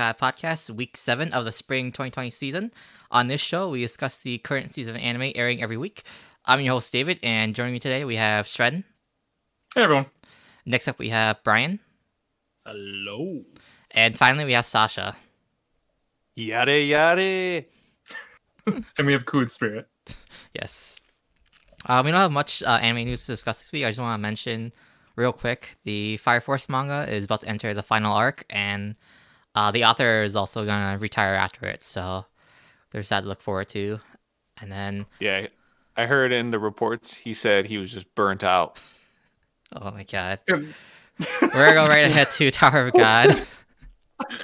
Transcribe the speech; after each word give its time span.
the 0.00 0.14
Podcast, 0.14 0.70
week 0.70 0.96
7 0.96 1.30
of 1.34 1.44
the 1.44 1.52
spring 1.52 1.92
2020 1.92 2.30
season. 2.30 2.72
On 3.10 3.26
this 3.26 3.40
show, 3.40 3.68
we 3.68 3.82
discuss 3.82 4.16
the 4.16 4.38
current 4.38 4.72
season 4.72 4.96
of 4.96 5.02
anime 5.02 5.32
airing 5.34 5.62
every 5.62 5.76
week. 5.76 6.04
I'm 6.46 6.60
your 6.60 6.72
host, 6.72 6.90
David, 6.90 7.18
and 7.22 7.54
joining 7.54 7.74
me 7.74 7.80
today, 7.80 8.04
we 8.04 8.16
have 8.16 8.46
Shred. 8.46 8.82
Hey, 9.74 9.82
everyone. 9.82 10.06
Next 10.64 10.88
up, 10.88 10.98
we 10.98 11.10
have 11.10 11.44
Brian. 11.44 11.80
Hello. 12.64 13.42
And 13.90 14.16
finally, 14.16 14.46
we 14.46 14.52
have 14.52 14.64
Sasha. 14.64 15.16
Yare 16.34 16.80
yare. 16.80 17.66
And 18.96 19.06
we 19.06 19.12
have 19.12 19.26
Cood 19.26 19.52
Spirit. 19.52 19.86
Yes. 20.54 20.96
Uh, 21.84 22.00
we 22.02 22.10
don't 22.10 22.20
have 22.20 22.32
much 22.32 22.62
uh, 22.62 22.78
anime 22.80 23.04
news 23.04 23.26
to 23.26 23.32
discuss 23.32 23.58
this 23.58 23.70
week. 23.70 23.84
I 23.84 23.90
just 23.90 24.00
want 24.00 24.18
to 24.18 24.22
mention 24.22 24.72
real 25.14 25.32
quick 25.34 25.76
the 25.84 26.16
Fire 26.16 26.40
Force 26.40 26.70
manga 26.70 27.06
is 27.12 27.26
about 27.26 27.42
to 27.42 27.48
enter 27.48 27.74
the 27.74 27.82
final 27.82 28.14
arc, 28.14 28.46
and 28.48 28.96
uh, 29.54 29.70
the 29.70 29.84
author 29.84 30.22
is 30.22 30.36
also 30.36 30.64
going 30.64 30.92
to 30.92 30.98
retire 30.98 31.34
after 31.34 31.66
it. 31.66 31.82
So 31.82 32.24
there's 32.92 33.08
that 33.10 33.22
to 33.22 33.26
look 33.28 33.40
forward 33.42 33.68
to. 33.68 33.98
And 34.60 34.70
then, 34.70 35.06
Yeah, 35.20 35.46
I 35.96 36.06
heard 36.06 36.32
in 36.32 36.50
the 36.50 36.58
reports 36.58 37.14
he 37.14 37.32
said 37.32 37.66
he 37.66 37.78
was 37.78 37.92
just 37.92 38.14
burnt 38.14 38.44
out. 38.44 38.80
oh 39.74 39.90
my 39.90 40.04
god. 40.04 40.40
We're 40.48 40.64
going 41.50 41.66
to 41.68 41.74
go 41.74 41.86
right 41.86 42.04
ahead 42.04 42.30
to 42.32 42.50
Tower 42.50 42.86
of 42.88 42.94
God. 42.94 43.46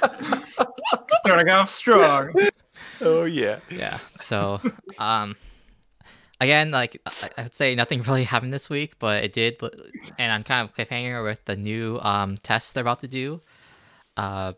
Starting 1.25 1.49
off 1.49 1.69
strong. 1.69 2.33
Oh 3.01 3.25
yeah. 3.25 3.59
yeah 3.69 3.99
so 4.15 4.59
um 4.97 5.35
again 6.41 6.71
like 6.71 6.99
I- 7.05 7.29
i 7.37 7.43
would 7.43 7.53
say 7.53 7.75
nothing 7.75 8.01
really 8.01 8.23
happened 8.23 8.51
this 8.51 8.71
week 8.71 8.97
but 8.97 9.23
it 9.23 9.33
did 9.33 9.59
and 10.17 10.31
i'm 10.31 10.43
kind 10.43 10.67
of 10.67 10.75
cliffhanger 10.75 11.23
with 11.23 11.43
the 11.45 11.55
new 11.55 11.99
um 11.99 12.37
test 12.37 12.73
they're 12.73 12.81
about 12.81 13.01
to 13.01 13.07
do 13.07 13.41
uh 14.15 14.53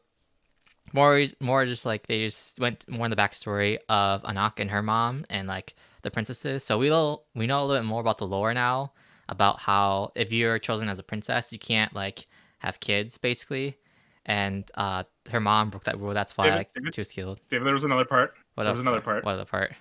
more 0.93 1.25
more 1.39 1.65
just 1.65 1.85
like 1.85 2.07
they 2.07 2.25
just 2.25 2.59
went 2.59 2.87
more 2.89 3.05
in 3.05 3.11
the 3.11 3.15
backstory 3.17 3.77
of 3.89 4.23
anak 4.25 4.59
and 4.59 4.71
her 4.71 4.81
mom 4.81 5.25
and 5.29 5.47
like 5.47 5.73
the 6.01 6.11
princesses 6.11 6.63
so 6.63 6.77
we 6.77 6.89
will 6.89 7.23
we 7.35 7.45
know 7.47 7.61
a 7.61 7.65
little 7.65 7.81
bit 7.81 7.87
more 7.87 8.01
about 8.01 8.17
the 8.17 8.27
lore 8.27 8.53
now 8.53 8.91
about 9.27 9.59
how 9.59 10.11
if 10.15 10.31
you're 10.31 10.57
chosen 10.59 10.87
as 10.89 10.97
a 10.99 11.03
princess 11.03 11.51
you 11.53 11.59
can't 11.59 11.93
like 11.93 12.25
have 12.59 12.79
kids 12.79 13.17
basically 13.17 13.77
and 14.25 14.69
uh 14.75 15.03
her 15.29 15.39
mom 15.39 15.69
broke 15.69 15.83
that 15.83 15.99
rule 15.99 16.13
that's 16.13 16.37
why 16.37 16.45
David, 16.45 16.57
like 16.57 16.73
David? 16.73 16.95
she 16.95 17.01
was 17.01 17.11
killed 17.11 17.39
David, 17.49 17.65
there 17.67 17.73
was 17.73 17.83
another 17.83 18.05
part. 18.05 18.33
what 18.55 18.63
There 18.63 18.71
was 18.73 18.81
another 18.81 19.01
part. 19.01 19.23
what 19.25 19.33
other 19.33 19.45
part 19.45 19.73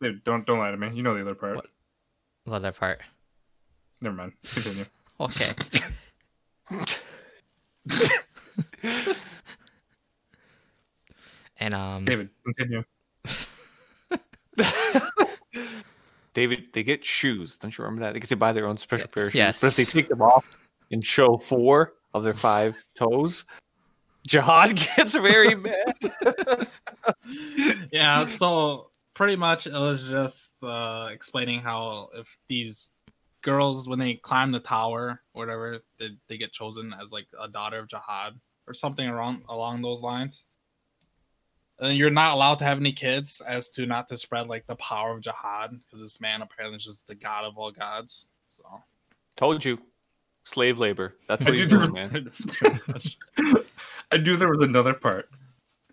Dude, 0.00 0.22
don't 0.24 0.44
don't 0.46 0.58
lie 0.58 0.70
to 0.70 0.76
me. 0.76 0.90
You 0.94 1.02
know 1.02 1.14
the 1.14 1.22
other 1.22 1.34
part. 1.34 1.56
What? 1.56 1.66
what 2.44 2.56
other 2.56 2.72
part 2.72 3.00
Never 4.02 4.14
mind. 4.14 4.32
Continue. 4.52 4.84
Okay. 5.18 5.50
and 11.58 11.74
um 11.74 12.04
David, 12.04 12.30
continue. 12.44 12.84
David, 16.34 16.64
they 16.72 16.82
get 16.82 17.04
shoes. 17.04 17.56
Don't 17.56 17.76
you 17.76 17.84
remember 17.84 18.04
that? 18.04 18.12
They 18.12 18.20
get 18.20 18.28
to 18.28 18.36
buy 18.36 18.52
their 18.52 18.66
own 18.66 18.76
special 18.76 19.08
pair 19.08 19.26
of 19.26 19.32
shoes. 19.32 19.38
Yes. 19.38 19.60
But 19.60 19.68
if 19.68 19.76
they 19.76 19.84
take 19.86 20.08
them 20.08 20.20
off 20.20 20.44
and 20.90 21.04
show 21.04 21.38
four 21.38 21.94
of 22.12 22.24
their 22.24 22.34
five 22.34 22.76
toes, 22.94 23.44
Jihad 24.26 24.76
gets 24.96 25.14
very 25.14 25.54
mad. 25.54 26.68
yeah, 27.90 28.26
so 28.26 28.90
pretty 29.14 29.36
much 29.36 29.66
it 29.66 29.72
was 29.72 30.08
just 30.08 30.54
uh, 30.62 31.08
explaining 31.10 31.60
how 31.60 32.10
if 32.14 32.36
these 32.48 32.90
girls, 33.40 33.88
when 33.88 33.98
they 33.98 34.14
climb 34.14 34.52
the 34.52 34.60
tower 34.60 35.22
or 35.32 35.40
whatever, 35.40 35.78
they, 35.98 36.10
they 36.28 36.36
get 36.36 36.52
chosen 36.52 36.94
as 37.02 37.12
like 37.12 37.26
a 37.40 37.48
daughter 37.48 37.78
of 37.78 37.88
Jihad 37.88 38.38
or 38.66 38.74
something 38.74 39.08
around 39.08 39.42
along 39.48 39.80
those 39.80 40.02
lines. 40.02 40.44
And 41.78 41.96
you're 41.96 42.10
not 42.10 42.32
allowed 42.34 42.58
to 42.60 42.64
have 42.64 42.78
any 42.78 42.92
kids, 42.92 43.40
as 43.46 43.68
to 43.70 43.84
not 43.86 44.08
to 44.08 44.16
spread 44.16 44.48
like 44.48 44.66
the 44.66 44.76
power 44.76 45.12
of 45.12 45.20
Jihad, 45.20 45.78
because 45.84 46.00
this 46.02 46.20
man 46.20 46.40
apparently 46.42 46.78
is 46.78 46.84
just 46.84 47.06
the 47.06 47.14
god 47.14 47.44
of 47.44 47.58
all 47.58 47.70
gods. 47.70 48.26
So 48.48 48.64
Told 49.36 49.64
you. 49.64 49.78
Slave 50.44 50.78
labor. 50.78 51.14
That's 51.28 51.44
what 51.44 51.54
he's 51.54 51.70
knew 51.72 51.86
doing, 51.86 51.92
there 51.92 52.08
man. 52.08 52.32
I 54.12 54.16
knew 54.16 54.36
there 54.36 54.48
was 54.48 54.62
another 54.62 54.94
part, 54.94 55.28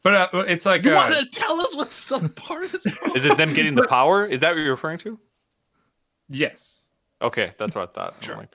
but 0.04 0.34
uh, 0.34 0.40
it's 0.48 0.66
like 0.66 0.84
you 0.86 0.92
uh, 0.92 0.96
want 0.96 1.16
to 1.16 1.26
tell 1.26 1.60
us 1.60 1.76
what 1.76 1.90
this 1.90 2.12
other 2.12 2.30
part 2.30 2.72
is? 2.74 2.84
bro? 2.84 3.14
Is 3.16 3.26
it 3.26 3.36
them 3.36 3.52
getting 3.54 3.74
the 3.74 3.88
power? 3.90 4.26
Is 4.28 4.42
that 4.42 4.52
what 4.54 4.60
you're 4.62 4.70
referring 4.72 5.00
to? 5.00 5.20
yes. 6.30 6.88
Okay, 7.22 7.54
that's 7.58 7.74
what 7.74 7.90
I 7.90 7.92
thought. 7.94 8.16
I'm 8.18 8.22
Sure. 8.22 8.38
like, 8.38 8.52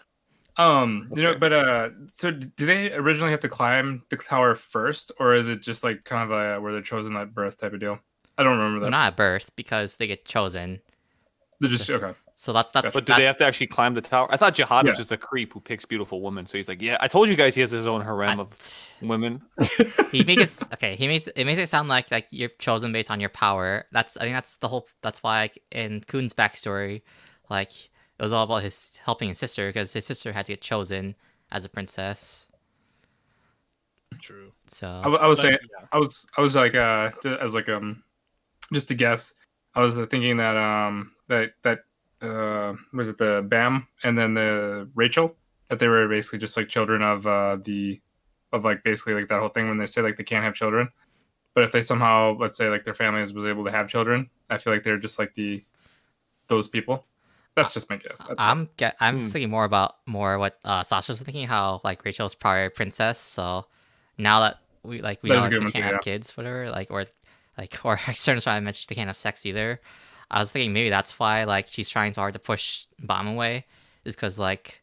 Um, 0.58 1.10
you 1.14 1.22
know, 1.22 1.36
but 1.36 1.52
uh, 1.52 1.90
so 2.12 2.30
do 2.32 2.66
they 2.66 2.92
originally 2.92 3.30
have 3.30 3.40
to 3.40 3.48
climb 3.48 4.02
the 4.10 4.16
tower 4.16 4.54
first, 4.54 5.12
or 5.20 5.34
is 5.34 5.48
it 5.48 5.62
just 5.62 5.84
like 5.84 6.04
kind 6.04 6.30
of 6.30 6.32
uh, 6.32 6.60
where 6.60 6.72
they're 6.72 6.82
chosen 6.82 7.16
at 7.16 7.32
birth 7.34 7.58
type 7.58 7.72
of 7.72 7.80
deal? 7.80 7.98
I 8.36 8.42
don't 8.42 8.56
remember 8.58 8.80
well, 8.80 8.86
that. 8.86 8.90
not 8.90 9.06
at 9.08 9.16
birth 9.16 9.50
because 9.56 9.96
they 9.96 10.06
get 10.06 10.24
chosen. 10.24 10.80
They're 11.60 11.70
just 11.70 11.88
okay. 11.88 12.12
So 12.36 12.52
that's 12.52 12.70
that's 12.70 12.92
But 12.92 13.04
do 13.04 13.12
that- 13.12 13.18
they 13.18 13.24
have 13.24 13.36
to 13.38 13.44
actually 13.44 13.66
climb 13.66 13.94
the 13.94 14.00
tower? 14.00 14.28
I 14.30 14.36
thought 14.36 14.54
Jihad 14.54 14.84
Yeah. 14.84 14.92
was 14.92 14.98
just 14.98 15.10
a 15.10 15.16
creep 15.16 15.52
who 15.52 15.60
picks 15.60 15.84
beautiful 15.84 16.22
women. 16.22 16.46
So 16.46 16.56
he's 16.56 16.68
like, 16.68 16.80
yeah, 16.80 16.96
I 17.00 17.08
told 17.08 17.28
you 17.28 17.34
guys 17.34 17.56
he 17.56 17.60
has 17.62 17.72
his 17.72 17.86
own 17.86 18.00
harem 18.00 18.38
I- 18.38 18.42
of 18.42 18.56
women. 19.02 19.42
he 20.12 20.22
makes 20.22 20.60
it 20.62 20.68
okay. 20.74 20.94
He 20.94 21.08
makes 21.08 21.26
it 21.26 21.44
makes 21.44 21.58
it 21.58 21.68
sound 21.68 21.88
like 21.88 22.12
like 22.12 22.28
you're 22.30 22.50
chosen 22.60 22.92
based 22.92 23.10
on 23.10 23.18
your 23.18 23.30
power. 23.30 23.86
That's 23.90 24.16
I 24.16 24.20
think 24.22 24.36
that's 24.36 24.54
the 24.56 24.68
whole. 24.68 24.86
That's 25.02 25.20
why 25.20 25.40
like, 25.42 25.62
in 25.72 26.00
Khun's 26.02 26.32
backstory, 26.32 27.02
like 27.50 27.70
it 28.18 28.22
was 28.22 28.32
all 28.32 28.44
about 28.44 28.62
his 28.62 28.92
helping 29.04 29.28
his 29.28 29.38
sister 29.38 29.68
because 29.68 29.92
his 29.92 30.04
sister 30.06 30.32
had 30.32 30.46
to 30.46 30.52
get 30.52 30.60
chosen 30.60 31.14
as 31.50 31.64
a 31.64 31.68
princess. 31.68 32.46
True. 34.20 34.52
I, 34.66 34.74
So 34.74 35.00
w- 35.04 35.18
I 35.18 35.26
was 35.28 35.38
But, 35.38 35.42
saying, 35.42 35.58
yeah. 35.80 35.86
I 35.92 35.98
was, 35.98 36.26
I 36.36 36.40
was 36.40 36.54
like, 36.56 36.74
uh, 36.74 37.10
as 37.40 37.54
like, 37.54 37.68
um, 37.68 38.02
just 38.72 38.88
to 38.88 38.94
guess, 38.94 39.32
I 39.74 39.80
was 39.80 39.96
uh, 39.96 40.06
thinking 40.06 40.38
that, 40.38 40.56
um, 40.56 41.12
that 41.28 41.52
that, 41.62 41.80
uh, 42.20 42.74
was 42.92 43.08
it 43.08 43.18
the 43.18 43.46
Bam 43.46 43.86
and 44.02 44.18
then 44.18 44.34
the 44.34 44.88
Rachel 44.96 45.36
that 45.68 45.78
they 45.78 45.86
were 45.86 46.08
basically 46.08 46.40
just 46.40 46.56
like 46.56 46.68
children 46.68 47.00
of 47.02 47.26
uh 47.26 47.58
the, 47.62 48.00
of 48.52 48.64
like 48.64 48.82
basically 48.82 49.14
like 49.14 49.28
that 49.28 49.38
whole 49.38 49.50
thing 49.50 49.68
when 49.68 49.78
they 49.78 49.86
say 49.86 50.00
like 50.02 50.16
they 50.16 50.24
can't 50.24 50.42
have 50.44 50.54
children, 50.54 50.88
but 51.54 51.62
if 51.62 51.70
they 51.70 51.82
somehow 51.82 52.36
let's 52.40 52.58
say 52.58 52.68
like 52.68 52.84
their 52.84 52.94
families 52.94 53.32
was 53.32 53.46
able 53.46 53.64
to 53.64 53.70
have 53.70 53.88
children, 53.88 54.28
I 54.50 54.58
feel 54.58 54.72
like 54.72 54.82
they're 54.82 54.98
just 54.98 55.18
like 55.20 55.34
the, 55.34 55.62
those 56.48 56.66
people. 56.66 57.06
That's 57.62 57.74
just 57.74 57.90
my 57.90 57.96
guess. 57.96 58.18
That's- 58.18 58.36
I'm 58.38 58.68
get 58.76 58.96
I'm 59.00 59.18
Hmm. 59.22 59.28
thinking 59.28 59.50
more 59.50 59.64
about 59.64 59.96
more 60.06 60.38
what 60.38 60.58
uh, 60.64 60.82
Sasha 60.82 61.12
was 61.12 61.20
thinking. 61.22 61.46
How 61.46 61.80
like 61.84 62.04
Rachel's 62.04 62.34
prior 62.34 62.70
princess. 62.70 63.18
So 63.20 63.66
now 64.16 64.40
that 64.40 64.60
we 64.82 65.00
like 65.02 65.22
we 65.22 65.28
That 65.30 65.34
know 65.36 65.40
is 65.40 65.46
a 65.46 65.48
like, 65.48 65.50
good 65.50 65.60
they 65.60 65.64
one 65.64 65.72
can't 65.72 65.82
too, 65.84 65.86
have 65.86 65.92
yeah. 66.06 66.12
kids, 66.12 66.36
whatever. 66.36 66.70
Like 66.70 66.90
or 66.90 67.06
like 67.56 67.78
or 67.84 67.98
certain 68.14 68.40
time 68.42 68.56
I 68.56 68.60
mentioned 68.60 68.86
they 68.88 68.94
can't 68.94 69.08
have 69.08 69.16
sex 69.16 69.44
either. 69.44 69.80
I 70.30 70.40
was 70.40 70.52
thinking 70.52 70.72
maybe 70.72 70.90
that's 70.90 71.18
why 71.18 71.44
like 71.44 71.66
she's 71.68 71.88
trying 71.88 72.12
so 72.12 72.20
hard 72.20 72.34
to 72.34 72.38
push 72.38 72.84
Bam 73.00 73.26
away, 73.28 73.64
is 74.04 74.14
because 74.14 74.38
like 74.38 74.82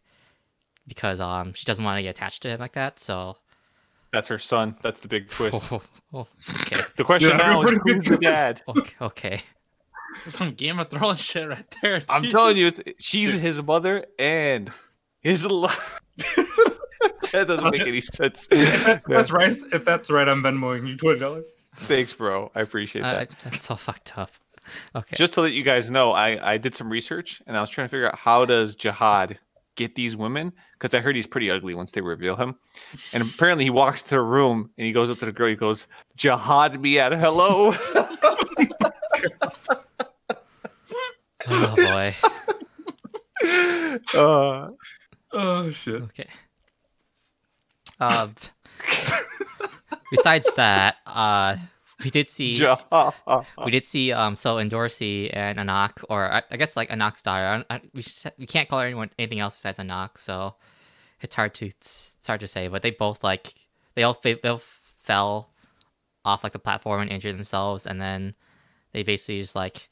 because 0.88 1.20
um 1.20 1.54
she 1.54 1.66
doesn't 1.66 1.84
want 1.86 1.98
to 1.98 2.04
get 2.04 2.10
attached 2.10 2.42
to 2.44 2.50
him 2.50 2.60
like 2.60 2.74
that. 2.74 3.00
So 3.00 3.38
That's 4.12 4.28
her 4.30 4.38
son. 4.40 4.76
That's 4.82 5.00
the 5.02 5.08
big 5.08 5.30
twist. 5.30 5.64
oh, 5.72 5.82
oh, 6.14 6.28
okay 6.62 6.82
The 6.98 7.04
question 7.04 7.32
Yeah, 7.32 7.38
now 7.38 7.62
is 7.62 7.78
who's 7.86 8.06
the 8.06 8.18
dad? 8.18 8.62
okay 8.68 8.94
okay. 9.02 9.42
Some 10.28 10.54
Game 10.54 10.80
of 10.80 10.90
Thrones 10.90 11.22
shit 11.22 11.48
right 11.48 11.76
there. 11.82 12.04
I'm 12.10 12.30
telling 12.30 12.58
you, 12.58 12.68
it's, 12.68 12.80
she's 13.00 13.34
his 13.36 13.62
mother 13.62 14.06
and 14.20 14.72
his. 15.22 15.46
love. 15.50 16.00
that 17.32 17.46
doesn't 17.48 17.72
make 17.72 17.82
any 17.82 18.02
sense. 18.02 18.48
if 18.52 18.86
that- 18.86 19.04
that's 19.08 19.32
right. 19.32 19.54
If 19.74 19.86
that's 19.86 20.10
right, 20.10 20.28
I'm 20.28 20.42
Venmoing 20.44 20.88
you 20.88 20.98
twenty 20.98 21.20
dollars. 21.20 21.48
Thanks, 21.78 22.14
bro. 22.14 22.52
I 22.56 22.62
appreciate 22.62 23.04
Uh, 23.04 23.14
that. 23.14 23.36
that's 23.44 23.70
all 23.70 23.78
fucked 23.78 24.18
up. 24.18 24.32
Okay. 24.96 25.16
Just 25.16 25.34
to 25.34 25.42
let 25.42 25.52
you 25.52 25.62
guys 25.62 25.92
know, 25.92 26.12
I, 26.14 26.54
I 26.54 26.58
did 26.58 26.74
some 26.74 26.90
research 26.90 27.42
and 27.46 27.56
I 27.58 27.62
was 27.62 27.70
trying 27.70 27.86
to 27.88 27.92
figure 27.92 28.08
out 28.08 28.18
how 28.18 28.46
does 28.46 28.76
Jihad 28.76 29.38
get 29.76 29.94
these 29.94 30.16
women 30.16 30.54
because 30.80 30.96
I 30.96 31.02
heard 31.02 31.16
he's 31.18 31.28
pretty 31.28 31.52
ugly 31.52 31.76
once 31.76 31.92
they 31.92 32.00
reveal 32.02 32.38
him. 32.38 32.56
And 33.14 33.22
apparently 33.22 33.66
he 33.66 33.70
walks 33.70 34.02
to 34.04 34.10
the 34.12 34.22
room 34.22 34.70
and 34.78 34.88
he 34.88 34.94
goes 34.94 35.10
up 35.10 35.20
to 35.20 35.26
the 35.26 35.34
girl. 35.34 35.50
He 35.50 35.56
goes, 35.56 35.88
"Jihad 36.16 36.80
me 36.80 36.98
at 36.98 37.12
hello." 37.12 37.74
Oh 41.48 41.76
boy. 41.76 42.16
uh, 44.18 44.70
Oh 45.36 45.70
shit. 45.72 46.02
Okay. 46.02 46.28
Um. 48.00 48.36
besides 50.12 50.48
that, 50.56 50.96
uh, 51.06 51.58
we 52.04 52.10
did 52.10 52.30
see 52.30 52.58
we 53.64 53.72
did 53.72 53.86
see 53.86 54.12
um 54.12 54.36
so 54.36 54.56
Endorsi 54.56 55.30
and 55.34 55.60
Anak, 55.60 56.02
or 56.10 56.32
I, 56.32 56.44
I 56.50 56.58
guess 56.58 56.76
like 56.76 56.90
Anak's 56.90 57.22
daughter. 57.22 57.66
I, 57.70 57.76
I, 57.76 57.82
we 57.94 58.04
we 58.38 58.46
can't 58.46 58.70
call 58.70 58.80
her 58.80 58.86
anyone 58.86 59.10
anything 59.20 59.40
else 59.40 59.56
besides 59.58 59.80
Anak, 59.80 60.18
so 60.18 60.56
it's 61.22 61.36
hard 61.36 61.54
to 61.56 61.66
it's 61.68 62.16
hard 62.26 62.40
to 62.40 62.48
say. 62.48 62.68
But 62.68 62.82
they 62.82 62.92
both 62.92 63.24
like 63.24 63.54
they 63.96 64.04
all 64.04 64.18
they, 64.22 64.36
they 64.36 64.50
all 64.50 64.62
fell 65.04 65.52
off 66.24 66.44
like 66.44 66.54
the 66.54 66.60
platform 66.60 67.02
and 67.02 67.12
injured 67.12 67.36
themselves, 67.36 67.86
and 67.86 68.00
then 68.00 68.36
they 68.94 69.04
basically 69.04 69.42
just 69.42 69.56
like 69.56 69.90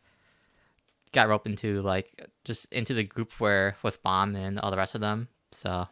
got 1.14 1.30
roped 1.30 1.48
into 1.48 1.82
like 1.82 2.28
just 2.44 2.72
into 2.74 2.94
the 2.94 3.04
group 3.04 3.32
where 3.40 3.78
with 3.84 4.02
Bam 4.04 4.36
and 4.36 4.60
all 4.60 4.72
the 4.72 4.78
rest 4.78 4.96
of 4.96 5.02
them. 5.02 5.28
So 5.52 5.88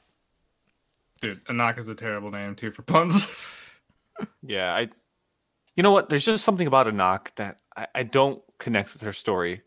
Dude, 1.22 1.40
Anak 1.50 1.78
is 1.78 1.88
a 1.88 1.96
terrible 1.96 2.32
name 2.32 2.56
too 2.56 2.72
for 2.72 2.82
puns. 2.82 3.28
Yeah, 4.46 4.72
I. 4.76 4.90
You 5.76 5.82
know 5.84 5.92
what? 5.92 6.10
There's 6.10 6.26
just 6.26 6.44
something 6.44 6.68
about 6.68 6.88
Anak 6.88 7.34
that 7.38 7.60
I, 7.76 7.88
I 7.96 8.04
don't 8.04 8.44
connect 8.60 8.94
with 8.94 9.02
her 9.02 9.14
story. 9.14 9.62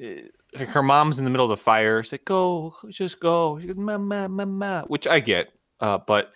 Eh, 0.00 0.22
Like 0.54 0.68
her 0.70 0.82
mom's 0.82 1.18
in 1.20 1.24
the 1.24 1.30
middle 1.30 1.46
of 1.50 1.56
the 1.56 1.62
fire. 1.62 2.02
She's 2.02 2.12
like, 2.12 2.24
"Go, 2.24 2.74
just 2.88 3.20
go." 3.20 3.60
She 3.60 3.68
goes, 3.68 3.76
"Ma, 3.76 3.96
ma, 3.98 4.26
ma, 4.26 4.44
ma," 4.44 4.82
which 4.84 5.06
I 5.06 5.20
get. 5.20 5.52
Uh, 5.78 5.98
but 5.98 6.32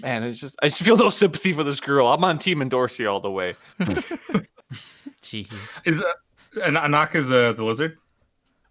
man, 0.00 0.24
it's 0.24 0.40
just 0.40 0.56
I 0.62 0.66
just 0.66 0.82
feel 0.82 0.96
no 0.96 1.10
sympathy 1.10 1.52
for 1.52 1.62
this 1.62 1.78
girl. 1.78 2.08
I'm 2.08 2.24
on 2.24 2.38
Team 2.38 2.66
Dorsey 2.68 3.06
all 3.06 3.20
the 3.20 3.30
way. 3.30 3.54
Jeez. 5.22 5.48
is 5.84 6.02
uh, 6.02 6.12
An- 6.62 6.76
Anak 6.76 7.14
is 7.14 7.30
uh, 7.30 7.52
the 7.52 7.64
lizard? 7.64 7.98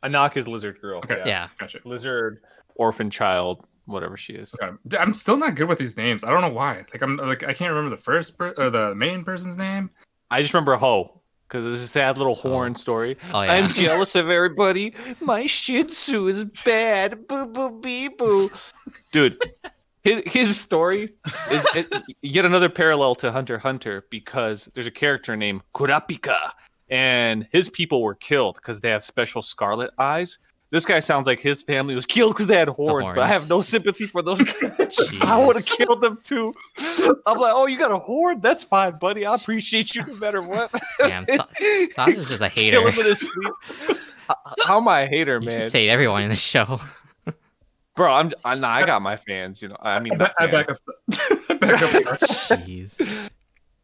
Anak 0.04 0.38
is 0.38 0.48
lizard 0.48 0.80
girl. 0.82 1.00
Okay. 1.00 1.22
Yeah. 1.26 1.48
Gotcha. 1.60 1.80
lizard 1.86 2.42
orphan 2.76 3.10
child, 3.10 3.66
whatever 3.86 4.18
she 4.18 4.34
is. 4.34 4.54
Okay. 4.62 4.98
I'm 4.98 5.14
still 5.14 5.38
not 5.38 5.56
good 5.56 5.68
with 5.68 5.78
these 5.80 5.98
names. 5.98 6.24
I 6.24 6.30
don't 6.30 6.42
know 6.42 6.50
why. 6.50 6.78
Like 6.94 7.02
I'm 7.02 7.18
like 7.18 7.44
I 7.44 7.54
can't 7.54 7.74
remember 7.74 7.96
the 7.96 8.02
first 8.02 8.38
per- 8.38 8.54
or 8.58 8.70
the 8.70 8.96
main 8.96 9.24
person's 9.24 9.58
name. 9.58 9.90
I 10.30 10.42
just 10.42 10.54
remember 10.54 10.76
Ho 10.76 11.22
because 11.48 11.72
it's 11.74 11.84
a 11.84 11.88
sad 11.88 12.18
little 12.18 12.36
horn 12.36 12.76
story. 12.76 13.18
Oh 13.34 13.42
yeah. 13.42 13.52
I'm 13.52 13.68
jealous 13.70 14.16
of 14.16 14.30
everybody. 14.30 14.96
My 15.20 15.46
Shih 15.46 15.84
Tzu 15.84 16.28
is 16.28 16.46
bad. 16.66 17.28
Boo 17.28 17.46
boo 17.46 17.80
bee 17.82 18.08
boo. 18.08 18.50
Dude, 19.12 19.38
his 20.04 20.24
his 20.26 20.60
story 20.60 21.10
is 21.52 21.68
it, 21.76 21.92
yet 22.22 22.46
another 22.46 22.70
parallel 22.70 23.14
to 23.16 23.32
Hunter 23.32 23.58
Hunter 23.60 24.06
because 24.10 24.70
there's 24.74 24.88
a 24.88 24.92
character 24.92 25.36
named 25.36 25.62
Kurapika, 25.76 26.52
and 26.92 27.48
his 27.52 27.70
people 27.72 28.04
were 28.04 28.14
killed 28.16 28.56
because 28.56 28.82
they 28.82 28.90
have 28.90 29.04
special 29.04 29.42
scarlet 29.42 29.90
eyes. 29.98 30.38
This 30.70 30.86
guy 30.86 31.00
sounds 31.00 31.28
like 31.28 31.40
his 31.42 31.62
family 31.62 31.96
was 31.96 32.06
killed 32.06 32.34
because 32.34 32.48
they 32.48 32.56
had 32.56 32.70
horns, 32.70 33.10
but 33.10 33.20
I 33.20 33.28
have 33.28 33.50
no 33.50 33.60
sympathy 33.60 34.06
for 34.06 34.22
those 34.22 34.42
guys. 34.42 34.98
I 35.22 35.44
would 35.46 35.58
have 35.58 35.66
Jesus. 35.66 35.78
killed 35.78 36.02
them 36.02 36.20
too. 36.24 36.54
I'm 37.26 37.38
like, 37.40 37.54
oh, 37.54 37.66
you 37.66 37.78
got 37.78 37.92
a 37.92 37.98
horn? 37.98 38.40
That's 38.40 38.64
fine, 38.64 38.98
buddy. 38.98 39.26
I 39.26 39.36
appreciate 39.36 39.96
you 39.96 40.06
no 40.06 40.14
matter 40.16 40.42
what. 40.42 40.72
Damn, 41.00 41.26
Sa- 41.28 41.48
Sasha's 41.94 42.30
just 42.30 42.42
a 42.42 42.48
hater. 42.50 42.78
Kill 42.80 42.90
him 42.90 43.00
in 43.00 43.06
his 43.06 43.20
sleep. 43.20 43.98
How- 44.28 44.38
How 44.64 44.78
am 44.78 44.88
I 44.88 45.02
a 45.02 45.08
hater, 45.08 45.40
You 45.42 45.46
man? 45.48 45.60
just 45.60 45.74
hate 45.74 45.90
everyone 45.90 46.24
in 46.24 46.30
the 46.30 46.36
show. 46.38 46.80
Bro, 47.98 48.14
I'm, 48.14 48.32
I, 48.46 48.56
nah, 48.56 48.70
I 48.70 48.86
got 48.86 49.02
my 49.02 49.18
fans. 49.18 49.62
You 49.62 49.68
know, 49.68 49.78
I 49.82 50.00
mean, 50.00 50.14
I, 50.14 50.16
not 50.16 50.34
I 50.40 50.48
back 50.48 50.68
fans. 50.68 50.80
up. 51.50 51.60
back 51.60 51.82
up. 51.82 52.20
Jeez. 52.62 53.30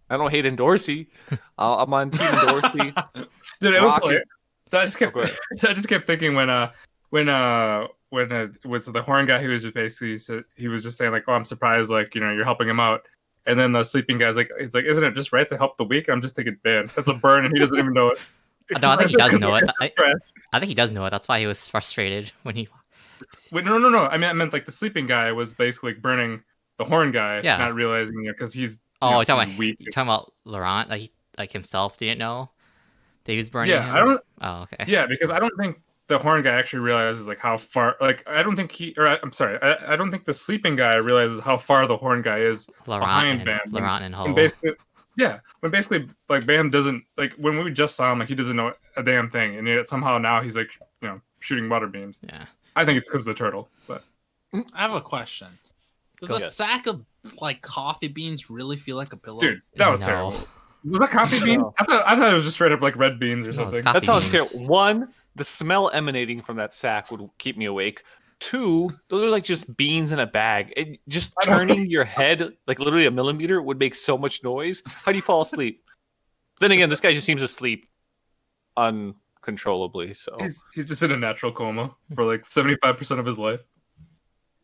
I 0.09 0.17
don't 0.17 0.31
hate 0.31 0.55
Dorsey. 0.55 1.09
Uh, 1.31 1.35
I'm 1.83 1.93
on 1.93 2.11
Team 2.11 2.31
Dorsey. 2.31 2.93
Dude, 3.59 3.73
it 3.73 3.81
was 3.81 3.93
Rak 3.93 3.97
is- 3.97 4.03
hilarious. 4.03 4.23
So 4.71 4.79
I 4.79 4.85
just 4.85 4.97
kept 4.99 5.15
Oh. 5.15 5.21
I 5.63 5.73
just 5.73 5.87
kept 5.87 6.07
thinking 6.07 6.35
when 6.35 6.49
uh 6.49 6.71
when 7.09 7.29
uh 7.29 7.87
when 8.09 8.31
uh, 8.31 8.47
was 8.65 8.85
the 8.85 9.01
horn 9.01 9.25
guy 9.25 9.41
who 9.41 9.49
was 9.49 9.61
just 9.61 9.73
basically 9.73 10.17
said- 10.17 10.43
he 10.55 10.67
was 10.67 10.83
just 10.83 10.97
saying 10.97 11.11
like 11.11 11.23
oh 11.27 11.33
I'm 11.33 11.45
surprised 11.45 11.89
like 11.89 12.13
you 12.15 12.21
know 12.21 12.31
you're 12.33 12.43
helping 12.43 12.67
him 12.67 12.79
out 12.79 13.07
and 13.45 13.57
then 13.57 13.71
the 13.71 13.83
sleeping 13.83 14.17
guy's 14.17 14.35
like 14.35 14.51
he's 14.59 14.75
like 14.75 14.85
isn't 14.85 15.03
it 15.03 15.15
just 15.15 15.31
right 15.31 15.47
to 15.49 15.57
help 15.57 15.77
the 15.77 15.85
weak 15.85 16.09
I'm 16.09 16.21
just 16.21 16.35
thinking 16.35 16.57
man 16.65 16.89
that's 16.95 17.07
a 17.07 17.13
burn 17.13 17.45
and 17.45 17.53
he 17.53 17.59
doesn't 17.59 17.77
even 17.77 17.93
know 17.93 18.09
it. 18.09 18.19
No, 18.81 18.89
I 18.89 18.97
think 18.97 19.11
he 19.11 19.15
does 19.15 19.39
know 19.39 19.55
it. 19.55 19.63
I, 19.79 19.93
I 20.51 20.59
think 20.59 20.67
he 20.67 20.73
does 20.73 20.91
know 20.91 21.05
it. 21.05 21.11
That's 21.11 21.29
why 21.29 21.39
he 21.39 21.45
was 21.47 21.69
frustrated 21.69 22.33
when 22.43 22.55
he. 22.57 22.67
Wait, 23.53 23.63
no, 23.63 23.77
no, 23.77 23.87
no. 23.87 24.07
I 24.07 24.17
mean, 24.17 24.29
I 24.29 24.33
meant 24.33 24.51
like 24.51 24.65
the 24.65 24.73
sleeping 24.73 25.05
guy 25.05 25.31
was 25.31 25.53
basically 25.53 25.93
like, 25.93 26.01
burning 26.01 26.43
the 26.77 26.83
horn 26.83 27.11
guy, 27.11 27.39
Yeah. 27.41 27.55
not 27.57 27.73
realizing 27.75 28.25
it 28.25 28.33
because 28.33 28.51
he's 28.51 28.81
you 29.01 29.07
Oh, 29.07 29.15
you're 29.17 29.25
talking 29.25 29.49
about 29.51 29.57
weak. 29.59 29.79
talking 29.91 30.07
about 30.09 30.33
Laurent, 30.45 30.89
like 30.89 31.11
like 31.37 31.51
himself 31.51 31.97
didn't 31.97 32.17
know 32.19 32.49
that 33.25 33.31
he 33.31 33.37
was 33.37 33.49
burning 33.49 33.71
Yeah, 33.71 33.83
him. 33.85 33.95
I 33.95 33.99
don't. 33.99 34.21
Oh, 34.41 34.61
okay. 34.63 34.85
Yeah, 34.87 35.05
because 35.05 35.29
I 35.29 35.39
don't 35.39 35.55
think 35.57 35.81
the 36.07 36.17
horn 36.17 36.41
guy 36.41 36.53
actually 36.53 36.79
realizes 36.79 37.27
like 37.27 37.37
how 37.39 37.57
far. 37.57 37.95
Like, 37.99 38.23
I 38.27 38.41
don't 38.41 38.55
think 38.55 38.71
he. 38.71 38.93
Or 38.97 39.07
I, 39.07 39.19
I'm 39.21 39.31
sorry, 39.31 39.59
I, 39.61 39.93
I 39.93 39.95
don't 39.95 40.09
think 40.09 40.25
the 40.25 40.33
sleeping 40.33 40.75
guy 40.75 40.95
realizes 40.95 41.39
how 41.39 41.57
far 41.57 41.85
the 41.87 41.97
horn 41.97 42.21
guy 42.21 42.39
is. 42.39 42.67
Laurent 42.87 43.05
behind 43.05 43.39
and 43.41 43.45
Bam. 43.45 43.59
Laurent 43.71 44.03
and 44.05 44.15
And 44.15 44.35
basically, 44.35 44.71
yeah, 45.17 45.39
when 45.59 45.71
basically 45.71 46.09
like 46.29 46.45
Bam 46.45 46.69
doesn't 46.69 47.03
like 47.17 47.33
when 47.33 47.63
we 47.63 47.71
just 47.71 47.95
saw 47.95 48.11
him, 48.11 48.19
like 48.19 48.29
he 48.29 48.35
doesn't 48.35 48.55
know 48.55 48.73
a 48.95 49.03
damn 49.03 49.29
thing, 49.29 49.57
and 49.57 49.67
yet 49.67 49.87
somehow 49.87 50.17
now 50.17 50.41
he's 50.41 50.55
like 50.55 50.69
you 51.01 51.09
know 51.09 51.21
shooting 51.39 51.69
water 51.69 51.87
beams. 51.87 52.19
Yeah. 52.23 52.45
I 52.75 52.85
think 52.85 52.97
it's 52.97 53.07
because 53.07 53.27
of 53.27 53.33
the 53.35 53.37
turtle, 53.37 53.69
but 53.87 54.03
mm, 54.53 54.63
I 54.73 54.81
have 54.83 54.93
a 54.93 55.01
question. 55.01 55.47
Does 56.21 56.29
Go 56.29 56.35
a 56.35 56.39
ahead. 56.39 56.51
sack 56.51 56.87
of 56.87 57.03
like 57.41 57.61
coffee 57.61 58.07
beans 58.07 58.49
really 58.49 58.77
feel 58.77 58.95
like 58.97 59.13
a 59.13 59.17
pillow? 59.17 59.39
dude, 59.39 59.61
that 59.77 59.89
was 59.89 59.99
No. 60.01 60.05
terrible. 60.05 60.47
Was 60.83 60.99
that 60.99 61.09
coffee 61.11 61.39
beans? 61.43 61.63
I 61.79 61.83
thought, 61.85 62.03
I 62.07 62.15
thought 62.15 62.31
it 62.31 62.35
was 62.35 62.43
just 62.43 62.55
straight 62.55 62.71
up 62.71 62.81
like 62.81 62.95
red 62.95 63.19
beans 63.19 63.45
or 63.45 63.49
No, 63.51 63.55
something. 63.63 63.83
coffee 63.83 63.99
That 63.99 64.05
sounds 64.05 64.23
beans. 64.29 64.49
terrible. 64.49 64.67
One, 64.67 65.13
the 65.35 65.43
smell 65.43 65.89
emanating 65.93 66.41
from 66.41 66.57
that 66.57 66.73
sack 66.73 67.11
would 67.11 67.21
keep 67.37 67.57
me 67.57 67.65
awake. 67.65 68.03
Two, 68.39 68.91
those 69.09 69.23
are 69.23 69.29
like 69.29 69.43
just 69.43 69.75
beans 69.77 70.11
in 70.11 70.19
a 70.19 70.27
bag. 70.27 70.71
It, 70.77 70.99
just 71.07 71.33
turning 71.43 71.89
your 71.89 72.05
head 72.05 72.53
like 72.67 72.77
literally 72.79 73.07
a 73.07 73.11
millimeter 73.11 73.61
would 73.61 73.79
make 73.79 73.95
so 73.95 74.17
much 74.17 74.43
noise. 74.43 74.83
How 74.85 75.11
do 75.11 75.17
you 75.17 75.23
fall 75.23 75.41
asleep? 75.41 75.83
Then 76.59 76.71
again, 76.71 76.89
this 76.89 76.99
guy 77.01 77.13
just 77.13 77.25
seems 77.25 77.41
to 77.41 77.47
sleep 77.47 77.87
uncontrollably. 78.77 80.13
So, 80.13 80.37
He's, 80.39 80.63
he's 80.73 80.85
just 80.85 81.03
in 81.03 81.11
a 81.11 81.17
natural 81.17 81.51
coma 81.51 81.95
for 82.15 82.23
like 82.23 82.43
75% 82.43 83.19
of 83.19 83.25
his 83.25 83.37
life. 83.37 83.61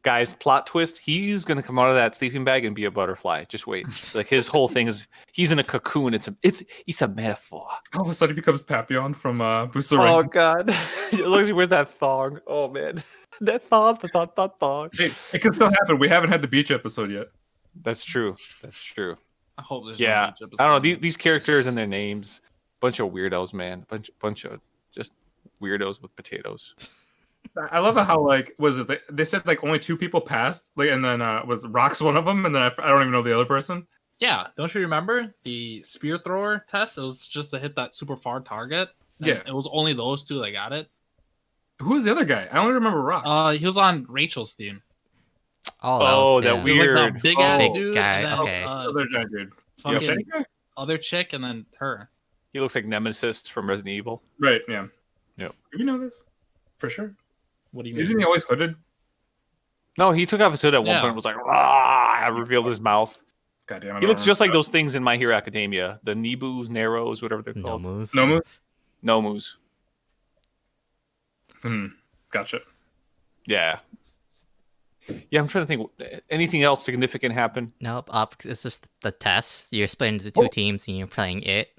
Guys, 0.03 0.33
plot 0.33 0.67
twist: 0.67 0.97
he's 0.97 1.45
gonna 1.45 1.63
come 1.63 1.79
out 1.79 1.87
of 1.87 1.95
that 1.95 2.13
sleeping 2.13 2.43
bag 2.43 2.65
and 2.65 2.75
be 2.75 2.83
a 2.85 2.91
butterfly. 2.91 3.45
Just 3.45 3.67
wait. 3.67 3.85
Like 4.13 4.27
his 4.27 4.47
whole 4.47 4.67
thing 4.67 4.87
is 4.87 5.07
he's 5.31 5.51
in 5.51 5.59
a 5.59 5.63
cocoon. 5.63 6.13
It's 6.13 6.27
a 6.27 6.35
it's 6.43 6.61
it's 6.85 7.01
a 7.01 7.07
metaphor. 7.07 7.67
All 7.95 8.01
of 8.01 8.09
a 8.09 8.13
sudden, 8.13 8.35
he 8.35 8.41
becomes 8.41 8.61
Papillon 8.61 9.13
from 9.13 9.39
uh, 9.39 9.63
Oh 9.63 9.67
Buso 9.69 9.97
Renkin. 9.97 10.31
god, 10.31 10.67
look 11.19 11.47
at 11.47 11.55
where's 11.55 11.69
that 11.69 11.89
thong? 11.89 12.39
Oh 12.47 12.67
man, 12.69 13.01
that 13.41 13.63
thong, 13.63 13.97
the 14.01 14.09
thong, 14.09 14.29
thong, 14.35 14.51
thong. 14.59 14.89
Hey, 14.93 15.11
it 15.31 15.39
can 15.39 15.53
still 15.53 15.69
happen. 15.69 15.97
We 15.99 16.09
haven't 16.09 16.31
had 16.31 16.41
the 16.41 16.49
beach 16.49 16.69
episode 16.69 17.09
yet. 17.09 17.27
That's 17.81 18.03
true. 18.03 18.35
That's 18.61 18.81
true. 18.81 19.15
I 19.57 19.61
hope 19.61 19.85
there's 19.85 19.99
Yeah, 19.99 20.33
No 20.41 20.47
beach 20.47 20.59
I 20.59 20.65
don't 20.65 20.73
know 20.73 20.79
these, 20.79 20.99
these 20.99 21.17
characters 21.17 21.65
and 21.67 21.77
their 21.77 21.87
names. 21.87 22.41
Bunch 22.81 22.99
of 22.99 23.09
weirdos, 23.11 23.53
man. 23.53 23.85
Bunch 23.89 24.09
bunch 24.19 24.43
of 24.43 24.59
just 24.91 25.13
weirdos 25.61 26.01
with 26.01 26.13
potatoes. 26.17 26.75
I 27.71 27.79
love 27.79 27.95
how 27.95 28.19
like 28.19 28.53
was 28.57 28.79
it 28.79 28.87
they, 28.87 28.97
they 29.11 29.25
said 29.25 29.45
like 29.45 29.63
only 29.63 29.77
two 29.79 29.95
people 29.95 30.19
passed 30.21 30.71
like 30.75 30.89
and 30.89 31.05
then 31.05 31.21
uh 31.21 31.43
was 31.45 31.65
Rak's 31.67 32.01
one 32.01 32.17
of 32.17 32.25
them 32.25 32.45
and 32.45 32.55
then 32.55 32.63
I, 32.63 32.71
I 32.79 32.87
don't 32.89 33.01
even 33.01 33.11
know 33.11 33.21
the 33.21 33.33
other 33.35 33.45
person. 33.45 33.85
Yeah, 34.19 34.47
don't 34.55 34.73
you 34.73 34.81
remember 34.81 35.33
the 35.43 35.83
spear 35.83 36.17
thrower 36.17 36.63
test? 36.67 36.97
It 36.97 37.01
was 37.01 37.27
just 37.27 37.51
to 37.51 37.59
hit 37.59 37.75
that 37.75 37.95
super 37.95 38.15
far 38.15 38.39
target. 38.41 38.89
Yeah. 39.19 39.41
it 39.45 39.53
was 39.53 39.67
only 39.71 39.93
those 39.93 40.23
two 40.23 40.39
that 40.41 40.51
got 40.51 40.71
it. 40.73 40.89
Who 41.81 41.93
was 41.93 42.05
the 42.05 42.11
other 42.11 42.25
guy? 42.25 42.47
I 42.51 42.59
only 42.59 42.73
remember 42.73 43.01
Rock. 43.01 43.23
Uh, 43.25 43.51
he 43.51 43.65
was 43.65 43.77
on 43.77 44.05
Rachel's 44.07 44.53
team. 44.53 44.81
Oh, 45.81 45.99
Oh, 46.01 46.41
that, 46.41 46.47
that 46.55 46.63
was, 46.63 46.71
He 46.73 46.79
was 46.79 46.87
like 46.87 46.95
Weird. 46.97 47.15
that 47.15 47.21
big 47.21 47.37
Oh. 47.37 47.41
ass 47.43 47.59
Big 47.59 47.73
dude, 47.73 47.95
guy, 47.95 48.13
and 48.19 48.25
then, 48.25 48.39
okay. 48.39 48.63
uh, 48.63 48.89
other 48.89 49.05
giant 49.11 49.31
dude. 49.31 49.51
fucking 49.79 49.99
Jenny 50.01 50.25
other 50.77 50.97
chick, 50.97 51.33
and 51.33 51.43
then 51.43 51.65
her. 51.77 52.09
He 52.53 52.59
looks 52.59 52.75
like 52.75 52.85
Nemesis 52.85 53.47
from 53.47 53.67
Resident 53.69 53.93
Evil. 53.93 54.21
Right. 54.39 54.61
Yeah. 54.67 54.87
Yep. 55.37 55.55
Do 55.71 55.79
you 55.79 55.85
know 55.85 55.97
this 55.99 56.21
for 56.77 56.89
sure? 56.89 57.13
What 57.73 57.83
do 57.83 57.89
you 57.89 57.95
mean? 57.95 58.03
Isn't 58.03 58.19
he 58.19 58.23
always 58.25 58.43
hooded? 58.43 58.75
No, 59.97 60.11
he 60.11 60.25
took 60.25 60.39
off 60.41 60.51
his 60.51 60.61
hood 60.61 60.73
at 60.73 60.79
one 60.79 60.87
Yeah. 60.87 61.01
point. 61.01 61.07
and 61.09 61.15
Was 61.15 61.25
like, 61.25 61.35
ah, 61.45 62.23
I 62.23 62.27
revealed 62.29 62.65
his 62.67 62.79
mouth. 62.79 63.21
God 63.67 63.81
damn 63.81 63.97
it. 63.97 64.01
He 64.01 64.07
looks 64.07 64.23
just 64.23 64.39
like 64.39 64.51
those 64.51 64.67
things 64.69 64.95
in 64.95 65.03
My 65.03 65.17
Hero 65.17 65.35
Academia, 65.35 65.99
the 66.03 66.15
Nibus, 66.15 66.69
Narrows, 66.69 67.21
whatever 67.21 67.41
they're 67.41 67.53
called. 67.53 67.81
moves. 67.81 68.13
No 68.15 68.25
move. 68.25 68.41
Nomus. 69.03 69.55
Hmm. 71.61 71.87
Gotcha. 72.31 72.59
Yeah. 73.45 73.79
Yeah, 75.29 75.41
I'm 75.41 75.47
trying 75.47 75.65
to 75.65 75.67
think. 75.67 75.89
Anything 76.29 76.63
else 76.63 76.83
significant 76.83 77.33
happen? 77.33 77.73
Nope. 77.81 78.09
Up. 78.11 78.35
It's 78.45 78.63
just 78.63 78.87
the 79.01 79.11
test. 79.11 79.71
You're 79.73 79.87
split 79.87 80.13
into 80.13 80.31
two 80.31 80.43
Oh. 80.45 80.47
teams 80.47 80.87
and 80.87 80.97
you're 80.97 81.07
playing 81.07 81.43
it. 81.43 81.72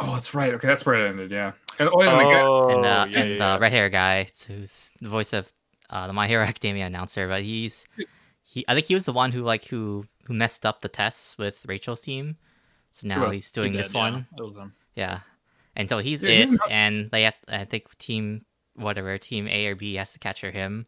Oh, 0.00 0.12
that's 0.12 0.34
right. 0.34 0.54
Okay, 0.54 0.66
that's 0.68 0.86
where 0.86 1.06
it 1.06 1.08
ended. 1.08 1.30
Yeah. 1.30 1.52
And 1.78 1.88
oh, 1.92 2.00
and 2.00 2.20
the 2.20 2.24
guy, 2.24 2.40
Oh, 2.42 2.68
and 2.68 2.84
uh, 2.84 3.06
yeah, 3.10 3.20
and 3.20 3.30
yeah, 3.36 3.54
the 3.54 3.60
red 3.60 3.72
hair 3.72 3.88
guy, 3.88 4.28
who's 4.46 4.90
the 5.00 5.08
voice 5.08 5.32
of 5.32 5.52
uh, 5.90 6.06
the 6.06 6.12
My 6.12 6.26
Hero 6.28 6.44
Academia 6.44 6.86
announcer, 6.86 7.28
but 7.28 7.42
he's 7.42 7.86
he. 8.42 8.64
I 8.68 8.74
think 8.74 8.86
he 8.86 8.94
was 8.94 9.04
the 9.04 9.12
one 9.12 9.32
who 9.32 9.42
like 9.42 9.64
who 9.66 10.04
who 10.26 10.34
messed 10.34 10.64
up 10.66 10.80
the 10.82 10.88
tests 10.88 11.36
with 11.38 11.64
Rachel's 11.66 12.00
team. 12.00 12.36
So 12.92 13.06
now 13.06 13.24
else? 13.24 13.34
he's 13.34 13.50
doing 13.50 13.72
He 13.72 13.78
this 13.78 13.88
did, 13.88 13.96
yeah. 13.96 14.10
one. 14.10 14.26
It. 14.36 14.70
Yeah, 14.96 15.20
and 15.76 15.88
so 15.88 15.98
he's 15.98 16.22
Yeah, 16.22 16.30
it, 16.30 16.36
he's 16.48 16.50
not- 16.52 16.70
and 16.70 17.10
they 17.10 17.22
have. 17.24 17.34
I 17.48 17.64
think 17.64 17.96
team 17.98 18.44
whatever 18.74 19.18
team 19.18 19.46
A 19.48 19.66
or 19.66 19.74
B 19.76 19.94
has 19.94 20.12
to 20.12 20.18
capture 20.18 20.50
him. 20.50 20.86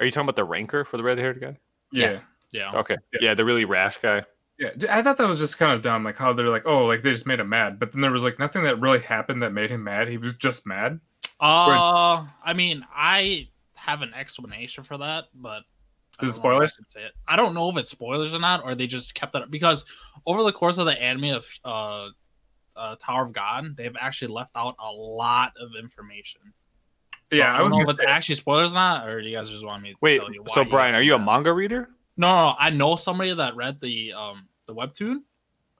Are 0.00 0.06
you 0.06 0.12
talking 0.12 0.26
about 0.26 0.36
the 0.36 0.44
ranker 0.44 0.84
for 0.84 0.96
the 0.96 1.02
red 1.02 1.18
haired 1.18 1.40
guy? 1.40 1.56
yeah. 1.92 2.10
yeah. 2.12 2.20
Yeah. 2.50 2.72
Okay. 2.80 2.96
Yeah. 3.12 3.18
Yeah, 3.22 3.34
the 3.34 3.44
really 3.44 3.66
rash 3.66 3.98
guy. 3.98 4.24
Yeah, 4.58 4.70
I 4.90 5.02
thought 5.02 5.18
that 5.18 5.28
was 5.28 5.38
just 5.38 5.56
kind 5.56 5.72
of 5.72 5.82
dumb, 5.82 6.02
like 6.02 6.16
how 6.16 6.32
they're 6.32 6.48
like, 6.48 6.66
oh, 6.66 6.84
like 6.84 7.02
they 7.02 7.12
just 7.12 7.26
made 7.26 7.38
him 7.38 7.48
mad, 7.48 7.78
but 7.78 7.92
then 7.92 8.00
there 8.00 8.10
was 8.10 8.24
like 8.24 8.38
nothing 8.40 8.64
that 8.64 8.80
really 8.80 8.98
happened 8.98 9.42
that 9.42 9.52
made 9.52 9.70
him 9.70 9.84
mad. 9.84 10.08
He 10.08 10.18
was 10.18 10.32
just 10.34 10.66
mad. 10.66 10.98
Uh, 11.40 12.26
I 12.44 12.52
mean, 12.54 12.84
I 12.92 13.48
have 13.74 14.02
an 14.02 14.12
explanation 14.14 14.82
for 14.82 14.98
that, 14.98 15.26
but 15.34 15.62
Is 15.62 15.62
it 15.62 16.20
don't 16.20 16.22
know 16.22 16.26
if 16.26 16.32
I 16.32 16.38
spoilers? 16.40 16.72
should 16.74 16.90
say 16.90 17.02
it. 17.04 17.12
I 17.28 17.36
don't 17.36 17.54
know 17.54 17.68
if 17.70 17.76
it's 17.76 17.90
spoilers 17.90 18.34
or 18.34 18.40
not, 18.40 18.64
or 18.64 18.74
they 18.74 18.88
just 18.88 19.14
kept 19.14 19.36
it 19.36 19.48
because 19.50 19.84
over 20.26 20.42
the 20.42 20.52
course 20.52 20.78
of 20.78 20.86
the 20.86 21.00
anime 21.00 21.36
of 21.36 21.46
uh, 21.64 22.08
uh 22.74 22.96
Tower 22.96 23.22
of 23.22 23.32
God, 23.32 23.76
they've 23.76 23.96
actually 24.00 24.32
left 24.34 24.50
out 24.56 24.74
a 24.80 24.90
lot 24.90 25.52
of 25.60 25.70
information. 25.78 26.40
yeah, 27.30 27.52
I 27.52 27.54
I 27.54 27.58
don't 27.58 27.64
was 27.66 27.72
know 27.74 27.78
gonna 27.78 27.90
if 27.90 27.94
it's 27.94 28.02
say- 28.02 28.10
actually 28.12 28.34
spoilers 28.34 28.72
or 28.72 28.74
not, 28.74 29.06
or 29.08 29.22
do 29.22 29.28
you 29.28 29.36
guys 29.36 29.48
just 29.50 29.64
want 29.64 29.82
me 29.84 29.92
to 29.92 29.96
Wait, 30.00 30.18
tell 30.18 30.32
you 30.32 30.42
why 30.42 30.52
so 30.52 30.64
Brian, 30.64 30.96
are 30.96 31.02
you 31.02 31.14
a 31.14 31.18
mad? 31.18 31.26
manga 31.26 31.52
reader? 31.52 31.90
No, 32.18 32.28
no, 32.28 32.54
I 32.58 32.70
know 32.70 32.96
somebody 32.96 33.32
that 33.32 33.56
read 33.56 33.80
the 33.80 34.12
um 34.12 34.48
the 34.66 34.74
webtoon, 34.74 35.22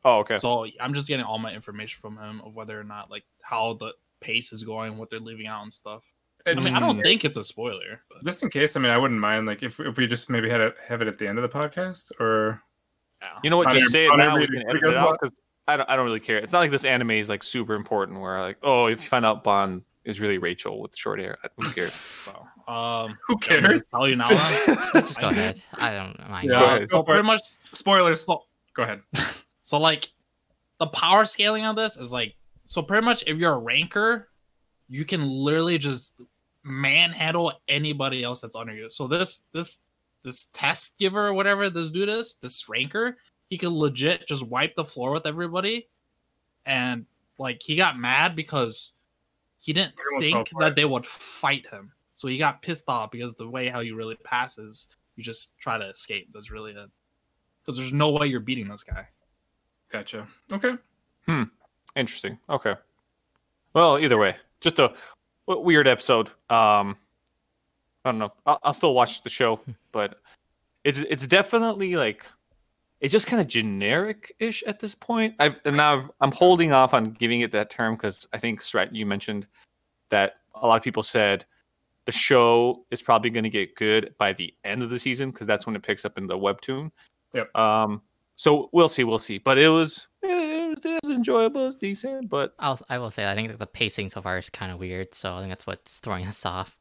Oh, 0.04 0.20
okay. 0.20 0.38
so 0.38 0.66
I'm 0.80 0.94
just 0.94 1.08
getting 1.08 1.24
all 1.26 1.38
my 1.38 1.52
information 1.52 1.98
from 2.00 2.16
him 2.16 2.40
of 2.42 2.54
whether 2.54 2.78
or 2.80 2.84
not 2.84 3.10
like 3.10 3.24
how 3.42 3.74
the 3.74 3.92
pace 4.20 4.52
is 4.52 4.64
going, 4.64 4.96
what 4.96 5.10
they're 5.10 5.20
leaving 5.20 5.46
out 5.46 5.62
and 5.62 5.72
stuff. 5.72 6.02
I 6.46 6.54
mean, 6.54 6.74
I 6.74 6.80
don't 6.80 7.02
think 7.02 7.24
it's 7.24 7.36
a 7.36 7.44
spoiler. 7.44 8.00
But, 8.08 8.24
just 8.24 8.42
in 8.42 8.48
case, 8.48 8.76
I 8.76 8.80
mean, 8.80 8.90
I 8.90 8.96
wouldn't 8.96 9.20
mind 9.20 9.46
like 9.46 9.62
if 9.62 9.78
if 9.80 9.96
we 9.98 10.06
just 10.06 10.30
maybe 10.30 10.48
had 10.48 10.60
it 10.60 10.76
have 10.86 11.02
it 11.02 11.08
at 11.08 11.18
the 11.18 11.28
end 11.28 11.36
of 11.38 11.42
the 11.42 11.48
podcast, 11.48 12.10
or 12.20 12.62
yeah. 13.20 13.28
You 13.42 13.50
know 13.50 13.56
what? 13.58 13.66
Just 13.68 13.76
every- 13.76 13.90
say 13.90 14.06
it 14.06 14.16
now. 14.16 14.36
We 14.38 14.46
can 14.46 14.68
edit 14.68 14.82
it 14.82 14.96
out 14.96 15.18
because 15.20 15.34
I 15.66 15.76
don't, 15.76 15.90
I 15.90 15.96
don't 15.96 16.06
really 16.06 16.20
care. 16.20 16.38
It's 16.38 16.52
not 16.52 16.60
like 16.60 16.70
this 16.70 16.84
anime 16.86 17.10
is 17.10 17.28
like 17.28 17.42
super 17.42 17.74
important. 17.74 18.20
Where 18.20 18.40
like, 18.40 18.56
oh, 18.62 18.86
if 18.86 19.02
you 19.02 19.08
find 19.08 19.26
out 19.26 19.44
Bond 19.44 19.82
is 20.04 20.20
really 20.20 20.38
Rachel 20.38 20.80
with 20.80 20.96
short 20.96 21.18
hair, 21.18 21.38
I 21.44 21.48
don't. 21.58 21.92
So, 22.24 22.72
um, 22.72 23.18
who 23.26 23.36
cares? 23.38 23.82
Tell 23.90 24.08
you 24.08 24.16
now. 24.16 24.28
Just 24.92 25.20
go 25.20 25.28
ahead. 25.28 25.62
I 25.74 25.90
don't 25.90 26.28
mind. 26.28 26.48
Yeah. 26.48 26.60
Go 26.60 26.64
ahead. 26.64 26.88
so 26.88 27.02
pretty 27.02 27.22
much, 27.22 27.40
Spoilers. 27.74 28.24
Go 28.24 28.82
ahead. 28.82 29.00
so 29.62 29.78
like 29.78 30.08
the 30.78 30.86
power 30.86 31.24
scaling 31.24 31.64
on 31.64 31.74
this 31.74 31.96
is 31.96 32.12
like 32.12 32.34
so 32.66 32.82
pretty 32.82 33.04
much 33.04 33.24
if 33.26 33.38
you're 33.38 33.54
a 33.54 33.58
ranker, 33.58 34.28
you 34.88 35.04
can 35.04 35.28
literally 35.28 35.78
just 35.78 36.12
manhandle 36.62 37.52
anybody 37.68 38.22
else 38.22 38.40
that's 38.40 38.56
under 38.56 38.74
you. 38.74 38.90
So 38.90 39.06
this 39.06 39.42
this 39.52 39.78
this 40.22 40.46
test 40.52 40.98
giver 40.98 41.28
or 41.28 41.32
whatever 41.32 41.70
this 41.70 41.90
dude 41.90 42.08
is, 42.08 42.36
this 42.40 42.68
ranker, 42.68 43.16
he 43.48 43.58
could 43.58 43.72
legit 43.72 44.26
just 44.28 44.46
wipe 44.46 44.74
the 44.76 44.84
floor 44.84 45.12
with 45.12 45.26
everybody, 45.26 45.88
and 46.66 47.06
like 47.38 47.62
he 47.62 47.76
got 47.76 47.98
mad 47.98 48.36
because 48.36 48.92
he 49.58 49.72
didn't 49.72 49.94
Everyone's 49.98 50.26
think 50.26 50.60
that 50.60 50.76
they 50.76 50.84
would 50.84 51.06
fight 51.06 51.66
him. 51.70 51.92
So 52.14 52.28
he 52.28 52.38
got 52.38 52.62
pissed 52.62 52.88
off 52.88 53.10
because 53.10 53.34
the 53.34 53.48
way 53.48 53.68
how 53.68 53.80
he 53.80 53.92
really 53.92 54.16
passes, 54.16 54.88
you 55.16 55.22
just 55.22 55.56
try 55.58 55.78
to 55.78 55.84
escape. 55.84 56.30
That's 56.32 56.50
really 56.50 56.72
it. 56.72 56.90
Because 57.62 57.78
there's 57.78 57.92
no 57.92 58.10
way 58.10 58.26
you're 58.26 58.40
beating 58.40 58.68
this 58.68 58.82
guy. 58.82 59.06
Gotcha. 59.90 60.26
Okay. 60.52 60.74
Hmm. 61.26 61.44
Interesting. 61.96 62.38
Okay. 62.48 62.74
Well, 63.74 63.98
either 63.98 64.18
way, 64.18 64.36
just 64.60 64.78
a 64.78 64.92
weird 65.46 65.86
episode. 65.86 66.28
Um, 66.50 66.96
I 68.04 68.10
don't 68.10 68.18
know. 68.18 68.32
I'll, 68.46 68.58
I'll 68.62 68.74
still 68.74 68.94
watch 68.94 69.22
the 69.22 69.30
show, 69.30 69.60
but 69.92 70.20
it's 70.84 71.00
it's 71.00 71.26
definitely 71.26 71.96
like 71.96 72.24
it's 73.00 73.12
just 73.12 73.26
kind 73.26 73.40
of 73.40 73.46
generic-ish 73.46 74.62
at 74.64 74.80
this 74.80 74.94
point. 74.94 75.34
I've 75.38 75.60
and 75.64 75.76
now 75.76 75.98
I've, 75.98 76.10
I'm 76.20 76.32
holding 76.32 76.72
off 76.72 76.94
on 76.94 77.12
giving 77.12 77.42
it 77.42 77.52
that 77.52 77.70
term 77.70 77.94
because 77.94 78.26
I 78.32 78.38
think 78.38 78.60
Strat, 78.60 78.88
you 78.92 79.06
mentioned 79.06 79.46
that 80.10 80.34
a 80.54 80.66
lot 80.66 80.76
of 80.76 80.82
people 80.82 81.02
said 81.02 81.44
the 82.06 82.12
show 82.12 82.84
is 82.90 83.02
probably 83.02 83.30
going 83.30 83.44
to 83.44 83.50
get 83.50 83.74
good 83.76 84.14
by 84.18 84.32
the 84.32 84.52
end 84.64 84.82
of 84.82 84.90
the 84.90 84.98
season 84.98 85.30
because 85.30 85.46
that's 85.46 85.66
when 85.66 85.76
it 85.76 85.82
picks 85.82 86.04
up 86.04 86.18
in 86.18 86.26
the 86.26 86.36
webtoon. 86.36 86.90
Yep. 87.34 87.54
Um. 87.56 88.02
So 88.36 88.70
we'll 88.72 88.88
see. 88.88 89.04
We'll 89.04 89.18
see. 89.18 89.38
But 89.38 89.58
it 89.58 89.68
was 89.68 90.08
it 90.22 90.68
was, 90.70 90.78
it 90.84 91.00
was 91.02 91.12
enjoyable. 91.12 91.66
It's 91.66 91.76
decent. 91.76 92.28
But 92.28 92.54
I'll, 92.58 92.80
I 92.88 92.98
will 92.98 93.10
say 93.10 93.30
I 93.30 93.34
think 93.34 93.50
that 93.50 93.58
the 93.58 93.66
pacing 93.66 94.08
so 94.08 94.22
far 94.22 94.38
is 94.38 94.48
kind 94.50 94.72
of 94.72 94.78
weird, 94.78 95.14
so 95.14 95.34
I 95.34 95.38
think 95.38 95.50
that's 95.50 95.66
what's 95.66 95.98
throwing 95.98 96.26
us 96.26 96.46
off. 96.46 96.77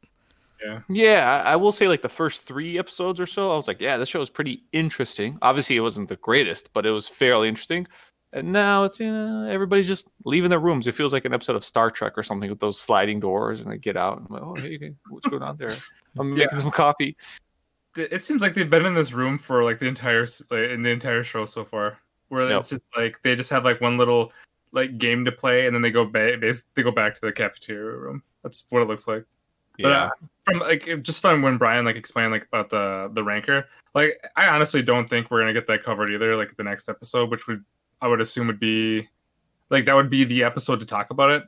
Yeah, 0.88 1.42
I, 1.44 1.52
I 1.52 1.56
will 1.56 1.72
say 1.72 1.88
like 1.88 2.02
the 2.02 2.08
first 2.08 2.42
three 2.42 2.78
episodes 2.78 3.20
or 3.20 3.26
so, 3.26 3.52
I 3.52 3.56
was 3.56 3.68
like, 3.68 3.80
yeah, 3.80 3.96
this 3.96 4.08
show 4.08 4.20
is 4.20 4.30
pretty 4.30 4.62
interesting. 4.72 5.38
Obviously, 5.42 5.76
it 5.76 5.80
wasn't 5.80 6.08
the 6.08 6.16
greatest, 6.16 6.72
but 6.72 6.84
it 6.86 6.90
was 6.90 7.06
fairly 7.08 7.48
interesting. 7.48 7.86
And 8.32 8.52
now 8.52 8.84
it's 8.84 9.00
you 9.00 9.10
know 9.10 9.48
everybody's 9.48 9.86
just 9.86 10.08
leaving 10.24 10.50
their 10.50 10.58
rooms. 10.58 10.86
It 10.86 10.94
feels 10.94 11.12
like 11.14 11.24
an 11.24 11.32
episode 11.32 11.56
of 11.56 11.64
Star 11.64 11.90
Trek 11.90 12.12
or 12.18 12.22
something 12.22 12.50
with 12.50 12.60
those 12.60 12.78
sliding 12.78 13.20
doors, 13.20 13.62
and 13.62 13.70
they 13.72 13.78
get 13.78 13.96
out. 13.96 14.18
And 14.18 14.26
I'm 14.28 14.34
like, 14.34 14.42
oh 14.42 14.54
hey, 14.56 14.92
what's 15.08 15.26
going 15.28 15.42
on 15.42 15.56
there? 15.56 15.72
I'm 16.18 16.36
Yeah. 16.36 16.44
making 16.44 16.58
some 16.58 16.70
coffee. 16.70 17.16
It 17.96 18.22
seems 18.22 18.42
like 18.42 18.52
they've 18.54 18.68
been 18.68 18.84
in 18.84 18.94
this 18.94 19.12
room 19.12 19.38
for 19.38 19.64
like 19.64 19.78
the 19.78 19.86
entire 19.88 20.26
like, 20.50 20.70
in 20.70 20.82
the 20.82 20.90
entire 20.90 21.22
show 21.24 21.46
so 21.46 21.64
far, 21.64 21.98
where 22.28 22.46
Yep. 22.48 22.60
it's 22.60 22.68
just 22.70 22.82
like 22.96 23.18
they 23.22 23.34
just 23.34 23.48
have 23.50 23.64
like 23.64 23.80
one 23.80 23.96
little 23.96 24.32
like 24.72 24.98
game 24.98 25.24
to 25.24 25.32
play, 25.32 25.66
and 25.66 25.74
then 25.74 25.80
they 25.80 25.90
go 25.90 26.04
back. 26.04 26.40
They 26.40 26.82
go 26.82 26.90
back 26.92 27.14
to 27.14 27.20
the 27.22 27.32
cafeteria 27.32 27.96
room. 27.96 28.22
That's 28.42 28.66
what 28.68 28.82
it 28.82 28.88
looks 28.88 29.08
like. 29.08 29.24
But 29.78 29.88
Yeah, 29.88 30.04
uh, 30.04 30.10
from 30.44 30.58
like 30.60 31.02
just 31.02 31.20
from 31.20 31.42
when 31.42 31.56
Brian 31.56 31.84
like 31.84 31.96
explained 31.96 32.32
like 32.32 32.46
about 32.46 32.70
the 32.70 33.10
the 33.12 33.22
ranker, 33.22 33.66
like 33.94 34.20
I 34.36 34.48
honestly 34.48 34.82
don't 34.82 35.08
think 35.08 35.30
we're 35.30 35.40
gonna 35.40 35.52
get 35.52 35.66
that 35.68 35.82
covered 35.82 36.10
either. 36.10 36.36
Like 36.36 36.56
the 36.56 36.64
next 36.64 36.88
episode, 36.88 37.30
which 37.30 37.46
would 37.46 37.64
I 38.00 38.08
would 38.08 38.20
assume 38.20 38.48
would 38.48 38.60
be 38.60 39.08
like 39.70 39.84
that 39.84 39.94
would 39.94 40.10
be 40.10 40.24
the 40.24 40.42
episode 40.42 40.80
to 40.80 40.86
talk 40.86 41.10
about 41.10 41.30
it. 41.30 41.44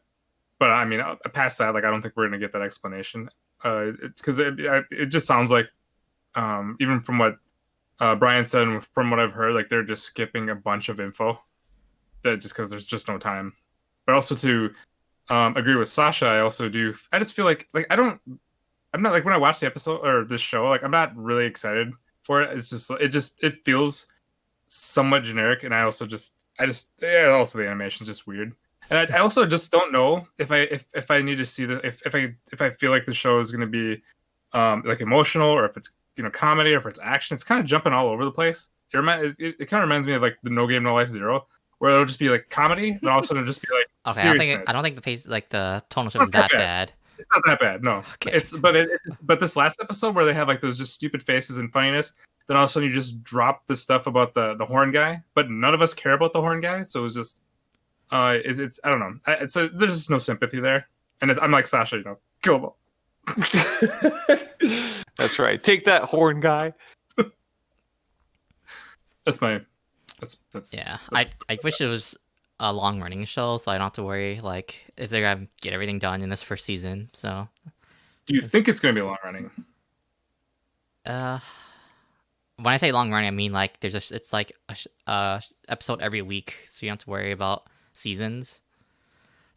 But 0.59 0.71
I 0.71 0.85
mean, 0.85 1.01
uh, 1.01 1.17
past 1.33 1.59
that, 1.59 1.75
like 1.75 1.85
I 1.85 1.91
don't 1.91 2.03
think 2.03 2.17
we're 2.17 2.27
gonna 2.27 2.39
get 2.39 2.53
that 2.53 2.63
explanation. 2.63 3.29
Uh, 3.63 3.93
because 4.17 4.39
it, 4.39 4.59
it 4.61 4.85
it 4.91 5.07
just 5.07 5.27
sounds 5.27 5.51
like, 5.51 5.69
um, 6.35 6.77
even 6.81 7.01
from 7.01 7.19
what 7.19 7.37
uh 7.99 8.15
Brian 8.15 8.47
said 8.47 8.63
and 8.63 8.85
from 8.85 9.11
what 9.11 9.19
I've 9.19 9.33
heard, 9.33 9.55
like 9.55 9.69
they're 9.69 9.83
just 9.83 10.05
skipping 10.05 10.51
a 10.51 10.55
bunch 10.55 10.89
of 10.89 11.01
info. 11.01 11.41
That 12.23 12.41
just 12.41 12.55
because 12.55 12.71
there's 12.71 12.87
just 12.87 13.09
no 13.09 13.19
time. 13.19 13.55
But 14.07 14.15
also 14.15 14.35
to 14.37 14.71
um, 15.31 15.57
agree 15.57 15.77
with 15.77 15.89
Sasha. 15.89 16.27
I 16.27 16.41
also 16.41 16.69
do. 16.69 16.95
I 17.13 17.19
just 17.19 17.35
feel 17.35 17.45
like 17.45 17.69
like 17.73 17.87
I 17.89 17.97
don't. 17.97 18.21
I'm 18.93 19.03
not 19.03 19.13
like 19.13 19.25
when 19.25 19.33
I 19.33 19.39
watch 19.39 19.61
the 19.61 19.67
episode 19.67 20.01
or 20.05 20.25
this 20.25 20.41
show. 20.41 20.69
Like 20.69 20.83
I'm 20.83 20.91
not 20.91 21.17
really 21.17 21.47
excited 21.47 21.93
for 22.23 22.43
it. 22.43 22.57
It's 22.57 22.69
just 22.69 22.91
it 22.91 23.09
just 23.09 23.43
it 23.43 23.65
feels 23.65 24.07
somewhat 24.69 25.23
generic, 25.23 25.63
and 25.63 25.75
I 25.75 25.83
also 25.83 26.05
just 26.07 26.35
I 26.59 26.67
just 26.67 26.91
yeah. 27.01 27.29
Also 27.29 27.59
the 27.59 27.67
animation's 27.67 28.09
just 28.09 28.27
weird, 28.27 28.53
and 28.91 28.99
I, 28.99 29.17
I 29.17 29.21
also 29.21 29.47
just 29.47 29.71
don't 29.71 29.93
know 29.93 30.27
if 30.39 30.51
I 30.51 30.59
if 30.59 30.85
if 30.95 31.11
I 31.11 31.23
need 31.23 31.37
to 31.37 31.47
see 31.47 31.65
the 31.65 31.85
if 31.87 32.05
if 32.05 32.15
I 32.15 32.35
if 32.53 32.61
I 32.61 32.71
feel 32.71 32.91
like 32.91 33.05
the 33.05 33.15
show 33.15 33.39
is 33.39 33.53
going 33.53 33.61
to 33.61 33.67
be 33.67 34.03
um 34.53 34.83
like 34.85 35.01
emotional 35.01 35.49
or 35.49 35.65
if 35.65 35.77
it's 35.77 35.97
you 36.17 36.25
know 36.25 36.31
comedy 36.31 36.75
or 36.75 36.79
if 36.79 36.87
it's 36.87 37.01
action. 37.03 37.35
It's 37.35 37.45
kind 37.45 37.61
of 37.61 37.67
jumping 37.67 37.93
all 37.93 38.09
over 38.09 38.25
the 38.25 38.33
place. 38.33 38.69
It, 38.93 39.37
it, 39.39 39.57
it 39.61 39.67
kind 39.67 39.83
of 39.83 39.89
reminds 39.89 40.09
me 40.09 40.15
of 40.15 40.23
like 40.23 40.37
the 40.43 40.51
No 40.51 40.67
Game 40.67 40.83
No 40.83 40.95
Life 40.95 41.09
Zero, 41.09 41.47
where 41.81 41.93
it'll 41.93 42.05
just 42.05 42.19
be 42.19 42.29
like 42.29 42.49
comedy, 42.51 42.99
then 43.03 43.11
all 43.11 43.19
of 43.19 43.25
a 43.25 43.27
sudden 43.27 43.43
it'll 43.43 43.49
just 43.53 43.63
be 43.63 43.69
like 43.75 43.87
Okay, 44.09 44.21
I 44.21 44.25
don't 44.25 44.33
seriousness. 44.41 44.57
think 44.59 44.69
I 44.69 44.73
don't 44.73 44.83
think 44.83 44.95
the 44.95 45.01
pace 45.01 45.27
like 45.27 45.49
the 45.49 45.83
tonal 45.89 46.11
shift 46.11 46.25
is 46.25 46.31
that 46.31 46.51
that 46.51 46.51
bad. 46.53 46.59
bad. 46.59 46.93
It's 47.19 47.29
not 47.35 47.43
that 47.47 47.59
bad, 47.61 47.83
no. 47.83 48.03
Okay. 48.15 48.33
It's 48.33 48.57
but 48.57 48.77
it, 48.77 48.89
it's 49.05 49.21
but 49.21 49.41
this 49.41 49.57
last 49.57 49.81
episode 49.81 50.15
where 50.15 50.25
they 50.25 50.33
have 50.33 50.47
like 50.49 50.61
those 50.61 50.79
just 50.79 50.95
stupid 50.95 51.23
faces 51.23 51.59
and 51.59 51.73
funniness, 51.73 52.13
then 52.47 52.57
all 52.57 52.65
of 52.65 52.71
a 52.71 52.73
sudden 52.73 52.89
you 52.89 52.95
just 52.95 53.23
drop 53.23 53.67
the 53.67 53.77
stuff 53.77 54.07
about 54.07 54.35
the 54.35 54.55
the 54.55 54.65
horn 54.65 54.91
guy, 54.91 55.19
but 55.35 55.51
none 55.51 55.75
of 55.75 55.83
us 55.83 55.93
care 55.93 56.13
about 56.13 56.33
the 56.33 56.41
horn 56.41 56.61
guy, 56.61 56.83
so 56.83 57.01
it 57.01 57.03
was 57.05 57.15
just 57.15 57.41
uh, 58.11 58.39
it, 58.45 58.59
it's 58.59 58.81
I 58.85 58.91
don't 58.91 59.01
know, 59.01 59.15
I, 59.27 59.33
it's 59.35 59.57
a, 59.57 59.69
there's 59.69 59.95
just 59.95 60.11
no 60.11 60.19
sympathy 60.19 60.61
there, 60.61 60.87
and 61.21 61.31
it, 61.31 61.39
I'm 61.41 61.51
like 61.51 61.67
Sasha, 61.67 61.97
you 61.97 62.05
know, 62.05 62.19
killable. 62.43 62.75
that's 65.17 65.39
right. 65.39 65.63
Take 65.63 65.85
that 65.85 66.05
horn 66.05 66.41
guy. 66.41 66.73
That's 69.27 69.41
my 69.43 69.61
that's 70.21 70.37
that's 70.53 70.73
Yeah, 70.75 70.99
I 71.13 71.27
I 71.49 71.59
wish 71.65 71.81
it 71.81 71.87
was 71.87 72.17
a 72.61 72.73
long 72.73 73.01
running 73.01 73.25
show, 73.25 73.59
so 73.59 73.73
I 73.73 73.77
don't 73.79 73.87
have 73.87 73.93
to 73.95 74.03
worry 74.03 74.41
like 74.43 74.93
if 74.97 75.11
they're 75.11 75.23
gonna 75.35 75.49
get 75.61 75.73
everything 75.73 75.99
done 75.99 76.23
in 76.23 76.29
this 76.29 76.43
first 76.43 76.65
season. 76.65 77.11
So, 77.15 77.49
Do 78.27 78.35
you 78.35 78.43
think 78.43 78.69
it's 78.69 78.81
gonna 78.81 78.95
be 78.95 79.03
long 79.03 79.17
running? 79.25 79.51
uh, 81.07 81.39
when 82.57 82.75
I 82.75 82.77
say 82.77 82.93
long 82.93 83.11
running, 83.11 83.29
I 83.29 83.31
mean 83.31 83.53
like 83.53 83.81
there's 83.81 83.95
just 83.95 84.13
it's 84.13 84.33
like 84.33 84.53
a 84.69 84.75
sh- 84.75 84.87
uh 85.07 85.41
episode 85.69 86.03
every 86.03 86.23
week, 86.23 86.59
so 86.69 86.85
you 86.85 86.91
don't 86.91 86.99
have 86.99 87.05
to 87.05 87.11
worry 87.11 87.33
about 87.33 87.67
seasons. 87.95 88.61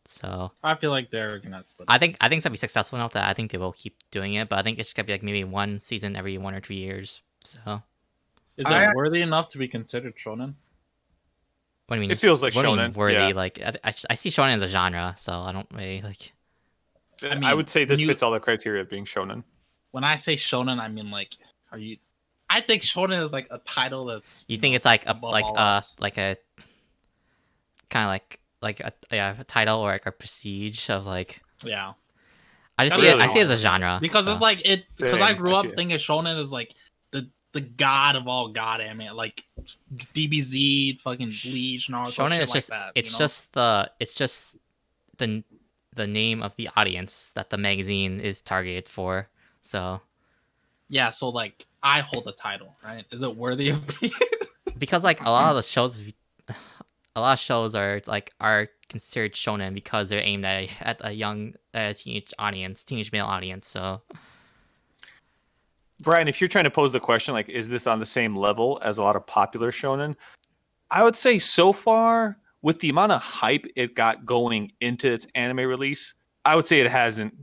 So 0.05 0.51
I 0.63 0.75
feel 0.75 0.91
like 0.91 1.11
they're 1.11 1.39
gonna 1.39 1.63
split. 1.63 1.87
I 1.89 1.97
think 1.97 2.17
I 2.21 2.29
think 2.29 2.39
it's 2.39 2.45
gonna 2.45 2.53
be 2.53 2.57
successful 2.57 2.97
enough 2.97 3.13
that 3.13 3.27
I 3.27 3.33
think 3.33 3.51
they 3.51 3.57
will 3.57 3.73
keep 3.73 3.97
doing 4.11 4.33
it, 4.35 4.49
but 4.49 4.59
I 4.59 4.63
think 4.63 4.79
it's 4.79 4.93
gonna 4.93 5.05
be 5.05 5.13
like 5.13 5.23
maybe 5.23 5.43
one 5.43 5.79
season 5.79 6.15
every 6.15 6.37
one 6.37 6.53
or 6.53 6.61
two 6.61 6.73
years. 6.73 7.21
So 7.43 7.83
Is 8.57 8.67
it 8.67 8.71
I- 8.71 8.93
worthy 8.93 9.21
enough 9.21 9.49
to 9.49 9.57
be 9.57 9.67
considered 9.67 10.15
shonen? 10.17 10.55
what 11.87 11.97
do 11.97 12.01
you 12.01 12.07
mean? 12.07 12.11
It 12.11 12.19
feels 12.19 12.41
like 12.41 12.55
what 12.55 12.61
do 12.63 12.69
mean 12.69 12.91
shonen, 12.91 12.95
worthy. 12.95 13.15
yeah. 13.15 13.27
Like 13.35 13.59
I, 13.61 13.73
I, 13.83 13.93
I 14.11 14.13
see 14.15 14.29
shonen 14.29 14.55
as 14.55 14.61
a 14.61 14.67
genre, 14.67 15.13
so 15.17 15.33
I 15.33 15.51
don't 15.51 15.67
really 15.73 16.01
like. 16.01 16.31
I 17.23 17.39
I, 17.51 17.53
would 17.53 17.69
say 17.69 17.85
this 17.85 17.99
you- 17.99 18.07
fits 18.07 18.23
all 18.23 18.31
the 18.31 18.39
criteria 18.39 18.81
of 18.81 18.89
being 18.89 19.05
shonen. 19.05 19.43
When 19.91 20.03
I 20.03 20.15
say 20.15 20.35
shonen, 20.35 20.79
I 20.79 20.87
mean 20.87 21.11
like, 21.11 21.35
are 21.71 21.77
you? 21.77 21.97
I 22.49 22.61
think 22.61 22.83
shonen 22.83 23.23
is 23.23 23.31
like 23.31 23.47
a 23.51 23.59
title 23.59 24.05
that's. 24.05 24.45
You 24.47 24.57
think 24.57 24.75
it's 24.75 24.85
like 24.85 25.05
a 25.07 25.17
like 25.21 25.45
all 25.45 25.57
uh 25.57 25.81
like 25.99 26.17
a 26.17 26.35
kind 27.89 28.05
of 28.05 28.09
like 28.09 28.39
like 28.61 28.79
a 28.79 28.91
yeah 29.11 29.35
a 29.39 29.43
title 29.43 29.79
or 29.79 29.91
like 29.91 30.05
a 30.05 30.11
prestige 30.11 30.89
of 30.89 31.05
like 31.05 31.41
yeah, 31.63 31.93
I 32.77 32.85
just 32.85 32.95
That's 32.97 33.03
see 33.03 33.09
it, 33.09 33.21
I 33.21 33.27
see 33.27 33.39
it 33.39 33.43
as 33.43 33.51
a 33.51 33.57
genre 33.57 33.99
because 34.01 34.25
so. 34.25 34.31
it's 34.31 34.41
like 34.41 34.61
it. 34.65 34.85
Because 34.97 35.21
I 35.21 35.33
grew 35.33 35.53
up 35.53 35.65
thinking 35.75 35.97
shonen 35.97 36.39
is 36.39 36.51
like 36.51 36.73
the 37.53 37.61
god 37.61 38.15
of 38.15 38.27
all 38.27 38.49
god 38.49 38.81
anime, 38.81 39.15
like 39.15 39.43
DBZ, 39.95 40.99
fucking 40.99 41.33
Bleach, 41.43 41.87
Naruto, 41.87 42.11
shonen 42.11 42.37
shit 42.37 42.49
like 42.49 42.53
just 42.53 42.69
that. 42.69 42.91
it's 42.95 43.11
you 43.11 43.13
know? 43.13 43.19
just 43.19 43.53
the 43.53 43.91
it's 43.99 44.13
just 44.13 44.57
the 45.17 45.43
the 45.95 46.07
name 46.07 46.41
of 46.41 46.55
the 46.55 46.69
audience 46.75 47.31
that 47.35 47.51
the 47.51 47.57
magazine 47.57 48.19
is 48.19 48.41
targeted 48.41 48.89
for. 48.89 49.29
So 49.61 50.01
yeah. 50.89 51.09
So 51.09 51.29
like, 51.29 51.65
I 51.81 52.01
hold 52.01 52.25
the 52.25 52.31
title, 52.33 52.75
right? 52.83 53.05
Is 53.11 53.21
it 53.21 53.35
worthy 53.35 53.69
of? 53.69 53.99
being- 53.99 54.13
because 54.77 55.03
like 55.03 55.23
a 55.23 55.29
lot 55.29 55.51
of 55.51 55.55
the 55.55 55.61
shows 55.61 56.01
a 57.15 57.21
lot 57.21 57.33
of 57.33 57.39
shows 57.39 57.75
are 57.75 58.01
like 58.07 58.33
are 58.39 58.69
considered 58.89 59.33
shonen 59.33 59.73
because 59.73 60.09
they're 60.09 60.23
aimed 60.23 60.45
at 60.45 60.63
a, 60.63 60.69
at 60.81 60.97
a 61.01 61.11
young 61.11 61.53
uh, 61.73 61.93
teenage 61.93 62.33
audience, 62.39 62.83
teenage 62.83 63.11
male 63.11 63.25
audience. 63.25 63.67
So 63.67 64.01
Brian, 66.03 66.27
if 66.27 66.39
you're 66.41 66.47
trying 66.47 66.65
to 66.65 66.71
pose 66.71 66.91
the 66.91 66.99
question, 66.99 67.33
like, 67.33 67.49
is 67.49 67.69
this 67.69 67.87
on 67.87 67.99
the 67.99 68.05
same 68.05 68.35
level 68.35 68.79
as 68.83 68.97
a 68.97 69.03
lot 69.03 69.15
of 69.15 69.25
popular 69.25 69.71
shonen? 69.71 70.15
I 70.91 71.01
would 71.03 71.15
say 71.15 71.39
so 71.39 71.73
far, 71.73 72.37
with 72.61 72.79
the 72.79 72.89
amount 72.89 73.11
of 73.11 73.21
hype 73.21 73.65
it 73.75 73.95
got 73.95 74.25
going 74.25 74.71
into 74.81 75.11
its 75.11 75.25
anime 75.35 75.59
release, 75.59 76.13
I 76.45 76.55
would 76.55 76.65
say 76.65 76.79
it 76.79 76.89
hasn't 76.89 77.33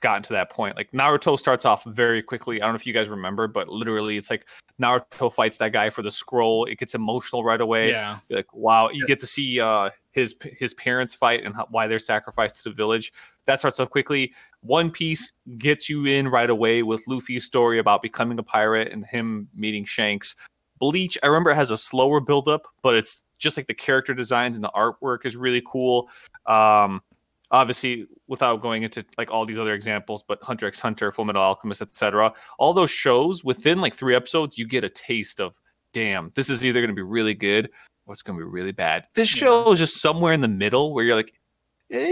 gotten 0.00 0.22
to 0.22 0.32
that 0.34 0.50
point. 0.50 0.76
Like 0.76 0.92
Naruto 0.92 1.38
starts 1.38 1.64
off 1.64 1.84
very 1.84 2.22
quickly. 2.22 2.60
I 2.60 2.66
don't 2.66 2.74
know 2.74 2.76
if 2.76 2.86
you 2.86 2.92
guys 2.92 3.08
remember, 3.08 3.48
but 3.48 3.68
literally 3.68 4.18
it's 4.18 4.30
like 4.30 4.46
Naruto 4.80 5.32
fights 5.32 5.56
that 5.58 5.72
guy 5.72 5.88
for 5.88 6.02
the 6.02 6.10
scroll. 6.10 6.66
It 6.66 6.78
gets 6.78 6.94
emotional 6.94 7.42
right 7.42 7.60
away. 7.60 7.90
Yeah. 7.90 8.18
You're 8.28 8.40
like 8.40 8.52
wow, 8.52 8.90
you 8.90 9.06
get 9.06 9.18
to 9.20 9.26
see 9.26 9.60
uh, 9.60 9.90
his 10.14 10.34
his 10.58 10.72
parents 10.74 11.12
fight 11.12 11.44
and 11.44 11.54
how, 11.54 11.66
why 11.70 11.86
they're 11.86 11.98
sacrificed 11.98 12.62
to 12.62 12.68
the 12.70 12.74
village. 12.74 13.12
That 13.46 13.58
starts 13.58 13.80
off 13.80 13.90
quickly. 13.90 14.32
One 14.60 14.90
Piece 14.90 15.32
gets 15.58 15.90
you 15.90 16.06
in 16.06 16.28
right 16.28 16.48
away 16.48 16.82
with 16.82 17.02
Luffy's 17.06 17.44
story 17.44 17.78
about 17.78 18.00
becoming 18.00 18.38
a 18.38 18.42
pirate 18.42 18.92
and 18.92 19.04
him 19.04 19.48
meeting 19.54 19.84
Shanks. 19.84 20.36
Bleach, 20.78 21.18
I 21.22 21.26
remember 21.26 21.50
it 21.50 21.56
has 21.56 21.70
a 21.70 21.76
slower 21.76 22.20
buildup, 22.20 22.66
but 22.82 22.94
it's 22.94 23.24
just 23.38 23.56
like 23.56 23.66
the 23.66 23.74
character 23.74 24.14
designs 24.14 24.56
and 24.56 24.64
the 24.64 24.70
artwork 24.70 25.26
is 25.26 25.36
really 25.36 25.62
cool. 25.66 26.08
Um, 26.46 27.02
obviously, 27.50 28.06
without 28.28 28.60
going 28.62 28.84
into 28.84 29.04
like 29.18 29.30
all 29.30 29.44
these 29.44 29.58
other 29.58 29.74
examples, 29.74 30.22
but 30.22 30.42
Hunter 30.42 30.66
x 30.66 30.80
Hunter, 30.80 31.10
Full 31.12 31.24
Metal 31.24 31.42
Alchemist, 31.42 31.82
etc. 31.82 32.32
All 32.58 32.72
those 32.72 32.90
shows 32.90 33.44
within 33.44 33.80
like 33.80 33.94
three 33.94 34.14
episodes, 34.14 34.58
you 34.58 34.66
get 34.66 34.84
a 34.84 34.88
taste 34.88 35.40
of, 35.40 35.54
damn, 35.92 36.32
this 36.34 36.48
is 36.48 36.64
either 36.64 36.80
going 36.80 36.88
to 36.90 36.94
be 36.94 37.02
really 37.02 37.34
good 37.34 37.70
it's 38.12 38.22
going 38.22 38.38
to 38.38 38.44
be 38.44 38.50
really 38.50 38.72
bad. 38.72 39.06
This 39.14 39.28
show 39.28 39.70
is 39.72 39.78
just 39.78 40.00
somewhere 40.00 40.32
in 40.32 40.40
the 40.40 40.48
middle 40.48 40.92
where 40.92 41.04
you're 41.04 41.16
like, 41.16 41.32
eh, 41.90 42.10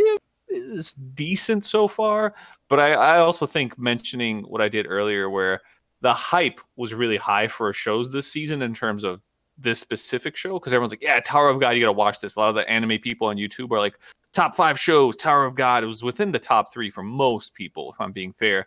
it's 0.49 0.93
decent 0.93 1.65
so 1.65 1.89
far. 1.89 2.35
But 2.69 2.81
I, 2.81 2.93
I 2.93 3.19
also 3.19 3.47
think 3.47 3.79
mentioning 3.79 4.43
what 4.43 4.61
I 4.61 4.69
did 4.69 4.87
earlier, 4.89 5.29
where 5.29 5.61
the 6.01 6.13
hype 6.13 6.61
was 6.77 6.95
really 6.95 7.17
high 7.17 7.49
for 7.49 7.73
shows 7.73 8.13
this 8.13 8.27
season 8.27 8.63
in 8.63 8.75
terms 8.75 9.05
of 9.05 9.21
this 9.59 9.79
specific 9.79 10.37
show, 10.37 10.55
because 10.55 10.73
everyone's 10.73 10.93
like, 10.93 11.03
yeah, 11.03 11.21
Tower 11.21 11.49
of 11.49 11.61
God, 11.61 11.71
you 11.71 11.81
got 11.81 11.87
to 11.87 11.93
watch 11.93 12.21
this. 12.21 12.37
A 12.37 12.41
lot 12.41 12.49
of 12.49 12.55
the 12.55 12.69
anime 12.69 12.99
people 12.99 13.29
on 13.29 13.37
YouTube 13.37 13.71
are 13.71 13.79
like, 13.79 13.99
top 14.33 14.55
five 14.55 14.81
shows, 14.81 15.15
Tower 15.17 15.45
of 15.45 15.55
God. 15.55 15.85
It 15.85 15.87
was 15.87 16.03
within 16.03 16.33
the 16.33 16.39
top 16.39 16.73
three 16.73 16.91
for 16.91 17.03
most 17.03 17.55
people, 17.55 17.93
if 17.93 18.01
I'm 18.01 18.13
being 18.13 18.33
fair. 18.33 18.67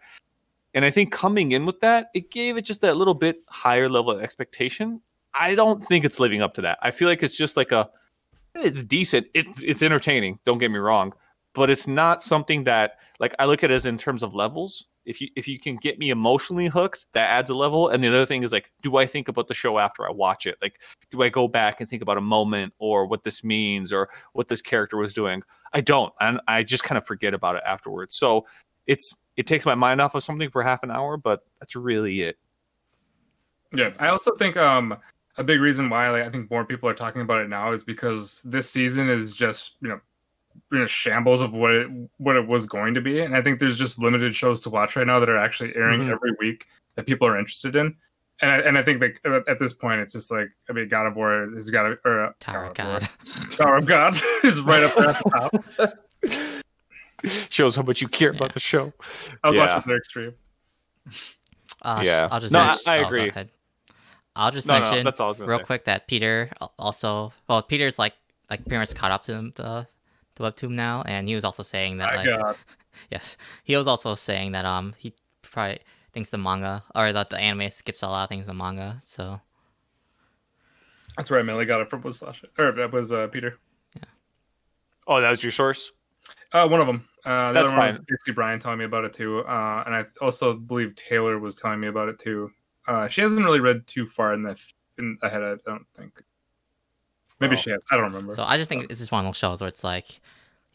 And 0.74 0.86
I 0.86 0.92
think 0.92 1.12
coming 1.12 1.54
in 1.54 1.66
with 1.66 1.80
that, 1.80 2.10
it 2.14 2.30
gave 2.32 2.58
it 2.58 2.64
just 2.64 2.82
that 2.82 2.98
little 2.98 3.14
bit 3.14 3.42
higher 3.48 3.90
level 3.90 4.12
of 4.12 4.22
expectation. 4.22 5.02
I 5.38 5.56
don't 5.56 5.82
think 5.82 6.06
it's 6.06 6.20
living 6.20 6.42
up 6.42 6.54
to 6.56 6.62
that. 6.62 6.78
I 6.82 6.92
feel 6.92 7.08
like 7.08 7.24
it's 7.24 7.38
just 7.38 7.58
like 7.58 7.72
a, 7.72 7.90
it's 8.56 8.84
decent. 8.84 9.28
It's 9.34 9.62
it's 9.62 9.82
entertaining. 9.82 10.40
Don't 10.46 10.58
get 10.58 10.72
me 10.72 10.80
wrong, 10.80 11.14
but 11.54 11.70
it's 11.70 11.88
not 11.88 12.24
something 12.24 12.64
that 12.66 13.00
like 13.20 13.36
I 13.40 13.46
look 13.46 13.64
at 13.64 13.72
it 13.72 13.74
as 13.74 13.86
in 13.86 13.98
terms 13.98 14.24
of 14.24 14.34
levels. 14.34 14.86
If 15.06 15.22
you 15.22 15.28
if 15.36 15.48
you 15.48 15.60
can 15.60 15.76
get 15.76 16.00
me 16.00 16.10
emotionally 16.10 16.68
hooked, 16.68 17.06
that 17.14 17.30
adds 17.30 17.50
a 17.50 17.56
level. 17.56 17.90
And 17.90 18.04
the 18.04 18.08
other 18.08 18.26
thing 18.26 18.44
is 18.44 18.52
like, 18.52 18.72
do 18.82 18.98
I 18.98 19.06
think 19.06 19.28
about 19.28 19.48
the 19.48 19.54
show 19.54 19.78
after 19.78 20.08
I 20.08 20.12
watch 20.12 20.48
it? 20.48 20.58
Like, 20.62 20.82
do 21.12 21.22
I 21.22 21.30
go 21.30 21.48
back 21.48 21.80
and 21.80 21.90
think 21.90 22.02
about 22.02 22.18
a 22.18 22.22
moment 22.22 22.74
or 22.80 23.06
what 23.06 23.24
this 23.24 23.44
means 23.44 23.94
or 23.94 24.10
what 24.34 24.48
this 24.48 24.62
character 24.62 24.98
was 24.98 25.14
doing? 25.14 25.44
I 25.74 25.82
don't, 25.82 26.14
and 26.20 26.40
I 26.48 26.64
just 26.64 26.84
kind 26.84 26.98
of 26.98 27.06
forget 27.06 27.34
about 27.34 27.56
it 27.56 27.64
afterwards. 27.68 28.16
So 28.16 28.48
it's 28.88 29.14
it 29.38 29.48
takes 29.48 29.66
my 29.66 29.76
mind 29.76 30.02
off 30.02 30.16
of 30.16 30.24
something 30.24 30.50
for 30.50 30.64
half 30.64 30.82
an 30.84 30.92
hour, 30.92 31.18
but 31.18 31.42
that's 31.60 31.76
really 31.76 32.22
it. 32.22 32.38
Yeah, 33.74 33.92
I 34.00 34.08
also 34.08 34.36
think 34.36 34.58
um 34.58 34.98
a 35.38 35.44
big 35.44 35.60
reason 35.60 35.90
why 35.90 36.10
like, 36.10 36.24
I 36.26 36.30
think 36.30 36.50
more 36.50 36.66
people 36.66 36.88
are 36.90 36.94
talking 36.94 37.22
about 37.22 37.42
it 37.42 37.50
now 37.50 37.72
is 37.72 37.84
because 37.84 38.42
this 38.44 38.70
season 38.70 39.10
is 39.10 39.34
just 39.34 39.74
you 39.82 39.90
know 39.90 40.00
you 40.72 40.80
know 40.80 40.86
shambles 40.86 41.42
of 41.42 41.54
what 41.54 41.72
it 41.74 41.88
what 42.18 42.36
it 42.36 42.48
was 42.48 42.66
going 42.66 42.94
to 42.94 43.02
be, 43.02 43.22
and 43.22 43.36
I 43.36 43.42
think 43.42 43.60
there's 43.60 43.78
just 43.78 44.00
limited 44.00 44.36
shows 44.36 44.62
to 44.62 44.70
watch 44.70 44.96
right 44.96 45.06
now 45.08 45.20
that 45.20 45.30
are 45.30 45.38
actually 45.38 45.76
airing 45.76 46.02
Mhm. 46.02 46.12
every 46.12 46.32
week 46.40 46.68
that 46.96 47.06
people 47.06 47.28
are 47.28 47.38
interested 47.38 47.76
in. 47.76 47.96
And 48.42 48.52
I, 48.52 48.58
and 48.60 48.78
I 48.78 48.82
think 48.84 49.02
like 49.02 49.20
at- 49.26 49.48
at 49.48 49.60
this 49.60 49.72
point, 49.74 50.02
it's 50.02 50.14
just 50.14 50.30
like 50.32 50.50
I 50.70 50.74
mean, 50.74 50.88
God 50.90 51.06
of 51.08 51.16
War 51.16 51.50
has 51.56 51.70
got 51.70 51.84
to 51.84 51.98
or 52.06 52.22
uh, 52.22 52.32
Tower 52.40 52.66
of 52.66 52.74
God, 52.74 53.02
God. 53.02 53.10
of 53.36 53.38
War- 53.40 53.50
Tower 53.50 53.76
of 53.78 53.86
God 53.86 54.16
is 54.44 54.62
right 54.62 54.84
up 54.84 54.96
there 54.96 55.10
at 55.10 55.24
the 55.24 55.88
top. 56.24 57.50
Shows 57.50 57.76
how 57.76 57.82
much 57.82 58.02
you 58.02 58.08
care 58.08 58.32
Yeah. 58.32 58.38
about 58.38 58.54
the 58.54 58.60
show. 58.60 58.94
I 59.44 59.50
was 59.50 59.58
Yeah. 59.58 59.66
watching 59.76 59.88
their 59.90 59.98
extreme. 59.98 60.34
Uh, 61.82 62.02
Yeah. 62.04 62.28
I'll 62.32 62.40
just 62.40 62.52
No, 62.52 62.60
I- 62.60 62.78
I 62.88 62.98
oh, 63.00 63.02
go 63.02 63.08
agree. 63.08 63.32
Ahead. 64.36 64.46
I'll 64.46 64.52
just 64.52 64.68
No, 64.68 64.76
no, 64.80 64.84
mention 64.84 65.04
that's 65.06 65.20
all 65.20 65.28
I 65.28 65.30
was 65.32 65.38
gonna 65.38 65.50
real 65.50 65.60
say. 65.60 65.66
quick 65.66 65.86
that 65.86 66.08
Peter 66.08 66.52
also 66.78 67.34
well 67.48 67.62
Peter's 67.62 67.98
like 68.00 68.14
like 68.50 68.62
pretty 68.66 68.78
much 68.78 68.94
caught 68.96 69.12
up 69.12 69.24
to 69.26 69.52
the 69.56 69.88
the 70.36 70.44
webtoon 70.44 70.72
now, 70.72 71.02
and 71.04 71.28
he 71.28 71.36
was 71.36 71.44
also 71.46 71.64
saying 71.64 71.98
that 71.98 72.14
My 72.16 72.24
like 72.46 72.58
yes 73.12 73.38
he 73.64 73.76
was 73.76 73.88
also 73.88 74.16
saying 74.16 74.52
that 74.52 74.66
um 74.66 74.94
he 74.98 75.14
probably 75.42 75.80
thinks 76.14 76.30
the 76.30 76.38
manga 76.38 76.84
or 76.94 77.12
that 77.14 77.30
the 77.30 77.38
anime 77.38 77.70
skips 77.70 78.02
a 78.04 78.08
lot 78.08 78.24
of 78.24 78.30
things 78.30 78.42
in 78.42 78.48
the 78.48 78.54
manga. 78.54 79.02
So 79.06 79.40
That's 81.18 81.30
where 81.30 81.40
I 81.40 81.44
mainly 81.44 81.66
got 81.66 81.82
it 81.82 81.90
from 81.90 82.02
was 82.02 82.20
Sasha 82.20 82.48
or 82.58 82.72
that 82.74 82.92
was 82.92 83.12
uh, 83.12 83.28
Peter. 83.28 83.58
Yeah. 83.96 84.04
Oh, 85.08 85.22
that 85.22 85.30
was 85.32 85.44
your 85.44 85.52
source. 85.52 85.92
Uh, 86.52 86.68
one 86.68 86.80
of 86.82 86.88
them. 86.88 87.08
Uh, 87.26 87.50
the 87.50 87.54
That's 87.54 87.68
other 87.70 87.78
one 87.78 87.88
was 87.88 87.98
fine. 87.98 88.06
basically 88.08 88.34
Brian 88.34 88.60
telling 88.60 88.80
me 88.80 88.86
about 88.86 89.04
it 89.06 89.14
too, 89.14 89.40
uh, 89.40 89.84
and 89.86 89.96
I 89.96 90.06
also 90.22 90.54
believe 90.54 90.96
Taylor 90.96 91.40
was 91.40 91.56
telling 91.56 91.80
me 91.80 91.88
about 91.88 92.08
it 92.10 92.20
too. 92.20 92.52
Uh, 92.88 93.08
she 93.08 93.22
hasn't 93.22 93.44
really 93.44 93.60
read 93.60 93.86
too 93.88 94.08
far 94.08 94.34
in 94.34 94.44
the 94.44 94.60
in 94.98 95.18
ahead. 95.22 95.42
I 95.44 95.56
don't 95.66 95.86
think. 95.96 96.22
Maybe 97.40 97.56
Oh. 97.56 97.60
she 97.60 97.70
has. 97.72 97.82
I 97.92 97.96
don't 97.98 98.06
remember. 98.06 98.34
so 98.36 98.44
I 98.44 98.58
just 98.58 98.70
think 98.70 98.90
it's 98.90 99.00
just 99.00 99.12
one 99.12 99.26
of 99.26 99.30
those 99.30 99.38
shows 99.38 99.60
where 99.62 99.68
it's 99.68 99.84
like 99.84 100.22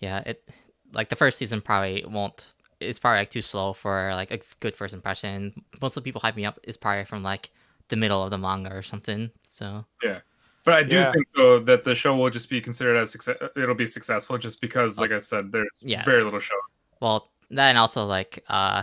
yeah 0.01 0.19
it 0.27 0.49
like 0.93 1.09
the 1.09 1.17
first 1.17 1.39
season 1.39 1.61
probably 1.61 2.05
won't 2.07 2.47
it's 2.81 2.99
probably 2.99 3.19
like 3.19 3.31
too 3.31 3.43
slow 3.43 3.73
for 3.75 4.11
like 4.15 4.31
a 4.31 4.41
good 4.61 4.77
first 4.77 4.95
impression. 4.95 5.53
Most 5.83 5.97
of 5.97 6.03
the 6.03 6.09
people 6.09 6.21
hyping 6.21 6.37
me 6.37 6.47
up 6.47 6.59
is 6.65 6.77
probably 6.77 7.05
from 7.05 7.23
like 7.23 7.51
the 7.89 7.97
middle 7.97 8.23
of 8.23 8.31
the 8.31 8.39
manga 8.39 8.73
or 8.75 8.83
something. 8.83 9.31
So 9.45 9.85
yeah. 10.03 10.21
but 10.65 10.75
I 10.75 10.83
do 10.83 10.97
Yeah. 10.97 11.13
think 11.13 11.27
though 11.37 11.59
that 11.61 11.85
the 11.85 11.95
show 11.95 12.17
will 12.17 12.31
just 12.31 12.49
be 12.51 12.61
considered 12.61 12.97
as 12.97 13.11
success. 13.11 13.37
It'll 13.57 13.75
be 13.75 13.87
successful 13.87 14.37
just 14.39 14.61
because, 14.61 14.99
like 14.99 15.13
I 15.13 15.19
said, 15.19 15.53
there's 15.53 15.69
Yeah. 15.81 16.03
very 16.05 16.25
little 16.25 16.41
shows. 16.41 16.59
Well, 17.01 17.31
then 17.51 17.77
also 17.77 18.05
like 18.05 18.43
uh 18.49 18.83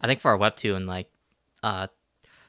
I 0.00 0.06
think 0.06 0.20
for 0.20 0.32
a 0.34 0.38
webtoon 0.38 0.86
like 0.88 1.08
uh 1.62 1.86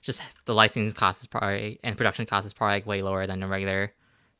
just 0.03 0.21
the 0.45 0.53
licensing 0.53 0.93
cost 0.93 1.21
is 1.21 1.27
probably 1.27 1.79
and 1.83 1.97
production 1.97 2.25
cost 2.25 2.45
is 2.45 2.53
probably 2.53 2.75
like 2.75 2.85
way 2.85 3.01
lower 3.01 3.25
than 3.25 3.41
a 3.41 3.47
regular 3.47 3.91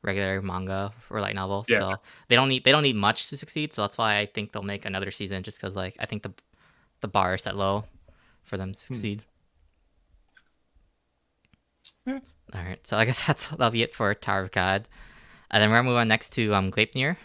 regular 0.02 0.40
manga 0.42 0.92
or 1.10 1.20
light 1.20 1.34
novel. 1.34 1.64
Yeah. 1.66 1.78
So 1.80 1.96
they 2.28 2.36
don't 2.36 2.48
need 2.48 2.64
they 2.64 2.70
don't 2.70 2.82
need 2.82 2.96
much 2.96 3.28
to 3.30 3.36
succeed. 3.36 3.72
So 3.72 3.82
that's 3.82 3.98
why 3.98 4.18
I 4.18 4.26
think 4.26 4.52
they'll 4.52 4.62
make 4.62 4.84
another 4.84 5.10
season 5.10 5.42
just 5.42 5.58
because 5.58 5.74
like 5.74 5.96
I 5.98 6.06
think 6.06 6.22
the 6.22 6.32
the 7.00 7.08
bar 7.08 7.34
is 7.34 7.42
set 7.42 7.56
low 7.56 7.84
for 8.44 8.56
them 8.56 8.74
to 8.74 8.80
succeed. 8.80 9.24
Yeah. 12.06 12.20
All 12.52 12.62
right, 12.62 12.86
so 12.86 12.96
I 12.96 13.04
guess 13.04 13.26
that's 13.26 13.48
that'll 13.48 13.70
be 13.70 13.82
it 13.82 13.94
for 13.94 14.14
Tower 14.14 14.42
of 14.42 14.52
God, 14.52 14.86
and 15.50 15.62
then 15.62 15.70
we're 15.70 15.78
gonna 15.78 15.88
move 15.88 15.96
on 15.96 16.08
next 16.08 16.30
to 16.34 16.54
um 16.54 16.70
Gleipnir. 16.70 17.16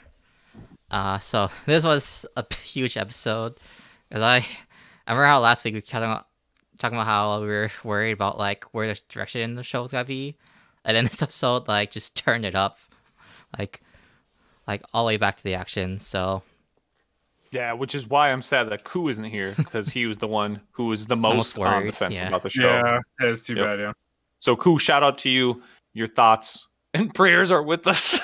Uh, 0.90 1.20
so 1.20 1.50
this 1.66 1.84
was 1.84 2.26
a 2.36 2.46
huge 2.64 2.98
episode 2.98 3.60
because 4.08 4.24
I, 4.24 4.38
I 5.06 5.12
remember 5.12 5.26
how 5.26 5.40
last 5.40 5.64
week 5.64 5.76
we 5.76 5.82
kind 5.82 6.04
talking 6.04 6.12
about 6.12 6.28
talking 6.80 6.98
about 6.98 7.06
how 7.08 7.42
we 7.42 7.48
were 7.48 7.70
worried 7.84 8.14
about 8.14 8.38
like 8.38 8.64
where 8.74 8.88
the 8.94 9.00
direction 9.10 9.56
the 9.56 9.64
show 9.64 9.82
was 9.84 9.92
gonna 9.92 10.06
be, 10.06 10.36
and 10.84 10.96
then 10.98 11.06
this 11.12 11.22
episode 11.22 11.68
like 11.68 11.92
just 11.92 12.16
turned 12.16 12.46
it 12.46 12.56
up, 12.56 12.80
like, 13.58 13.82
like 14.68 14.82
all 14.94 15.04
the 15.06 15.08
way 15.10 15.18
back 15.18 15.38
to 15.38 15.44
the 15.44 15.54
action. 15.56 16.00
So 16.00 16.42
Yeah, 17.52 17.74
which 17.74 17.94
is 17.96 18.08
why 18.08 18.32
I'm 18.32 18.42
sad 18.42 18.70
that 18.70 18.84
Ku 18.84 19.08
isn't 19.10 19.24
here 19.26 19.54
because 19.58 19.90
he 19.90 20.06
was 20.08 20.18
the 20.18 20.28
one 20.28 20.62
who 20.72 20.86
was 20.86 21.08
the 21.08 21.16
Most 21.18 21.58
most, 21.58 21.58
on 21.60 21.66
worried, 21.82 21.92
defense 21.92 22.16
yeah. 22.16 22.28
about 22.28 22.44
the 22.44 22.50
show. 22.50 22.64
Yeah, 22.70 23.00
that 23.20 23.28
is 23.28 23.44
too 23.44 23.56
Yep. 23.56 23.66
bad. 23.66 23.80
Yeah. 23.80 23.94
So 24.40 24.56
Ku, 24.56 24.80
shout 24.80 25.04
out 25.04 25.18
to 25.20 25.30
you. 25.30 25.62
Your 25.94 26.08
thoughts 26.08 26.68
and 26.94 27.14
prayers 27.16 27.52
are 27.52 27.62
with 27.64 27.88
us. 27.88 28.20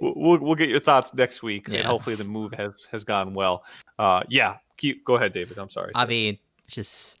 We'll, 0.00 0.38
we'll 0.38 0.54
get 0.54 0.68
your 0.68 0.80
thoughts 0.80 1.14
next 1.14 1.42
week. 1.42 1.68
And 1.68 1.84
hopefully 1.84 2.16
the 2.16 2.24
move 2.24 2.52
has 2.54 2.86
has 2.90 3.04
gone 3.04 3.34
well. 3.34 3.64
Uh, 3.98 4.22
yeah. 4.28 4.56
Keep 4.76 5.04
go 5.04 5.16
ahead, 5.16 5.32
David. 5.32 5.58
I'm 5.58 5.70
sorry. 5.70 5.92
I 5.94 6.06
mean, 6.06 6.38
just 6.68 7.18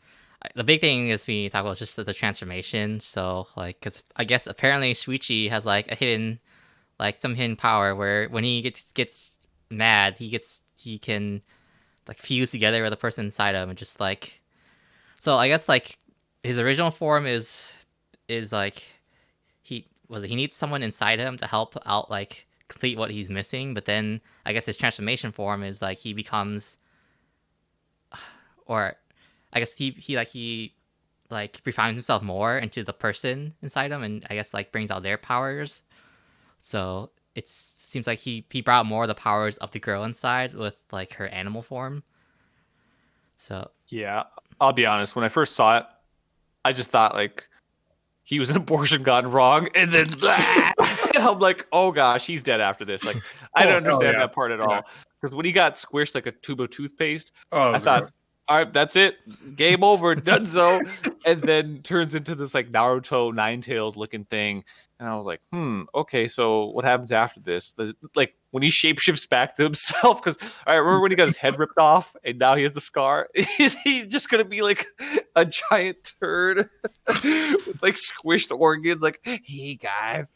the 0.54 0.64
big 0.64 0.80
thing 0.80 1.08
is 1.08 1.26
we 1.26 1.48
talk 1.48 1.62
about 1.62 1.76
just 1.76 1.96
the, 1.96 2.04
the 2.04 2.14
transformation. 2.14 3.00
So 3.00 3.48
like, 3.56 3.80
because 3.80 4.02
I 4.14 4.24
guess 4.24 4.46
apparently 4.46 4.92
Shuichi 4.94 5.48
has 5.50 5.64
like 5.64 5.90
a 5.90 5.94
hidden, 5.94 6.38
like 7.00 7.16
some 7.16 7.34
hidden 7.34 7.56
power 7.56 7.94
where 7.94 8.28
when 8.28 8.44
he 8.44 8.62
gets 8.62 8.92
gets 8.92 9.36
mad, 9.70 10.16
he 10.18 10.28
gets 10.28 10.60
he 10.78 10.98
can 10.98 11.42
like 12.06 12.18
fuse 12.18 12.50
together 12.50 12.82
with 12.82 12.90
the 12.90 12.96
person 12.96 13.26
inside 13.26 13.54
him 13.54 13.70
and 13.70 13.78
just 13.78 14.00
like. 14.00 14.40
So 15.20 15.36
I 15.36 15.48
guess 15.48 15.68
like 15.68 15.98
his 16.42 16.58
original 16.58 16.90
form 16.90 17.26
is 17.26 17.72
is 18.28 18.52
like 18.52 18.82
was 20.08 20.22
it, 20.22 20.30
he 20.30 20.36
needs 20.36 20.56
someone 20.56 20.82
inside 20.82 21.18
him 21.18 21.36
to 21.38 21.46
help 21.46 21.76
out 21.86 22.10
like 22.10 22.46
complete 22.68 22.98
what 22.98 23.10
he's 23.10 23.30
missing, 23.30 23.74
but 23.74 23.84
then 23.84 24.20
I 24.44 24.52
guess 24.52 24.66
his 24.66 24.76
transformation 24.76 25.32
form 25.32 25.62
is 25.62 25.82
like 25.82 25.98
he 25.98 26.12
becomes 26.12 26.78
or 28.66 28.96
I 29.52 29.58
guess 29.58 29.74
he 29.74 29.90
he 29.90 30.16
like 30.16 30.28
he 30.28 30.74
like 31.30 31.60
refines 31.64 31.96
himself 31.96 32.22
more 32.22 32.58
into 32.58 32.84
the 32.84 32.92
person 32.92 33.54
inside 33.62 33.90
him, 33.92 34.02
and 34.02 34.26
I 34.30 34.34
guess 34.34 34.54
like 34.54 34.72
brings 34.72 34.90
out 34.90 35.02
their 35.02 35.18
powers. 35.18 35.82
So 36.60 37.10
it 37.34 37.48
seems 37.48 38.06
like 38.06 38.18
he 38.20 38.46
he 38.50 38.60
brought 38.60 38.86
more 38.86 39.04
of 39.04 39.08
the 39.08 39.14
powers 39.14 39.58
of 39.58 39.70
the 39.70 39.78
girl 39.78 40.04
inside 40.04 40.54
with 40.54 40.76
like 40.92 41.14
her 41.14 41.28
animal 41.28 41.62
form. 41.62 42.02
So 43.36 43.70
Yeah, 43.88 44.24
I'll 44.60 44.72
be 44.72 44.86
honest. 44.86 45.14
When 45.14 45.24
I 45.24 45.28
first 45.28 45.54
saw 45.54 45.78
it, 45.78 45.86
I 46.64 46.72
just 46.72 46.90
thought 46.90 47.14
like 47.14 47.48
he 48.26 48.38
was 48.40 48.50
an 48.50 48.56
abortion 48.56 49.02
gone 49.04 49.30
wrong, 49.30 49.68
and 49.74 49.90
then 49.92 50.08
and 50.12 50.74
I'm 51.16 51.38
like, 51.38 51.66
oh 51.72 51.92
gosh, 51.92 52.26
he's 52.26 52.42
dead 52.42 52.60
after 52.60 52.84
this. 52.84 53.04
Like 53.04 53.16
I 53.54 53.62
Oh, 53.64 53.70
don't 53.70 53.84
hell 53.84 53.94
understand 53.94 54.14
yeah. 54.14 54.26
that 54.26 54.34
part 54.34 54.50
at 54.52 54.58
Yeah. 54.58 54.64
all. 54.66 54.82
Because 55.22 55.34
when 55.34 55.46
he 55.46 55.52
got 55.52 55.76
squished 55.76 56.14
like 56.14 56.26
a 56.26 56.32
tube 56.32 56.60
of 56.60 56.70
toothpaste, 56.70 57.32
Oh, 57.52 57.72
I 57.72 57.78
thought, 57.78 58.10
all 58.48 58.58
right, 58.58 58.72
that's 58.72 58.96
it, 58.96 59.18
game 59.56 59.82
over, 59.82 60.14
done 60.14 60.44
so, 60.44 60.80
and 61.24 61.40
then 61.40 61.80
turns 61.82 62.14
into 62.14 62.34
this 62.34 62.52
like 62.52 62.70
Naruto 62.70 63.32
Nine 63.34 63.60
Tails 63.60 63.96
looking 63.96 64.24
thing, 64.24 64.64
and 64.98 65.08
I 65.08 65.14
was 65.16 65.26
like, 65.26 65.40
hmm, 65.52 65.82
okay, 65.94 66.26
so 66.26 66.66
what 66.66 66.84
happens 66.84 67.12
after 67.12 67.40
this? 67.40 67.72
The, 67.72 67.94
like 68.14 68.34
when 68.50 68.62
he 68.62 68.70
shapeshifts 68.70 69.28
back 69.28 69.54
to 69.56 69.62
himself, 69.64 70.22
because 70.22 70.38
I 70.66 70.74
remember 70.76 71.00
when 71.00 71.10
he 71.10 71.16
got 71.16 71.26
his 71.26 71.36
head 71.36 71.58
ripped 71.58 71.78
off, 71.78 72.16
and 72.24 72.38
now 72.38 72.54
he 72.54 72.62
has 72.62 72.72
the 72.72 72.80
scar. 72.80 73.28
Is 73.58 73.74
he 73.84 74.06
just 74.06 74.30
gonna 74.30 74.44
be 74.44 74.62
like 74.62 74.86
a 75.34 75.44
giant 75.44 76.14
turd 76.20 76.70
with 77.06 77.82
like 77.82 77.96
squished 77.96 78.56
organs? 78.56 79.02
Like, 79.02 79.20
hey 79.22 79.74
guys. 79.74 80.32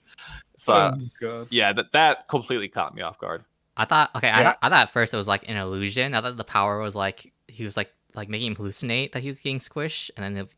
So 0.59 0.75
uh, 0.75 0.95
oh 1.01 1.07
god. 1.21 1.47
yeah, 1.51 1.73
that 1.73 1.93
that 1.93 2.29
completely 2.29 2.69
caught 2.69 2.95
me 2.95 3.01
off 3.03 3.19
guard. 3.19 3.45
I 3.77 3.87
thought 3.87 4.11
okay, 4.17 4.29
I, 4.29 4.41
Yeah. 4.41 4.45
thought, 4.51 4.59
I 4.63 4.69
thought 4.69 4.83
at 4.83 4.93
first 4.93 5.15
it 5.15 5.17
was 5.17 5.29
like 5.29 5.49
an 5.49 5.57
illusion. 5.57 6.15
I 6.15 6.21
thought 6.21 6.37
the 6.37 6.45
power 6.45 6.81
was 6.81 6.95
like 6.95 7.33
he 7.49 7.65
was 7.65 7.77
like 7.79 7.91
like 8.15 8.29
making 8.29 8.49
him 8.49 8.57
hallucinate 8.57 9.13
that 9.13 9.23
he 9.23 9.29
was 9.29 9.41
getting 9.41 9.59
squished, 9.59 10.11
and 10.17 10.37
then 10.37 10.45
if, 10.45 10.49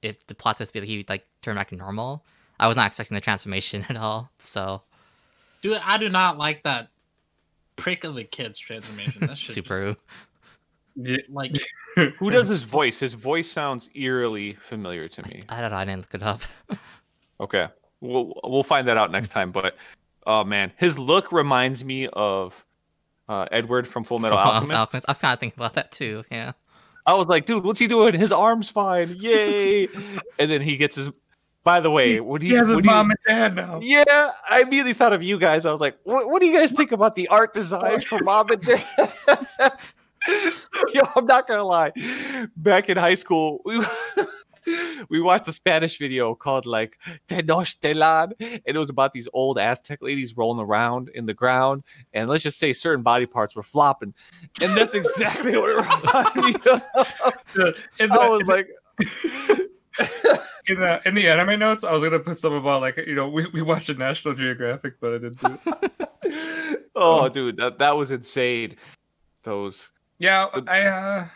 if 0.00 0.26
the 0.26 0.34
plot 0.34 0.56
twist 0.56 0.72
be 0.72 0.80
like 0.80 0.88
he 0.88 1.04
like 1.08 1.26
turned 1.42 1.56
back 1.56 1.68
to 1.68 1.76
normal. 1.76 2.24
I 2.58 2.68
was 2.68 2.76
not 2.76 2.86
expecting 2.86 3.14
the 3.14 3.20
transformation 3.20 3.84
at 3.88 3.96
all. 3.96 4.30
So 4.38 4.82
Dude, 5.62 5.78
I 5.82 5.98
do 5.98 6.08
not 6.08 6.38
like 6.38 6.62
that 6.64 6.88
prick 7.76 8.04
of 8.04 8.16
a 8.16 8.24
kid's 8.24 8.58
transformation. 8.58 9.26
That's 9.26 9.40
super. 9.54 9.96
Just, 11.00 11.30
like 11.30 11.56
Who 12.18 12.30
does 12.30 12.48
his 12.48 12.64
voice? 12.64 13.00
His 13.00 13.14
voice 13.14 13.50
sounds 13.50 13.88
eerily 13.94 14.54
familiar 14.54 15.08
to 15.08 15.22
me. 15.28 15.42
I 15.48 15.60
don't 15.60 15.70
know. 15.70 15.76
I 15.76 15.84
didn't 15.84 16.02
look 16.02 16.14
it 16.14 16.22
up. 16.22 16.42
Okay, 17.40 17.68
we'll 18.00 18.38
we'll 18.44 18.62
find 18.62 18.86
that 18.88 18.96
out 18.96 19.10
next 19.10 19.30
time. 19.30 19.52
But 19.52 19.76
oh 20.26 20.44
man, 20.44 20.72
his 20.76 20.98
look 20.98 21.32
reminds 21.32 21.84
me 21.84 22.08
of 22.08 22.64
uh, 23.28 23.46
Edward 23.50 23.86
from 23.88 24.04
Full 24.04 24.18
Metal 24.18 24.36
Alchemist. 24.36 24.78
Alchemist. 24.78 25.06
I 25.08 25.12
was 25.12 25.20
kind 25.20 25.32
of 25.32 25.40
thinking 25.40 25.58
about 25.58 25.74
that 25.74 25.92
too. 25.92 26.24
Yeah. 26.30 26.52
I 27.06 27.14
was 27.14 27.26
like, 27.26 27.46
dude, 27.46 27.64
what's 27.64 27.80
he 27.80 27.88
doing? 27.88 28.14
His 28.14 28.32
arm's 28.32 28.70
fine, 28.70 29.16
yay! 29.18 29.88
and 30.38 30.50
then 30.50 30.60
he 30.60 30.76
gets 30.76 30.96
his. 30.96 31.10
By 31.64 31.78
the 31.80 31.90
way, 31.90 32.18
what 32.20 32.40
do 32.40 32.46
he 32.46 32.52
you? 32.52 32.58
has 32.58 32.68
his 32.68 32.76
what 32.76 32.82
do 32.82 32.88
you- 32.90 32.94
mom 32.94 33.10
and 33.10 33.18
dad 33.26 33.54
now. 33.54 33.78
Yeah, 33.82 34.32
I 34.50 34.62
immediately 34.62 34.94
thought 34.94 35.12
of 35.12 35.22
you 35.22 35.38
guys. 35.38 35.64
I 35.64 35.70
was 35.72 35.80
like, 35.80 35.96
what, 36.02 36.28
what 36.28 36.40
do 36.42 36.48
you 36.48 36.56
guys 36.56 36.72
think 36.72 36.90
about 36.92 37.14
the 37.14 37.28
art 37.28 37.54
designs 37.54 38.04
for 38.04 38.18
mom 38.24 38.50
and 38.50 38.62
dad? 38.62 38.84
Yo, 40.94 41.02
I'm 41.16 41.26
not 41.26 41.46
gonna 41.48 41.64
lie. 41.64 41.92
Back 42.56 42.88
in 42.88 42.96
high 42.96 43.14
school, 43.14 43.60
we 43.64 43.80
we 45.08 45.20
watched 45.20 45.48
a 45.48 45.52
Spanish 45.52 45.98
video 45.98 46.34
called 46.34 46.64
like 46.66 46.96
Tenochtitlan, 47.28 48.32
and 48.40 48.60
it 48.64 48.78
was 48.78 48.90
about 48.90 49.12
these 49.12 49.28
old 49.32 49.58
Aztec 49.58 50.00
ladies 50.00 50.36
rolling 50.36 50.64
around 50.64 51.10
in 51.14 51.26
the 51.26 51.34
ground, 51.34 51.82
and 52.12 52.28
let's 52.28 52.42
just 52.44 52.58
say 52.58 52.72
certain 52.72 53.02
body 53.02 53.26
parts 53.26 53.56
were 53.56 53.62
flopping, 53.64 54.14
and 54.60 54.76
that's 54.76 54.94
exactly 54.94 55.56
what 55.56 55.70
it 55.70 55.76
reminded 56.34 56.64
me 56.64 56.72
of. 56.72 56.82
The, 57.54 57.74
I 58.12 58.28
was 58.28 58.46
like, 58.46 58.68
in 60.68 60.80
the 60.80 61.00
in 61.04 61.14
the 61.14 61.28
anime 61.28 61.58
notes, 61.58 61.84
I 61.84 61.92
was 61.92 62.02
gonna 62.02 62.18
put 62.18 62.38
some 62.38 62.54
about 62.54 62.80
like 62.80 62.96
you 62.96 63.14
know 63.14 63.28
we, 63.28 63.46
we 63.48 63.62
watched 63.62 63.88
a 63.88 63.94
National 63.94 64.34
Geographic, 64.34 64.94
but 65.00 65.14
I 65.14 65.18
didn't 65.18 65.40
do 65.40 65.58
it. 65.82 66.88
oh, 66.94 67.28
dude, 67.28 67.56
that, 67.58 67.78
that 67.78 67.96
was 67.96 68.10
insane. 68.10 68.76
Those 69.42 69.92
Yeah, 70.18 70.46
I 70.68 70.82
uh, 70.82 71.26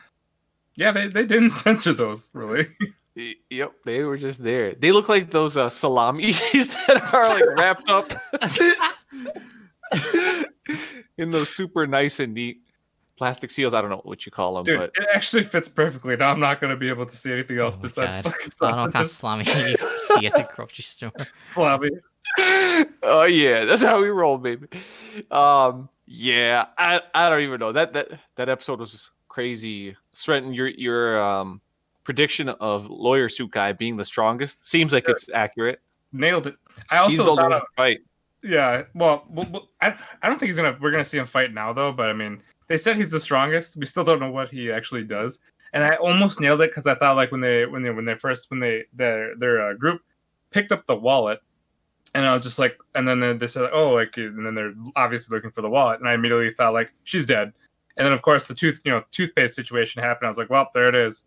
yeah, 0.76 0.92
they, 0.92 1.08
they 1.08 1.24
didn't 1.24 1.50
censor 1.64 1.92
those 1.92 2.30
really. 2.32 2.66
Yep, 3.48 3.72
they 3.86 4.02
were 4.04 4.18
just 4.18 4.42
there. 4.42 4.74
They 4.74 4.92
look 4.92 5.08
like 5.08 5.30
those 5.30 5.56
uh, 5.56 5.70
salamis 5.70 6.38
that 6.52 7.14
are 7.14 7.28
like 7.28 7.56
wrapped 7.56 7.88
up 7.88 8.12
in 11.16 11.30
those 11.30 11.48
super 11.48 11.86
nice 11.86 12.20
and 12.20 12.34
neat 12.34 12.65
plastic 13.16 13.50
seals. 13.50 13.74
I 13.74 13.80
don't 13.80 13.90
know 13.90 14.00
what 14.04 14.26
you 14.26 14.32
call 14.32 14.54
them, 14.54 14.64
Dude, 14.64 14.78
but 14.78 14.90
it 14.96 15.08
actually 15.14 15.42
fits 15.44 15.68
perfectly. 15.68 16.16
Now 16.16 16.30
I'm 16.30 16.40
not 16.40 16.60
gonna 16.60 16.76
be 16.76 16.88
able 16.88 17.06
to 17.06 17.16
see 17.16 17.32
anything 17.32 17.58
else 17.58 17.74
Oh 17.78 17.82
besides 17.82 18.16
God. 18.16 18.24
fucking 18.24 18.50
I 18.62 18.66
don't 18.68 18.76
know 18.76 18.82
what 18.84 18.92
kind 18.92 19.08
salami 19.08 19.44
you 19.44 19.76
see 20.00 20.26
at 20.26 20.34
the 20.34 20.48
grocery 20.54 20.82
store. 20.82 21.12
salami. 21.52 21.90
oh 23.02 23.24
yeah, 23.24 23.64
that's 23.64 23.82
how 23.82 24.00
we 24.00 24.08
roll, 24.08 24.38
baby. 24.38 24.66
Um, 25.30 25.88
yeah, 26.06 26.66
I 26.78 27.00
I 27.14 27.28
don't 27.30 27.40
even 27.42 27.60
know 27.60 27.72
that 27.72 27.92
that 27.94 28.08
that 28.36 28.48
episode 28.48 28.80
was 28.80 29.10
crazy. 29.28 29.96
Strenton, 30.12 30.52
your 30.54 30.68
your 30.68 31.20
um 31.22 31.60
prediction 32.04 32.48
of 32.48 32.86
lawyer 32.88 33.28
suit 33.28 33.50
guy 33.50 33.72
being 33.72 33.96
the 33.96 34.04
strongest 34.04 34.64
seems 34.66 34.92
like 34.92 35.08
it's 35.08 35.28
accurate. 35.34 35.80
Nailed 36.12 36.46
it. 36.46 36.56
I 36.90 37.06
He's 37.08 37.18
the 37.18 37.24
also 37.24 37.36
thought 37.36 37.50
lone 37.50 37.52
of, 37.54 37.62
fight. 37.76 37.98
yeah. 38.42 38.82
Well, 38.94 39.24
well, 39.28 39.46
well, 39.50 39.68
I 39.80 39.96
I 40.22 40.28
don't 40.28 40.38
think 40.38 40.48
he's 40.50 40.56
gonna 40.56 40.76
we're 40.80 40.90
gonna 40.92 41.04
see 41.04 41.18
him 41.18 41.26
fight 41.26 41.52
now 41.52 41.72
though. 41.72 41.92
But 41.92 42.08
I 42.10 42.12
mean, 42.12 42.42
they 42.68 42.76
said 42.76 42.96
he's 42.96 43.10
the 43.10 43.20
strongest. 43.20 43.76
We 43.76 43.86
still 43.86 44.04
don't 44.04 44.20
know 44.20 44.30
what 44.30 44.48
he 44.48 44.70
actually 44.72 45.04
does. 45.04 45.38
And 45.72 45.84
I 45.84 45.96
almost 45.96 46.40
nailed 46.40 46.60
it 46.62 46.70
because 46.70 46.86
I 46.86 46.94
thought 46.94 47.16
like 47.16 47.32
when 47.32 47.40
they 47.40 47.66
when 47.66 47.82
they 47.82 47.90
when 47.90 48.04
they 48.04 48.14
first 48.14 48.50
when 48.50 48.60
they 48.60 48.84
their 48.92 49.36
their 49.36 49.68
uh, 49.70 49.74
group 49.74 50.00
picked 50.50 50.72
up 50.72 50.86
the 50.86 50.96
wallet, 50.96 51.40
and 52.14 52.24
I 52.24 52.34
was 52.34 52.42
just 52.42 52.58
like, 52.58 52.78
and 52.94 53.06
then 53.06 53.20
they- 53.20 53.34
they 53.34 53.46
said, 53.46 53.68
oh, 53.72 53.90
like, 53.90 54.16
and 54.16 54.46
then 54.46 54.54
they're 54.54 54.72
obviously 54.94 55.36
looking 55.36 55.50
for 55.50 55.60
the 55.62 55.68
wallet, 55.68 56.00
and 56.00 56.08
I 56.08 56.14
immediately 56.14 56.50
thought 56.50 56.72
like 56.72 56.92
she's 57.04 57.26
dead. 57.26 57.52
And 57.98 58.06
then 58.06 58.12
of 58.12 58.22
course 58.22 58.46
the 58.46 58.54
tooth 58.54 58.82
you 58.84 58.90
know 58.92 59.02
toothpaste 59.10 59.54
situation 59.56 60.02
happened. 60.02 60.26
I 60.26 60.30
was 60.30 60.38
like, 60.38 60.50
well, 60.50 60.70
there 60.74 60.88
it 60.88 60.94
is. 60.94 61.24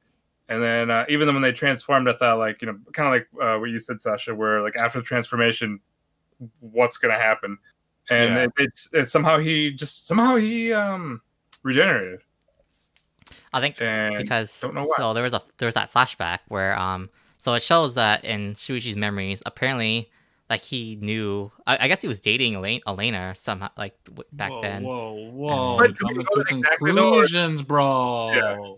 And 0.47 0.63
then 0.63 0.89
uh, 0.89 1.06
even 1.10 1.28
then 1.28 1.36
when 1.36 1.43
they 1.43 1.52
transformed, 1.52 2.10
I 2.10 2.13
thought 2.13 2.39
like 2.39 2.62
you 2.62 2.67
know 2.67 2.80
kind 2.93 3.08
of 3.08 3.13
like 3.13 3.28
uh, 3.43 3.60
what 3.60 3.69
you 3.69 3.78
said, 3.78 4.02
Sasha, 4.02 4.34
where 4.34 4.62
like 4.62 4.75
after 4.78 4.99
the 4.99 5.06
transformation, 5.06 5.80
what's 6.60 6.97
gonna 6.97 7.19
happen? 7.19 7.58
And 8.10 8.34
Yeah. 8.36 8.43
it, 8.45 8.52
it's 8.58 8.89
it's 8.93 9.12
somehow 9.12 9.38
he 9.38 9.71
just 9.71 10.08
somehow 10.08 10.38
he 10.38 10.73
um 10.73 11.21
regenerated. 11.63 12.19
I 13.54 13.62
think 13.62 13.80
And 13.82 14.17
because 14.17 14.60
don't 14.62 14.74
know 14.76 14.82
why. 14.84 14.95
so 14.98 15.13
there 15.13 15.24
was 15.24 15.34
a 15.34 15.41
there 15.58 15.67
was 15.67 15.76
that 15.76 15.91
flashback 15.93 16.39
where 16.48 16.78
um 16.78 17.10
so 17.38 17.54
it 17.54 17.62
shows 17.62 17.95
that 17.95 18.24
in 18.26 18.56
Shuichi's 18.56 18.95
memories 18.95 19.41
apparently 19.45 20.10
like 20.50 20.62
he 20.62 20.98
knew 21.02 21.52
I, 21.67 21.86
I 21.86 21.88
guess 21.88 22.02
he 22.02 22.08
was 22.08 22.19
dating 22.19 22.56
Elaine, 22.56 22.82
Elena 22.88 23.34
somehow 23.38 23.69
like 23.78 23.93
w- 24.06 24.24
back 24.34 24.52
whoa, 24.52 24.62
then. 24.62 24.84
Whoa, 24.84 25.13
whoa, 25.32 25.78
But 25.78 25.95
jumping 25.95 26.26
to 26.26 26.38
know 26.38 26.58
exactly 26.58 26.91
conclusions, 26.91 27.62
bro. 27.62 28.32
Yeah. 28.34 28.74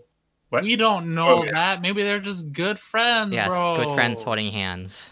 What? 0.50 0.64
We 0.64 0.76
don't 0.76 1.14
know 1.14 1.28
Oh, 1.40 1.44
yeah. 1.44 1.52
that. 1.52 1.80
Maybe 1.80 2.02
they're 2.02 2.20
just 2.20 2.52
good 2.52 2.78
friends, 2.78 3.32
Yes, 3.32 3.48
bro. 3.48 3.76
good 3.76 3.94
friends 3.94 4.20
holding 4.20 4.52
hands. 4.52 5.11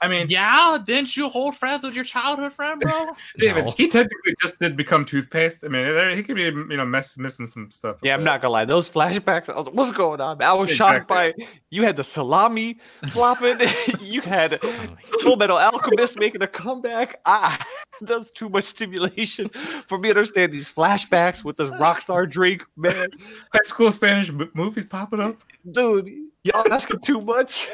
I 0.00 0.08
mean, 0.08 0.28
Yeah, 0.30 0.78
didn't 0.84 1.16
you 1.16 1.28
hold 1.28 1.56
friends 1.56 1.84
with 1.84 1.94
your 1.94 2.04
childhood 2.04 2.52
friend, 2.52 2.80
bro? 2.80 3.06
David, 3.38 3.64
No. 3.66 3.70
he 3.72 3.88
technically 3.88 4.34
just 4.40 4.58
did 4.60 4.76
become 4.76 5.04
toothpaste. 5.04 5.64
I 5.64 5.68
mean, 5.68 5.84
there, 5.86 6.14
he 6.14 6.22
could 6.22 6.36
be 6.36 6.42
you 6.44 6.76
know 6.76 6.86
mess, 6.86 7.16
missing 7.18 7.46
some 7.46 7.70
stuff. 7.70 7.96
Yeah, 8.02 8.14
I'm 8.14 8.24
not 8.24 8.40
gonna 8.42 8.52
lie. 8.52 8.64
Those 8.64 8.88
flashbacks, 8.88 9.48
I 9.52 9.56
was 9.56 9.66
like, 9.66 9.74
what's 9.74 9.90
going 9.92 10.20
on? 10.20 10.40
I 10.42 10.52
was 10.52 10.70
Exactly. 10.70 10.98
shocked 10.98 11.08
by 11.08 11.34
you 11.70 11.82
had 11.82 11.96
the 11.96 12.04
salami 12.04 12.78
flopping, 13.08 13.58
you 14.00 14.20
had 14.20 14.58
my 14.62 14.88
Full 15.20 15.36
Metal 15.36 15.58
Alchemist 15.58 16.18
making 16.18 16.42
a 16.42 16.46
comeback. 16.48 17.20
Ah, 17.26 17.58
that's 18.00 18.30
too 18.30 18.48
much 18.48 18.64
stimulation 18.64 19.48
for 19.48 19.98
me 19.98 20.08
to 20.08 20.10
understand 20.14 20.52
these 20.52 20.70
flashbacks 20.70 21.42
with 21.44 21.56
this 21.56 21.68
rockstar 21.70 22.28
drink, 22.30 22.64
man. 22.76 23.08
high 23.52 23.58
school 23.64 23.90
Spanish 23.92 24.28
m- 24.28 24.50
movies 24.54 24.86
popping 24.86 25.20
up. 25.20 25.36
Dude, 25.70 26.08
y'all 26.44 26.72
asking 26.72 27.00
too 27.00 27.20
much. 27.20 27.68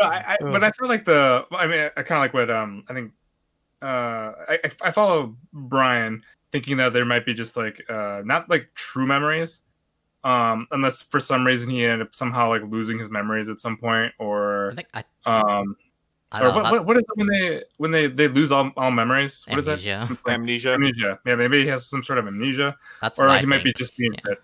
No, 0.00 0.06
I, 0.06 0.24
I, 0.34 0.36
but 0.40 0.62
I 0.64 0.70
feel 0.70 0.88
like 0.88 1.04
the. 1.04 1.46
I 1.52 1.66
mean, 1.66 1.80
I 1.96 2.02
kind 2.02 2.18
of 2.18 2.20
like 2.20 2.34
what 2.34 2.50
um 2.50 2.84
I 2.88 2.94
think. 2.94 3.12
Uh, 3.82 4.32
I 4.48 4.58
I- 4.64 4.70
I 4.88 4.90
follow 4.90 5.36
Brian 5.52 6.22
thinking 6.52 6.76
that 6.78 6.92
there 6.92 7.04
might 7.04 7.26
be 7.26 7.34
just 7.34 7.56
like 7.56 7.82
uh 7.90 8.22
not 8.24 8.48
like 8.48 8.70
true 8.74 9.06
memories, 9.06 9.62
um 10.24 10.66
unless 10.70 11.02
for 11.02 11.20
some 11.20 11.46
reason 11.46 11.68
he 11.70 11.84
ended 11.84 12.06
up 12.06 12.14
somehow 12.14 12.48
like 12.48 12.62
losing 12.68 12.98
his 12.98 13.10
memories 13.10 13.48
at 13.48 13.60
some 13.60 13.76
point 13.76 14.12
I 14.18 14.22
or 14.22 14.72
think 14.76 14.88
I, 14.94 15.04
um 15.26 15.76
I 16.32 16.40
or 16.40 16.48
know. 16.48 16.54
what, 16.54 16.62
not- 16.62 16.72
what, 16.72 16.86
what 16.86 16.96
is 16.96 17.02
it 17.02 17.08
when 17.16 17.26
they 17.28 17.62
when 17.76 17.90
they 17.90 18.06
they 18.06 18.28
lose 18.28 18.50
all, 18.52 18.72
all 18.76 18.90
memories? 18.90 19.44
What 19.48 19.58
is 19.58 19.66
that? 19.66 19.78
amnesia. 19.86 20.18
Amnesia. 20.26 20.72
Amnesia. 20.72 21.20
Yeah, 21.26 21.34
maybe 21.36 21.60
he 21.62 21.68
has 21.68 21.86
some 21.88 22.02
sort 22.02 22.18
of 22.18 22.26
amnesia, 22.26 22.76
That's 23.02 23.18
or 23.18 23.28
he 23.28 23.34
I 23.36 23.42
might 23.44 23.62
be 23.64 23.72
just 23.74 23.96
being 23.96 24.14
Yeah. 24.14 24.20
fit. 24.24 24.42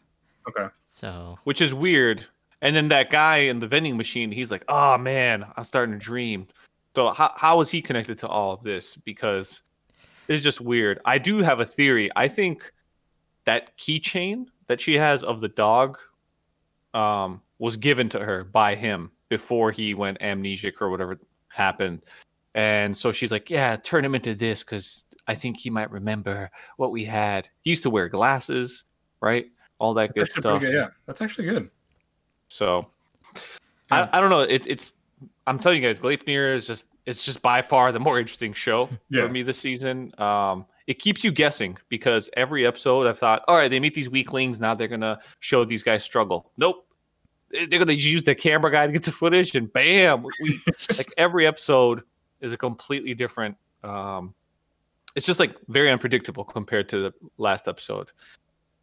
Okay. 0.48 0.68
So 0.86 1.38
which 1.44 1.60
is 1.62 1.72
weird. 1.72 2.26
And 2.62 2.75
then 2.77 2.88
that 2.88 3.11
guy 3.11 3.38
in 3.38 3.59
the 3.59 3.66
vending 3.66 3.96
machine, 3.96 4.31
he's 4.31 4.51
like, 4.51 4.64
"Oh 4.68 4.96
man, 4.96 5.44
I'm 5.57 5.64
starting 5.64 5.92
to 5.92 5.98
dream." 5.98 6.46
So 6.94 7.11
how 7.11 7.33
how 7.37 7.61
is 7.61 7.70
he 7.70 7.83
connected 7.83 8.18
to 8.20 8.29
all 8.29 8.53
of 8.53 8.62
this? 8.62 8.96
Because 8.96 9.62
it's 10.29 10.42
just 10.42 10.61
weird. 10.61 11.01
I 11.05 11.18
do 11.18 11.38
have 11.38 11.61
a 11.61 11.64
theory. 11.64 12.09
I 12.14 12.29
think 12.29 12.72
that 13.44 13.77
keychain 13.77 14.46
that 14.68 14.81
she 14.81 14.94
has 14.94 15.25
of 15.25 15.40
the 15.40 15.48
dog, 15.48 15.98
um, 16.94 17.42
was 17.59 17.77
given 17.77 18.09
to 18.11 18.20
her 18.20 18.44
by 18.44 18.77
him 18.77 19.11
before 19.29 19.72
he 19.72 19.94
went 19.94 20.20
amnesic 20.20 20.81
or 20.81 20.90
whatever 20.90 21.18
happened. 21.48 22.03
And 22.55 22.96
so 22.96 23.11
she's 23.11 23.33
like, 23.33 23.51
"Yeah, 23.51 23.77
turn 23.77 24.05
him 24.05 24.14
into 24.14 24.35
this 24.35 24.62
because 24.62 25.05
I 25.27 25.35
think 25.35 25.59
he 25.59 25.68
might 25.68 25.90
remember 25.90 26.48
what 26.77 26.92
we 26.92 27.05
had." 27.05 27.48
He 27.62 27.70
used 27.70 27.83
to 27.83 27.90
wear 27.90 28.09
glasses, 28.09 28.85
right? 29.20 29.46
All 29.81 29.94
that 29.94 30.14
good 30.14 30.29
stuff. 30.29 30.61
good, 30.61 30.72
Yeah, 30.72 30.88
that's 31.07 31.20
actually 31.20 31.46
good. 31.48 31.68
So 32.52 32.82
Yeah. 33.90 34.08
I, 34.12 34.18
I 34.18 34.20
don't 34.20 34.30
know. 34.30 34.40
It, 34.40 34.66
it's 34.66 34.92
I'm 35.46 35.58
telling 35.58 35.82
you 35.82 35.88
guys, 35.88 36.00
Gleipnir 36.00 36.54
is 36.54 36.66
just 36.66 36.88
it's 37.06 37.24
just 37.24 37.42
by 37.42 37.62
far 37.62 37.90
the 37.92 37.98
more 38.00 38.18
interesting 38.18 38.52
show 38.52 38.88
Yeah. 39.10 39.22
for 39.22 39.28
me 39.28 39.42
this 39.42 39.58
season. 39.58 40.12
Um, 40.18 40.66
it 40.86 40.98
keeps 40.98 41.22
you 41.24 41.30
guessing 41.32 41.78
because 41.88 42.28
every 42.36 42.66
episode 42.66 43.06
I've 43.06 43.18
thought, 43.18 43.42
all 43.48 43.56
right, 43.56 43.68
they 43.70 43.80
meet 43.80 43.94
these 43.94 44.10
weaklings. 44.10 44.60
Now 44.60 44.74
they're 44.74 44.88
gonna 44.88 45.18
show 45.40 45.64
these 45.64 45.82
guys 45.82 46.04
struggle. 46.04 46.50
Nope. 46.56 46.86
They- 47.50 47.66
They're 47.66 47.78
gonna 47.78 47.92
use 47.92 48.22
the 48.24 48.34
camera 48.34 48.70
guy 48.70 48.86
to 48.86 48.92
get 48.92 49.04
the 49.04 49.12
footage, 49.12 49.54
and 49.56 49.72
bam! 49.72 50.24
We 50.40 50.60
like 50.96 51.12
every 51.18 51.46
episode 51.46 52.02
is 52.40 52.52
a 52.52 52.56
completely 52.56 53.14
different. 53.14 53.56
Um, 53.84 54.34
it's 55.14 55.26
just 55.26 55.38
like 55.38 55.54
very 55.68 55.90
unpredictable 55.90 56.44
compared 56.44 56.88
to 56.90 57.00
the 57.02 57.12
last 57.38 57.68
episode. 57.68 58.10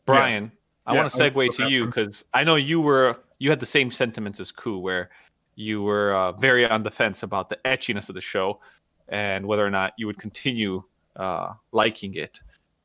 Brian, 0.05 0.51
I 0.89 0.93
Yeah, 0.93 1.01
want 1.01 1.11
to 1.11 1.17
segue 1.17 1.55
to 1.57 1.69
you 1.69 1.85
because 1.85 2.25
I 2.33 2.43
know 2.43 2.55
you 2.55 2.81
were 2.81 3.15
you 3.37 3.49
had 3.49 3.59
the 3.59 3.65
same 3.65 3.91
sentiments 3.91 4.39
as 4.39 4.51
Koo, 4.51 4.79
where 4.79 5.09
you 5.55 5.81
were 5.83 6.13
uh, 6.13 6.31
very 6.33 6.67
on 6.67 6.81
the 6.81 6.89
fence 6.91 7.21
about 7.23 7.47
the 7.49 7.57
etchiness 7.63 8.09
of 8.09 8.15
the 8.15 8.21
show 8.21 8.59
and 9.07 9.45
whether 9.45 9.65
or 9.65 9.69
not 9.69 9.93
you 9.97 10.07
would 10.07 10.17
continue 10.17 10.83
uh, 11.15 11.53
liking 11.71 12.15
it. 12.15 12.39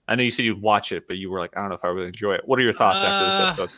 I 0.07 0.15
know 0.15 0.23
you 0.23 0.31
said 0.31 0.45
you'd 0.45 0.61
watch 0.61 0.93
it, 0.93 1.09
but 1.09 1.17
you 1.17 1.31
were 1.31 1.39
like, 1.41 1.57
I 1.57 1.61
don't 1.61 1.71
know 1.71 1.77
if 1.77 1.85
I 1.85 1.89
really 1.89 2.09
enjoy 2.09 2.35
it. 2.35 2.43
What 2.47 2.59
are 2.59 2.63
your 2.63 2.73
thoughts 2.75 3.03
after 3.03 3.25
this 3.27 3.41
Uh, 3.41 3.47
episode? 3.65 3.71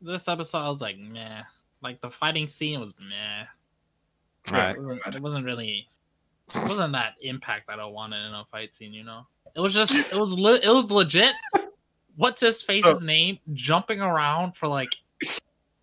This 0.00 0.28
episode, 0.28 0.58
I 0.58 0.70
was 0.70 0.80
like, 0.80 0.98
meh. 0.98 1.42
Like 1.82 2.00
the 2.00 2.10
fighting 2.10 2.46
scene 2.48 2.78
was 2.80 2.94
meh. 3.00 3.44
Right. 4.56 4.76
It 4.76 4.80
wasn't- 4.82 5.14
It 5.16 5.20
wasn't 5.22 5.44
really. 5.44 5.88
It 6.54 6.68
wasn't 6.68 6.92
that 6.92 7.14
impact 7.20 7.66
that 7.68 7.78
I 7.80 7.84
wanted 7.84 8.24
in 8.24 8.32
a 8.34 8.44
fight 8.50 8.74
scene. 8.74 8.92
You 8.94 9.04
know, 9.04 9.26
it 9.54 9.60
was 9.60 9.74
just. 9.74 9.94
It 9.94 10.14
was. 10.18 10.38
Le- 10.38 10.58
it 10.60 10.70
was 10.72 10.90
legit. 10.90 11.34
What's 12.18 12.40
his 12.40 12.60
face's 12.62 12.98
So- 12.98 13.04
name? 13.06 13.38
Jumping 13.54 14.00
around 14.00 14.56
for 14.56 14.66
like 14.66 14.90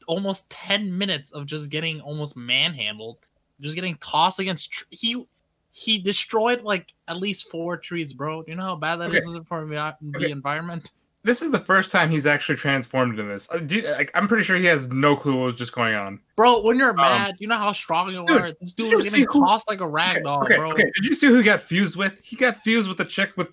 almost 0.06 0.50
ten 0.50 0.96
minutes 0.98 1.32
of 1.32 1.46
just 1.46 1.70
getting 1.70 2.02
almost 2.02 2.36
manhandled, 2.36 3.18
just 3.62 3.74
getting 3.76 3.96
tossed 3.96 4.40
against. 4.40 4.70
Tr- 4.72 4.84
he 4.92 5.26
he 5.72 5.98
destroyed 5.98 6.62
like 6.62 6.94
at 7.08 7.18
least 7.18 7.50
four 7.50 7.78
trees, 7.78 8.12
bro. 8.14 8.44
Do 8.44 8.52
you 8.52 8.58
know 8.58 8.64
how 8.64 8.76
bad 8.76 8.98
that 8.98 9.10
Okay. 9.10 9.18
is 9.20 9.26
for 9.48 9.66
the, 9.66 9.96
the 10.02 10.18
Okay. 10.18 10.32
environment? 10.32 10.92
This 11.24 11.42
is 11.42 11.52
the 11.52 11.60
first 11.60 11.92
time 11.92 12.10
he's 12.12 12.26
actually 12.28 12.56
transformed 12.58 13.18
in 13.18 13.28
this. 13.28 13.50
Uh, 13.52 13.60
you- 13.68 13.82
like, 13.82 14.12
I'm 14.14 14.28
pretty 14.28 14.44
sure 14.44 14.58
he 14.58 14.66
has 14.66 14.90
no 14.90 15.16
clue 15.16 15.36
what 15.36 15.46
was 15.46 15.56
just 15.56 15.72
going 15.74 15.96
on. 15.96 16.20
Bro, 16.36 16.62
when 16.62 16.78
you're 16.78 16.94
mad, 16.94 17.36
you 17.40 17.48
know 17.48 17.58
how 17.58 17.72
strong 17.72 18.12
you 18.12 18.20
Um, 18.20 18.26
dude, 18.26 18.42
are. 18.42 18.52
This 18.62 18.74
dude 18.74 18.94
was 18.94 19.06
getting 19.06 19.26
who- 19.32 19.40
tossed 19.40 19.68
like 19.68 19.80
a 19.82 19.88
rag 19.88 20.18
Okay, 20.18 20.24
doll, 20.24 20.46
bro. 20.48 20.74
Did 20.74 20.94
you 21.04 21.16
see 21.16 21.28
who 21.28 21.38
he 21.38 21.44
got 21.44 21.62
fused 21.62 21.96
with? 21.96 22.20
He 22.22 22.36
got 22.36 22.58
fused 22.58 22.88
with 22.90 23.00
a 23.00 23.06
chick 23.06 23.32
with 23.38 23.52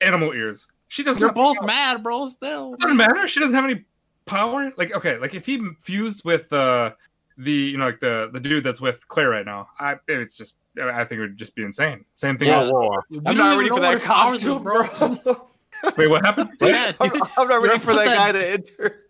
animal 0.00 0.32
ears. 0.32 0.66
She 0.90 1.04
doesn't. 1.04 1.20
You're 1.20 1.28
have- 1.28 1.36
both 1.36 1.56
mad, 1.62 2.02
bro. 2.02 2.26
Still, 2.26 2.74
doesn't 2.76 2.96
matter. 2.96 3.26
She 3.28 3.38
doesn't 3.38 3.54
have 3.54 3.64
any 3.64 3.84
power. 4.26 4.72
Like, 4.76 4.94
okay, 4.94 5.18
like 5.18 5.34
if 5.34 5.46
he 5.46 5.60
fused 5.78 6.24
with 6.24 6.52
uh 6.52 6.92
the 7.38 7.52
you 7.52 7.78
know 7.78 7.86
like 7.86 8.00
the 8.00 8.28
the 8.32 8.40
dude 8.40 8.64
that's 8.64 8.80
with 8.80 9.06
Claire 9.06 9.30
right 9.30 9.46
now, 9.46 9.68
I 9.78 9.96
it's 10.08 10.34
just 10.34 10.56
I 10.76 11.04
think 11.04 11.18
it 11.18 11.20
would 11.20 11.36
just 11.36 11.54
be 11.54 11.62
insane. 11.62 12.04
Same 12.16 12.36
thing. 12.36 12.48
Whoa, 12.48 12.58
as, 12.58 12.66
whoa. 12.66 12.98
We 13.08 13.20
I'm 13.24 13.36
don't 13.36 13.56
ready 13.56 13.70
for 13.70 13.78
that 13.78 13.92
his 13.92 14.02
powers 14.02 14.42
is, 14.42 14.44
costume, 14.44 14.62
bro. 14.64 15.46
Wait, 15.96 16.10
what 16.10 16.26
happened? 16.26 16.50
yeah, 16.60 16.92
I'm. 17.00 17.12
I'm 17.36 17.48
not 17.48 17.62
ready 17.62 17.78
for 17.78 17.94
that 17.94 18.06
put 18.08 18.14
guy 18.14 18.32
to 18.32 18.50
enter. 18.50 19.06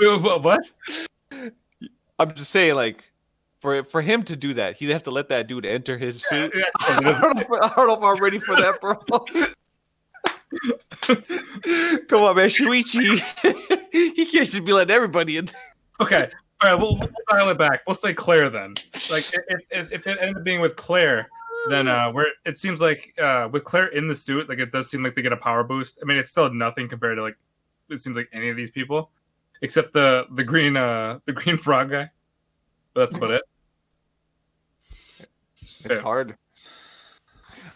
Wait, 0.00 0.20
what? 0.22 0.42
what? 0.42 0.70
I'm 2.18 2.34
just 2.34 2.50
saying, 2.50 2.74
like, 2.74 3.04
for 3.60 3.84
for 3.84 4.02
him 4.02 4.24
to 4.24 4.34
do 4.34 4.54
that, 4.54 4.76
he'd 4.76 4.90
have 4.90 5.04
to 5.04 5.12
let 5.12 5.28
that 5.28 5.46
dude 5.46 5.66
enter 5.66 5.96
his 5.96 6.22
suit. 6.24 6.52
Yeah, 6.52 6.64
I, 6.80 7.00
don't 7.00 7.36
know 7.36 7.42
if, 7.42 7.62
I 7.62 7.72
don't 7.76 7.86
know 7.86 7.94
if 7.94 8.02
I'm 8.02 8.22
ready 8.22 8.40
for 8.40 8.56
that, 8.56 8.80
bro. 8.80 8.96
Come 12.08 12.22
on, 12.22 12.36
man, 12.36 12.48
Shuichi. 12.48 13.20
he 13.92 14.26
can't 14.26 14.46
just 14.46 14.64
be 14.64 14.72
letting 14.72 14.94
everybody 14.94 15.36
in. 15.36 15.48
Okay. 16.00 16.30
All 16.62 16.70
right. 16.70 16.80
We'll, 16.80 16.96
we'll 16.96 17.08
dial 17.28 17.50
it 17.50 17.58
back. 17.58 17.82
We'll 17.86 17.94
say 17.94 18.14
Claire 18.14 18.50
then. 18.50 18.74
Like 19.10 19.24
if, 19.32 19.60
if, 19.70 19.92
if 19.92 20.06
it 20.06 20.18
ended 20.20 20.36
up 20.38 20.44
being 20.44 20.60
with 20.60 20.76
Claire, 20.76 21.28
then 21.68 21.88
uh, 21.88 22.10
where 22.12 22.26
it 22.44 22.58
seems 22.58 22.80
like 22.80 23.12
uh, 23.20 23.48
with 23.52 23.64
Claire 23.64 23.86
in 23.88 24.06
the 24.08 24.14
suit, 24.14 24.48
like 24.48 24.58
it 24.58 24.72
does 24.72 24.90
seem 24.90 25.02
like 25.02 25.14
they 25.14 25.22
get 25.22 25.32
a 25.32 25.36
power 25.36 25.64
boost. 25.64 25.98
I 26.02 26.06
mean, 26.06 26.16
it's 26.18 26.30
still 26.30 26.52
nothing 26.52 26.88
compared 26.88 27.16
to 27.16 27.22
like 27.22 27.36
it 27.90 28.00
seems 28.00 28.16
like 28.16 28.28
any 28.32 28.48
of 28.48 28.56
these 28.56 28.70
people, 28.70 29.10
except 29.62 29.92
the 29.92 30.26
the 30.32 30.44
green 30.44 30.76
uh 30.76 31.18
the 31.24 31.32
green 31.32 31.58
frog 31.58 31.90
guy. 31.90 32.10
But 32.92 33.00
that's 33.06 33.16
about 33.16 33.30
it. 33.32 33.42
It's 35.20 35.86
Yeah. 35.90 36.00
hard. 36.00 36.36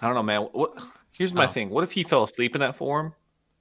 I 0.00 0.06
don't 0.06 0.14
know, 0.14 0.22
man. 0.22 0.42
What? 0.42 0.78
Here's 1.18 1.34
my 1.34 1.44
Oh. 1.44 1.48
thing. 1.48 1.68
What 1.70 1.84
if 1.84 1.90
he 1.92 2.04
fell 2.04 2.22
asleep 2.22 2.54
in 2.54 2.60
that 2.60 2.76
form? 2.76 3.12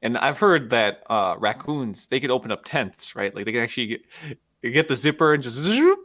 And 0.04 0.15
I've 0.17 0.38
heard 0.38 0.70
that 0.70 1.02
uh, 1.10 1.36
raccoons 1.39 2.06
they 2.06 2.20
could 2.20 2.30
open 2.32 2.52
up 2.52 2.63
tents, 2.63 3.15
right? 3.15 3.34
Like 3.36 3.46
they 3.46 3.52
can 3.52 3.62
actually 3.62 3.88
get, 3.88 4.02
get 4.62 4.88
the 4.88 4.96
zipper 4.96 5.34
and 5.34 5.41
just. 5.41 5.56
zoop. 5.58 6.00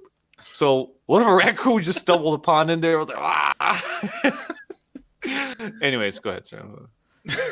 So 0.53 0.93
what 1.07 1.21
if 1.23 1.29
a 1.29 1.35
raccoon 1.35 1.83
just 1.83 2.01
stumbled 2.01 2.35
upon 2.35 2.71
in 2.71 2.81
there? 2.81 2.97
I 2.97 3.01
was 3.01 3.09
like, 3.09 3.19
ah. 3.21 4.49
Anyways, 5.83 6.19
go 6.19 6.31
ahead, 6.31 6.47
sir. 6.47 6.65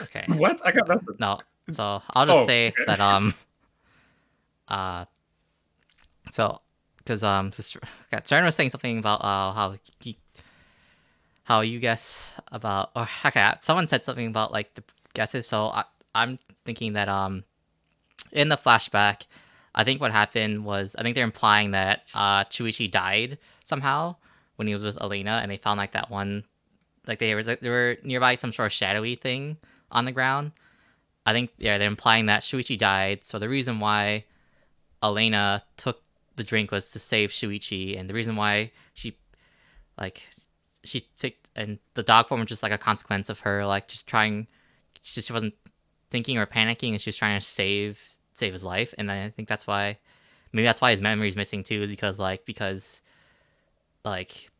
Okay. 0.03 0.25
What? 0.35 0.61
I 0.67 0.73
got 0.73 0.89
nothing. 0.89 1.17
No. 1.19 1.39
So 1.71 2.03
I'll 2.11 2.27
just 2.27 2.39
Oh, 2.41 2.47
say 2.47 2.69
okay. 2.69 2.85
that 2.87 2.99
um 3.01 3.35
uh 4.69 5.05
so 6.33 6.61
because 6.99 7.23
um 7.23 7.51
just, 7.53 7.77
okay, 7.77 8.23
Sharon 8.25 8.45
was 8.45 8.55
saying 8.57 8.71
something 8.71 8.99
about 8.99 9.21
uh 9.23 9.53
how 9.53 9.77
he 10.01 10.17
how 11.45 11.61
you 11.61 11.79
guess 11.79 12.33
about 12.53 12.91
or 12.97 13.09
okay 13.25 13.53
someone 13.61 13.87
said 13.87 14.05
something 14.05 14.27
about 14.27 14.53
like 14.53 14.75
the 14.75 14.83
guesses 15.15 15.47
so 15.47 15.67
I, 15.67 15.85
I'm 16.15 16.39
thinking 16.65 16.95
that 16.95 17.09
um 17.09 17.45
in 18.33 18.49
the 18.49 18.57
flashback 18.57 19.23
I 19.75 19.85
think 19.85 20.01
what 20.01 20.11
happened 20.13 20.65
was 20.65 20.97
I 20.99 21.03
think 21.03 21.15
they're 21.15 21.25
implying 21.25 21.73
that 21.73 22.03
uh 22.15 22.45
Shuichi 22.45 22.91
died 22.91 23.39
somehow 23.65 24.17
when 24.57 24.67
he 24.67 24.75
was 24.75 24.83
with 24.83 25.01
Elena 25.01 25.41
and 25.43 25.51
they 25.51 25.57
found 25.57 25.79
like 25.79 25.93
that 25.93 26.11
one 26.11 26.45
like 27.07 27.19
they 27.19 27.35
was 27.35 27.47
like, 27.47 27.61
they 27.61 27.71
were 27.71 27.97
nearby 28.03 28.35
some 28.35 28.53
sort 28.53 28.67
of 28.67 28.73
shadowy 28.73 29.15
thing 29.15 29.57
on 29.91 30.05
the 30.05 30.13
ground 30.13 30.53
I 31.27 31.33
think 31.33 31.51
yeah, 31.59 31.79
they're 31.79 31.89
implying 31.89 32.27
that 32.27 32.43
Shuichi 32.43 32.79
died. 32.79 33.25
So 33.25 33.39
the 33.39 33.49
reason 33.49 33.79
why 33.81 34.25
Elena 35.03 35.63
took 35.77 36.03
the 36.37 36.43
drink 36.43 36.71
was 36.71 36.91
to 36.93 36.99
save 36.99 37.31
Shuichi, 37.31 37.99
and 37.99 38.09
the 38.09 38.15
reason 38.15 38.37
why 38.37 38.73
she 38.95 39.17
like 39.99 40.29
she 40.83 41.07
picked 41.21 41.47
and 41.57 41.79
the 41.95 42.03
dog 42.03 42.29
form 42.29 42.41
was 42.41 42.49
just 42.49 42.63
like 42.63 42.73
a 42.73 42.79
consequence 42.79 43.29
of 43.29 43.41
her 43.41 43.67
like 43.67 43.89
just 43.89 44.07
trying 44.07 44.47
she 45.03 45.15
just 45.15 45.27
she 45.29 45.33
wasn't 45.33 45.55
thinking 46.11 46.39
or 46.39 46.47
panicking 46.47 46.91
and 46.93 47.01
she 47.01 47.09
was 47.09 47.17
trying 47.17 47.39
to 47.39 47.45
save 47.45 47.99
save 48.35 48.53
his 48.53 48.65
life 48.65 48.95
and 48.99 49.11
I 49.11 49.31
think 49.31 49.49
that's 49.49 49.67
why 49.67 49.99
maybe 50.53 50.65
that's 50.65 50.81
why 50.81 50.91
his 50.91 51.01
memory's 51.01 51.37
missing 51.37 51.63
too 51.63 51.83
is 51.83 51.91
because 51.91 52.19
like 52.19 52.45
because 52.45 53.01
like 54.05 54.51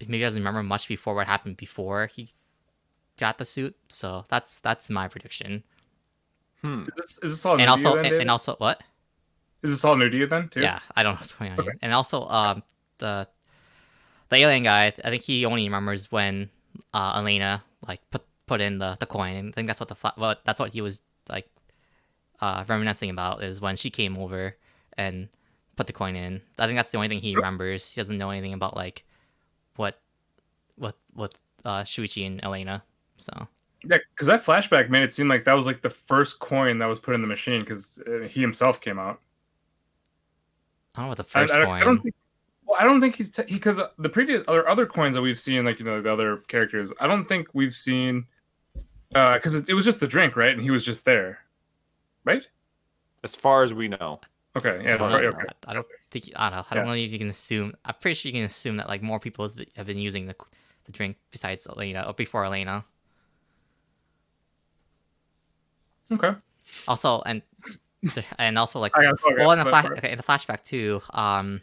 maybe 0.00 0.18
he 0.18 0.22
doesn't 0.22 0.40
remember 0.40 0.62
much 0.62 0.88
before 0.88 1.14
what 1.14 1.26
happened 1.26 1.56
before 1.56 2.06
he 2.06 2.32
got 3.18 3.38
the 3.38 3.44
suit 3.44 3.76
so 3.88 4.24
that's 4.28 4.58
that's 4.60 4.88
my 4.90 5.08
prediction 5.08 5.62
Hmm. 6.62 6.82
Is 6.82 6.88
this, 6.96 7.18
is 7.22 7.30
this 7.32 7.46
all 7.46 7.56
new 7.56 7.62
and 7.62 7.70
to 7.72 7.80
you 7.80 7.86
also 7.88 7.96
then, 8.02 8.12
and, 8.12 8.20
and 8.22 8.30
also 8.30 8.56
what 8.56 8.82
Is 9.62 9.70
this 9.70 9.84
all 9.84 9.96
new 9.96 10.08
to 10.10 10.16
you 10.16 10.26
then 10.26 10.48
too? 10.48 10.60
yeah 10.60 10.80
i 10.96 11.02
don't 11.04 11.12
know 11.14 11.18
what's 11.20 11.32
going 11.34 11.52
on 11.52 11.58
Okay. 11.60 11.66
here 11.68 11.78
and 11.82 11.92
also 11.92 12.26
um 12.28 12.62
the 12.98 13.28
the 14.30 14.36
alien 14.36 14.62
guy 14.62 14.86
i 15.04 15.10
think 15.10 15.22
he 15.22 15.44
only 15.44 15.64
remembers 15.64 16.10
when 16.12 16.48
uh 16.94 17.12
elena 17.16 17.62
like 17.86 18.00
put 18.10 18.22
put 18.46 18.60
in 18.60 18.78
the 18.78 18.96
the 19.00 19.06
coin 19.06 19.48
i 19.48 19.52
think 19.52 19.66
that's 19.68 19.80
what 19.80 19.88
the 19.88 19.96
what 20.16 20.40
that's 20.44 20.60
what 20.60 20.72
he 20.72 20.80
was 20.80 21.00
like 21.28 21.48
uh 22.40 22.64
reminiscing 22.68 23.10
about 23.10 23.42
is 23.42 23.60
when 23.60 23.76
she 23.76 23.90
came 23.90 24.16
over 24.18 24.56
and 24.96 25.28
put 25.76 25.86
the 25.86 25.92
coin 25.92 26.16
in 26.16 26.40
i 26.58 26.66
think 26.66 26.76
that's 26.76 26.90
the 26.90 26.96
only 26.96 27.08
thing 27.08 27.20
he 27.20 27.36
remembers 27.36 27.90
he 27.92 28.00
doesn't 28.00 28.18
know 28.18 28.30
anything 28.30 28.52
about 28.52 28.74
like 28.76 29.04
what 29.76 30.00
what 30.76 30.96
what 31.14 31.34
uh 31.64 31.82
shuichi 31.82 32.26
and 32.26 32.42
elena 32.44 32.82
so 33.18 33.32
Yeah, 33.84 33.98
because 34.14 34.26
that 34.26 34.42
flashback 34.44 34.90
made 34.90 35.02
it 35.02 35.12
seem 35.12 35.28
like 35.28 35.44
that 35.44 35.54
was 35.54 35.66
like 35.66 35.82
the 35.82 35.90
first 35.90 36.38
coin 36.40 36.78
that 36.78 36.86
was 36.86 36.98
put 36.98 37.14
in 37.14 37.20
the 37.20 37.26
machine 37.28 37.60
because 37.60 37.98
uh, 38.06 38.26
he 38.26 38.40
himself 38.40 38.80
came 38.80 38.98
out. 38.98 39.20
i 40.94 41.00
don't 41.00 41.04
know 41.06 41.08
what 41.10 41.18
the 41.18 41.38
I, 41.38 41.42
first 41.42 41.54
I- 41.54 41.64
coin 41.64 41.82
I 41.82 41.84
don't 41.84 42.00
think. 42.02 42.14
Well, 42.68 42.76
I 42.78 42.84
don't 42.84 43.00
think 43.00 43.14
he's 43.16 43.30
because 43.30 43.80
the 43.98 44.08
previous 44.10 44.44
other 44.46 44.68
other 44.68 44.84
coins 44.84 45.14
that 45.14 45.22
we've 45.22 45.38
seen, 45.38 45.64
like 45.64 45.78
you 45.78 45.86
know 45.86 46.02
the 46.02 46.12
other 46.12 46.36
characters. 46.48 46.92
I 47.00 47.06
don't 47.06 47.26
think 47.26 47.48
we've 47.54 47.72
seen 47.72 48.26
because 49.08 49.54
it, 49.54 49.70
it 49.70 49.74
was 49.74 49.86
just 49.86 50.00
the 50.00 50.06
drink, 50.06 50.36
right? 50.36 50.52
And 50.52 50.60
he 50.62 50.70
was 50.70 50.84
just 50.84 51.06
there, 51.06 51.38
right? 52.24 52.46
As 53.24 53.34
far 53.34 53.62
as 53.62 53.72
we 53.72 53.88
know, 53.88 54.20
Okay, 54.54 54.80
yeah, 54.84 54.94
I 54.94 54.96
that's 54.98 55.08
don't 55.08 55.12
right. 55.12 55.24
Okay, 55.24 55.48
I 55.66 55.72
don't 55.72 55.86
think 56.10 56.30
I 56.36 56.50
don't 56.50 56.58
know. 56.58 56.64
I 56.70 56.74
don't 56.74 56.84
Yeah. 56.84 56.90
know 56.90 56.96
if 56.96 57.10
you 57.10 57.18
can 57.18 57.30
assume. 57.30 57.74
I'm 57.86 57.94
pretty 58.02 58.14
sure 58.14 58.28
you 58.28 58.34
can 58.34 58.44
assume 58.44 58.76
that 58.76 58.88
like 58.88 59.02
more 59.02 59.18
people 59.18 59.50
have 59.76 59.86
been 59.86 59.98
using 59.98 60.26
the 60.26 60.34
the 60.84 60.92
drink 60.92 61.16
besides 61.30 61.66
Elena 61.66 62.04
or 62.06 62.12
before 62.12 62.44
Elena. 62.44 62.84
okay. 66.12 66.34
Also, 66.86 67.22
and 67.24 67.40
and 68.38 68.58
also 68.58 68.78
like 68.78 68.92
I 68.96 69.12
well 69.38 69.52
in 69.52 69.58
the 69.58 69.64
flash 69.64 69.86
okay, 69.86 70.10
in 70.12 70.16
the 70.18 70.24
flashback 70.24 70.64
too. 70.64 71.00
Um, 71.10 71.62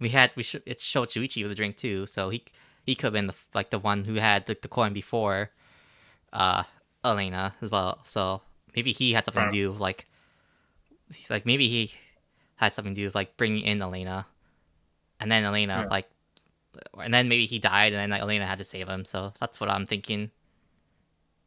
we 0.00 0.08
had 0.10 0.30
we 0.36 0.42
should 0.42 0.62
it 0.66 0.80
showed 0.80 1.10
Shuichi 1.10 1.42
with 1.42 1.50
the 1.50 1.54
drink 1.54 1.76
too, 1.76 2.06
so 2.06 2.30
he 2.30 2.44
he 2.86 2.94
could 2.94 3.04
have 3.06 3.12
been 3.12 3.26
the, 3.28 3.34
like 3.54 3.70
the 3.70 3.78
one 3.78 4.04
who 4.04 4.14
had 4.14 4.46
the, 4.46 4.56
the 4.60 4.68
coin 4.68 4.92
before, 4.92 5.50
uh, 6.32 6.64
Elena 7.04 7.54
as 7.60 7.70
well. 7.70 8.00
So 8.04 8.40
maybe 8.74 8.92
he 8.92 9.12
had 9.12 9.24
something 9.26 9.44
to 9.44 9.50
do 9.52 9.70
with, 9.70 9.80
like, 9.80 10.06
like 11.28 11.44
maybe 11.44 11.68
he 11.68 11.92
had 12.56 12.72
something 12.72 12.94
to 12.94 13.00
do 13.00 13.06
with 13.06 13.14
like 13.14 13.36
bringing 13.36 13.62
in 13.64 13.80
Elena, 13.82 14.26
and 15.20 15.30
then 15.30 15.44
Elena 15.44 15.82
Yeah. 15.82 15.88
like, 15.88 16.08
and 16.98 17.12
then 17.12 17.28
maybe 17.28 17.46
he 17.46 17.58
died, 17.58 17.92
and 17.92 18.00
then 18.00 18.10
like 18.10 18.22
Elena 18.22 18.46
had 18.46 18.58
to 18.58 18.64
save 18.64 18.88
him. 18.88 19.04
So 19.04 19.32
that's 19.38 19.60
what 19.60 19.68
I'm 19.70 19.84
thinking. 19.86 20.30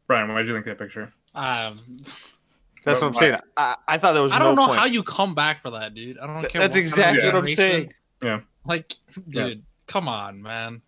Brian, 0.08 0.28
why 0.30 0.40
did 0.40 0.48
you 0.50 0.54
think 0.54 0.66
that 0.66 0.78
picture? 0.78 1.12
Um, 1.34 1.80
That's 2.86 3.00
what 3.00 3.08
I'm 3.08 3.14
saying. 3.14 3.38
I, 3.56 3.78
I 3.88 3.98
thought 3.98 4.12
there 4.12 4.22
was 4.22 4.34
I 4.34 4.40
don't 4.40 4.56
no 4.58 4.64
know 4.64 4.68
point. 4.68 4.80
how 4.80 4.86
you 4.86 5.04
come 5.04 5.34
back 5.34 5.62
for 5.62 5.70
that, 5.72 5.94
dude. 5.96 6.18
I 6.20 6.28
don't 6.28 6.42
Th- 6.42 6.52
care. 6.52 6.60
That's 6.62 6.76
what 6.76 6.76
kind 6.76 6.76
of 6.76 6.78
exactly 6.78 7.26
what 7.26 7.36
I'm 7.36 7.46
generation- 7.46 7.94
saying. 8.24 8.44
Like, 8.66 8.94
Yeah. 9.28 9.48
dude, 9.48 9.64
come 9.88 10.08
on, 10.08 10.42
man. 10.42 10.82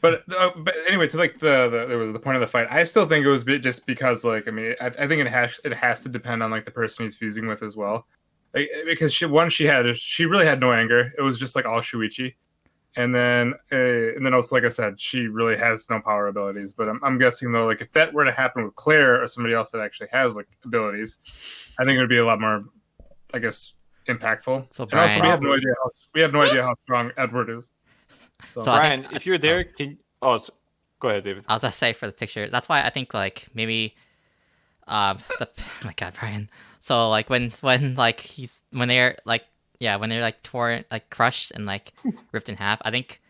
But, 0.00 0.22
uh, 0.32 0.50
but 0.56 0.76
anyway, 0.86 1.08
to 1.08 1.16
like 1.16 1.40
the, 1.40 1.68
the 1.68 1.86
there 1.88 1.98
was 1.98 2.12
the 2.12 2.20
point 2.20 2.36
of 2.36 2.40
the 2.40 2.46
fight. 2.46 2.68
I 2.70 2.84
still 2.84 3.06
think 3.06 3.26
it 3.26 3.28
was 3.28 3.42
just 3.42 3.84
because 3.84 4.24
like 4.24 4.46
I 4.46 4.52
mean 4.52 4.76
I, 4.80 4.86
I 4.86 5.08
think 5.08 5.20
it 5.20 5.26
has 5.26 5.58
it 5.64 5.72
has 5.72 6.02
to 6.04 6.08
depend 6.08 6.42
on 6.42 6.52
like 6.52 6.64
the 6.64 6.70
person 6.70 7.04
he's 7.04 7.16
fusing 7.16 7.48
with 7.48 7.64
as 7.64 7.76
well, 7.76 8.06
like, 8.54 8.70
because 8.86 9.12
she 9.12 9.26
one 9.26 9.50
she 9.50 9.64
had 9.64 9.96
she 9.96 10.24
really 10.26 10.46
had 10.46 10.60
no 10.60 10.72
anger. 10.72 11.12
It 11.18 11.22
was 11.22 11.36
just 11.36 11.56
like 11.56 11.66
all 11.66 11.80
Shuichi, 11.80 12.34
and 12.94 13.12
then 13.12 13.54
uh, 13.72 14.14
and 14.14 14.24
then 14.24 14.34
also 14.34 14.54
like 14.54 14.64
I 14.64 14.68
said, 14.68 15.00
she 15.00 15.26
really 15.26 15.56
has 15.56 15.90
no 15.90 16.00
power 16.00 16.28
abilities. 16.28 16.72
But 16.72 16.88
I'm, 16.88 17.00
I'm 17.02 17.18
guessing 17.18 17.50
though, 17.50 17.66
like 17.66 17.80
if 17.80 17.90
that 17.92 18.14
were 18.14 18.24
to 18.24 18.30
happen 18.30 18.62
with 18.62 18.76
Claire 18.76 19.20
or 19.20 19.26
somebody 19.26 19.54
else 19.56 19.72
that 19.72 19.80
actually 19.80 20.10
has 20.12 20.36
like 20.36 20.46
abilities, 20.64 21.18
I 21.76 21.84
think 21.84 21.96
it 21.96 22.00
would 22.00 22.08
be 22.08 22.18
a 22.18 22.24
lot 22.24 22.40
more, 22.40 22.62
I 23.34 23.40
guess, 23.40 23.72
impactful. 24.08 24.66
So 24.72 24.84
And 24.84 24.94
also, 24.94 25.20
we 25.22 25.28
have 25.28 25.40
no 25.42 25.54
idea 25.54 25.72
how 25.82 25.90
we 26.14 26.20
have 26.20 26.32
no 26.32 26.42
idea 26.42 26.62
how 26.62 26.74
strong 26.84 27.12
Edward 27.16 27.48
is. 27.50 27.70
So, 28.48 28.60
So 28.62 28.72
Brian, 28.72 29.02
think- 29.02 29.14
if 29.14 29.26
you're 29.26 29.38
there, 29.38 29.64
can 29.64 29.98
oh, 30.22 30.34
s- 30.34 30.50
go 31.00 31.08
ahead, 31.08 31.24
David. 31.24 31.44
I 31.48 31.54
was 31.54 31.62
gonna 31.62 31.72
say 31.72 31.92
for 31.92 32.06
the 32.06 32.12
picture. 32.12 32.48
That's 32.48 32.68
why 32.68 32.82
I 32.84 32.90
think 32.90 33.14
like 33.14 33.46
maybe, 33.54 33.94
um, 34.86 35.18
the 35.38 35.48
oh 35.58 35.62
my 35.84 35.94
God, 35.96 36.14
Brian. 36.18 36.50
So 36.80 37.08
like 37.10 37.28
when 37.30 37.52
when 37.60 37.94
like 37.94 38.20
he's 38.20 38.62
when 38.70 38.88
they're 38.88 39.16
like 39.24 39.44
yeah 39.78 39.96
when 39.96 40.08
they're 40.10 40.22
like 40.22 40.42
torn 40.42 40.84
like 40.90 41.10
crushed 41.10 41.50
and 41.52 41.66
like 41.66 41.92
ripped 42.32 42.48
in 42.48 42.56
half. 42.56 42.80
I 42.84 42.90
think 42.90 43.20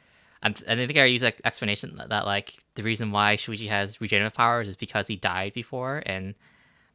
I'm, 0.43 0.55
I 0.69 0.77
think 0.77 0.97
I 0.97 1.05
use 1.07 1.23
like 1.23 1.41
explanation 1.45 1.97
that, 1.97 2.11
that 2.11 2.27
like 2.27 2.55
the 2.75 2.83
reason 2.85 3.11
why 3.11 3.37
Shuichi 3.37 3.69
has 3.69 4.01
regenerative 4.01 4.35
powers 4.37 4.69
is 4.69 4.77
because 4.77 5.09
he 5.09 5.17
died 5.17 5.53
before 5.53 6.03
and 6.07 6.37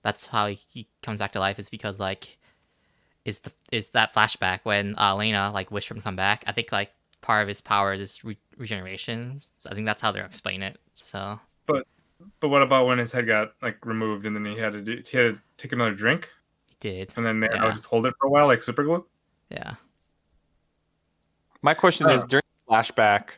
that's 0.01 0.27
how 0.27 0.47
he, 0.47 0.59
he 0.69 0.87
comes 1.01 1.19
back 1.19 1.33
to 1.33 1.39
life 1.39 1.59
is 1.59 1.69
because 1.69 1.99
like 1.99 2.37
is 3.25 3.39
the 3.39 3.51
is 3.71 3.89
that 3.89 4.13
flashback 4.13 4.59
when 4.63 4.95
uh, 4.97 5.11
Elena 5.11 5.51
like 5.53 5.71
wished 5.71 5.87
for 5.87 5.93
him 5.93 5.99
to 6.01 6.03
come 6.03 6.15
back. 6.15 6.43
I 6.47 6.51
think 6.51 6.71
like 6.71 6.91
part 7.21 7.41
of 7.41 7.47
his 7.47 7.61
powers 7.61 7.99
is 7.99 8.23
re- 8.23 8.37
regeneration. 8.57 9.41
So 9.57 9.69
I 9.69 9.73
think 9.73 9.85
that's 9.85 10.01
how 10.01 10.11
they're 10.11 10.25
explaining 10.25 10.63
it. 10.63 10.77
So. 10.95 11.39
But 11.65 11.87
but 12.39 12.49
what 12.49 12.61
about 12.61 12.87
when 12.87 12.97
his 12.97 13.11
head 13.11 13.25
got 13.27 13.53
like 13.61 13.85
removed 13.85 14.25
and 14.25 14.35
then 14.35 14.45
he 14.45 14.57
had 14.57 14.73
to 14.73 14.81
do 14.81 15.01
he 15.09 15.17
had 15.17 15.35
to 15.35 15.39
take 15.57 15.71
another 15.71 15.93
drink 15.93 16.29
He 16.67 16.75
did. 16.79 17.13
and 17.15 17.25
then 17.25 17.39
they 17.39 17.47
Yeah. 17.51 17.71
just 17.71 17.85
hold 17.85 18.05
it 18.05 18.13
for 18.19 18.27
a 18.27 18.29
while 18.29 18.47
like 18.47 18.61
super 18.61 18.83
glue? 18.83 19.05
Yeah. 19.49 19.75
My 21.61 21.73
question 21.73 22.09
is 22.09 22.23
Uh. 22.23 22.27
during 22.27 22.43
the 22.67 22.73
flashback, 22.73 23.29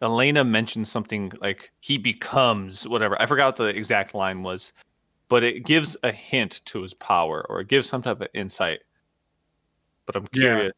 Elena 0.00 0.44
mentioned 0.44 0.86
something 0.86 1.32
like 1.40 1.70
he 1.80 1.98
becomes 1.98 2.86
whatever. 2.88 3.20
I 3.20 3.26
forgot 3.26 3.46
what 3.48 3.56
the 3.56 3.64
exact 3.76 4.14
line 4.14 4.42
was, 4.42 4.72
but 5.28 5.42
it 5.44 5.66
gives 5.66 5.96
a 6.02 6.12
hint 6.12 6.62
to 6.66 6.82
his 6.82 6.94
power 6.94 7.44
or 7.48 7.60
it 7.60 7.68
gives 7.68 7.88
some 7.88 8.02
type 8.02 8.20
of 8.20 8.28
insight. 8.34 8.80
But 10.08 10.16
I'm 10.16 10.26
Yeah. 10.32 10.40
curious 10.54 10.72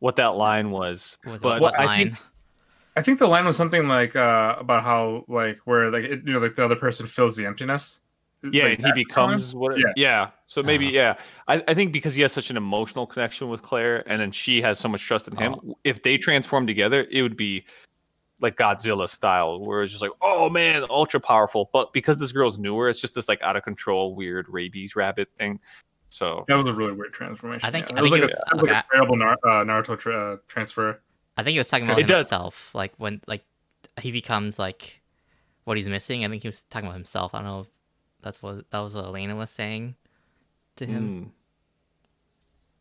what 0.00 0.16
that 0.16 0.34
line 0.36 0.70
was. 0.70 1.16
With 1.24 1.40
But 1.40 1.60
what 1.62 1.78
I 1.78 1.84
line? 1.86 2.06
think 2.08 2.18
I 2.94 3.00
think 3.00 3.18
the 3.18 3.26
line 3.26 3.46
was 3.46 3.56
something 3.56 3.88
like 3.88 4.14
uh 4.14 4.56
about 4.58 4.82
how 4.82 5.24
like 5.28 5.58
where 5.64 5.90
like 5.90 6.04
it, 6.04 6.26
you 6.26 6.32
know 6.34 6.38
like 6.40 6.56
the 6.56 6.64
other 6.64 6.76
person 6.76 7.06
fills 7.06 7.36
the 7.36 7.46
emptiness. 7.46 8.00
yeah, 8.42 8.64
Like 8.64 8.72
and 8.74 8.76
he 8.78 8.82
that 8.82 8.88
line? 8.88 8.94
becomes 8.94 9.54
what? 9.54 9.78
Yeah. 9.78 9.92
Yeah. 9.96 10.28
So 10.46 10.62
maybe 10.62 10.86
Uh-huh. 10.98 11.14
yeah. 11.48 11.54
I, 11.56 11.64
I 11.68 11.74
think 11.74 11.90
because 11.92 12.14
he 12.14 12.20
has 12.20 12.32
such 12.32 12.50
an 12.50 12.58
emotional 12.58 13.06
connection 13.06 13.48
with 13.48 13.62
Claire, 13.62 14.02
and 14.10 14.20
then 14.20 14.30
she 14.30 14.60
has 14.60 14.78
so 14.78 14.88
much 14.90 15.00
trust 15.02 15.26
in 15.28 15.36
him. 15.36 15.54
Oh. 15.66 15.78
If 15.84 16.02
they 16.02 16.18
transform 16.18 16.66
together, 16.66 17.06
it 17.10 17.22
would 17.22 17.36
be 17.36 17.64
like 18.40 18.56
Godzilla 18.56 19.08
style, 19.08 19.60
where 19.64 19.84
it's 19.84 19.92
just 19.92 20.02
like, 20.02 20.10
oh 20.20 20.50
man, 20.50 20.84
ultra 20.90 21.18
powerful. 21.20 21.70
But 21.72 21.92
because 21.94 22.18
this 22.18 22.32
girl's 22.32 22.58
newer, 22.58 22.90
it's 22.90 23.00
just 23.00 23.14
this 23.14 23.26
like 23.28 23.40
out 23.40 23.56
of 23.56 23.62
control, 23.62 24.14
weird 24.16 24.48
rabies 24.50 24.96
rabbit 24.96 25.28
thing. 25.38 25.60
So 26.12 26.44
That 26.48 26.56
was 26.56 26.66
a 26.66 26.74
really 26.74 26.92
weird 26.92 27.12
transformation. 27.14 27.66
I 27.66 27.70
think- 27.70 27.88
yeah. 27.88 27.96
I 27.96 27.98
it 28.00 28.02
was 28.02 28.10
think 28.12 28.22
like, 28.24 28.30
it 28.30 28.36
a, 28.52 28.56
was- 28.56 28.60
it 28.60 28.62
like 28.64 28.70
okay. 28.70 28.78
a 28.78 28.96
terrible 28.96 29.16
Nar- 29.16 29.38
uh, 29.44 29.64
Naruto 29.64 29.98
tra- 29.98 30.32
uh, 30.34 30.36
transfer. 30.46 31.00
I 31.36 31.42
think 31.42 31.52
he 31.54 31.58
was 31.58 31.68
talking 31.68 31.86
about 31.86 31.98
It 31.98 32.06
does. 32.06 32.26
himself. 32.26 32.70
Like 32.74 32.92
when 32.98 33.20
like 33.26 33.44
he 34.00 34.12
becomes 34.12 34.58
like 34.58 35.00
what 35.64 35.76
he's 35.76 35.88
missing. 35.88 36.24
I 36.24 36.28
think 36.28 36.42
he 36.42 36.48
was 36.48 36.62
talking 36.70 36.86
about 36.86 36.96
himself. 36.96 37.34
I 37.34 37.38
don't 37.38 37.46
know. 37.46 37.60
If 37.60 37.66
that's 38.20 38.42
what 38.42 38.70
that 38.70 38.78
was 38.80 38.94
what 38.94 39.04
Elena 39.06 39.34
was 39.36 39.50
saying 39.50 39.94
to 40.76 40.86
him. 40.86 41.32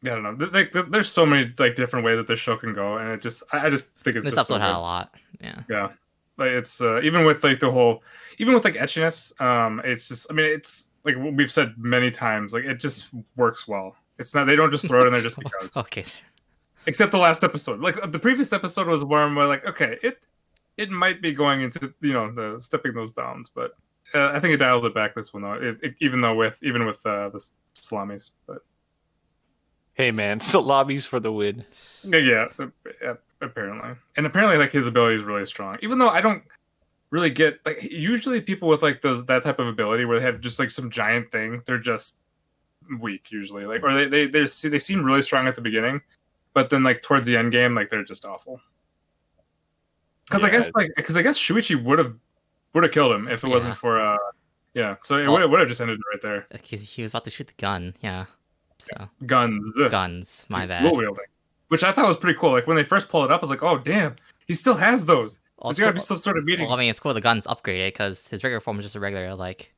mm, 0.04 0.06
Yeah, 0.06 0.14
I 0.14 0.16
don't 0.22 0.38
know. 0.40 0.46
Like, 0.52 0.74
there's 0.92 1.10
so 1.10 1.26
many 1.26 1.54
like 1.58 1.76
different 1.76 2.06
ways 2.06 2.18
that 2.18 2.28
this 2.28 2.40
show 2.40 2.58
can 2.58 2.74
go, 2.74 2.98
and 2.98 3.12
it 3.12 3.22
just 3.22 3.44
I, 3.54 3.68
I 3.68 3.70
just 3.70 3.96
think 3.98 4.18
it's 4.18 4.26
this 4.26 4.36
just 4.36 4.48
so 4.48 4.56
episode 4.56 4.66
had 4.66 4.74
good. 4.74 4.78
a 4.78 4.82
lot. 4.82 5.16
Yeah. 5.40 5.60
Yeah, 5.70 5.90
like 6.38 6.52
it's 6.52 6.82
uh, 6.82 7.00
even 7.04 7.24
with 7.26 7.44
like 7.44 7.60
the 7.60 7.72
whole, 7.72 8.04
even 8.38 8.54
with 8.54 8.64
like 8.66 8.76
etchiness, 8.76 9.40
um, 9.42 9.82
it's 9.86 10.08
just 10.08 10.28
I 10.30 10.34
mean 10.34 10.46
it's 10.46 10.90
like 11.04 11.16
we've 11.18 11.52
said 11.52 11.74
many 11.78 12.12
times, 12.12 12.54
like 12.54 12.66
it 12.66 12.80
just 12.80 13.10
works 13.36 13.68
well. 13.68 13.96
It's 14.20 14.36
not 14.36 14.46
they 14.46 14.56
don't 14.56 14.72
just 14.72 14.88
throw 14.88 15.04
it 15.04 15.08
in 15.08 15.14
there 15.14 15.22
just 15.22 15.38
because. 15.40 15.76
Okay. 15.76 16.04
Except 16.88 17.12
the 17.12 17.18
last 17.18 17.44
episode, 17.44 17.80
like 17.80 17.96
the 18.12 18.20
previous 18.20 18.52
episode 18.54 18.88
was 18.88 19.04
where 19.04 19.22
I'm 19.22 19.36
like, 19.36 19.68
okay, 19.68 19.98
it 20.02 20.26
it 20.78 20.90
might 20.90 21.22
be 21.22 21.32
going 21.32 21.62
into 21.62 21.94
you 22.02 22.14
know 22.14 22.32
the 22.32 22.60
stepping 22.60 22.94
those 22.94 23.12
bounds, 23.12 23.50
but 23.50 23.72
uh, 24.14 24.32
I 24.34 24.40
think 24.40 24.54
it 24.54 24.58
dialed 24.58 24.86
it 24.86 24.96
back 24.96 25.16
this 25.16 25.34
one 25.34 25.44
though. 25.44 25.54
It, 25.54 25.80
it, 25.84 25.96
even 26.00 26.22
though 26.22 26.36
with 26.36 26.58
even 26.64 26.86
with 26.86 27.06
uh, 27.06 27.30
the 27.30 27.46
salamis, 27.76 28.32
but 28.48 28.60
hey 29.94 30.12
man, 30.12 30.40
salamis 30.42 31.06
for 31.06 31.20
the 31.20 31.32
win. 31.32 31.64
Yeah, 32.04 32.18
yeah, 32.18 32.48
uh, 33.06 33.14
apparently, 33.42 33.92
and 34.18 34.26
apparently, 34.26 34.58
like 34.58 34.72
his 34.72 34.88
ability 34.88 35.18
is 35.18 35.24
really 35.24 35.46
strong. 35.46 35.78
Even 35.82 36.00
though 36.00 36.10
I 36.10 36.22
don't 36.22 36.44
really 37.12 37.30
get 37.30 37.60
like 37.66 37.84
usually 37.84 38.42
people 38.42 38.68
with 38.68 38.82
like 38.82 39.02
those 39.02 39.24
that 39.26 39.44
type 39.44 39.60
of 39.60 39.68
ability 39.68 40.06
where 40.06 40.18
they 40.18 40.26
have 40.26 40.40
just 40.42 40.58
like 40.60 40.72
some 40.72 40.90
giant 40.90 41.32
thing, 41.32 41.62
they're 41.66 41.78
just 41.78 42.16
weak 43.00 43.32
usually. 43.32 43.66
Like 43.66 43.84
or 43.84 43.94
they 43.94 44.06
they 44.08 44.26
they 44.26 44.46
they 44.46 44.80
seem 44.80 45.04
really 45.04 45.22
strong 45.22 45.46
at 45.48 45.56
the 45.56 45.62
beginning, 45.62 46.02
but 46.54 46.70
then 46.70 46.84
like 46.84 47.02
towards 47.02 47.28
the 47.28 47.38
end 47.38 47.52
game, 47.52 47.76
like 47.76 47.90
they're 47.90 48.04
just 48.04 48.26
awful. 48.26 48.60
Because 50.26 50.44
I 50.44 50.50
guess 50.50 50.70
like 50.74 50.92
because 50.96 51.18
I 51.18 51.22
guess 51.22 51.38
Shuichi 51.38 51.82
would 51.84 52.00
have 52.00 52.16
would 52.74 52.84
have 52.84 52.94
killed 52.94 53.12
him 53.14 53.28
if 53.28 53.44
it 53.44 53.48
Yeah. 53.48 53.54
wasn't 53.54 53.76
for 53.76 54.00
uh 54.00 54.18
yeah. 54.74 54.96
So 55.04 55.18
it 55.18 55.28
Well- 55.28 55.48
would 55.50 55.60
have 55.60 55.68
just 55.70 55.82
ended 55.82 56.00
right 56.14 56.22
there. 56.22 56.48
Like, 56.52 56.64
he's- 56.66 56.94
he 56.94 57.02
was 57.02 57.12
about 57.12 57.26
to 57.26 57.30
shoot 57.30 57.48
the 57.48 57.54
gun. 57.62 57.94
Yeah. 58.02 58.26
So 58.80 59.10
Guns, 59.26 59.78
guns. 59.90 60.46
My 60.50 60.66
bad. 60.66 60.92
which 61.68 61.84
I 61.84 61.92
thought 61.92 62.08
was 62.08 62.18
pretty 62.18 62.40
cool. 62.40 62.52
Like 62.52 62.68
when 62.68 62.76
they 62.78 62.84
first 62.84 63.10
pulled 63.10 63.26
it 63.26 63.32
up, 63.32 63.42
I 63.42 63.44
was 63.44 63.50
like, 63.50 63.62
oh 63.64 63.78
damn, 63.78 64.16
he 64.48 64.54
still 64.56 64.76
has 64.76 65.06
those. 65.06 65.40
Well, 65.62 65.74
There's 65.74 65.80
it's 65.80 65.86
gotta 65.86 65.94
be 65.94 66.00
some 66.00 66.18
sort 66.18 66.38
of 66.40 66.46
meeting, 66.46 66.66
well, 66.66 66.76
I 66.76 66.80
mean, 66.80 66.90
it's 66.90 67.00
cool 67.00 67.14
the 67.14 67.22
gun's 67.22 67.46
upgraded 67.46 67.90
because 67.90 68.28
his 68.28 68.44
regular 68.44 68.60
form 68.60 68.80
is 68.80 68.86
just 68.86 68.96
a 68.96 69.00
regular 69.00 69.36
like, 69.36 69.72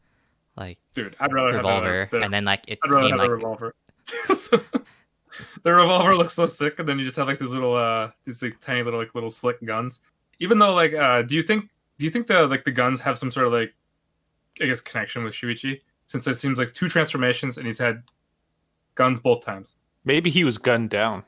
like 0.56 0.78
dude. 0.94 1.14
I'd 1.20 1.34
rather 1.34 1.58
revolver, 1.58 2.00
have 2.06 2.14
a, 2.14 2.18
the, 2.18 2.24
and 2.24 2.34
then 2.34 2.46
like 2.46 2.64
it 2.70 2.80
I'd 2.84 2.90
rather 2.90 3.08
became 3.08 3.20
have 3.20 3.20
like 3.20 3.30
a 3.30 3.34
revolver. 3.34 3.76
the 5.64 5.74
revolver 5.74 6.16
looks 6.16 6.34
so 6.34 6.48
sick, 6.48 6.80
and 6.80 6.88
then 6.88 7.00
you 7.00 7.06
just 7.06 7.18
have 7.18 7.28
like 7.28 7.38
these 7.38 7.50
little, 7.50 7.76
uh, 7.76 8.12
these 8.26 8.42
like 8.42 8.60
tiny 8.62 8.82
little 8.82 9.00
like 9.00 9.14
little 9.14 9.30
slick 9.30 9.64
guns. 9.66 10.00
Even 10.40 10.58
though, 10.58 10.74
like, 10.74 10.94
uh, 10.94 11.22
do 11.22 11.36
you 11.36 11.44
think, 11.44 11.70
do 11.98 12.06
you 12.06 12.12
think 12.12 12.28
the 12.28 12.48
like 12.48 12.64
the 12.64 12.72
guns 12.72 13.02
have 13.02 13.18
some 13.18 13.30
sort 13.30 13.48
of 13.48 13.52
like, 13.52 13.74
I 14.62 14.68
guess, 14.68 14.80
connection 14.80 15.26
with 15.26 15.34
Shuichi? 15.34 15.82
Since 16.06 16.28
it 16.28 16.36
seems 16.36 16.58
like 16.58 16.74
two 16.74 16.88
transformations, 16.88 17.58
and 17.58 17.66
he's 17.66 17.80
had 17.80 18.04
guns 18.96 19.20
both 19.20 19.44
times. 19.44 19.76
Maybe 20.06 20.30
he 20.30 20.46
was 20.46 20.58
gunned 20.58 20.92
down. 20.92 21.24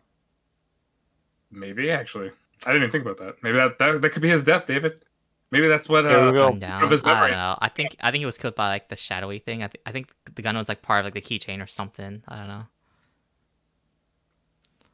Maybe 1.51 1.91
actually, 1.91 2.31
I 2.65 2.71
didn't 2.71 2.83
even 2.83 2.91
think 2.91 3.05
about 3.05 3.17
that. 3.25 3.41
Maybe 3.43 3.57
that 3.57 3.77
that, 3.79 4.01
that 4.01 4.09
could 4.11 4.21
be 4.21 4.29
his 4.29 4.43
death, 4.43 4.65
David. 4.67 5.03
Maybe 5.51 5.67
that's 5.67 5.87
what. 5.87 6.03
There 6.03 6.31
we 6.31 6.37
Uh, 6.39 6.49
gun 6.49 6.59
down. 6.59 6.83
of 6.83 6.89
his 6.91 7.01
I 7.03 7.21
don't 7.21 7.31
know. 7.31 7.57
I 7.61 7.69
think 7.69 7.95
I 8.01 8.11
think 8.11 8.19
he 8.21 8.25
was 8.25 8.37
killed 8.37 8.55
by 8.55 8.67
like 8.69 8.89
the 8.89 8.95
shadowy 8.95 9.39
thing. 9.39 9.63
I, 9.63 9.67
th- 9.67 9.81
I 9.85 9.91
think 9.91 10.11
the 10.33 10.41
gun 10.41 10.57
was 10.57 10.67
like 10.67 10.81
part 10.81 10.99
of 10.99 11.05
like 11.05 11.13
the 11.13 11.21
keychain 11.21 11.63
or 11.63 11.67
something. 11.67 12.23
I 12.27 12.37
don't 12.37 12.47
know. 12.47 12.63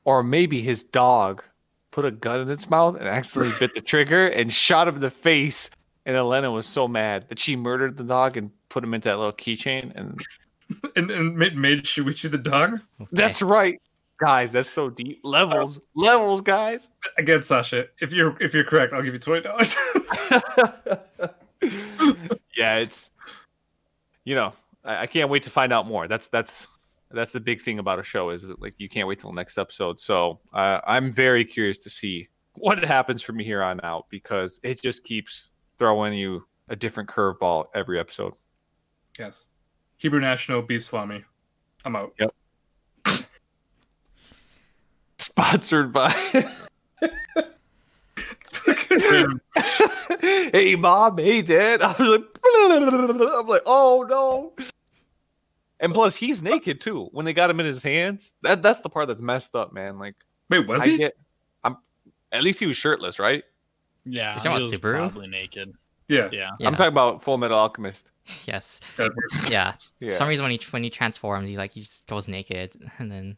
Or 0.03 0.24
maybe 0.24 0.62
his 0.62 0.84
dog 0.84 1.43
put 1.91 2.05
a 2.05 2.12
gun 2.12 2.39
in 2.41 2.49
its 2.49 2.70
mouth 2.70 2.95
and 2.95 3.07
accidentally 3.07 3.55
bit 3.59 3.74
the 3.76 3.82
trigger 3.82 4.28
and 4.28 4.53
shot 4.53 4.88
him 4.88 4.95
in 4.95 5.01
the 5.01 5.09
face. 5.09 5.70
And 6.05 6.16
Elena 6.16 6.49
was 6.49 6.66
so 6.66 6.88
mad 6.88 7.26
that 7.30 7.38
she 7.38 7.55
murdered 7.55 7.97
the 7.97 8.03
dog 8.03 8.36
and 8.36 8.49
put 8.70 8.84
him 8.84 8.93
into 8.93 9.09
that 9.09 9.18
little 9.18 9.34
keychain. 9.34 9.91
And 9.95 10.20
and, 10.95 11.12
and 11.12 11.36
made, 11.38 11.55
made 11.55 11.84
Shuichi 11.84 12.32
the 12.32 12.38
dog 12.38 12.82
Okay. 12.99 13.09
that's 13.12 13.41
right, 13.41 13.80
guys. 14.22 14.51
That's 14.51 14.69
so 14.69 14.89
deep. 14.89 15.19
Levels, 15.24 15.82
levels, 15.95 16.41
guys. 16.41 16.89
again, 17.17 17.41
Sasha. 17.41 17.88
If 17.99 18.13
you're 18.13 18.38
if 18.41 18.53
you're 18.53 18.63
correct, 18.63 18.93
I'll 18.93 19.01
give 19.01 19.13
you 19.13 19.19
twenty 19.19 19.41
dollars. 19.41 19.76
yeah, 22.55 22.78
it's 22.78 23.09
you 24.24 24.36
know 24.36 24.53
I, 24.86 25.01
I 25.01 25.07
can't 25.07 25.30
wait 25.30 25.43
to 25.43 25.49
find 25.49 25.74
out 25.74 25.88
more. 25.88 26.07
That's 26.07 26.28
that's 26.28 26.67
That's 27.13 27.32
the 27.32 27.39
big 27.39 27.61
thing 27.61 27.80
about 27.80 27.99
a 27.99 28.03
show 28.03 28.30
is 28.30 28.49
like 28.59 28.76
you 28.78 28.89
can't 28.89 29.07
wait 29.07 29.19
till 29.19 29.34
next 29.34 29.57
episode. 29.57 29.99
So 29.99 30.39
uh, 30.53 30.80
I'm 30.86 31.11
very 31.11 31.43
curious 31.43 31.78
to 31.80 31.89
see 31.89 32.28
what 32.53 32.84
happens 32.84 33.22
from 33.22 33.39
here 33.39 33.61
on 33.61 33.80
out 33.84 34.05
because 34.09 34.59
it 34.63 34.82
just 34.82 35.03
keeps 35.03 35.51
throwing 35.78 36.13
you 36.13 36.45
a 36.69 36.76
different 36.76 37.09
curveball 37.09 37.65
every 37.76 37.99
episode. 37.99 38.34
Yes. 39.17 39.47
Hebrew 39.97 40.19
National 40.19 40.61
beef 40.61 40.86
salami. 40.86 41.24
I'm 41.86 41.95
out. 41.95 42.13
Sponsored 45.41 45.91
by. 45.91 46.11
hey 50.51 50.75
mom, 50.75 51.17
hey 51.17 51.41
dad. 51.41 51.81
I 51.81 51.95
was 51.97 51.99
like, 51.99 52.21
I'm 52.45 53.47
like, 53.47 53.63
oh 53.65 54.05
no. 54.07 54.53
And 55.79 55.93
plus, 55.93 56.15
he's 56.15 56.43
naked 56.43 56.79
too. 56.79 57.09
When 57.11 57.25
they 57.25 57.33
got 57.33 57.49
him 57.49 57.59
in 57.59 57.65
his 57.65 57.81
hands, 57.81 58.35
that 58.43 58.61
that's 58.61 58.81
the 58.81 58.89
part 58.89 59.07
that's 59.07 59.21
messed 59.21 59.55
up, 59.55 59.73
man. 59.73 59.97
Like, 59.97 60.15
Wait, 60.49 60.67
was 60.67 60.83
I 60.83 60.87
he? 60.89 60.97
get, 60.97 61.13
I'm 61.63 61.77
at 62.31 62.43
least 62.43 62.59
he 62.59 62.67
was 62.67 62.77
shirtless, 62.77 63.17
right? 63.17 63.43
Yeah, 64.05 64.35
You're 64.35 64.43
talking 64.43 64.51
he 64.51 64.57
about 64.57 64.71
was 64.71 64.73
Subaru? 64.79 64.97
probably 64.97 65.27
naked. 65.27 65.73
yeah. 66.07 66.29
Yeah. 66.31 66.51
Yeah. 66.59 66.67
I'm 66.67 66.75
talking 66.75 66.87
about 66.91 67.23
Full 67.23 67.37
Metal 67.39 67.57
Alchemist. 67.57 68.11
yes. 68.45 68.79
Yeah. 69.49 69.73
Yeah. 69.99 70.11
For 70.11 70.17
some 70.17 70.27
reason 70.27 70.43
when 70.43 70.51
he 70.51 70.59
when 70.69 70.83
he 70.83 70.89
transforms, 70.91 71.49
he 71.49 71.57
like 71.57 71.71
he 71.71 71.81
just 71.81 72.05
goes 72.05 72.27
naked 72.27 72.75
and 72.99 73.11
then 73.11 73.37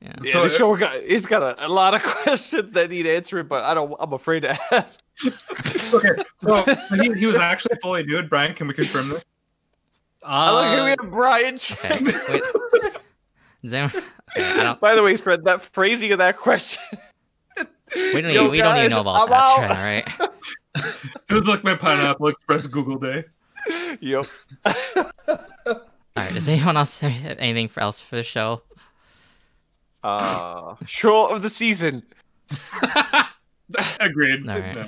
yeah. 0.00 0.14
yeah, 0.22 0.32
so 0.32 0.42
the 0.44 0.48
show 0.48 0.76
got 0.76 0.94
it's 0.96 1.26
got 1.26 1.42
a, 1.42 1.66
a 1.66 1.68
lot 1.68 1.94
of 1.94 2.02
questions 2.22 2.72
that 2.72 2.90
need 2.90 3.06
answering, 3.06 3.46
but 3.46 3.64
I 3.64 3.74
don't. 3.74 3.94
I'm 3.98 4.12
afraid 4.12 4.40
to 4.40 4.58
ask. 4.72 5.00
okay, 5.94 6.22
so 6.38 6.62
he, 7.00 7.12
he 7.14 7.26
was 7.26 7.36
actually 7.36 7.76
fully 7.82 8.04
nude. 8.04 8.28
Brian, 8.30 8.54
can 8.54 8.68
we 8.68 8.74
confirm 8.74 9.08
this? 9.08 9.24
I 10.22 10.52
look 10.52 10.64
Uh, 10.64 10.92
at 10.92 10.98
me, 11.02 11.08
Brian. 11.10 11.54
Okay. 11.54 11.98
Wait. 12.28 12.42
Does 13.62 13.72
anyone- 13.74 14.04
okay, 14.36 14.66
I 14.66 14.74
By 14.80 14.94
the 14.94 15.02
way, 15.02 15.16
Fred, 15.16 15.44
that 15.44 15.62
phrasing 15.62 16.12
of 16.12 16.18
that 16.18 16.36
question. 16.36 16.82
we 17.94 18.20
don't 18.20 18.32
Yo, 18.32 18.42
even, 18.42 18.50
we 18.50 18.58
don't 18.58 18.76
even 18.76 18.88
guys, 18.88 18.90
know 18.90 19.00
about 19.00 19.22
I'm 19.22 19.30
that 19.30 19.38
out. 19.40 19.56
trend, 19.66 20.28
right? 20.76 20.84
It 21.28 21.34
was 21.34 21.48
like 21.48 21.64
my 21.64 21.74
Pineapple 21.74 22.28
Express 22.28 22.66
Google 22.68 22.98
Day. 22.98 23.24
Yep. 24.00 24.26
All 24.64 24.74
right. 26.16 26.32
Does 26.34 26.48
anyone 26.48 26.76
else 26.76 27.00
have 27.00 27.36
anything 27.38 27.68
for 27.68 27.80
else 27.80 28.00
for 28.00 28.16
the 28.16 28.22
show? 28.22 28.60
Uh, 30.08 30.76
show 30.86 31.26
of 31.26 31.42
the 31.42 31.50
season. 31.50 32.02
Agreed. 34.00 34.48
All 34.48 34.58
right. 34.58 34.74
No. 34.74 34.86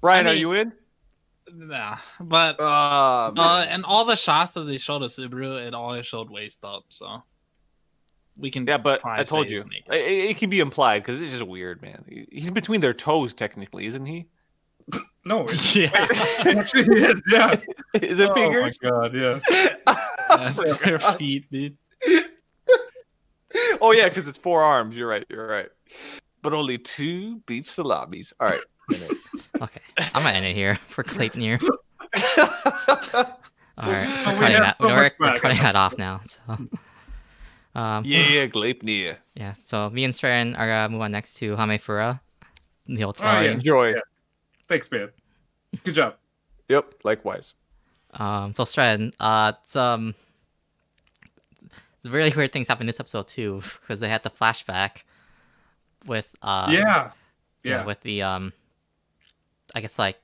Brian, 0.00 0.26
I 0.26 0.30
are 0.30 0.34
you 0.34 0.52
in? 0.52 0.72
Nah, 1.52 1.98
but 2.20 2.60
Uh, 2.60 3.32
uh, 3.36 3.66
and 3.68 3.84
all 3.84 4.04
the 4.04 4.14
shots 4.16 4.52
that 4.52 4.64
they 4.64 4.78
showed 4.78 5.02
of 5.02 5.10
Subaru, 5.10 5.66
it 5.66 5.74
always 5.74 6.06
showed 6.06 6.30
waist 6.30 6.60
up. 6.64 6.84
So 6.90 7.22
we 8.36 8.50
can. 8.50 8.66
yeah, 8.66 8.78
but 8.78 9.04
I 9.04 9.24
told 9.24 9.50
you, 9.50 9.64
it, 9.90 9.94
it 10.30 10.36
can 10.38 10.48
be 10.48 10.60
implied 10.60 11.02
because 11.02 11.20
it's 11.20 11.32
just 11.32 11.46
weird, 11.46 11.82
man. 11.82 12.04
He's 12.30 12.50
between 12.50 12.80
their 12.80 12.94
toes, 12.94 13.34
technically, 13.34 13.86
isn't 13.86 14.06
he? 14.06 14.26
No, 15.22 15.44
it 15.46 15.74
yeah, 15.76 15.90
actually 16.46 16.96
is. 17.02 17.22
Yeah. 17.30 17.60
Is 17.92 18.18
it 18.20 18.30
Oh 18.30 18.34
fingers? 18.34 18.78
my 18.82 18.88
god. 18.88 19.14
Yeah. 19.14 19.40
that's 20.30 20.78
their 20.80 20.98
feet, 20.98 21.44
dude. 21.52 21.76
oh 23.80 23.92
yeah, 23.92 24.08
because 24.08 24.28
it's 24.28 24.38
four 24.38 24.62
arms. 24.62 24.96
You're 24.96 25.08
right. 25.08 25.24
You're 25.28 25.46
right. 25.46 25.68
But 26.42 26.52
only 26.52 26.78
two 26.78 27.36
beef 27.46 27.70
salamis. 27.70 28.32
All 28.40 28.48
right. 28.48 28.60
Okay. 29.62 29.80
I'm 29.98 30.22
gonna 30.24 30.30
end 30.30 30.46
it 30.46 30.56
here 30.56 30.76
for 30.88 31.04
Clayton 31.04 31.40
here. 31.40 31.58
All 31.62 31.68
right. 32.42 34.06
Oh, 34.08 34.34
We're 34.34 34.40
cutting 34.40 34.40
have 34.40 34.62
that. 34.62 34.76
so 34.80 34.86
we're, 34.86 35.10
we're 35.20 35.38
cutting 35.38 35.58
that 35.58 35.76
off 35.76 35.96
now. 35.98 36.22
So. 36.26 36.40
Um, 37.74 38.04
yeah, 38.04 38.46
Gleipnir. 38.46 39.16
Yeah. 39.34 39.54
So 39.64 39.90
me 39.90 40.04
and 40.04 40.14
Sven 40.16 40.56
are 40.56 40.66
gonna 40.66 40.88
move 40.88 41.02
on 41.02 41.12
next 41.12 41.34
to 41.34 41.54
Hamefura, 41.56 42.20
the 42.86 43.04
old 43.04 43.18
Oh, 43.22 43.40
yeah. 43.40 43.50
Enjoy. 43.52 43.90
Yeah. 43.90 44.00
Thanks, 44.66 44.90
man. 44.90 45.10
Good 45.84 45.94
job. 45.94 46.16
Yep. 46.68 46.94
Likewise. 47.04 47.54
Um, 48.14 48.54
so 48.54 48.64
Stren, 48.64 49.12
uh, 49.20 49.52
it's, 49.62 49.76
um, 49.76 50.14
really 52.04 52.30
weird 52.34 52.52
things 52.52 52.68
happen 52.68 52.82
in 52.82 52.86
this 52.86 53.00
episode 53.00 53.28
too, 53.28 53.62
because 53.80 54.00
they 54.00 54.08
had 54.08 54.22
the 54.22 54.30
flashback 54.30 55.02
with, 56.06 56.28
uh, 56.42 56.68
yeah. 56.70 57.10
you 57.62 57.70
know, 57.70 57.76
Yeah. 57.78 57.84
with 57.84 58.00
the, 58.02 58.22
um, 58.22 58.52
I 59.74 59.80
guess 59.80 59.98
like 59.98 60.16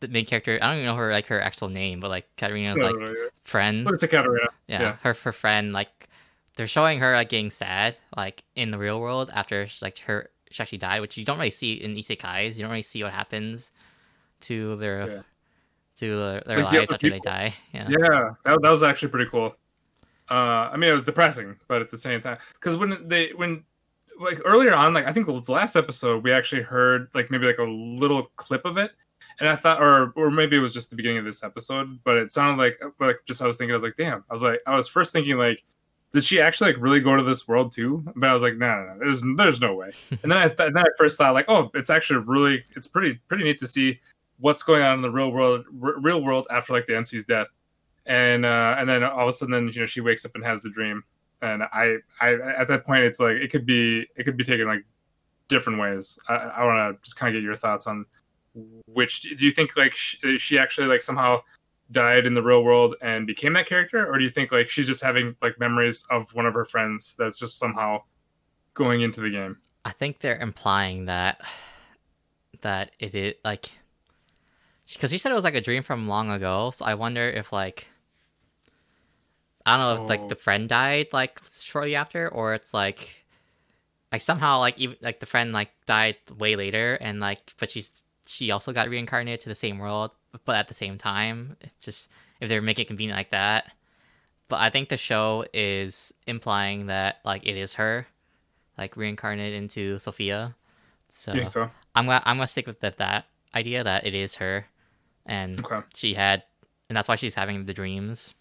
the 0.00 0.08
main 0.08 0.24
character. 0.26 0.58
I 0.60 0.66
don't 0.68 0.74
even 0.76 0.86
know 0.86 0.96
her 0.96 1.10
like 1.12 1.26
her 1.26 1.40
actual 1.40 1.68
name, 1.68 2.00
but 2.00 2.08
like 2.10 2.26
Katarina's 2.36 2.76
No, 2.78 2.86
like 2.86 2.96
no, 2.98 3.06
yeah. 3.06 3.28
friend. 3.44 3.84
But 3.84 3.94
it's 3.94 4.02
a 4.02 4.08
Katarina. 4.08 4.46
Yeah, 4.66 4.80
yeah. 4.82 4.96
her 5.02 5.12
her 5.14 5.32
friend 5.32 5.72
like 5.72 6.08
they're 6.56 6.66
showing 6.68 7.00
her 7.00 7.12
like 7.14 7.28
getting 7.30 7.50
sad 7.50 7.96
like 8.16 8.42
in 8.54 8.70
the 8.70 8.78
real 8.78 9.00
world 9.00 9.30
after 9.34 9.66
like 9.82 9.98
her 10.00 10.30
she 10.50 10.62
actually 10.62 10.78
died, 10.78 11.00
which 11.00 11.16
you 11.16 11.24
don't 11.24 11.38
really 11.38 11.50
see 11.50 11.74
in 11.74 11.94
isekais. 11.94 12.56
You 12.56 12.62
don't 12.62 12.70
really 12.70 12.82
see 12.82 13.02
what 13.02 13.12
happens 13.12 13.72
to 14.42 14.76
their 14.76 14.98
Yeah. 15.08 15.22
to 15.98 16.18
their, 16.18 16.40
their 16.46 16.56
Like 16.64 16.72
lives 16.72 16.84
other 16.90 16.94
after 16.94 17.10
they 17.10 17.18
die. 17.18 17.54
Yeah. 17.72 17.88
Yeah, 17.90 18.30
that, 18.44 18.62
that 18.62 18.70
was 18.70 18.82
actually 18.82 19.08
pretty 19.08 19.30
cool. 19.30 19.54
Uh, 20.30 20.70
I 20.72 20.76
mean, 20.76 20.88
it 20.88 20.94
was 20.94 21.04
depressing, 21.04 21.56
but 21.66 21.82
at 21.82 21.90
the 21.90 21.98
same 21.98 22.20
time, 22.20 22.38
because 22.54 22.76
when 22.76 23.08
they 23.08 23.30
when 23.30 23.64
like 24.20 24.40
earlier 24.44 24.72
on, 24.72 24.94
like 24.94 25.06
I 25.06 25.12
think 25.12 25.26
it 25.26 25.32
was 25.32 25.46
the 25.46 25.52
last 25.52 25.74
episode, 25.74 26.22
we 26.22 26.30
actually 26.30 26.62
heard 26.62 27.08
like 27.14 27.30
maybe 27.30 27.46
like 27.46 27.58
a 27.58 27.64
little 27.64 28.30
clip 28.36 28.64
of 28.64 28.78
it, 28.78 28.92
and 29.40 29.48
I 29.48 29.56
thought, 29.56 29.82
or 29.82 30.12
or 30.14 30.30
maybe 30.30 30.56
it 30.56 30.60
was 30.60 30.72
just 30.72 30.88
the 30.88 30.96
beginning 30.96 31.18
of 31.18 31.24
this 31.24 31.42
episode, 31.42 31.98
but 32.04 32.16
it 32.16 32.30
sounded 32.30 32.62
like 32.62 32.80
like 33.00 33.18
just 33.26 33.42
I 33.42 33.46
was 33.46 33.56
thinking, 33.56 33.72
I 33.72 33.74
was 33.74 33.82
like, 33.82 33.96
damn, 33.96 34.24
I 34.30 34.32
was 34.32 34.42
like, 34.42 34.60
I 34.66 34.76
was 34.76 34.88
first 34.88 35.12
thinking 35.12 35.36
like. 35.36 35.64
Did 36.12 36.24
she 36.24 36.40
actually 36.40 36.72
like 36.72 36.82
really 36.82 36.98
go 36.98 37.14
to 37.14 37.22
this 37.22 37.46
world 37.46 37.70
too? 37.70 38.02
But 38.16 38.30
I 38.30 38.34
was 38.34 38.42
like, 38.42 38.56
no, 38.56 38.66
no, 38.66 38.94
no, 38.94 38.98
there's 38.98 39.22
there's 39.36 39.60
no 39.60 39.76
way. 39.76 39.92
And 40.24 40.32
then 40.32 40.38
I 40.38 40.48
th- 40.48 40.72
then 40.72 40.78
I 40.78 40.88
first 40.98 41.16
thought 41.16 41.34
like, 41.34 41.44
oh, 41.46 41.70
it's 41.72 41.88
actually 41.88 42.24
really, 42.26 42.64
it's 42.74 42.88
pretty 42.88 43.20
pretty 43.28 43.44
neat 43.44 43.60
to 43.60 43.68
see 43.68 44.00
what's 44.40 44.64
going 44.64 44.82
on 44.82 44.94
in 44.94 45.02
the 45.02 45.10
real 45.10 45.30
world, 45.30 45.66
r- 45.80 46.00
real 46.00 46.20
world 46.20 46.48
after 46.50 46.72
like 46.72 46.88
the 46.88 46.96
MC's 46.96 47.24
death 47.26 47.46
and 48.06 48.44
uh 48.44 48.76
and 48.78 48.88
then 48.88 49.02
all 49.04 49.28
of 49.28 49.28
a 49.28 49.32
sudden 49.32 49.68
you 49.68 49.80
know 49.80 49.86
she 49.86 50.00
wakes 50.00 50.24
up 50.24 50.32
and 50.34 50.44
has 50.44 50.62
the 50.62 50.70
dream. 50.70 51.02
And 51.42 51.62
i 51.62 51.96
i 52.20 52.34
at 52.56 52.68
that 52.68 52.84
point 52.84 53.04
it's 53.04 53.20
like 53.20 53.36
it 53.36 53.50
could 53.50 53.66
be 53.66 54.06
it 54.16 54.24
could 54.24 54.36
be 54.36 54.44
taken 54.44 54.66
like 54.66 54.84
different 55.48 55.78
ways. 55.80 56.18
I, 56.28 56.34
I 56.34 56.64
want 56.64 56.96
to 56.96 57.02
just 57.02 57.16
kind 57.16 57.34
of 57.34 57.40
get 57.40 57.44
your 57.44 57.56
thoughts 57.56 57.86
on 57.86 58.06
which 58.86 59.22
do 59.22 59.44
you 59.44 59.52
think 59.52 59.76
like 59.76 59.94
she, 59.94 60.38
she 60.38 60.58
actually 60.58 60.86
like 60.86 61.02
somehow 61.02 61.40
died 61.92 62.26
in 62.26 62.34
the 62.34 62.42
real 62.42 62.62
world 62.62 62.94
and 63.02 63.26
became 63.26 63.52
that 63.54 63.66
character? 63.66 64.06
Or 64.06 64.18
do 64.18 64.24
you 64.24 64.30
think 64.30 64.52
like 64.52 64.68
she's 64.68 64.86
just 64.86 65.02
having 65.02 65.34
like 65.42 65.58
memories 65.58 66.04
of 66.10 66.32
one 66.34 66.46
of 66.46 66.54
her 66.54 66.64
friends 66.64 67.14
that's 67.18 67.38
just 67.38 67.58
somehow 67.58 68.02
going 68.74 69.02
into 69.02 69.20
the 69.20 69.30
game? 69.30 69.56
I 69.84 69.92
think 69.92 70.20
they're 70.20 70.38
implying 70.38 71.06
that 71.06 71.40
that 72.62 72.92
it 72.98 73.14
is 73.14 73.34
like 73.44 73.70
because 74.92 75.10
she 75.10 75.18
said 75.18 75.32
it 75.32 75.34
was 75.34 75.44
like 75.44 75.54
a 75.54 75.60
dream 75.60 75.82
from 75.82 76.08
long 76.08 76.30
ago. 76.30 76.70
So 76.72 76.84
I 76.84 76.94
wonder 76.94 77.28
if 77.28 77.52
like 77.52 77.88
I 79.66 79.76
don't 79.76 79.96
know 79.98 80.04
if 80.04 80.08
like 80.10 80.20
Oh. 80.20 80.28
the 80.28 80.34
friend 80.36 80.68
died 80.68 81.08
like 81.12 81.40
shortly 81.62 81.94
after, 81.94 82.28
or 82.28 82.54
it's 82.54 82.72
like 82.74 83.24
like 84.10 84.22
somehow 84.22 84.58
like 84.58 84.78
even 84.78 84.96
like 85.00 85.20
the 85.20 85.26
friend 85.26 85.52
like 85.52 85.70
died 85.86 86.16
way 86.38 86.56
later, 86.56 86.94
and 87.00 87.20
like 87.20 87.54
but 87.58 87.70
she's 87.70 87.90
she 88.26 88.50
also 88.50 88.72
got 88.72 88.88
reincarnated 88.88 89.40
to 89.40 89.48
the 89.48 89.54
same 89.54 89.78
world, 89.78 90.12
but 90.44 90.56
at 90.56 90.68
the 90.68 90.74
same 90.74 90.98
time, 90.98 91.56
just 91.80 92.08
if 92.40 92.48
they're 92.48 92.62
making 92.62 92.84
it 92.84 92.88
convenient 92.88 93.18
like 93.18 93.30
that. 93.30 93.70
But 94.48 94.60
I 94.60 94.70
think 94.70 94.88
the 94.88 94.96
show 94.96 95.44
is 95.52 96.12
implying 96.26 96.86
that 96.86 97.18
like 97.24 97.46
it 97.46 97.56
is 97.56 97.74
her, 97.74 98.06
like 98.78 98.96
reincarnated 98.96 99.54
into 99.62 99.98
Sophia. 99.98 100.56
So 101.08 101.44
so 101.44 101.70
I'm 101.94 102.06
gonna 102.06 102.22
I'm 102.24 102.38
gonna 102.38 102.48
stick 102.48 102.66
with 102.66 102.80
that, 102.80 102.96
that 102.98 103.26
idea 103.54 103.84
that 103.84 104.06
it 104.06 104.14
is 104.14 104.36
her, 104.36 104.66
and 105.30 105.60
okay 105.64 105.80
she 105.94 106.14
had, 106.14 106.42
and 106.90 106.96
that's 106.96 107.08
why 107.08 107.16
she's 107.16 107.34
having 107.34 107.64
the 107.66 107.74
dreams. 107.74 108.34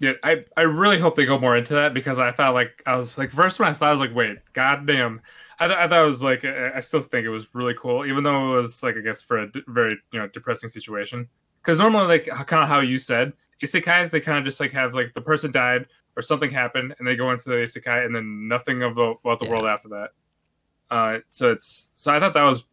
Yeah, 0.00 0.14
I, 0.24 0.44
I 0.56 0.62
really 0.62 0.98
hope 0.98 1.14
they 1.14 1.24
go 1.24 1.38
more 1.38 1.56
into 1.56 1.74
that 1.74 1.94
because 1.94 2.18
I 2.18 2.32
thought 2.32 2.52
like 2.52 2.82
I 2.84 2.96
was 2.96 3.16
like 3.16 3.30
first 3.30 3.60
when 3.60 3.68
I 3.68 3.72
thought 3.72 3.88
I 3.88 3.92
was 3.92 4.00
like 4.00 4.14
wait 4.14 4.38
goddamn 4.52 5.20
I, 5.60 5.68
th- 5.68 5.78
I 5.78 5.86
thought 5.86 6.02
it 6.02 6.06
was 6.06 6.22
like 6.22 6.44
I 6.44 6.80
still 6.80 7.00
think 7.00 7.24
it 7.24 7.28
was 7.30 7.46
really 7.54 7.74
cool 7.74 8.04
even 8.04 8.24
though 8.24 8.54
it 8.54 8.56
was 8.56 8.82
like 8.82 8.96
I 8.96 9.00
guess 9.00 9.22
for 9.22 9.38
a 9.38 9.52
d- 9.52 9.62
very 9.68 9.96
you 10.12 10.18
know 10.18 10.26
depressing 10.26 10.68
situation 10.68 11.28
because 11.62 11.78
normally 11.78 12.06
like 12.06 12.26
kind 12.26 12.62
of 12.62 12.68
how 12.68 12.80
you 12.80 12.98
said 12.98 13.32
isekais 13.62 14.10
they 14.10 14.20
kind 14.20 14.36
of 14.36 14.44
just 14.44 14.58
like 14.58 14.72
have 14.72 14.94
like 14.94 15.14
the 15.14 15.20
person 15.20 15.52
died 15.52 15.86
or 16.16 16.22
something 16.22 16.50
happened 16.50 16.94
and 16.98 17.06
they 17.06 17.14
go 17.14 17.30
into 17.30 17.48
the 17.48 17.54
isekai 17.56 18.04
and 18.04 18.14
then 18.14 18.48
nothing 18.48 18.82
of 18.82 18.96
the, 18.96 19.02
about 19.24 19.38
the 19.38 19.44
Yeah. 19.44 19.50
world 19.52 19.66
after 19.66 19.88
that 19.90 20.10
uh 20.90 21.20
so 21.28 21.52
it's 21.52 21.92
so 21.94 22.12
I 22.12 22.18
thought 22.20 22.34
that 22.34 22.44
was 22.44 22.64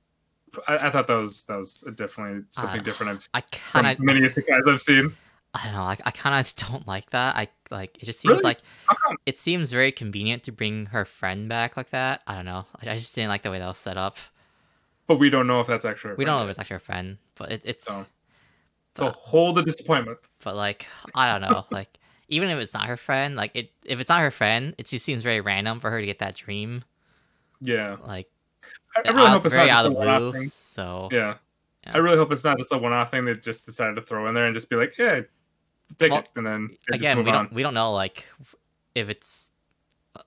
I, 0.67 0.87
I 0.87 0.89
thought 0.89 1.07
that 1.07 1.15
was 1.15 1.43
that 1.45 1.57
was 1.57 1.83
definitely 1.95 2.43
something 2.51 2.83
different 2.83 3.11
I've 3.11 3.27
I 3.33 3.41
kind 3.51 3.87
of 3.87 3.99
many 3.99 4.21
isekais 4.21 4.67
I've 4.67 4.81
seen 4.81 5.13
I 5.53 5.65
don't 5.65 5.73
know. 5.73 5.83
Like 5.83 6.01
I 6.05 6.11
kind 6.11 6.39
of 6.39 6.55
don't 6.71 6.87
like 6.87 7.09
that. 7.09 7.35
I 7.35 7.49
like 7.69 7.97
it. 8.01 8.05
Just 8.05 8.21
seems 8.21 8.35
Really? 8.35 8.43
like 8.43 8.59
it 9.25 9.37
seems 9.37 9.71
very 9.71 9.91
convenient 9.91 10.43
to 10.43 10.51
bring 10.51 10.85
her 10.87 11.03
friend 11.05 11.49
back 11.49 11.75
like 11.75 11.89
that. 11.89 12.21
I 12.25 12.35
don't 12.35 12.45
know. 12.45 12.65
I 12.81 12.89
I 12.89 12.95
just 12.95 13.13
didn't 13.15 13.29
like 13.29 13.43
the 13.43 13.51
way 13.51 13.59
that 13.59 13.67
was 13.67 13.77
set 13.77 13.97
up. 13.97 14.17
but 15.07 15.17
we 15.19 15.29
don't 15.29 15.47
know 15.47 15.59
if 15.59 15.67
that's 15.67 15.83
actually 15.85 16.13
We 16.15 16.23
don't 16.25 16.35
know 16.35 16.39
friend 16.39 16.49
if 16.49 16.51
it's 16.51 16.59
actually 16.59 16.75
her 16.75 16.79
friend, 16.79 17.17
but 17.35 17.51
it, 17.51 17.61
it's 17.65 17.85
So- 17.85 18.05
So 18.95 19.09
hold 19.11 19.55
the 19.55 19.63
disappointment. 19.63 20.19
but 20.43 20.55
like 20.55 20.85
I 21.15 21.31
don't 21.31 21.41
know. 21.49 21.65
like 21.71 21.89
even 22.29 22.49
if 22.49 22.57
it's 22.59 22.73
not 22.73 22.87
her 22.87 22.95
friend, 22.97 23.35
like 23.35 23.51
it 23.55 23.71
if 23.83 23.99
it's 23.99 24.09
not 24.09 24.21
her 24.21 24.31
friend, 24.31 24.73
it 24.77 24.85
just 24.87 25.03
seems 25.05 25.21
very 25.21 25.41
random 25.41 25.79
for 25.81 25.91
her 25.91 25.99
to 25.99 26.05
get 26.05 26.19
that 26.19 26.35
dream. 26.35 26.83
Yeah, 27.59 27.97
Like 28.05 28.27
I, 28.97 29.01
I 29.05 29.11
really 29.11 29.27
out- 29.27 29.31
hope 29.31 29.45
it's 29.45 29.55
not 29.55 29.67
just 29.67 29.87
a 29.87 29.91
one-off 29.91 30.33
thing. 30.33 30.49
So 30.49 31.09
Yeah. 31.11 31.35
Yeah. 31.85 31.91
I 31.95 31.97
really 31.97 32.17
hope 32.17 32.31
it's 32.31 32.43
not 32.43 32.57
just 32.57 32.71
a 32.73 32.77
one-off 32.77 33.11
thing 33.11 33.25
they 33.25 33.33
just 33.35 33.65
decided 33.65 33.95
to 33.95 34.01
throw 34.01 34.27
in 34.27 34.33
there 34.35 34.45
and 34.45 34.53
just 34.53 34.69
be 34.69 34.75
like, 34.75 34.95
"Yeah, 34.97 35.21
take 35.97 36.11
Well, 36.11 36.19
it," 36.19 36.29
and 36.35 36.45
then 36.45 36.77
again, 36.91 37.17
move 37.17 37.25
we 37.25 37.31
on. 37.31 37.45
don't 37.45 37.53
we 37.53 37.63
don't 37.63 37.73
know 37.73 37.91
like 37.93 38.25
if 38.93 39.09
it's 39.09 39.49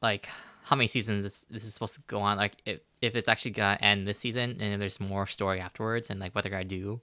like 0.03 0.29
how 0.65 0.75
many 0.77 0.89
seasons 0.89 1.23
this, 1.23 1.45
this 1.51 1.65
is 1.65 1.75
supposed 1.75 1.95
to 1.95 2.01
go 2.09 2.21
on. 2.21 2.39
Like 2.39 2.57
if 2.67 2.81
if 3.01 3.15
it's 3.15 3.29
actually 3.29 3.53
gonna 3.53 3.79
end 3.81 4.09
this 4.09 4.19
season 4.19 4.51
and 4.59 4.75
if 4.75 4.81
there's 4.81 4.99
more 4.99 5.27
story 5.27 5.61
afterwards 5.61 6.11
and 6.11 6.19
like 6.19 6.35
what 6.35 6.43
they're 6.43 6.51
gonna 6.51 6.65
do. 6.65 7.01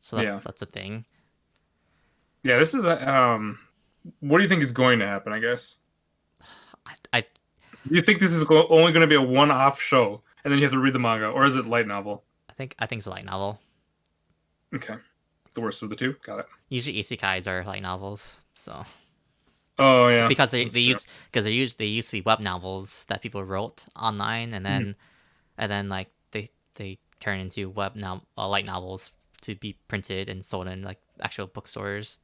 So 0.00 0.16
that's 0.16 0.26
Yeah. 0.26 0.40
that's 0.44 0.62
a 0.62 0.66
thing. 0.66 1.04
Yeah, 2.42 2.58
this 2.58 2.74
is 2.74 2.84
a, 2.84 3.10
um. 3.12 3.58
What 4.20 4.36
do 4.38 4.42
you 4.42 4.48
think 4.50 4.62
is 4.62 4.72
going 4.72 4.98
to 4.98 5.06
happen? 5.06 5.32
I 5.32 5.38
guess. 5.38 5.76
I, 6.84 6.92
I 7.14 7.24
you 7.88 8.02
think 8.02 8.18
this 8.20 8.32
is 8.32 8.44
go- 8.44 8.66
only 8.68 8.92
going 8.92 9.00
to 9.00 9.06
be 9.06 9.14
a 9.14 9.22
one-off 9.22 9.80
show, 9.80 10.20
and 10.44 10.52
then 10.52 10.58
you 10.58 10.64
have 10.64 10.72
to 10.72 10.78
read 10.78 10.92
the 10.92 10.98
manga, 10.98 11.28
or 11.28 11.44
is 11.44 11.56
it 11.56 11.66
light 11.66 11.86
novel? 11.86 12.24
I 12.50 12.52
think 12.52 12.74
I 12.78 12.86
think 12.86 13.00
it's 13.00 13.06
a 13.06 13.10
light 13.10 13.24
novel. 13.24 13.60
Okay, 14.74 14.96
the 15.54 15.60
worst 15.60 15.82
of 15.82 15.90
the 15.90 15.96
two. 15.96 16.16
Got 16.24 16.40
it. 16.40 16.46
Usually 16.68 17.00
isekais 17.00 17.46
are 17.46 17.64
light 17.64 17.82
novels. 17.82 18.28
So 18.54 18.84
Oh 19.78 20.08
yeah, 20.08 20.28
because 20.28 20.50
they 20.50 20.64
that's 20.64 20.74
they 20.74 20.80
true. 20.80 20.88
used 20.90 21.08
because 21.30 21.44
they 21.44 21.52
used 21.52 21.78
they 21.78 21.86
used 21.86 22.10
to 22.10 22.16
be 22.16 22.20
web 22.22 22.40
novels 22.40 23.04
that 23.08 23.22
people 23.22 23.42
wrote 23.44 23.84
online 23.96 24.52
and 24.54 24.64
Mm-hmm. 24.66 24.84
then 24.84 24.96
and 25.58 25.70
then 25.70 25.88
like 25.88 26.08
they 26.32 26.48
they 26.74 26.98
turn 27.20 27.40
into 27.40 27.70
web 27.70 27.94
now 27.96 28.22
uh, 28.38 28.46
light 28.48 28.66
novels 28.66 29.10
to 29.42 29.54
be 29.54 29.76
printed 29.88 30.28
and 30.28 30.44
sold 30.44 30.66
in 30.68 30.82
like 30.82 30.98
actual 31.20 31.46
bookstores. 31.46 32.18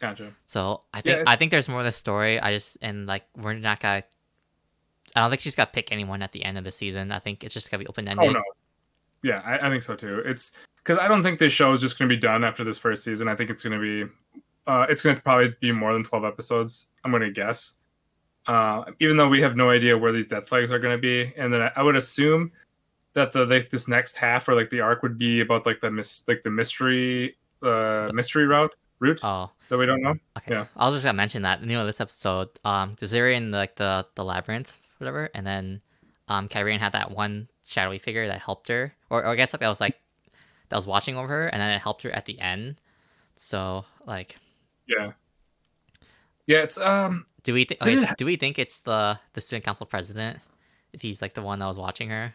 Gotcha. 0.00 0.32
So 0.46 0.82
I 0.92 1.00
think 1.00 1.12
it's- 1.20 1.24
I 1.26 1.36
think 1.36 1.50
there's 1.50 1.68
more 1.68 1.80
to 1.80 1.84
the 1.84 1.92
story. 1.92 2.38
I 2.40 2.52
just 2.52 2.76
and 2.82 3.06
like 3.06 3.24
we're 3.36 3.54
not 3.54 3.80
gonna. 3.80 4.02
I 5.14 5.20
don't 5.20 5.30
think 5.30 5.40
she's 5.42 5.54
gonna 5.54 5.70
pick 5.72 5.92
anyone 5.92 6.22
at 6.22 6.32
the 6.32 6.44
end 6.44 6.58
of 6.58 6.64
the 6.64 6.72
season. 6.72 7.12
I 7.12 7.18
think 7.18 7.44
it's 7.44 7.54
just 7.54 7.70
gonna 7.70 7.82
be 7.84 7.86
open 7.88 8.08
ended. 8.08 8.28
Oh 8.28 8.32
no. 8.32 8.42
Yeah, 9.22 9.40
I, 9.44 9.66
I 9.66 9.70
think 9.70 9.82
so 9.82 9.94
too. 9.96 10.18
It's 10.24 10.52
because 10.76 10.98
I 10.98 11.08
don't 11.08 11.22
think 11.22 11.38
this 11.38 11.52
show 11.52 11.72
is 11.72 11.80
just 11.80 11.98
going 11.98 12.08
to 12.08 12.14
be 12.14 12.20
done 12.20 12.44
after 12.44 12.62
this 12.62 12.78
first 12.78 13.02
season. 13.02 13.26
I 13.26 13.34
think 13.34 13.50
it's 13.50 13.62
going 13.64 13.72
to 13.72 13.80
be, 13.80 14.12
uh, 14.68 14.86
it's 14.88 15.02
going 15.02 15.16
to 15.16 15.22
probably 15.22 15.52
be 15.60 15.72
more 15.72 15.92
than 15.94 16.04
twelve 16.04 16.24
episodes. 16.24 16.88
I'm 17.02 17.10
going 17.10 17.22
to 17.22 17.30
guess. 17.30 17.74
Uh, 18.46 18.84
even 19.00 19.16
though 19.16 19.26
we 19.28 19.40
have 19.40 19.56
no 19.56 19.70
idea 19.70 19.98
where 19.98 20.12
these 20.12 20.28
death 20.28 20.46
flags 20.46 20.70
are 20.70 20.78
going 20.78 20.94
to 20.96 21.00
be, 21.00 21.32
and 21.36 21.52
then 21.52 21.62
I, 21.62 21.72
I 21.74 21.82
would 21.82 21.96
assume 21.96 22.52
that 23.14 23.32
the 23.32 23.46
this 23.46 23.88
next 23.88 24.14
half 24.16 24.46
or 24.48 24.54
like 24.54 24.70
the 24.70 24.80
arc 24.80 25.02
would 25.02 25.18
be 25.18 25.40
about 25.40 25.66
like 25.66 25.80
the 25.80 25.90
mis- 25.90 26.22
like 26.28 26.42
the 26.44 26.50
mystery 26.50 27.36
uh 27.62 28.08
mystery 28.12 28.46
route 28.46 28.74
route 29.00 29.20
Oh, 29.24 29.50
that 29.70 29.78
we 29.78 29.86
don't 29.86 30.02
know. 30.02 30.14
okay. 30.38 30.52
Yeah. 30.52 30.66
I 30.76 30.86
was 30.86 30.94
just 30.96 31.04
gonna 31.04 31.16
mention 31.16 31.42
that. 31.42 31.62
You 31.62 31.68
know, 31.68 31.86
this 31.86 32.00
episode, 32.00 32.50
um, 32.64 32.90
because 32.90 33.10
they're 33.10 33.30
in 33.30 33.50
like 33.50 33.74
the 33.74 34.06
the 34.14 34.22
labyrinth, 34.22 34.78
whatever, 34.98 35.30
and 35.34 35.46
then, 35.46 35.80
um, 36.28 36.48
Kyrian 36.48 36.78
had 36.78 36.92
that 36.92 37.10
one 37.10 37.48
shadowy 37.64 37.98
figure 37.98 38.26
that 38.26 38.40
helped 38.40 38.68
her, 38.68 38.94
or, 39.10 39.24
or 39.24 39.28
I 39.28 39.34
guess 39.36 39.52
that 39.52 39.60
was 39.60 39.80
like 39.80 40.00
that 40.68 40.76
was 40.76 40.86
watching 40.86 41.16
over 41.16 41.28
her, 41.28 41.48
and 41.48 41.60
then 41.60 41.70
it 41.70 41.80
helped 41.80 42.02
her 42.02 42.10
at 42.10 42.24
the 42.26 42.38
end. 42.40 42.76
So 43.36 43.84
like, 44.06 44.36
Yeah. 44.86 45.12
Yeah, 46.46 46.58
it's 46.58 46.78
um 46.78 47.26
do 47.42 47.54
we 47.54 47.64
think? 47.64 47.80
Okay, 47.82 48.06
do 48.18 48.24
we 48.24 48.36
think 48.36 48.58
it's 48.58 48.80
the 48.80 49.18
the 49.34 49.40
student 49.40 49.64
council 49.64 49.86
president? 49.86 50.40
If 50.92 51.02
he's 51.02 51.20
like 51.20 51.34
the 51.34 51.42
one 51.42 51.58
that 51.58 51.66
was 51.66 51.78
watching 51.78 52.08
her. 52.10 52.34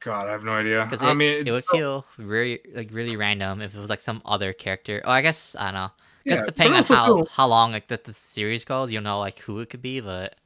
God, 0.00 0.26
I 0.26 0.32
have 0.32 0.44
no 0.44 0.52
idea. 0.52 0.82
Because 0.84 1.02
I 1.02 1.12
it, 1.12 1.14
mean, 1.14 1.46
it 1.46 1.50
would 1.50 1.64
so- 1.64 1.76
feel 1.76 2.06
really 2.18 2.60
like 2.74 2.90
really 2.92 3.16
random 3.16 3.62
if 3.62 3.74
it 3.74 3.80
was 3.80 3.88
like 3.90 4.00
some 4.00 4.20
other 4.24 4.52
character. 4.52 5.02
Oh, 5.04 5.10
I 5.10 5.22
guess 5.22 5.56
I 5.58 5.64
don't 5.66 5.74
know. 5.74 5.90
Just 6.26 6.40
yeah, 6.40 6.46
depending 6.46 6.74
on 6.74 6.84
how 6.84 7.24
how 7.30 7.46
long 7.46 7.72
like 7.72 7.88
the, 7.88 8.00
the 8.02 8.12
series 8.12 8.64
goes, 8.64 8.92
you'll 8.92 9.02
know 9.02 9.18
like 9.18 9.38
who 9.40 9.60
it 9.60 9.70
could 9.70 9.82
be. 9.82 10.00
But 10.00 10.36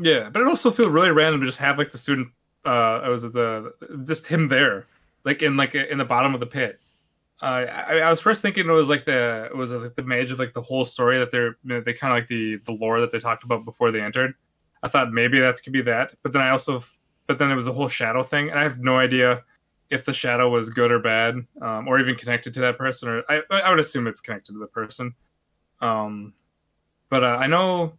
Yeah, 0.00 0.30
but 0.30 0.40
it 0.40 0.48
also 0.48 0.70
feels 0.70 0.88
really 0.88 1.10
random 1.10 1.40
to 1.40 1.46
just 1.46 1.58
have 1.58 1.78
like 1.78 1.90
the 1.90 1.98
student. 1.98 2.28
Uh, 2.64 3.06
was 3.08 3.24
it 3.24 3.32
the 3.32 3.72
just 4.06 4.26
him 4.26 4.48
there, 4.48 4.86
like 5.24 5.42
in 5.42 5.56
like 5.56 5.74
in 5.74 5.98
the 5.98 6.04
bottom 6.04 6.34
of 6.34 6.40
the 6.40 6.46
pit. 6.46 6.80
Uh, 7.42 7.66
I, 7.88 7.98
I 8.00 8.10
was 8.10 8.20
first 8.20 8.42
thinking 8.42 8.68
it 8.68 8.72
was 8.72 8.88
like 8.88 9.04
the 9.04 9.48
it 9.50 9.56
was 9.56 9.72
like 9.72 9.94
the 9.94 10.02
mage 10.02 10.30
of 10.30 10.38
like 10.38 10.52
the 10.54 10.60
whole 10.60 10.84
story 10.84 11.18
that 11.18 11.30
they're 11.30 11.48
you 11.48 11.56
know, 11.64 11.80
they 11.80 11.92
kind 11.92 12.12
of 12.12 12.16
like 12.16 12.28
the 12.28 12.56
the 12.56 12.72
lore 12.72 13.00
that 13.00 13.10
they 13.10 13.18
talked 13.18 13.44
about 13.44 13.64
before 13.64 13.90
they 13.90 14.00
entered. 14.00 14.34
I 14.82 14.88
thought 14.88 15.12
maybe 15.12 15.38
that 15.38 15.62
could 15.62 15.72
be 15.72 15.82
that, 15.82 16.12
but 16.22 16.32
then 16.32 16.42
I 16.42 16.50
also 16.50 16.82
but 17.26 17.38
then 17.38 17.50
it 17.50 17.54
was 17.54 17.66
a 17.68 17.72
whole 17.72 17.88
shadow 17.88 18.22
thing, 18.22 18.50
and 18.50 18.58
I 18.58 18.62
have 18.62 18.80
no 18.80 18.96
idea 18.98 19.44
if 19.90 20.04
the 20.04 20.14
shadow 20.14 20.48
was 20.48 20.70
good 20.70 20.92
or 20.92 20.98
bad, 20.98 21.36
um, 21.60 21.88
or 21.88 21.98
even 22.00 22.14
connected 22.14 22.54
to 22.54 22.60
that 22.60 22.78
person. 22.78 23.08
Or 23.08 23.22
I 23.28 23.42
I 23.50 23.70
would 23.70 23.80
assume 23.80 24.06
it's 24.06 24.20
connected 24.20 24.52
to 24.52 24.58
the 24.58 24.66
person. 24.66 25.14
Um, 25.80 26.32
but 27.10 27.24
uh, 27.24 27.36
I 27.40 27.46
know 27.46 27.94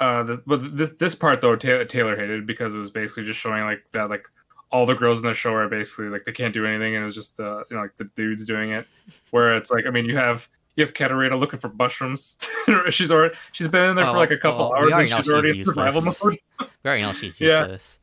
uh 0.00 0.22
the, 0.22 0.42
but 0.46 0.76
this 0.76 0.90
this 0.98 1.14
part 1.14 1.40
though 1.40 1.54
taylor, 1.56 1.84
taylor 1.84 2.16
hated 2.16 2.46
because 2.46 2.74
it 2.74 2.78
was 2.78 2.90
basically 2.90 3.24
just 3.24 3.38
showing 3.38 3.62
like 3.64 3.82
that 3.92 4.10
like 4.10 4.26
all 4.72 4.86
the 4.86 4.94
girls 4.94 5.18
in 5.18 5.24
the 5.24 5.34
show 5.34 5.52
are 5.52 5.68
basically 5.68 6.08
like 6.08 6.24
they 6.24 6.32
can't 6.32 6.54
do 6.54 6.64
anything 6.64 6.94
and 6.94 7.02
it 7.02 7.04
was 7.04 7.14
just 7.14 7.36
the 7.36 7.64
you 7.70 7.76
know 7.76 7.82
like 7.82 7.96
the 7.96 8.04
dudes 8.16 8.46
doing 8.46 8.70
it. 8.70 8.86
Where 9.30 9.54
it's 9.54 9.70
like 9.70 9.84
i 9.86 9.90
mean 9.90 10.04
you 10.04 10.16
have 10.16 10.48
you 10.76 10.84
have 10.84 10.94
Katarina 10.94 11.36
looking 11.36 11.58
for 11.58 11.68
mushrooms. 11.70 12.38
She's 12.90 13.10
already 13.10 13.34
she's 13.52 13.66
been 13.68 13.90
in 13.90 13.96
there 13.96 14.06
Oh, 14.06 14.12
for 14.12 14.18
like 14.18 14.30
a 14.30 14.36
couple 14.38 14.70
we 14.70 14.78
hours 14.78 14.94
and 14.94 15.08
she's 15.08 15.24
she's 15.24 15.32
already 15.32 15.58
in 15.58 15.64
survival 15.64 16.02
mode. 16.02 16.38
Already 16.84 17.02
know 17.02 17.12
she's 17.12 17.40
Yeah. 17.40 17.62
useless. 17.62 17.98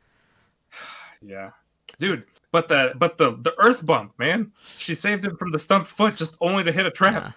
yeah 1.21 1.29
yeah. 1.35 1.49
Dude 1.99 2.25
but 2.51 2.67
the 2.67 2.93
but 2.95 3.17
the 3.17 3.31
the 3.37 3.53
earth 3.59 3.85
bump 3.85 4.13
man. 4.19 4.51
She 4.77 4.93
saved 4.93 5.23
him 5.25 5.37
from 5.37 5.51
the 5.51 5.59
stump 5.59 5.87
foot 5.87 6.15
just 6.17 6.37
only 6.41 6.63
to 6.65 6.71
hit 6.71 6.85
a 6.85 6.91
trap. 6.91 7.13
Yeah. 7.23 7.31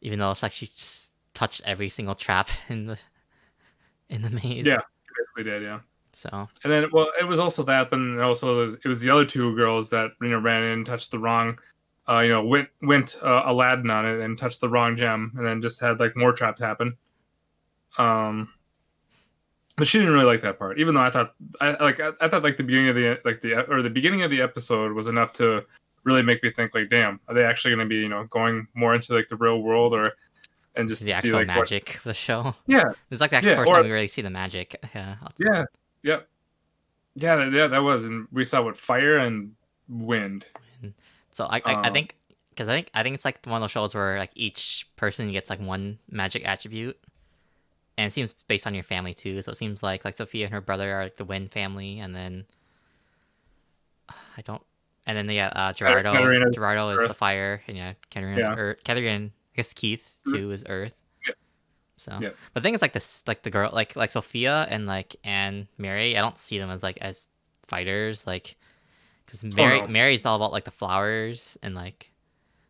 Even 0.00 0.18
though 0.18 0.30
it's 0.30 0.42
like 0.42 0.52
she 0.52 0.66
just 0.66 1.12
touched 1.34 1.60
every 1.64 1.88
single 1.90 2.14
trap 2.14 2.48
in 2.68 2.86
the 2.86 2.98
in 4.10 4.22
the 4.22 4.30
maze. 4.30 4.66
Yeah. 4.66 4.78
we 5.36 5.42
did 5.42 5.62
yeah 5.62 5.80
So 6.12 6.48
And 6.64 6.72
then, 6.72 6.86
well, 6.92 7.10
it 7.18 7.26
was 7.26 7.38
also 7.38 7.62
that, 7.64 7.90
but 7.90 7.96
then 7.96 8.20
also 8.20 8.62
it 8.62 8.64
was, 8.66 8.74
it 8.84 8.88
was 8.88 9.00
the 9.00 9.10
other 9.10 9.24
two 9.24 9.54
girls 9.56 9.88
that 9.90 10.10
you 10.20 10.28
know 10.28 10.38
ran 10.38 10.64
in 10.64 10.70
and 10.70 10.86
touched 10.86 11.10
the 11.10 11.18
wrong, 11.18 11.58
uh, 12.08 12.20
you 12.20 12.28
know, 12.28 12.44
went 12.44 12.68
went 12.82 13.16
uh, 13.22 13.42
Aladdin 13.46 13.90
on 13.90 14.06
it 14.06 14.20
and 14.20 14.36
touched 14.36 14.60
the 14.60 14.68
wrong 14.68 14.96
gem, 14.96 15.32
and 15.36 15.46
then 15.46 15.62
just 15.62 15.80
had 15.80 16.00
like 16.00 16.16
more 16.16 16.32
traps 16.32 16.60
happen. 16.60 16.96
Um, 17.98 18.48
but 19.76 19.88
she 19.88 19.98
didn't 19.98 20.12
really 20.12 20.26
like 20.26 20.42
that 20.42 20.58
part, 20.58 20.78
even 20.78 20.94
though 20.94 21.00
I 21.00 21.10
thought, 21.10 21.34
I 21.60 21.70
like, 21.82 22.00
I, 22.00 22.12
I 22.20 22.28
thought 22.28 22.42
like 22.42 22.56
the 22.56 22.64
beginning 22.64 22.88
of 22.88 22.96
the 22.96 23.20
like 23.24 23.40
the 23.40 23.66
or 23.70 23.80
the 23.80 23.90
beginning 23.90 24.22
of 24.22 24.30
the 24.30 24.42
episode 24.42 24.92
was 24.92 25.06
enough 25.06 25.32
to 25.34 25.64
really 26.04 26.22
make 26.22 26.42
me 26.42 26.50
think 26.50 26.74
like, 26.74 26.90
damn, 26.90 27.20
are 27.28 27.34
they 27.34 27.44
actually 27.44 27.74
going 27.74 27.86
to 27.86 27.88
be 27.88 27.96
you 27.96 28.08
know 28.08 28.24
going 28.24 28.66
more 28.74 28.94
into 28.94 29.14
like 29.14 29.28
the 29.28 29.36
real 29.36 29.62
world 29.62 29.94
or 29.94 30.12
and 30.76 30.88
just 30.88 31.00
the 31.00 31.06
see 31.06 31.12
actual 31.12 31.32
like 31.32 31.48
what, 31.48 31.56
magic 31.58 31.96
of 31.96 32.04
the 32.04 32.14
show. 32.14 32.54
yeah, 32.66 32.84
It's 33.10 33.20
like 33.20 33.30
the 33.30 33.36
actual 33.36 33.50
Yeah, 33.52 33.56
first 33.58 33.68
or- 33.70 33.74
time 33.76 33.84
we 33.84 33.90
really 33.90 34.08
see 34.08 34.22
the 34.22 34.30
magic. 34.30 34.76
Yeah. 34.94 35.16
yeah, 35.38 35.64
yep, 36.02 36.28
yeah, 37.14 37.36
that, 37.36 37.52
yeah, 37.52 37.66
that 37.66 37.82
was, 37.82 38.04
and 38.04 38.28
we 38.32 38.44
saw 38.44 38.62
what 38.62 38.76
fire 38.78 39.16
and 39.18 39.54
wind. 39.88 40.46
So 41.32 41.44
I 41.46 41.56
I, 41.64 41.72
I 41.74 41.86
Um, 41.88 41.92
think 41.92 42.16
because 42.50 42.68
I 42.68 42.72
think 42.74 42.90
I 42.94 43.02
think 43.02 43.14
it's 43.14 43.24
like 43.24 43.44
one 43.46 43.56
of 43.56 43.60
those 43.62 43.70
shows 43.70 43.94
where 43.94 44.18
like 44.18 44.30
each 44.34 44.86
person 44.96 45.30
gets 45.32 45.48
like 45.50 45.60
one 45.60 45.98
magic 46.10 46.46
attribute, 46.46 46.98
and 47.96 48.06
it 48.08 48.12
seems 48.12 48.34
based 48.48 48.66
on 48.66 48.74
your 48.74 48.84
family 48.84 49.14
too. 49.14 49.40
So 49.42 49.52
it 49.52 49.56
seems 49.56 49.82
like 49.82 50.04
like 50.04 50.14
Sophia 50.14 50.44
and 50.46 50.52
her 50.54 50.60
brother 50.60 50.92
are 50.94 51.02
like 51.04 51.16
the 51.16 51.24
Wind 51.24 51.52
family, 51.52 51.98
and 52.00 52.14
then 52.14 52.44
I 54.36 54.42
don't, 54.42 54.62
and 55.06 55.16
then 55.16 55.28
yeah, 55.30 55.48
uh, 55.48 55.72
Gerardo 55.72 56.12
Gerardo 56.52 56.90
is 56.90 57.08
the 57.08 57.14
fire, 57.14 57.62
and 57.66 57.76
yeah, 57.76 57.92
Katarina's 58.10 58.40
Yeah. 58.40 58.54
Earth. 58.56 58.78
Katarina, 58.84 59.30
I 59.52 59.56
guess 59.56 59.72
Keith 59.72 60.16
Mhm. 60.26 60.32
too 60.32 60.50
is 60.52 60.64
Earth. 60.68 60.94
Yeah. 61.26 61.32
So, 61.96 62.18
Yeah. 62.20 62.30
but 62.54 62.62
the 62.62 62.62
thing 62.62 62.74
is 62.74 62.82
like 62.82 62.92
this, 62.92 63.22
like 63.26 63.42
the 63.42 63.50
girl, 63.50 63.70
like 63.72 63.96
like 63.96 64.10
Sophia 64.10 64.66
and 64.70 64.86
like 64.86 65.16
and 65.24 65.66
Mary. 65.78 66.16
I 66.16 66.20
don't 66.20 66.38
see 66.38 66.58
them 66.58 66.70
as 66.70 66.82
like 66.82 66.98
as 66.98 67.28
fighters, 67.66 68.26
like 68.26 68.56
because 69.26 69.44
Mary 69.44 69.80
Oh, 69.80 69.84
no. 69.86 69.88
Mary's 69.88 70.26
all 70.26 70.36
about 70.36 70.52
like 70.52 70.64
the 70.64 70.70
flowers 70.70 71.56
and 71.62 71.74
like, 71.74 72.10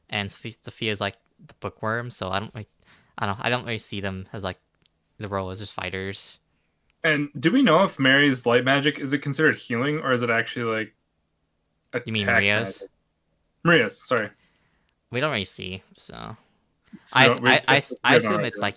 and 0.08 0.30
Sophia, 0.30 0.54
Sophia's 0.62 1.00
like 1.00 1.16
the 1.46 1.54
bookworm. 1.60 2.10
So 2.10 2.28
I 2.30 2.38
don't 2.40 2.54
like, 2.54 2.68
I 3.16 3.26
don't, 3.26 3.38
I 3.40 3.48
don't 3.48 3.64
really 3.64 3.78
see 3.78 4.00
them 4.00 4.28
as 4.32 4.42
like 4.42 4.58
the 5.18 5.28
role 5.28 5.50
as 5.50 5.58
just 5.60 5.72
fighters. 5.74 6.38
And 7.02 7.30
do 7.38 7.50
we 7.50 7.62
know 7.62 7.82
if 7.84 7.98
Mary's 7.98 8.44
light 8.44 8.62
magic 8.64 8.98
is 8.98 9.14
it 9.14 9.18
considered 9.20 9.56
healing 9.56 10.00
or 10.00 10.12
is 10.12 10.20
it 10.22 10.28
actually 10.28 10.64
like? 10.64 10.94
You 12.04 12.12
mean 12.12 12.26
Maria's? 12.26 12.76
magic? 12.80 12.90
Maria's, 13.64 13.96
sorry. 14.06 14.30
We 15.10 15.20
don't 15.20 15.30
really 15.32 15.44
see. 15.46 15.82
So 15.96 16.36
So 17.04 17.18
I, 17.18 17.38
we- 17.38 17.48
I, 17.50 17.54
I, 17.54 17.60
I 17.68 17.76
we 17.76 17.78
have 17.78 17.82
no 18.02 18.16
assume 18.16 18.44
it's 18.44 18.58
like, 18.60 18.76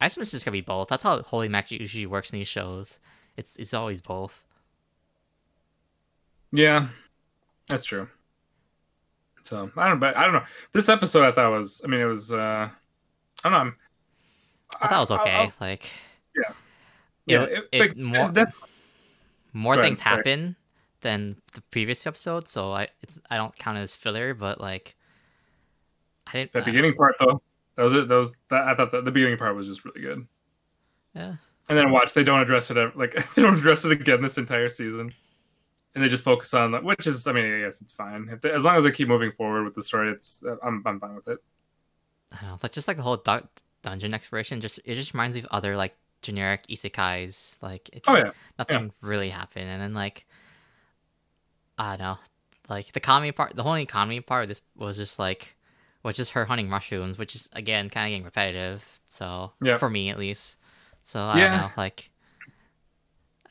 I 0.00 0.06
assume 0.06 0.22
it's 0.22 0.30
just 0.32 0.44
gonna 0.44 0.52
be 0.52 0.60
both. 0.60 0.88
That's 0.88 1.02
how 1.02 1.20
holy 1.22 1.48
magic 1.48 1.80
usually 1.80 2.06
works 2.06 2.32
in 2.32 2.38
these 2.38 2.48
shows. 2.48 2.98
It's 3.36 3.56
it's 3.56 3.74
always 3.74 4.00
both. 4.00 4.44
yeah, 6.52 6.88
that's 7.68 7.84
true. 7.84 8.08
So 9.44 9.70
I 9.76 9.88
don't, 9.88 9.98
but 9.98 10.16
I 10.16 10.24
don't 10.24 10.34
know. 10.34 10.42
This 10.72 10.88
episode 10.88 11.24
I 11.24 11.32
thought 11.32 11.50
was, 11.50 11.80
I 11.84 11.88
mean, 11.88 12.00
it 12.00 12.04
was, 12.04 12.32
uh 12.32 12.68
I 13.44 13.48
don't 13.48 13.52
know. 13.52 13.58
I'm, 13.58 13.76
I 14.80 14.88
thought 14.88 14.96
it 14.96 15.00
was 15.00 15.10
I- 15.10 15.14
I- 15.16 15.20
okay. 15.20 15.36
I- 15.36 15.52
like 15.64 15.90
yeah. 16.36 16.52
yeah, 17.26 17.42
it, 17.44 17.68
it, 17.72 17.80
like, 17.80 17.96
more 17.96 18.28
that- 18.30 18.52
more 19.52 19.74
ahead, 19.74 19.84
things 19.84 19.98
sorry. 20.02 20.16
happen 20.16 20.56
than 21.00 21.36
the 21.52 21.60
previous 21.70 22.06
episode, 22.06 22.48
so 22.48 22.72
I 22.72 22.88
it's 23.02 23.18
I 23.30 23.36
don't 23.36 23.54
count 23.56 23.78
it 23.78 23.82
as 23.82 23.94
filler, 23.96 24.34
but 24.34 24.60
like 24.60 24.94
I 26.28 26.38
didn't. 26.38 26.52
that 26.52 26.62
uh, 26.62 26.64
beginning 26.64 26.94
part 26.94 27.16
though, 27.18 27.42
That 27.76 27.84
was 27.84 27.92
it. 27.92 28.08
That 28.08 28.16
was 28.16 28.30
that. 28.50 28.68
I 28.68 28.74
thought 28.74 28.92
that 28.92 29.04
the 29.04 29.10
beginning 29.12 29.38
part 29.38 29.56
was 29.56 29.66
just 29.66 29.84
really 29.84 30.00
good. 30.00 30.26
Yeah. 31.14 31.36
And 31.68 31.76
then 31.76 31.90
watch 31.90 32.14
they 32.14 32.24
don't 32.24 32.40
address 32.40 32.70
it 32.70 32.96
like 32.96 33.14
they 33.34 33.42
don't 33.42 33.58
address 33.58 33.84
it 33.84 33.92
again 33.92 34.22
this 34.22 34.38
entire 34.38 34.68
season, 34.68 35.12
and 35.94 36.04
they 36.04 36.08
just 36.08 36.24
focus 36.24 36.54
on 36.54 36.72
like, 36.72 36.82
which 36.82 37.06
is 37.06 37.26
I 37.26 37.32
mean 37.32 37.52
I 37.52 37.60
guess 37.60 37.80
it's 37.80 37.92
fine 37.92 38.38
they, 38.40 38.50
as 38.50 38.64
long 38.64 38.76
as 38.76 38.84
they 38.84 38.90
keep 38.90 39.08
moving 39.08 39.32
forward 39.32 39.64
with 39.64 39.74
the 39.74 39.82
story. 39.82 40.10
It's 40.10 40.42
uh, 40.46 40.56
I'm 40.62 40.82
I'm 40.86 41.00
fine 41.00 41.14
with 41.14 41.28
it. 41.28 41.38
I 42.32 42.36
don't 42.40 42.50
know, 42.50 42.58
like 42.62 42.72
just 42.72 42.88
like 42.88 42.96
the 42.96 43.02
whole 43.02 43.16
du- 43.16 43.48
dungeon 43.82 44.14
exploration, 44.14 44.60
just 44.60 44.78
it 44.84 44.94
just 44.94 45.12
reminds 45.14 45.36
me 45.36 45.42
of 45.42 45.48
other 45.50 45.76
like 45.76 45.94
generic 46.22 46.66
isekais. 46.68 47.56
Like 47.62 47.88
it, 47.92 48.02
Oh 48.06 48.16
yeah, 48.16 48.30
nothing 48.58 48.92
really 49.00 49.30
happened, 49.30 49.68
and 49.68 49.80
then 49.80 49.94
like 49.94 50.26
I 51.78 51.96
don't 51.96 52.00
know, 52.00 52.18
like 52.68 52.92
the 52.92 53.00
comedy 53.00 53.32
part, 53.32 53.54
the 53.54 53.62
whole 53.62 53.76
economy 53.76 54.20
part 54.20 54.44
of 54.44 54.48
this 54.48 54.60
was 54.76 54.96
just 54.96 55.18
like 55.18 55.54
was 56.02 56.18
is 56.18 56.30
her 56.30 56.46
hunting 56.46 56.68
mushrooms, 56.68 57.18
which 57.18 57.34
is 57.34 57.48
again 57.52 57.90
kind 57.90 58.06
of 58.06 58.10
getting 58.12 58.24
repetitive. 58.24 59.00
So 59.08 59.52
Yeah. 59.60 59.78
for 59.78 59.90
me 59.90 60.10
at 60.10 60.18
least. 60.18 60.58
So 61.04 61.24
I 61.24 61.40
Yeah. 61.40 61.48
don't 61.48 61.52
know, 61.52 61.72
like 61.76 62.10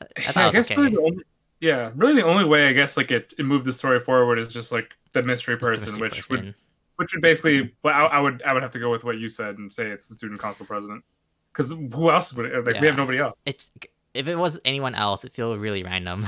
uh, 0.00 0.04
I, 0.24 0.32
I 0.36 0.42
Yeah, 0.42 0.46
I 0.46 0.50
guess 0.50 0.70
okay. 0.70 0.76
really 0.76 0.90
the 0.90 1.00
only, 1.00 1.24
yeah, 1.60 1.92
really 1.96 2.14
the 2.16 2.24
only 2.26 2.44
way 2.44 2.68
I 2.68 2.72
guess 2.72 2.96
like 2.96 3.10
it, 3.10 3.34
it 3.38 3.44
moved 3.44 3.64
the 3.64 3.72
story 3.72 4.00
forward 4.00 4.38
is 4.38 4.48
just 4.48 4.72
like 4.72 4.90
the 5.12 5.22
mystery 5.22 5.56
Just 5.58 5.74
the 5.74 5.80
person, 5.80 5.92
mystery 5.92 6.00
which 6.00 6.28
would 6.30 6.54
which 6.96 7.12
would 7.12 7.22
basically, 7.22 7.74
well, 7.84 7.94
I, 7.94 8.16
I 8.16 8.20
would 8.20 8.42
I 8.42 8.52
would 8.52 8.62
have 8.62 8.72
to 8.72 8.78
go 8.78 8.90
with 8.90 9.04
what 9.04 9.18
you 9.18 9.28
said 9.28 9.58
and 9.58 9.72
say 9.72 9.88
it's 9.90 10.08
the 10.08 10.14
student 10.14 10.40
council 10.40 10.66
president, 10.66 11.04
because 11.52 11.70
who 11.70 12.10
else 12.10 12.32
would 12.34 12.46
it, 12.46 12.66
like 12.66 12.80
we 12.80 12.86
have 12.86 12.96
nobody 12.96 13.18
else. 13.18 13.34
It's 13.44 13.70
if 14.14 14.26
it 14.28 14.36
was 14.36 14.58
anyone 14.64 14.94
else, 14.94 15.24
it 15.24 15.34
feels 15.34 15.58
really 15.58 15.82
random 15.82 16.26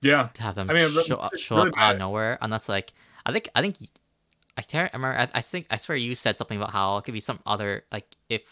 Yeah, 0.00 0.28
to 0.34 0.42
have 0.42 0.54
them 0.54 0.68
I 0.68 0.72
mean, 0.74 0.90
show, 0.92 1.16
up, 1.16 1.36
show 1.36 1.56
really 1.56 1.70
up 1.70 1.74
out 1.76 1.92
of 1.92 1.96
bad. 1.96 1.98
nowhere. 1.98 2.38
Unless 2.40 2.68
like 2.68 2.92
I 3.24 3.32
think 3.32 3.48
I 3.54 3.60
think 3.62 3.76
I 4.56 4.62
can't 4.62 4.92
remember. 4.92 5.18
I, 5.18 5.28
I 5.38 5.42
think 5.42 5.66
I 5.70 5.76
swear 5.76 5.96
you 5.98 6.14
said 6.14 6.38
something 6.38 6.56
about 6.56 6.70
how 6.72 6.96
it 6.96 7.04
could 7.04 7.14
be 7.14 7.20
some 7.20 7.40
other 7.46 7.84
like 7.92 8.06
if 8.28 8.42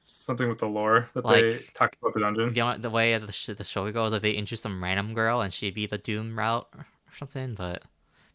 something 0.00 0.48
with 0.48 0.58
the 0.58 0.68
lore 0.68 1.08
that 1.14 1.26
they 1.26 1.52
Like- 1.54 1.72
talked 1.74 1.96
about 2.00 2.14
the 2.14 2.20
dungeon. 2.20 2.52
the 2.52 2.60
only- 2.60 2.78
the 2.78 2.90
way 2.90 3.16
the, 3.18 3.32
sh- 3.32 3.50
the 3.56 3.64
show 3.64 3.90
goes, 3.90 4.12
if 4.12 4.22
they 4.22 4.32
introduce 4.32 4.60
some 4.62 4.82
random 4.82 5.14
girl 5.14 5.40
and 5.40 5.52
she'd 5.52 5.74
be 5.74 5.86
the 5.86 5.98
Doom 5.98 6.38
route 6.38 6.68
or 6.76 6.86
something, 7.18 7.54
but 7.56 7.82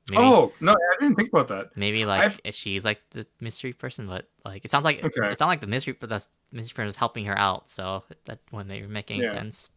maybe 0.10 0.22
Oh 0.22 0.52
no, 0.60 0.74
I 0.74 0.96
didn't 1.00 1.16
think 1.16 1.30
about 1.32 1.48
that. 1.48 1.70
maybe 1.78 2.04
like 2.06 2.22
I've- 2.26 2.40
if 2.44 2.56
she's 2.56 2.84
like 2.84 3.00
the 3.12 3.26
mystery 3.40 3.72
person, 3.74 4.06
but 4.08 4.28
like 4.44 4.66
it 4.66 4.72
sounds 4.72 4.84
like 4.84 4.98
Okay. 5.04 5.32
it's 5.32 5.40
not 5.40 5.48
like 5.48 5.62
the 5.62 5.68
mystery, 5.68 5.96
but 5.98 6.10
the 6.10 6.26
mystery 6.52 6.74
person 6.76 6.90
is 6.90 6.98
helping 6.98 7.24
her 7.26 7.38
out, 7.38 7.70
so 7.70 8.04
that 8.26 8.40
wouldn't 8.52 8.68
make- 8.70 8.90
make 8.90 9.12
any 9.12 9.24
Yeah. 9.24 9.32
sense. 9.32 9.70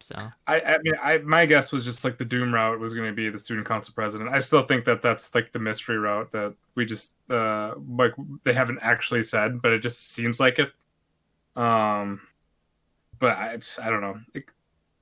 So 0.00 0.14
I, 0.46 0.60
I 0.60 0.78
mean, 0.78 0.94
I 1.02 1.18
my 1.18 1.44
guess 1.46 1.72
was 1.72 1.84
just 1.84 2.04
like 2.04 2.18
the 2.18 2.24
Doom 2.24 2.54
route 2.54 2.78
was 2.78 2.94
going 2.94 3.08
to 3.08 3.14
be 3.14 3.28
the 3.28 3.38
student 3.38 3.66
council 3.66 3.92
president. 3.94 4.30
I 4.30 4.38
still 4.38 4.62
think 4.62 4.84
that 4.84 5.02
that's 5.02 5.34
like 5.34 5.52
the 5.52 5.58
mystery 5.58 5.98
route 5.98 6.30
that 6.32 6.54
we 6.74 6.86
just 6.86 7.16
uh 7.30 7.74
like 7.96 8.12
they 8.44 8.52
haven't 8.52 8.78
actually 8.80 9.22
said, 9.22 9.60
but 9.60 9.72
it 9.72 9.80
just 9.80 10.12
seems 10.12 10.38
like 10.38 10.58
it. 10.58 10.72
Um, 11.56 12.20
but 13.18 13.36
I 13.36 13.58
I 13.82 13.90
don't 13.90 14.00
know. 14.00 14.20
It, 14.34 14.44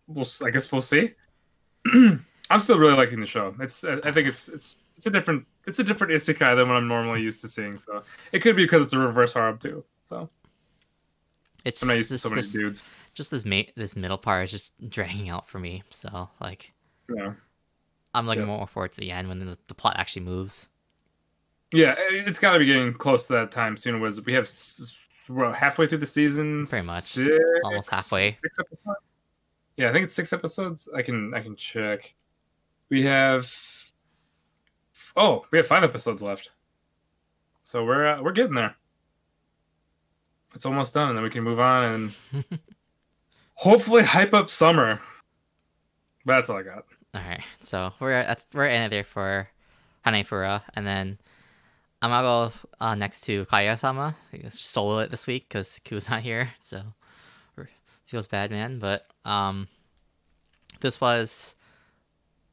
we'll 0.06 0.28
I 0.44 0.50
guess 0.50 0.72
we'll 0.72 0.82
see. 0.82 1.10
I'm 2.48 2.60
still 2.60 2.78
really 2.78 2.96
liking 2.96 3.20
the 3.20 3.26
show. 3.26 3.54
It's 3.60 3.84
I 3.84 3.94
I 4.04 4.12
think 4.12 4.28
it's 4.28 4.48
it's 4.48 4.78
it's 4.96 5.06
a 5.06 5.10
different 5.10 5.46
it's 5.66 5.78
a 5.78 5.84
different 5.84 6.12
isekai 6.12 6.56
than 6.56 6.68
what 6.68 6.76
I'm 6.76 6.88
normally 6.88 7.22
used 7.22 7.40
to 7.42 7.48
seeing. 7.48 7.76
So 7.76 8.02
it 8.32 8.40
could 8.40 8.56
be 8.56 8.64
because 8.64 8.82
it's 8.82 8.92
a 8.92 8.98
reverse 8.98 9.34
harem 9.34 9.58
too. 9.58 9.84
So 10.04 10.30
it's 11.64 11.82
I'm 11.82 11.88
not 11.88 11.98
used 11.98 12.10
to 12.12 12.18
so 12.18 12.30
many 12.30 12.42
this, 12.42 12.52
dudes. 12.52 12.84
Just 13.16 13.30
this 13.32 13.44
ma- 13.44 13.62
this 13.74 13.96
middle 13.96 14.18
part 14.18 14.44
is 14.44 14.50
just 14.52 14.72
dragging 14.88 15.28
out 15.28 15.48
for 15.48 15.58
me. 15.58 15.82
So 15.90 16.28
like 16.40 16.72
Yeah. 17.12 17.32
I'm 18.14 18.26
looking 18.26 18.42
Yeah. 18.42 18.46
more 18.56 18.66
forward 18.68 18.92
to 18.92 19.00
the 19.00 19.10
end 19.10 19.28
when 19.28 19.38
the, 19.40 19.58
the 19.68 19.74
plot 19.74 19.96
actually 19.98 20.22
moves. 20.22 20.68
Yeah, 21.72 21.94
it- 21.98 22.28
it's 22.28 22.38
got 22.38 22.52
to 22.52 22.58
be 22.60 22.66
getting 22.66 22.92
close 22.94 23.26
to 23.26 23.32
that 23.32 23.50
time 23.50 23.76
soon. 23.76 23.98
Was 24.00 24.22
we 24.24 24.32
have 24.34 24.44
s- 24.44 25.02
well, 25.28 25.52
halfway 25.52 25.86
through 25.88 25.98
the 25.98 26.06
season? 26.06 26.64
Pretty 26.66 26.86
much. 26.86 27.02
Six, 27.02 27.36
Almost 27.64 27.90
halfway. 27.90 28.30
Six 28.30 28.58
episodes. 28.60 28.98
Yeah, 29.76 29.90
I 29.90 29.92
think 29.92 30.04
it's 30.04 30.14
six 30.14 30.32
episodes. 30.32 30.88
I 30.94 31.02
can 31.02 31.34
I 31.34 31.40
can 31.40 31.56
check. 31.56 32.14
We 32.90 33.02
have. 33.02 33.52
Oh, 35.16 35.44
we 35.50 35.58
have 35.58 35.66
five 35.66 35.82
episodes 35.82 36.22
left. 36.22 36.50
So 37.62 37.84
we're 37.84 38.06
uh, 38.06 38.22
we're 38.22 38.32
getting 38.32 38.54
there. 38.54 38.76
It's 40.54 40.64
almost 40.64 40.94
done, 40.94 41.08
and 41.08 41.16
then 41.18 41.24
we 41.24 41.30
can 41.30 41.42
move 41.42 41.58
on 41.60 41.82
and 42.32 42.44
hopefully 43.56 44.02
hype 44.02 44.32
up 44.32 44.48
summer. 44.48 45.00
That's 46.24 46.48
all 46.48 46.58
I 46.58 46.62
got. 46.62 46.84
All 47.14 47.20
right, 47.20 47.42
so 47.60 47.92
we're 48.00 48.12
at 48.12 48.44
we're 48.52 48.66
in 48.66 48.90
there 48.90 49.04
for 49.04 49.48
Hamefura, 50.06 50.62
and 50.74 50.86
then 50.86 51.18
I'm 52.02 52.10
gonna 52.10 52.50
go 52.50 52.52
uh, 52.80 52.94
next 52.94 53.22
to 53.22 53.46
Kaguya-sama. 53.46 54.16
Solo 54.50 55.00
it 55.00 55.10
this 55.10 55.26
week 55.26 55.48
because 55.48 55.80
Khun's 55.84 56.10
not 56.10 56.22
here, 56.22 56.52
so 56.60 56.82
feels 58.06 58.26
bad, 58.26 58.50
man. 58.50 58.78
But 58.78 59.06
um, 59.24 59.68
this 60.80 61.00
was 61.00 61.54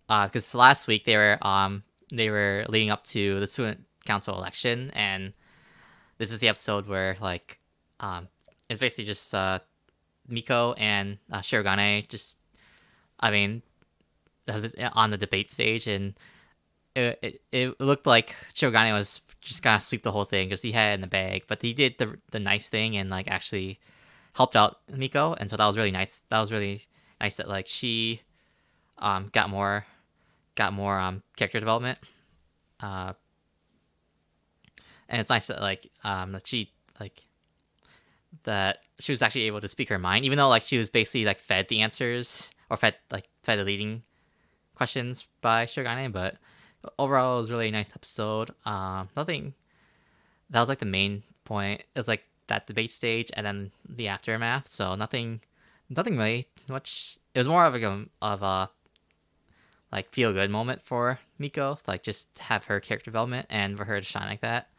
uh 0.09 0.27
because 0.27 0.53
last 0.53 0.87
week 0.87 1.05
they 1.05 1.15
were 1.15 1.37
um 1.41 1.83
they 2.11 2.29
were 2.29 2.65
leading 2.67 2.89
up 2.89 3.03
to 3.05 3.39
the 3.39 3.47
student 3.47 3.85
council 4.05 4.35
election, 4.35 4.91
and 4.93 5.33
this 6.17 6.31
is 6.31 6.39
the 6.39 6.47
episode 6.47 6.87
where 6.87 7.17
like 7.21 7.59
um 7.99 8.27
it's 8.69 8.79
basically 8.79 9.05
just 9.05 9.33
uh 9.33 9.59
Miko 10.28 10.74
and 10.74 11.17
uh, 11.32 11.39
Shirogane 11.39 12.07
just 12.07 12.38
I 13.19 13.32
mean 13.32 13.61
on 14.47 15.11
the 15.11 15.17
debate 15.17 15.51
stage, 15.51 15.88
and 15.88 16.13
it, 16.95 17.19
it, 17.21 17.41
it 17.51 17.82
looked 17.82 18.05
like 18.05 18.36
Shirogane 18.53 18.93
was 18.93 19.21
just 19.41 19.61
gonna 19.61 19.80
sweep 19.80 20.03
the 20.03 20.11
whole 20.11 20.26
thing 20.26 20.47
because 20.47 20.61
he 20.61 20.71
had 20.71 20.91
it 20.91 20.95
in 20.95 21.01
the 21.01 21.07
bag. 21.07 21.45
But 21.47 21.61
he 21.61 21.74
did 21.74 21.97
the 21.97 22.17
the 22.32 22.39
nice 22.39 22.69
thing 22.69 22.95
and 22.97 23.09
like 23.09 23.30
actually 23.30 23.80
helped 24.34 24.55
out 24.55 24.80
Miko, 24.91 25.34
and 25.34 25.49
so 25.49 25.57
that 25.57 25.65
was 25.65 25.78
really 25.78 25.91
nice. 25.91 26.21
That 26.30 26.39
was 26.39 26.51
really 26.51 26.84
nice 27.21 27.38
that 27.38 27.47
like 27.47 27.67
she 27.67 28.21
um 28.97 29.30
got 29.32 29.49
more 29.49 29.86
got 30.55 30.74
more 30.74 30.99
um 30.99 31.24
character 31.36 31.59
development. 31.59 31.99
Uh, 32.80 33.13
and 35.07 35.21
it's 35.21 35.30
nice 35.30 35.47
that 35.47 35.61
like 35.61 35.89
um 36.03 36.34
that 36.34 36.47
she 36.47 36.71
like 36.99 37.24
that 38.43 38.79
she 38.99 39.11
was 39.11 39.21
actually 39.21 39.47
able 39.47 39.61
to 39.61 39.67
speak 39.67 39.89
her 39.89 39.99
mind, 39.99 40.25
even 40.25 40.38
though 40.38 40.49
like 40.49 40.63
she 40.63 40.77
was 40.77 40.89
basically 40.89 41.25
like 41.25 41.39
fed 41.39 41.67
the 41.67 41.81
answers 41.81 42.49
or 42.69 42.77
fed 42.77 42.95
like 43.11 43.27
fed 43.43 43.59
the 43.59 43.63
leading 43.63 44.03
questions 44.75 45.27
by 45.41 45.65
Shirogane, 45.65 46.11
but 46.11 46.36
overall 46.97 47.38
it 47.38 47.41
was 47.41 47.49
a 47.49 47.53
really 47.53 47.71
nice 47.71 47.91
episode. 47.95 48.51
Um, 48.65 49.09
nothing 49.15 49.53
that 50.49 50.59
was 50.59 50.69
like 50.69 50.79
the 50.79 50.86
main 50.86 51.23
point. 51.45 51.81
It 51.81 51.99
was 51.99 52.07
like 52.07 52.23
that 52.47 52.67
debate 52.67 52.91
stage 52.91 53.31
and 53.36 53.45
then 53.45 53.71
the 53.88 54.07
aftermath. 54.07 54.69
So 54.69 54.95
nothing, 54.95 55.41
nothing 55.89 56.17
really 56.17 56.47
much. 56.67 57.17
It 57.34 57.39
was 57.39 57.47
more 57.47 57.65
of 57.65 57.75
a 57.75 58.05
of 58.21 58.43
a 58.43 58.69
like 59.91 60.11
feel 60.11 60.34
good 60.34 60.49
moment 60.49 60.81
for 60.84 61.19
Miko, 61.38 61.77
like 61.88 62.01
just 62.03 62.27
have 62.39 62.65
her 62.65 62.79
character 62.79 63.11
development 63.11 63.45
and 63.49 63.77
for 63.77 63.86
her 63.86 63.99
to 63.99 64.05
shine 64.05 64.27
like 64.27 64.41
that. 64.41 64.69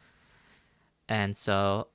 And 1.07 1.37
so, 1.37 1.87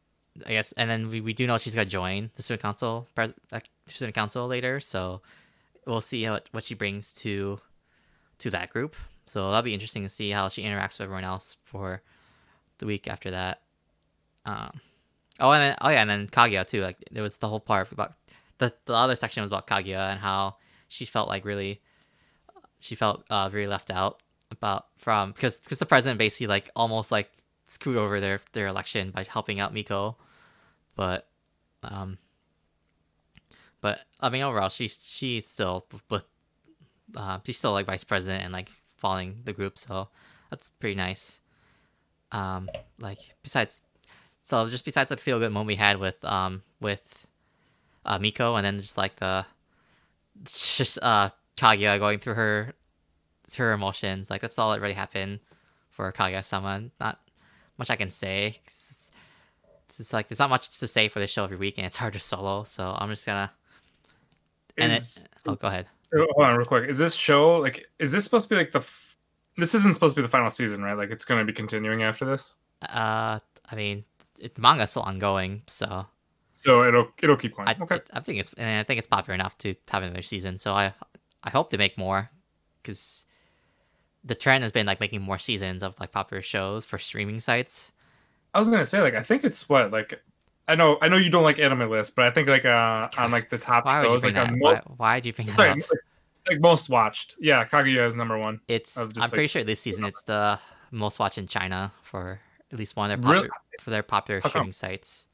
I 0.46 0.50
guess, 0.50 0.72
and 0.72 0.88
then 0.88 1.10
we, 1.10 1.20
we 1.20 1.32
do 1.32 1.46
know 1.46 1.58
she's 1.58 1.74
gonna 1.74 1.84
join 1.84 2.30
the 2.36 2.42
student 2.42 2.62
council, 2.62 3.08
pres- 3.14 3.34
like, 3.50 3.68
student 3.86 4.14
council 4.14 4.46
later. 4.46 4.80
So 4.80 5.22
we'll 5.86 6.00
see 6.00 6.26
what 6.26 6.64
she 6.64 6.74
brings 6.74 7.12
to 7.14 7.60
to 8.38 8.50
that 8.50 8.70
group. 8.70 8.96
So 9.26 9.46
that'll 9.50 9.62
be 9.62 9.74
interesting 9.74 10.02
to 10.02 10.08
see 10.08 10.30
how 10.30 10.48
she 10.48 10.62
interacts 10.62 10.98
with 10.98 11.02
everyone 11.02 11.24
else 11.24 11.56
for 11.64 12.02
the 12.78 12.86
week 12.86 13.06
after 13.06 13.30
that. 13.30 13.60
Um, 14.44 14.80
oh, 15.38 15.50
and 15.52 15.62
then 15.62 15.76
oh 15.80 15.90
yeah, 15.90 16.00
and 16.00 16.10
then 16.10 16.26
Kaguya 16.28 16.66
too. 16.66 16.80
Like 16.82 16.96
there 17.10 17.22
was 17.22 17.36
the 17.36 17.48
whole 17.48 17.60
part 17.60 17.92
about 17.92 18.14
the 18.58 18.72
the 18.86 18.94
other 18.94 19.14
section 19.14 19.42
was 19.42 19.50
about 19.50 19.66
Kaguya 19.66 20.10
and 20.10 20.20
how 20.20 20.56
she 20.88 21.04
felt 21.04 21.28
like 21.28 21.44
really 21.44 21.80
she 22.78 22.94
felt 22.94 23.24
uh, 23.30 23.48
very 23.48 23.66
left 23.66 23.90
out 23.90 24.22
about 24.50 24.86
from 24.96 25.32
because 25.32 25.58
because 25.58 25.78
the 25.78 25.86
president 25.86 26.18
basically 26.18 26.46
like 26.46 26.70
almost 26.74 27.12
like 27.12 27.30
screwed 27.70 27.96
over 27.96 28.20
their 28.20 28.40
their 28.52 28.66
election 28.66 29.12
by 29.12 29.24
helping 29.24 29.60
out 29.60 29.72
Miko, 29.72 30.16
but 30.96 31.28
um. 31.82 32.18
But 33.80 34.00
I 34.20 34.28
mean, 34.28 34.42
overall, 34.42 34.68
she's 34.68 34.98
she's 35.02 35.46
still 35.46 35.86
with 36.10 36.24
uh, 37.16 37.38
she's 37.44 37.56
still 37.56 37.72
like 37.72 37.86
vice 37.86 38.04
president 38.04 38.44
and 38.44 38.52
like 38.52 38.68
following 38.98 39.40
the 39.44 39.52
group, 39.52 39.78
so 39.78 40.08
that's 40.50 40.70
pretty 40.80 40.96
nice. 40.96 41.40
Um, 42.32 42.68
like 43.00 43.18
besides, 43.42 43.80
so 44.44 44.68
just 44.68 44.84
besides 44.84 45.08
the 45.08 45.16
feel 45.16 45.38
good 45.38 45.50
moment 45.50 45.68
we 45.68 45.76
had 45.76 45.98
with 45.98 46.22
um 46.24 46.62
with 46.80 47.26
uh, 48.04 48.18
Miko, 48.18 48.56
and 48.56 48.66
then 48.66 48.80
just 48.80 48.98
like 48.98 49.16
the 49.16 49.46
just 50.44 50.98
uh 51.00 51.30
Kaguya 51.56 51.98
going 51.98 52.18
through 52.18 52.34
her 52.34 52.74
through 53.48 53.66
her 53.66 53.72
emotions, 53.72 54.28
like 54.28 54.42
that's 54.42 54.58
all 54.58 54.72
that 54.72 54.80
really 54.80 54.94
happened 54.94 55.40
for 55.88 56.12
Kaguya-sama. 56.12 56.90
Not 57.00 57.18
much 57.80 57.90
I 57.90 57.96
can 57.96 58.10
say. 58.10 58.60
It's, 59.88 59.98
it's 59.98 60.12
like 60.12 60.28
there's 60.28 60.38
not 60.38 60.50
much 60.50 60.78
to 60.78 60.86
say 60.86 61.08
for 61.08 61.18
the 61.18 61.26
show 61.26 61.42
every 61.44 61.56
week, 61.56 61.76
and 61.76 61.86
it's 61.86 61.96
hard 61.96 62.12
to 62.12 62.20
solo. 62.20 62.62
So 62.64 62.94
I'm 62.96 63.08
just 63.10 63.26
gonna 63.26 63.50
and 64.78 64.92
Is- 64.92 65.18
it. 65.24 65.28
Oh, 65.46 65.54
go 65.56 65.68
ahead. 65.68 65.86
Oh, 66.14 66.26
Hold 66.32 66.46
on, 66.46 66.56
real 66.56 66.64
quick. 66.66 66.88
Is 66.88 66.98
this 66.98 67.14
show 67.14 67.56
like? 67.58 67.86
Is 67.98 68.12
this 68.12 68.24
supposed 68.24 68.44
to 68.48 68.54
be 68.54 68.56
like 68.56 68.72
the? 68.72 68.78
F- 68.78 69.16
this 69.56 69.74
isn't 69.74 69.94
supposed 69.94 70.14
to 70.14 70.20
be 70.20 70.26
the 70.26 70.30
final 70.30 70.50
season, 70.50 70.82
right? 70.82 70.94
Like 70.96 71.10
it's 71.10 71.24
going 71.24 71.40
to 71.40 71.44
be 71.44 71.52
continuing 71.52 72.02
after 72.02 72.24
this. 72.24 72.54
Uh, 72.82 73.38
I 73.70 73.74
mean, 73.76 74.04
it, 74.38 74.54
the 74.54 74.60
manga's 74.62 74.90
still 74.90 75.02
ongoing, 75.02 75.62
so 75.66 76.06
So 76.52 76.84
it'll 76.84 77.08
it'll 77.22 77.36
keep 77.36 77.56
going. 77.56 77.68
I, 77.68 77.76
okay. 77.80 77.96
it- 77.96 78.10
I 78.12 78.20
think 78.20 78.40
it's 78.40 78.52
and 78.54 78.80
I 78.80 78.82
think 78.84 78.98
it's 78.98 79.06
popular 79.06 79.34
enough 79.34 79.56
to 79.58 79.74
have 79.90 80.02
another 80.02 80.22
season. 80.22 80.58
So 80.58 80.72
I 80.72 80.92
I 81.42 81.50
hope 81.50 81.70
they 81.70 81.76
make 81.76 81.96
more 81.98 82.30
because 82.82 83.24
the 84.24 84.34
trend 84.34 84.62
has 84.62 84.72
been 84.72 84.86
like 84.86 85.00
making 85.00 85.22
more 85.22 85.38
seasons 85.38 85.82
of 85.82 85.98
like 86.00 86.12
popular 86.12 86.42
shows 86.42 86.84
for 86.84 86.98
streaming 86.98 87.40
sites. 87.40 87.92
I 88.54 88.58
was 88.58 88.68
gonna 88.68 88.84
say 88.86 89.00
like 89.00 89.14
I 89.14 89.22
think 89.22 89.44
it's 89.44 89.68
what 89.68 89.90
like 89.90 90.22
I 90.68 90.74
know 90.74 90.98
I 91.00 91.08
know 91.08 91.16
you 91.16 91.30
don't 91.30 91.42
like 91.44 91.58
anime 91.58 91.88
lists, 91.90 92.12
but 92.14 92.24
I 92.26 92.30
think 92.30 92.48
like 92.48 92.64
uh 92.64 93.08
on 93.18 93.30
like 93.30 93.50
the 93.50 93.58
top 93.58 93.84
Why 93.84 94.02
shows 94.04 94.24
like 94.24 94.34
that? 94.34 94.48
on 94.50 94.58
Why, 94.58 94.74
mo- 94.74 94.94
why 94.96 95.20
did 95.20 95.38
you 95.38 95.44
that 95.44 95.56
sorry, 95.56 95.70
like, 95.74 95.84
like 96.48 96.60
most 96.60 96.88
watched. 96.88 97.36
Yeah, 97.40 97.64
Kaguya 97.64 98.06
is 98.06 98.14
number 98.16 98.36
one. 98.38 98.60
It's 98.68 98.96
I'm 98.96 99.08
was 99.08 99.14
pretty 99.30 99.42
like- 99.44 99.50
sure 99.50 99.64
this 99.64 99.80
season 99.80 100.04
it's 100.04 100.22
the 100.22 100.58
most 100.90 101.18
watched 101.18 101.38
in 101.38 101.46
China 101.46 101.92
for 102.02 102.40
at 102.72 102.78
least 102.78 102.96
one 102.96 103.10
of 103.10 103.20
their 103.22 103.30
Really? 103.32 103.48
popular, 103.48 103.62
for 103.80 103.90
their 103.90 104.02
popular 104.02 104.40
How 104.40 104.48
come? 104.48 104.50
streaming 104.50 104.72
sites. 104.72 105.26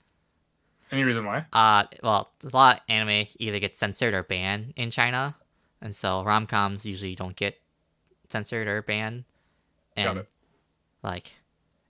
Any 0.92 1.02
reason 1.02 1.24
why? 1.24 1.46
Uh, 1.52 1.84
well, 2.02 2.30
a 2.44 2.56
lot 2.56 2.76
of 2.76 2.82
anime 2.88 3.26
either 3.38 3.58
get 3.58 3.76
censored 3.76 4.14
or 4.14 4.22
banned 4.22 4.72
in 4.76 4.90
China, 4.92 5.34
and 5.82 5.94
so 5.94 6.22
rom 6.22 6.46
coms 6.46 6.86
usually 6.86 7.14
don't 7.16 7.34
get 7.34 7.56
censored 8.30 8.68
or 8.68 8.82
banned. 8.82 9.24
And 9.96 10.04
Got 10.04 10.16
it. 10.18 10.28
like, 11.02 11.32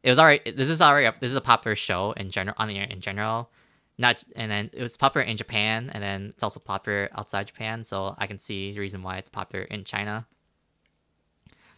it 0.03 0.11
was 0.11 0.19
already 0.19 0.53
this 0.53 0.69
is 0.69 0.81
already 0.81 1.07
a, 1.07 1.15
this 1.21 1.31
is 1.31 1.37
a 1.37 1.41
popular 1.41 1.75
show 1.75 2.13
in 2.13 2.31
general 2.31 2.55
on 2.59 2.69
the 2.69 2.75
internet 2.75 2.95
in 2.95 3.01
general. 3.01 3.51
Not 3.99 4.23
and 4.37 4.51
then 4.51 4.71
it 4.73 4.83
was 4.83 4.97
popular 4.97 5.27
in 5.27 5.37
Japan, 5.37 5.91
and 5.93 6.03
then 6.03 6.33
it's 6.35 6.43
also 6.43 6.61
popular 6.61 7.09
outside 7.15 7.49
Japan. 7.49 7.83
So 7.83 8.15
I 8.19 8.27
can 8.27 8.39
see 8.39 8.73
the 8.73 8.81
reason 8.81 9.03
why 9.03 9.17
it's 9.17 9.31
popular 9.31 9.65
in 9.65 9.85
China. 9.85 10.27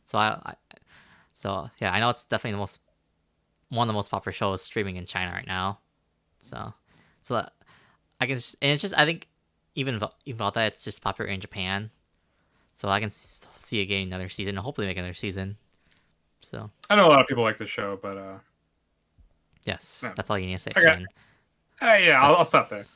So 0.05 0.19
I, 0.19 0.39
I 0.45 0.55
so 1.33 1.71
yeah, 1.79 1.93
I 1.93 2.01
know 2.01 2.11
it's 2.11 2.25
definitely 2.25 2.53
the 2.53 2.59
most 2.59 2.81
one 3.69 3.89
of 3.89 3.93
the 3.93 3.97
most 3.97 4.11
popular 4.11 4.33
shows 4.33 4.63
streaming 4.63 4.97
in 4.97 5.07
China 5.07 5.33
right 5.33 5.47
now. 5.47 5.79
So 6.43 6.75
so 7.23 7.35
that 7.35 7.53
I 8.21 8.27
can, 8.27 8.35
and 8.61 8.73
it's 8.73 8.83
just 8.83 8.95
I 8.99 9.05
think 9.05 9.29
even 9.75 9.95
even 10.27 10.37
without 10.39 10.55
that, 10.55 10.73
it's 10.73 10.85
just 10.85 11.01
popular 11.03 11.31
in 11.31 11.41
Japan. 11.41 11.91
So 12.75 12.89
I 12.89 13.01
can 13.01 13.11
see 13.69 13.81
it 13.81 13.87
getting 13.87 14.07
another 14.07 14.29
season, 14.29 14.57
and 14.57 14.59
hopefully 14.65 14.87
make 14.87 14.97
another 14.97 15.15
season. 15.15 15.57
So 16.41 16.71
I 16.89 16.97
know 16.97 17.07
a 17.07 17.11
lot 17.11 17.21
of 17.21 17.27
people 17.27 17.43
like 17.43 17.59
the 17.59 17.67
show, 17.67 17.99
but 18.01 18.17
uh, 18.17 18.39
yes, 19.65 20.01
Yeah. 20.03 20.13
that's 20.17 20.31
all 20.31 20.39
you 20.39 20.47
need 20.47 20.55
to 20.55 20.59
say. 20.59 20.73
Okay. 20.77 21.05
Hey, 21.81 22.07
yeah, 22.09 22.23
I'll, 22.23 22.37
I'll 22.37 22.45
stop 22.45 22.71
there. 22.71 22.87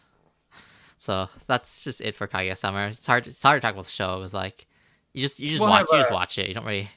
So 0.99 1.29
that's 1.47 1.83
just 1.83 2.01
it 2.01 2.15
for 2.15 2.27
Kaguya-sama. 2.27 2.89
It's 2.89 3.07
hard. 3.07 3.27
It's 3.27 3.43
hard 3.43 3.61
to 3.61 3.67
talk 3.67 3.75
about 3.75 3.87
the 3.87 3.91
show. 3.91 4.17
It 4.17 4.21
was 4.21 4.35
like 4.35 4.67
you 5.13 5.21
just 5.21 5.41
you 5.41 5.49
just 5.49 5.61
We'll 5.61 5.71
watch 5.71 5.81
have, 5.81 5.89
you 5.93 5.99
just 5.99 6.13
uh, 6.13 6.15
watch 6.15 6.39
it. 6.39 6.49
You 6.49 6.55
don't 6.55 6.65
really. 6.65 6.91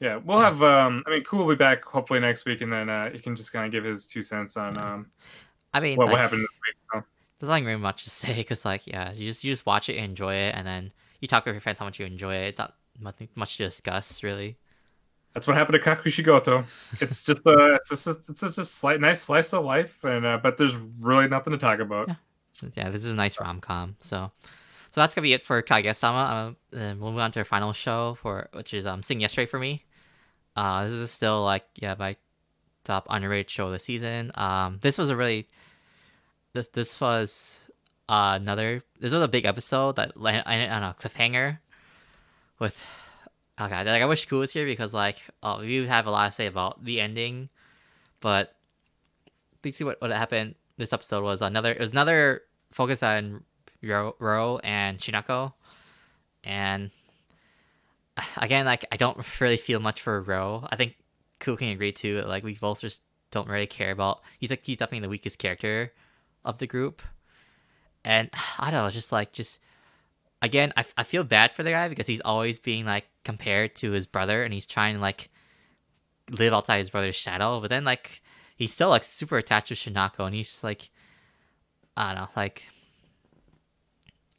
Yeah, 0.00 0.16
we'll 0.16 0.38
have. 0.38 0.62
Um, 0.62 1.02
I 1.06 1.10
mean, 1.10 1.24
Khun 1.24 1.38
will 1.38 1.48
be 1.48 1.56
back 1.56 1.84
hopefully 1.84 2.20
next 2.20 2.44
week, 2.44 2.60
and 2.60 2.72
then 2.72 2.88
uh, 2.88 3.10
he 3.10 3.18
can 3.18 3.34
just 3.34 3.52
kind 3.52 3.66
of 3.66 3.72
give 3.72 3.82
his 3.84 4.06
two 4.06 4.22
cents 4.22 4.56
on 4.56 4.78
um 4.78 5.06
I 5.74 5.80
mean, 5.80 5.96
what 5.96 6.06
like, 6.06 6.12
what 6.12 6.20
happened 6.20 6.42
this 6.42 6.50
week. 6.66 6.76
So. 6.92 7.04
there's 7.38 7.48
nothing 7.48 7.64
really 7.64 7.80
much 7.80 8.04
to 8.04 8.10
say 8.10 8.34
because 8.36 8.64
like 8.64 8.86
yeah, 8.86 9.12
you 9.12 9.26
just 9.26 9.42
you 9.44 9.52
just 9.52 9.66
watch 9.66 9.88
it 9.88 9.96
and 9.96 10.04
enjoy 10.04 10.34
it, 10.34 10.54
and 10.54 10.66
then 10.66 10.92
you 11.20 11.28
talk 11.28 11.44
with 11.44 11.54
your 11.54 11.60
friends 11.60 11.78
how 11.78 11.84
much 11.84 11.98
you 11.98 12.06
enjoy 12.06 12.34
it. 12.34 12.48
It's 12.48 12.58
not 12.58 12.74
much 13.34 13.56
to 13.56 13.64
discuss 13.64 14.22
really. 14.22 14.56
That's 15.34 15.46
what 15.46 15.56
happened 15.56 15.82
to 15.82 15.88
Kakushigoto. 15.88 16.64
It's 17.00 17.22
just 17.22 17.46
a, 17.46 17.74
it's 17.74 17.88
just, 17.90 18.28
it's 18.28 18.40
just 18.40 18.58
a 18.58 18.64
slight, 18.64 19.00
nice 19.00 19.20
slice 19.22 19.52
of 19.52 19.64
life, 19.64 20.02
and 20.02 20.26
uh, 20.26 20.38
but 20.38 20.56
there's 20.56 20.74
really 20.74 21.28
nothing 21.28 21.52
to 21.52 21.58
talk 21.58 21.78
about. 21.78 22.08
Yeah. 22.08 22.68
yeah, 22.74 22.90
this 22.90 23.04
is 23.04 23.12
a 23.12 23.16
nice 23.16 23.38
rom 23.38 23.60
com. 23.60 23.96
So, 24.00 24.32
so 24.90 25.00
that's 25.00 25.14
gonna 25.14 25.22
be 25.22 25.34
it 25.34 25.42
for 25.42 25.62
Kaguya-sama. 25.62 26.18
Uh, 26.18 26.76
then 26.76 26.98
we'll 26.98 27.12
move 27.12 27.20
on 27.20 27.30
to 27.32 27.40
our 27.40 27.44
final 27.44 27.72
show 27.72 28.16
for 28.20 28.48
which 28.52 28.74
is 28.74 28.86
um 28.86 29.02
Sing 29.02 29.20
Yesterday 29.20 29.46
for 29.46 29.58
me. 29.58 29.84
Uh, 30.56 30.84
this 30.84 30.92
is 30.92 31.10
still 31.10 31.44
like 31.44 31.64
yeah 31.76 31.94
my 31.98 32.16
top 32.84 33.06
underrated 33.10 33.50
show 33.50 33.66
of 33.66 33.72
the 33.72 33.78
season. 33.78 34.32
Um, 34.34 34.78
this 34.80 34.98
was 34.98 35.10
a 35.10 35.14
really 35.14 35.46
this 36.54 36.68
this 36.68 37.00
was 37.00 37.67
uh, 38.08 38.38
another 38.40 38.82
this 39.00 39.12
was 39.12 39.22
a 39.22 39.28
big 39.28 39.44
episode 39.44 39.96
that 39.96 40.16
landed 40.16 40.46
on 40.46 40.82
a 40.82 40.94
cliffhanger 40.98 41.58
with. 42.58 42.86
Okay, 43.60 43.74
like 43.74 44.02
I 44.02 44.06
wish 44.06 44.28
Khun 44.28 44.38
was 44.38 44.52
here 44.52 44.64
because 44.64 44.94
like 44.94 45.16
uh, 45.42 45.58
we 45.60 45.80
would 45.80 45.88
have 45.88 46.06
a 46.06 46.10
lot 46.12 46.26
to 46.26 46.32
say 46.32 46.46
about 46.46 46.84
the 46.84 47.00
ending, 47.00 47.48
but 48.20 48.54
basically 49.62 49.86
what, 49.86 50.00
what 50.00 50.10
happened 50.12 50.54
this 50.76 50.92
episode 50.92 51.24
was 51.24 51.42
another 51.42 51.72
it 51.72 51.80
was 51.80 51.90
another 51.90 52.42
focus 52.70 53.02
on 53.02 53.42
Ro, 53.82 54.14
Ro 54.18 54.58
and 54.58 54.98
Shinako, 54.98 55.54
and 56.44 56.90
again 58.36 58.64
like 58.64 58.84
I 58.92 58.96
don't 58.96 59.18
really 59.40 59.56
feel 59.56 59.80
much 59.80 60.00
for 60.00 60.22
Ro. 60.22 60.66
I 60.70 60.76
think 60.76 60.94
Khun 61.40 61.58
can 61.58 61.68
agree 61.68 61.92
too. 61.92 62.22
Like 62.22 62.44
we 62.44 62.54
both 62.54 62.80
just 62.80 63.02
don't 63.30 63.48
really 63.48 63.66
care 63.66 63.90
about. 63.90 64.20
He's 64.38 64.50
like 64.50 64.64
he's 64.64 64.76
definitely 64.76 65.00
the 65.00 65.10
weakest 65.10 65.38
character 65.38 65.92
of 66.44 66.58
the 66.58 66.66
group, 66.66 67.02
and 68.08 68.30
I 68.58 68.70
don't 68.72 68.84
know, 68.84 68.90
just 68.90 69.12
like 69.12 69.32
just 69.32 69.60
again 70.42 70.72
I, 70.76 70.84
I 70.96 71.04
feel 71.04 71.24
bad 71.24 71.52
for 71.52 71.62
the 71.62 71.70
guy 71.70 71.88
because 71.88 72.06
he's 72.06 72.20
always 72.22 72.58
being 72.58 72.84
like 72.84 73.04
compared 73.24 73.76
to 73.76 73.92
his 73.92 74.06
brother, 74.06 74.42
and 74.42 74.52
he's 74.52 74.66
trying 74.66 74.96
to 74.96 75.00
like 75.00 75.30
live 76.30 76.52
outside 76.52 76.78
his 76.78 76.90
brother's 76.90 77.16
shadow, 77.16 77.60
but 77.60 77.70
then 77.70 77.84
like 77.84 78.22
he's 78.56 78.72
still 78.72 78.88
like 78.88 79.04
super 79.04 79.36
attached 79.36 79.68
to 79.68 79.74
Shinako, 79.74 80.26
and 80.26 80.34
he's 80.34 80.48
just 80.48 80.64
like, 80.64 80.90
I 81.96 82.14
don't 82.14 82.22
know, 82.22 82.28
like 82.34 82.64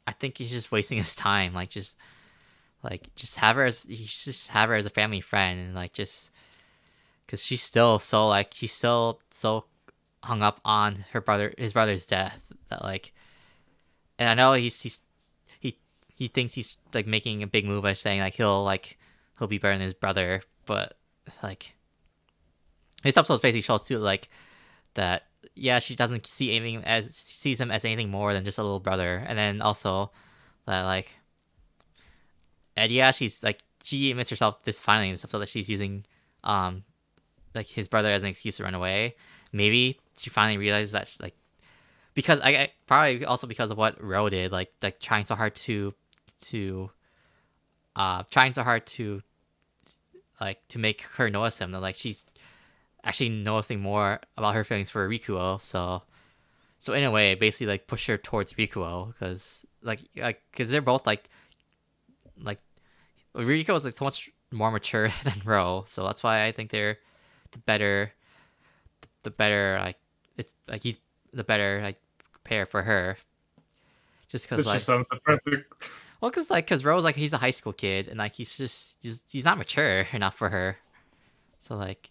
I 0.06 0.12
think 0.12 0.38
he's 0.38 0.50
just 0.50 0.72
wasting 0.72 0.98
his 0.98 1.14
time. 1.14 1.54
Like 1.54 1.70
just 1.70 1.96
like 2.82 3.14
just 3.14 3.36
have 3.36 3.56
her 3.56 3.64
as 3.64 3.86
should 3.88 4.24
just 4.32 4.48
have 4.48 4.68
her 4.68 4.74
as 4.74 4.86
a 4.86 4.90
family 4.90 5.20
friend, 5.20 5.60
and 5.60 5.74
like 5.74 5.92
just 5.92 6.30
because 7.24 7.44
she's 7.44 7.62
still 7.62 8.00
so 8.00 8.26
like 8.26 8.50
she's 8.52 8.72
still 8.72 9.20
so 9.30 9.66
hung 10.24 10.42
up 10.42 10.60
on 10.64 11.04
her 11.12 11.20
brother 11.20 11.54
his 11.56 11.72
brother's 11.72 12.04
death 12.04 12.42
that 12.68 12.82
like, 12.82 13.12
and 14.20 14.28
I 14.28 14.34
know 14.34 14.52
he's 14.52 14.80
he's 14.80 15.00
he 15.58 15.78
he 16.14 16.28
thinks 16.28 16.52
he's 16.52 16.76
like 16.94 17.06
making 17.06 17.42
a 17.42 17.46
big 17.46 17.64
move 17.64 17.82
by 17.82 17.94
saying 17.94 18.20
like 18.20 18.34
he'll 18.34 18.62
like 18.62 18.98
he'll 19.38 19.48
be 19.48 19.58
better 19.58 19.74
than 19.74 19.80
his 19.80 19.94
brother, 19.94 20.42
but 20.66 20.94
like 21.42 21.74
this 23.02 23.16
episode 23.16 23.40
basically 23.40 23.62
shows 23.62 23.84
too 23.84 23.98
like 23.98 24.28
that 24.94 25.22
yeah 25.54 25.78
she 25.78 25.96
doesn't 25.96 26.26
see 26.26 26.54
anything 26.54 26.84
as 26.84 27.14
sees 27.16 27.60
him 27.60 27.70
as 27.70 27.84
anything 27.84 28.10
more 28.10 28.34
than 28.34 28.44
just 28.44 28.58
a 28.58 28.62
little 28.62 28.78
brother. 28.78 29.24
And 29.26 29.38
then 29.38 29.62
also 29.62 30.10
that 30.66 30.82
like 30.82 31.14
and 32.76 32.92
yeah 32.92 33.10
she's 33.10 33.42
like 33.42 33.62
she 33.82 34.10
admits 34.10 34.28
herself 34.28 34.62
this 34.64 34.82
finally 34.82 35.08
in 35.08 35.14
this 35.14 35.24
episode 35.24 35.38
that 35.38 35.48
she's 35.48 35.70
using 35.70 36.04
um 36.44 36.84
like 37.54 37.66
his 37.68 37.88
brother 37.88 38.10
as 38.10 38.22
an 38.22 38.28
excuse 38.28 38.58
to 38.58 38.64
run 38.64 38.74
away. 38.74 39.16
Maybe 39.50 39.98
she 40.18 40.28
finally 40.28 40.58
realizes 40.58 40.92
that 40.92 41.08
she, 41.08 41.16
like 41.22 41.34
because 42.20 42.40
I, 42.40 42.50
I 42.50 42.72
probably 42.86 43.24
also 43.24 43.46
because 43.46 43.70
of 43.70 43.78
what 43.78 44.02
Ro 44.02 44.28
did 44.28 44.52
like 44.52 44.70
like 44.82 45.00
trying 45.00 45.24
so 45.24 45.34
hard 45.34 45.54
to 45.54 45.94
to 46.42 46.90
uh 47.96 48.24
trying 48.30 48.52
so 48.52 48.62
hard 48.62 48.86
to 48.86 49.22
like 50.40 50.66
to 50.68 50.78
make 50.78 51.02
her 51.16 51.30
notice 51.30 51.58
him 51.58 51.72
that 51.72 51.80
like 51.80 51.94
she's 51.94 52.24
actually 53.04 53.30
noticing 53.30 53.80
more 53.80 54.20
about 54.36 54.54
her 54.54 54.64
feelings 54.64 54.90
for 54.90 55.08
Rikuo. 55.08 55.60
So, 55.62 56.02
so 56.78 56.92
in 56.92 57.04
a 57.04 57.10
way, 57.10 57.34
basically 57.34 57.66
like 57.66 57.86
push 57.86 58.06
her 58.06 58.18
towards 58.18 58.54
Rikuo 58.54 59.08
because 59.08 59.64
like 59.82 60.00
like 60.16 60.42
because 60.50 60.70
they're 60.70 60.82
both 60.82 61.06
like 61.06 61.28
like 62.42 62.60
Rikuo 63.34 63.76
is 63.76 63.84
like 63.84 63.96
so 63.96 64.04
much 64.04 64.30
more 64.50 64.70
mature 64.70 65.08
than 65.24 65.40
Ro. 65.44 65.84
So 65.88 66.04
that's 66.04 66.22
why 66.22 66.44
I 66.44 66.52
think 66.52 66.70
they're 66.70 66.98
the 67.52 67.58
better 67.58 68.12
the 69.22 69.30
better 69.30 69.78
like 69.80 69.96
it's 70.36 70.52
like 70.68 70.82
he's 70.82 70.98
the 71.32 71.44
better 71.44 71.80
like 71.82 72.00
pair 72.50 72.66
for 72.66 72.82
her. 72.82 73.16
Just 74.28 74.48
because 74.48 74.66
like 74.66 74.76
just 74.76 74.86
sounds 74.86 75.06
depressing. 75.06 75.64
well, 76.20 76.30
cause 76.30 76.50
like, 76.50 76.66
cause 76.66 76.84
Rose 76.84 77.04
like 77.04 77.16
he's 77.16 77.32
a 77.32 77.38
high 77.38 77.50
school 77.50 77.72
kid, 77.72 78.08
and 78.08 78.18
like 78.18 78.34
he's 78.34 78.56
just 78.56 78.96
he's, 79.00 79.22
he's 79.30 79.44
not 79.44 79.56
mature 79.56 80.00
enough 80.12 80.34
for 80.34 80.50
her. 80.50 80.76
So 81.60 81.76
like, 81.76 82.10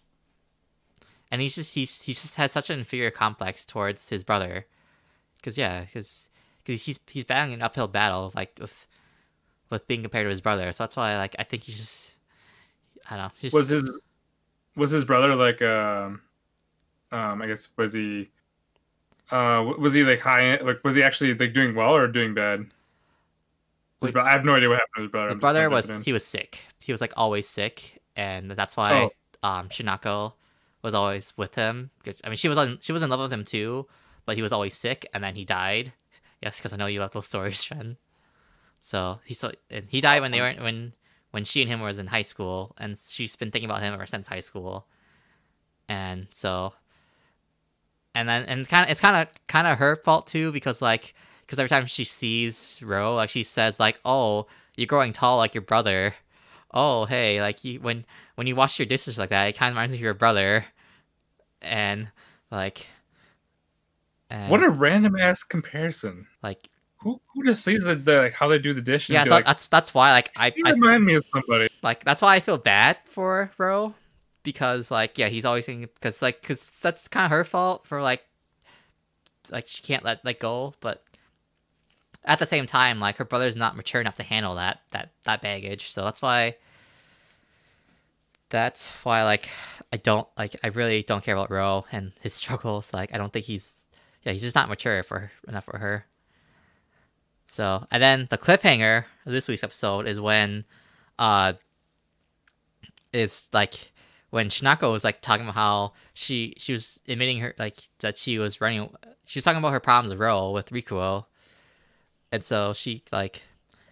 and 1.30 1.40
he's 1.40 1.54
just 1.54 1.74
he's 1.74 2.02
he 2.02 2.12
just 2.12 2.34
has 2.36 2.52
such 2.52 2.70
an 2.70 2.78
inferior 2.78 3.10
complex 3.10 3.64
towards 3.64 4.08
his 4.08 4.24
brother, 4.24 4.66
cause 5.42 5.56
yeah, 5.56 5.84
cause 5.92 6.28
cause 6.66 6.82
he's 6.82 6.98
he's 7.06 7.24
battling 7.24 7.54
an 7.54 7.62
uphill 7.62 7.88
battle 7.88 8.32
like 8.34 8.56
with 8.58 8.86
with 9.68 9.86
being 9.86 10.02
compared 10.02 10.24
to 10.24 10.30
his 10.30 10.40
brother. 10.40 10.72
So 10.72 10.84
that's 10.84 10.96
why 10.96 11.16
like 11.16 11.36
I 11.38 11.44
think 11.44 11.62
he's 11.62 11.76
just 11.76 12.16
I 13.08 13.16
don't 13.16 13.26
know. 13.26 13.30
Just, 13.40 13.54
Was 13.54 13.68
his 13.68 13.90
was 14.76 14.90
his 14.90 15.04
brother 15.04 15.34
like 15.34 15.60
um 15.62 16.22
um 17.12 17.42
I 17.42 17.46
guess 17.46 17.68
was 17.76 17.92
he 17.92 18.30
uh 19.32 19.72
was 19.78 19.94
he 19.94 20.02
like 20.04 20.20
high 20.20 20.56
like 20.56 20.82
was 20.84 20.96
he 20.96 21.02
actually 21.02 21.34
like 21.34 21.52
doing 21.52 21.74
well 21.74 21.94
or 21.94 22.08
doing 22.08 22.34
bad? 22.34 22.66
Wait. 24.02 24.12
bro- 24.12 24.24
I 24.24 24.30
have 24.30 24.44
no 24.44 24.54
idea 24.54 24.68
what 24.70 24.76
happened 24.78 24.96
to 24.96 25.02
his 25.02 25.10
brother. 25.10 25.28
the 25.28 25.32
I'm 25.34 25.40
brother 25.40 25.70
was 25.70 25.86
fit 25.86 25.92
it 25.92 25.96
in. 25.98 26.02
he 26.04 26.12
was 26.12 26.24
sick. 26.24 26.58
He 26.80 26.92
was 26.92 27.00
like 27.00 27.12
always 27.16 27.48
sick, 27.48 28.00
and 28.16 28.50
that's 28.50 28.76
why 28.76 29.10
Oh. 29.42 29.48
um 29.48 29.68
Shinako 29.68 30.32
was 30.82 30.94
always 30.94 31.32
with 31.36 31.54
him 31.54 31.90
because 31.98 32.20
I 32.24 32.28
mean 32.28 32.36
she 32.36 32.48
was 32.48 32.56
on 32.58 32.78
she 32.80 32.92
was 32.92 33.02
in 33.02 33.10
love 33.10 33.20
with 33.20 33.32
him 33.32 33.44
too, 33.44 33.86
but 34.26 34.36
he 34.36 34.42
was 34.42 34.52
always 34.52 34.74
sick, 34.74 35.06
and 35.12 35.22
then 35.22 35.34
he 35.34 35.44
died. 35.44 35.92
Yes, 36.42 36.56
because 36.58 36.72
I 36.72 36.76
know 36.76 36.86
you 36.86 37.00
love 37.00 37.12
those 37.12 37.26
stories, 37.32 37.62
Shen. 37.62 37.98
So 38.80 39.20
he 39.24 39.34
so 39.34 39.52
and 39.70 39.84
he 39.88 40.00
died 40.00 40.22
when 40.22 40.30
they 40.30 40.40
weren't 40.40 40.60
when 40.62 40.94
when 41.32 41.44
she 41.44 41.60
and 41.60 41.70
him 41.70 41.80
was 41.80 41.98
in 41.98 42.08
high 42.08 42.22
school, 42.22 42.74
and 42.78 42.96
she's 42.98 43.36
been 43.36 43.50
thinking 43.50 43.70
about 43.70 43.82
him 43.82 43.92
ever 43.94 44.06
since 44.06 44.26
high 44.28 44.40
school. 44.40 44.86
And 45.88 46.26
so, 46.30 46.74
and 48.14 48.28
then 48.28 48.44
and 48.44 48.68
kind 48.68 48.84
of 48.84 48.90
it's 48.90 49.00
kind 49.00 49.16
of 49.16 49.28
kind 49.46 49.66
of 49.66 49.78
her 49.78 49.96
fault 49.96 50.26
too 50.26 50.52
because 50.52 50.82
like 50.82 51.14
because 51.46 51.58
every 51.58 51.68
time 51.68 51.86
she 51.86 52.04
sees 52.04 52.78
Ro, 52.82 53.14
like 53.16 53.30
she 53.30 53.42
says 53.42 53.80
like, 53.80 53.98
"Oh, 54.04 54.46
you're 54.76 54.86
growing 54.86 55.12
tall 55.12 55.36
like 55.38 55.54
your 55.54 55.62
brother." 55.62 56.14
Oh, 56.72 57.04
hey, 57.06 57.40
like 57.40 57.64
you 57.64 57.80
when 57.80 58.04
when 58.36 58.46
you 58.46 58.54
wash 58.54 58.78
your 58.78 58.86
dishes 58.86 59.18
like 59.18 59.30
that, 59.30 59.46
it 59.48 59.56
kind 59.56 59.70
of 59.70 59.74
reminds 59.76 59.92
me 59.92 59.98
of 59.98 60.02
your 60.02 60.14
brother, 60.14 60.66
and 61.60 62.08
like. 62.50 62.86
And, 64.32 64.48
What 64.48 64.62
a 64.62 64.70
random 64.70 65.16
ass 65.16 65.42
comparison. 65.42 66.24
like 66.40 66.68
Who 66.98 67.20
who 67.34 67.44
just 67.44 67.64
sees 67.64 67.82
the, 67.82 67.96
the 67.96 68.18
like 68.22 68.32
how 68.32 68.46
they 68.46 68.60
do 68.60 68.72
the 68.72 68.80
dish? 68.80 69.08
and 69.08 69.14
yeah, 69.14 69.24
so 69.24 69.30
like, 69.30 69.44
that's 69.44 69.66
that's 69.66 69.92
why 69.92 70.12
like 70.12 70.30
I, 70.36 70.52
I 70.64 70.70
remind 70.70 71.04
me 71.04 71.14
of 71.14 71.24
somebody. 71.34 71.68
like 71.82 72.04
that's 72.04 72.22
why 72.22 72.36
I 72.36 72.40
feel 72.40 72.56
bad 72.56 72.98
for 73.06 73.50
Ro 73.58 73.92
because 74.42 74.90
like 74.90 75.18
yeah 75.18 75.28
he's 75.28 75.44
always 75.44 75.66
saying 75.66 75.88
because 75.94 76.22
like 76.22 76.40
because 76.40 76.70
that's 76.80 77.08
kind 77.08 77.24
of 77.24 77.30
her 77.30 77.44
fault 77.44 77.86
for 77.86 78.02
like 78.02 78.24
like 79.50 79.66
she 79.66 79.82
can't 79.82 80.04
let 80.04 80.24
like 80.24 80.38
go 80.38 80.74
but 80.80 81.04
at 82.24 82.38
the 82.38 82.46
same 82.46 82.66
time 82.66 83.00
like 83.00 83.16
her 83.16 83.24
brother's 83.24 83.56
not 83.56 83.76
mature 83.76 84.00
enough 84.00 84.16
to 84.16 84.22
handle 84.22 84.54
that 84.54 84.80
that 84.92 85.10
that 85.24 85.42
baggage. 85.42 85.90
So 85.90 86.04
that's 86.04 86.20
why 86.20 86.56
that's 88.50 88.88
why 89.02 89.24
like 89.24 89.48
I 89.92 89.96
don't 89.96 90.28
like 90.36 90.56
I 90.62 90.68
really 90.68 91.02
don't 91.02 91.24
care 91.24 91.34
about 91.34 91.50
Ro 91.50 91.86
and 91.90 92.12
his 92.20 92.34
struggles. 92.40 92.92
Like 92.92 93.14
I 93.14 93.18
don't 93.18 93.32
think 93.32 93.46
he's 93.46 93.76
yeah 94.22 94.32
he's 94.32 94.42
just 94.42 94.54
not 94.54 94.68
mature 94.68 95.02
for 95.02 95.32
enough 95.48 95.64
for 95.64 95.78
her. 95.78 96.06
So 97.46 97.86
and 97.90 98.02
then 98.02 98.28
the 98.30 98.38
cliffhanger 98.38 99.04
of 99.26 99.32
this 99.32 99.48
week's 99.48 99.64
episode 99.64 100.06
is 100.06 100.20
when 100.20 100.64
uh 101.18 101.54
is 103.12 103.48
like 103.52 103.92
when 104.30 104.48
Shinako 104.48 104.90
was 104.90 105.04
like 105.04 105.20
talking 105.20 105.44
about 105.44 105.54
how 105.54 105.92
she 106.14 106.54
she 106.56 106.72
was 106.72 107.00
admitting 107.08 107.40
her 107.40 107.54
like 107.58 107.88
that 107.98 108.16
she 108.16 108.38
was 108.38 108.60
running 108.60 108.88
she 109.26 109.38
was 109.38 109.44
talking 109.44 109.58
about 109.58 109.72
her 109.72 109.80
problems 109.80 110.10
with 110.10 110.20
Ro 110.20 110.50
with 110.50 110.70
Rikuo. 110.70 111.26
And 112.32 112.42
so 112.44 112.72
she 112.72 113.02
like 113.12 113.42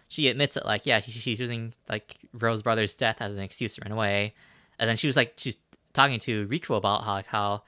she 0.07 0.27
admits 0.27 0.57
it 0.57 0.65
like 0.65 0.85
yeah, 0.85 1.01
she, 1.01 1.11
she's 1.11 1.39
using 1.39 1.73
like 1.87 2.17
Ro's 2.33 2.61
brother's 2.61 2.95
death 2.95 3.17
as 3.19 3.33
an 3.33 3.43
excuse 3.43 3.75
to 3.75 3.81
run 3.83 3.91
away. 3.91 4.33
And 4.79 4.89
then 4.89 4.97
she 4.97 5.07
was 5.07 5.15
like 5.15 5.33
she's 5.37 5.57
talking 5.93 6.19
to 6.21 6.47
Rikuo 6.47 6.77
about 6.77 7.03
how 7.03 7.21
how 7.27 7.63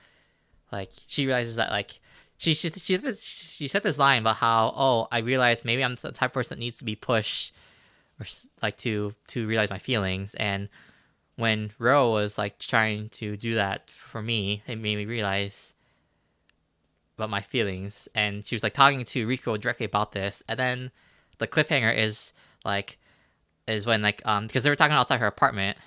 like 0.71 0.91
she 1.07 1.25
realizes 1.25 1.57
that 1.57 1.71
like 1.71 1.99
she 2.37 2.53
she 2.53 2.69
she, 2.69 2.97
she 3.19 3.67
said 3.67 3.83
this 3.83 3.99
line 3.99 4.21
about 4.21 4.37
how 4.37 4.73
oh 4.75 5.07
I 5.11 5.19
realized 5.19 5.65
maybe 5.65 5.83
I'm 5.83 5.95
the 5.95 6.13
type 6.13 6.29
of 6.29 6.33
person 6.33 6.57
that 6.57 6.63
needs 6.63 6.77
to 6.77 6.85
be 6.85 6.95
pushed 6.95 7.53
or 8.19 8.25
like 8.61 8.77
to 8.77 9.13
to 9.27 9.45
realize 9.45 9.69
my 9.69 9.79
feelings 9.79 10.35
and 10.35 10.69
when 11.41 11.71
Ro 11.79 12.11
was 12.11 12.37
like 12.37 12.59
trying 12.59 13.09
to 13.09 13.35
do 13.35 13.55
that 13.55 13.89
for 13.89 14.21
me, 14.21 14.61
it 14.67 14.75
made 14.75 14.95
me 14.95 15.05
realize 15.05 15.73
about 17.17 17.31
my 17.31 17.41
feelings. 17.41 18.07
And 18.13 18.45
she 18.45 18.55
was 18.55 18.61
like 18.61 18.75
talking 18.75 19.03
to 19.03 19.27
Rikuo 19.27 19.59
directly 19.59 19.87
about 19.87 20.11
this. 20.11 20.43
And 20.47 20.59
then 20.59 20.91
the 21.39 21.47
cliffhanger 21.47 21.97
is 21.97 22.31
like, 22.63 22.99
is 23.67 23.87
when 23.87 24.03
like, 24.03 24.21
um, 24.23 24.45
because 24.45 24.61
they 24.61 24.69
were 24.69 24.75
talking 24.75 24.95
outside 24.95 25.19
her 25.19 25.25
apartment 25.25 25.79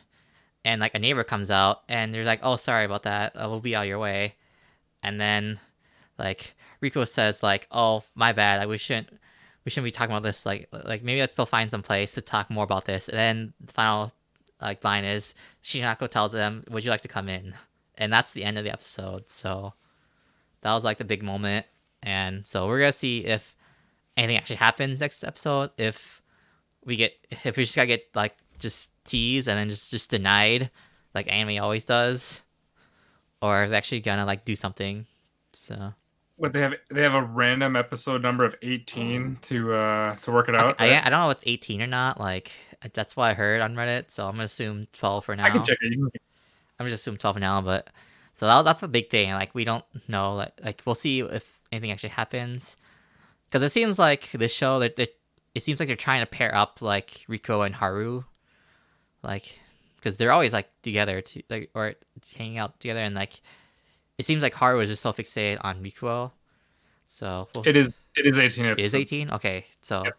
and 0.65 0.81
like 0.81 0.95
a 0.97 0.99
neighbor 0.99 1.23
comes 1.23 1.53
out 1.53 1.83
and 1.89 2.13
they're 2.13 2.25
like, 2.25 2.41
oh, 2.43 2.57
sorry 2.57 2.85
about 2.85 3.05
that. 3.05 3.37
Uh, 3.37 3.49
we'll 3.49 3.61
be 3.61 3.77
out 3.77 3.85
of 3.85 3.89
your 3.89 4.01
way. 4.01 4.35
And 5.05 5.21
then 5.21 5.61
like 6.19 6.55
Rikuo 6.83 7.07
says 7.07 7.45
like, 7.45 7.69
oh, 7.71 8.03
my 8.17 8.33
bad. 8.33 8.59
Like 8.59 8.69
we 8.69 8.79
shouldn't, 8.79 9.09
we 9.65 9.71
shouldn't 9.71 9.87
be 9.87 9.93
talking 9.93 10.13
about 10.13 10.25
this. 10.25 10.45
Like, 10.45 10.69
like 10.73 11.05
maybe 11.05 11.21
let's 11.21 11.35
still 11.35 11.47
find 11.47 11.71
some 11.71 11.83
place 11.83 12.13
to 12.15 12.21
talk 12.21 12.51
more 12.51 12.65
about 12.65 12.87
this. 12.87 13.09
And 13.09 13.17
then 13.17 13.53
the 13.61 13.73
final 13.73 14.13
like 14.61 14.85
line 14.85 15.05
is 15.05 15.35
Shinako 15.63 16.09
tells 16.09 16.33
them, 16.33 16.65
"Would 16.71 16.85
you 16.85 16.91
like 16.91 17.03
to 17.03 17.09
come 17.09 17.29
in?" 17.29 17.55
And 17.97 18.13
that's 18.13 18.33
the 18.33 18.45
end 18.45 18.59
of 18.59 18.65
the 18.65 18.73
episode. 18.73 19.29
So 19.31 19.75
that 20.63 20.73
was 20.73 20.85
like 20.85 20.99
the 20.99 21.05
big 21.05 21.23
moment, 21.23 21.67
and 22.03 22.47
so 22.47 22.67
we're 22.67 22.81
gonna 22.81 22.93
see 22.93 23.25
if 23.25 23.55
anything 24.17 24.37
actually 24.37 24.57
happens 24.57 25.01
next 25.01 25.25
episode. 25.25 25.71
If 25.79 26.23
we 26.85 26.97
get, 26.97 27.13
if 27.45 27.57
we 27.57 27.65
just 27.65 27.77
gotta 27.77 27.87
get 27.89 28.05
like 28.15 28.37
just 28.59 28.91
teased 29.05 29.49
and 29.49 29.59
then 29.59 29.69
just 29.71 29.91
just 29.91 30.11
denied, 30.11 30.71
like 31.15 31.31
anime 31.31 31.63
always 31.63 31.85
does, 31.85 32.43
or 33.43 33.65
is 33.65 33.73
actually 33.73 34.01
gonna 34.01 34.27
like 34.27 34.45
do 34.45 34.57
something. 34.57 35.07
So 35.53 35.95
What 36.37 36.53
they 36.53 36.61
have 36.61 36.75
they 36.91 37.03
have 37.03 37.15
a 37.15 37.23
random 37.23 37.77
episode 37.77 38.23
number 38.23 38.45
of 38.45 38.55
eighteen 38.63 39.39
to 39.43 39.73
uh 39.75 40.17
to 40.17 40.33
work 40.33 40.49
it 40.49 40.57
out. 40.57 40.77
I, 40.81 40.89
right? 40.89 41.03
I, 41.03 41.07
I 41.07 41.11
don't 41.11 41.21
know 41.21 41.31
if 41.31 41.37
it's 41.39 41.45
eighteen 41.47 41.81
or 41.83 41.87
not. 41.87 42.19
Like 42.19 42.51
that's 42.93 43.17
what 43.17 43.31
I 43.31 43.35
heard 43.35 43.61
on 43.61 43.75
Reddit. 43.75 44.11
So 44.11 44.27
I'm 44.27 44.35
gonna 44.35 44.45
assume 44.45 44.89
twelve 44.93 45.25
for 45.25 45.35
now. 45.35 45.45
I 45.45 45.51
can 45.51 45.65
check 45.65 45.79
it. 45.81 46.21
I'm 46.79 46.89
just 46.89 47.03
assuming 47.03 47.19
12 47.19 47.39
now, 47.39 47.61
but 47.61 47.89
so 48.35 48.47
that, 48.47 48.63
that's 48.63 48.81
the 48.81 48.89
big 48.89 49.11
thing. 49.11 49.31
Like 49.31 49.55
we 49.55 49.65
don't 49.65 49.85
know, 50.09 50.35
like, 50.35 50.53
like 50.63 50.83
we'll 50.85 50.95
see 50.97 51.21
if 51.21 51.61
anything 51.71 51.93
actually 51.93 52.11
happens, 52.11 52.77
because 53.47 53.63
it 53.63 53.71
seems 53.71 53.99
like 53.99 54.31
this 54.33 54.53
show 54.53 54.81
that 54.81 54.99
it 54.99 55.63
seems 55.63 55.79
like 55.79 55.87
they're 55.87 55.97
trying 55.97 56.21
to 56.21 56.27
pair 56.27 56.55
up 56.55 56.83
like 56.83 57.25
Rikuo 57.29 57.65
and 57.65 57.77
Haru, 57.77 58.25
like 59.23 59.61
because 59.97 60.17
they're 60.17 60.33
always 60.33 60.53
like 60.53 60.69
together 60.83 61.21
to 61.21 61.43
like 61.49 61.71
or 61.75 61.95
hanging 62.37 62.59
out 62.59 62.81
together, 62.81 63.01
and 63.01 63.15
like 63.15 63.41
it 64.19 64.27
seems 64.27 64.43
like 64.43 64.55
Haru 64.55 64.81
is 64.81 64.91
just 64.91 65.03
so 65.03 65.13
fixated 65.13 65.59
on 65.63 65.83
Rikuo, 65.83 66.33
so 67.07 67.49
we'll, 67.55 67.67
It 67.67 67.77
is 67.77 67.93
it 68.17 68.27
is 68.27 68.39
eighteen 68.39 68.65
It 68.67 68.81
is 68.81 68.95
18? 68.95 69.31
Okay, 69.31 69.65
so 69.83 70.03
Yep. 70.05 70.19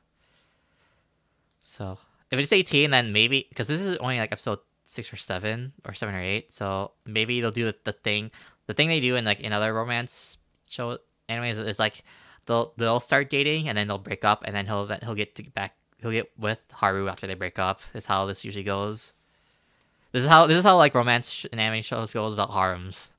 so 1.64 1.98
if 2.38 2.44
it's 2.44 2.54
18, 2.54 2.92
then 2.92 3.12
maybe 3.12 3.46
because 3.50 3.68
this 3.68 3.82
is 3.82 3.98
only 3.98 4.20
like 4.20 4.32
episode 4.32 4.60
six 4.86 5.12
or 5.12 5.18
seven 5.18 5.74
or 5.86 5.94
seven 5.94 6.16
or 6.16 6.22
eight, 6.22 6.54
so 6.54 6.92
maybe 7.06 7.42
they'll 7.42 7.52
do 7.52 7.66
the, 7.66 7.76
the 7.84 7.94
thing 7.94 8.32
the 8.68 8.74
thing 8.74 8.90
they 8.90 9.00
do 9.00 9.16
in 9.16 9.26
like 9.26 9.40
in 9.40 9.54
other 9.54 9.74
romance 9.74 10.38
show 10.68 10.98
anyways 11.30 11.58
is, 11.58 11.80
like 11.80 12.04
they'll 12.46 12.74
they'll 12.78 13.00
start 13.00 13.30
dating 13.30 13.68
and 13.68 13.78
then 13.78 13.88
they'll 13.88 13.98
break 13.98 14.26
up 14.26 14.44
and 14.46 14.56
then 14.56 14.66
he'll 14.66 14.88
he'll 15.04 15.16
get 15.16 15.36
to 15.36 15.44
back 15.52 15.76
he'll 16.02 16.12
get 16.12 16.32
with 16.38 16.60
Haru 16.72 17.08
after 17.08 17.28
they 17.28 17.34
break 17.34 17.60
up. 17.60 17.82
Is 17.94 18.08
how 18.08 18.26
this 18.26 18.44
usually 18.44 18.64
goes. 18.64 19.14
This 20.12 20.24
is 20.24 20.30
how 20.30 20.48
this 20.48 20.58
is 20.58 20.64
how 20.64 20.78
like 20.78 20.96
romance 20.96 21.46
and 21.52 21.60
anime 21.60 21.82
shows 21.82 22.14
goes 22.14 22.34
about 22.34 22.52
harems, 22.52 23.10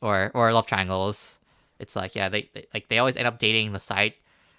or 0.00 0.30
or 0.34 0.52
love 0.52 0.66
triangles. 0.66 1.36
It's 1.78 1.96
like 1.96 2.14
yeah 2.14 2.28
they, 2.28 2.48
they 2.54 2.66
like 2.72 2.88
they 2.88 2.98
always 2.98 3.16
end 3.16 3.26
up 3.26 3.38
dating 3.38 3.72
the 3.72 3.78
side 3.78 4.14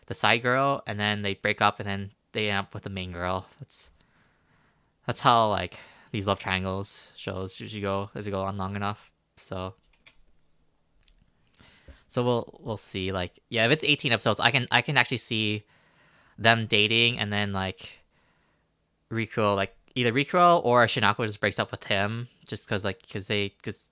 the 0.08 0.14
side 0.14 0.42
girl 0.42 0.84
and 0.88 1.00
then 1.00 1.22
they 1.22 1.34
break 1.34 1.62
up 1.62 1.80
and 1.80 1.88
then 1.88 2.12
they 2.38 2.50
end 2.50 2.60
up 2.60 2.74
with 2.74 2.84
the 2.84 2.90
main 2.90 3.12
girl. 3.12 3.48
That's 3.60 3.90
that's 5.06 5.22
how 5.22 5.50
like 5.50 5.78
these 6.12 6.28
love 6.28 6.40
triangles 6.40 7.12
shows 7.18 7.60
usually 7.60 7.82
go 7.82 8.10
if 8.14 8.24
they 8.24 8.32
go 8.32 8.44
on 8.44 8.58
long 8.58 8.76
enough. 8.76 9.12
So 9.36 9.74
so 12.08 12.24
we'll 12.24 12.60
we'll 12.64 12.78
see. 12.78 13.12
Like 13.12 13.40
yeah, 13.50 13.66
if 13.66 13.72
it's 13.72 13.84
eighteen 13.84 14.12
episodes, 14.12 14.40
I 14.40 14.52
can 14.52 14.68
I 14.72 14.82
can 14.82 14.98
actually 14.98 15.18
see 15.18 15.64
them 16.38 16.68
dating 16.68 17.18
and 17.18 17.34
then 17.34 17.52
like 17.52 18.00
Rikuo 19.12 19.56
like 19.56 19.76
either 19.96 20.14
Rikuo 20.14 20.64
or 20.64 20.86
Shinako 20.86 21.26
just 21.26 21.40
breaks 21.40 21.58
up 21.58 21.72
with 21.72 21.86
him 21.86 22.28
just 22.46 22.64
because 22.64 22.84
like 22.84 23.02
because 23.02 23.28
they 23.28 23.54
because 23.58 23.86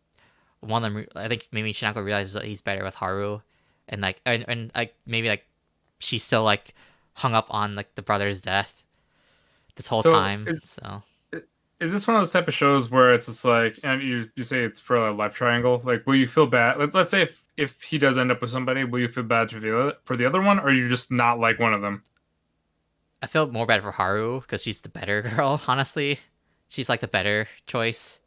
one 0.59 0.83
of 0.83 0.93
them 0.93 1.05
I 1.15 1.27
think 1.27 1.47
maybe 1.51 1.73
Shinako 1.73 2.05
realizes 2.05 2.33
that 2.33 2.45
he's 2.45 2.61
better 2.61 2.83
with 2.83 2.95
Haru 2.95 3.41
and 3.89 4.01
like 4.01 4.21
and, 4.23 4.45
and 4.47 4.71
like 4.75 4.93
maybe 5.07 5.29
like 5.29 5.45
she's 5.97 6.23
still 6.23 6.43
like 6.43 6.75
hung 7.15 7.33
up 7.33 7.47
on 7.49 7.75
like 7.75 7.95
the 7.95 8.01
brother's 8.01 8.41
death 8.41 8.83
this 9.75 9.87
whole 9.87 10.03
So, 10.03 10.13
time. 10.13 10.45
is- 10.47 10.59
so 10.65 11.01
Is 11.81 11.91
this 11.91 12.07
one 12.07 12.15
of 12.15 12.21
those 12.21 12.31
type 12.31 12.47
of 12.47 12.53
shows 12.53 12.89
where 12.89 13.13
it's 13.13 13.27
just 13.27 13.43
like 13.43 13.79
and 13.83 14.01
you 14.01 14.29
you 14.35 14.43
say 14.43 14.63
it's 14.63 14.79
for 14.79 14.95
a 14.95 15.11
love 15.11 15.33
triangle? 15.33 15.81
Like, 15.83 16.05
will 16.07 16.15
you 16.15 16.27
feel 16.27 16.47
bad? 16.47 16.77
Let, 16.77 16.93
let's 16.93 17.11
say 17.11 17.21
if 17.23 17.43
if 17.57 17.81
he 17.81 17.97
does 17.97 18.17
end 18.17 18.31
up 18.31 18.39
with 18.41 18.49
somebody, 18.49 18.83
will 18.85 18.99
you 18.99 19.07
feel 19.09 19.23
bad 19.23 19.49
for 19.49 19.59
the 19.59 19.77
other, 19.77 19.93
for 20.03 20.15
the 20.15 20.25
other 20.25 20.41
one, 20.41 20.59
or 20.59 20.71
you 20.71 20.87
just 20.89 21.11
not 21.11 21.39
like 21.39 21.59
one 21.59 21.73
of 21.73 21.81
them? 21.81 22.03
I 23.21 23.27
feel 23.27 23.47
more 23.51 23.65
bad 23.65 23.81
for 23.81 23.91
Haru 23.91 24.41
because 24.41 24.61
she's 24.61 24.81
the 24.81 24.89
better 24.89 25.21
girl. 25.35 25.61
Honestly, 25.67 26.19
she's 26.67 26.87
like 26.89 27.01
the 27.01 27.07
better 27.07 27.47
choice. 27.67 28.19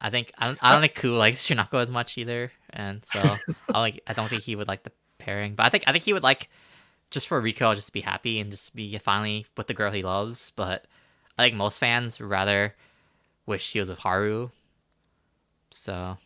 I 0.00 0.10
think 0.10 0.32
I 0.36 0.46
don't, 0.46 0.58
I 0.62 0.70
don't 0.72 0.78
uh, 0.78 0.82
think 0.82 0.94
Khun 0.94 1.16
likes 1.18 1.46
Shinako 1.46 1.80
as 1.80 1.90
much 1.90 2.18
either, 2.18 2.50
and 2.70 3.04
so 3.04 3.20
I 3.74 3.78
like 3.80 4.02
I 4.06 4.12
don't 4.14 4.28
think 4.28 4.42
he 4.42 4.56
would 4.56 4.68
like 4.68 4.82
the 4.84 4.92
pairing. 5.18 5.54
But 5.54 5.66
I 5.66 5.68
think 5.70 5.84
I 5.86 5.92
think 5.92 6.04
he 6.04 6.12
would 6.12 6.24
like 6.24 6.50
just 7.12 7.28
for 7.28 7.40
Rikuo 7.40 7.74
just 7.74 7.86
to 7.86 7.92
be 7.92 8.00
happy 8.00 8.40
and 8.40 8.50
just 8.50 8.74
be 8.74 8.98
finally 8.98 9.46
with 9.56 9.68
the 9.68 9.74
girl 9.74 9.92
he 9.92 10.02
loves. 10.02 10.50
But 10.56 10.86
I 11.38 11.44
think 11.44 11.54
most 11.54 11.78
fans 11.78 12.20
rather 12.20 12.74
wish 13.46 13.62
she 13.64 13.78
was 13.78 13.88
with 13.88 13.98
Haru. 14.00 14.50
So 15.70 16.16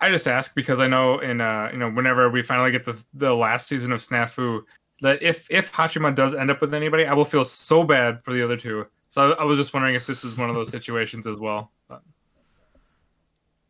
I 0.00 0.08
just 0.10 0.28
ask 0.28 0.54
because 0.54 0.78
I 0.78 0.86
know 0.86 1.18
in 1.18 1.40
uh 1.40 1.70
you 1.72 1.78
know 1.78 1.90
whenever 1.90 2.30
we 2.30 2.42
finally 2.42 2.70
get 2.70 2.84
the 2.84 2.96
the 3.14 3.34
last 3.34 3.66
season 3.66 3.90
of 3.92 4.00
Snafu 4.00 4.62
that 5.00 5.22
if 5.22 5.50
if 5.50 5.72
Hachiman 5.72 6.14
does 6.14 6.34
end 6.34 6.50
up 6.50 6.60
with 6.60 6.74
anybody, 6.74 7.06
I 7.06 7.14
will 7.14 7.24
feel 7.24 7.44
so 7.44 7.82
bad 7.82 8.22
for 8.22 8.32
the 8.32 8.42
other 8.42 8.56
two. 8.56 8.86
So 9.08 9.32
I, 9.32 9.42
I 9.42 9.44
was 9.44 9.58
just 9.58 9.74
wondering 9.74 9.94
if 9.96 10.06
this 10.06 10.22
is 10.24 10.36
one 10.36 10.48
of 10.50 10.54
those 10.54 10.68
situations 10.70 11.26
as 11.26 11.36
well. 11.36 11.70
But 11.88 12.02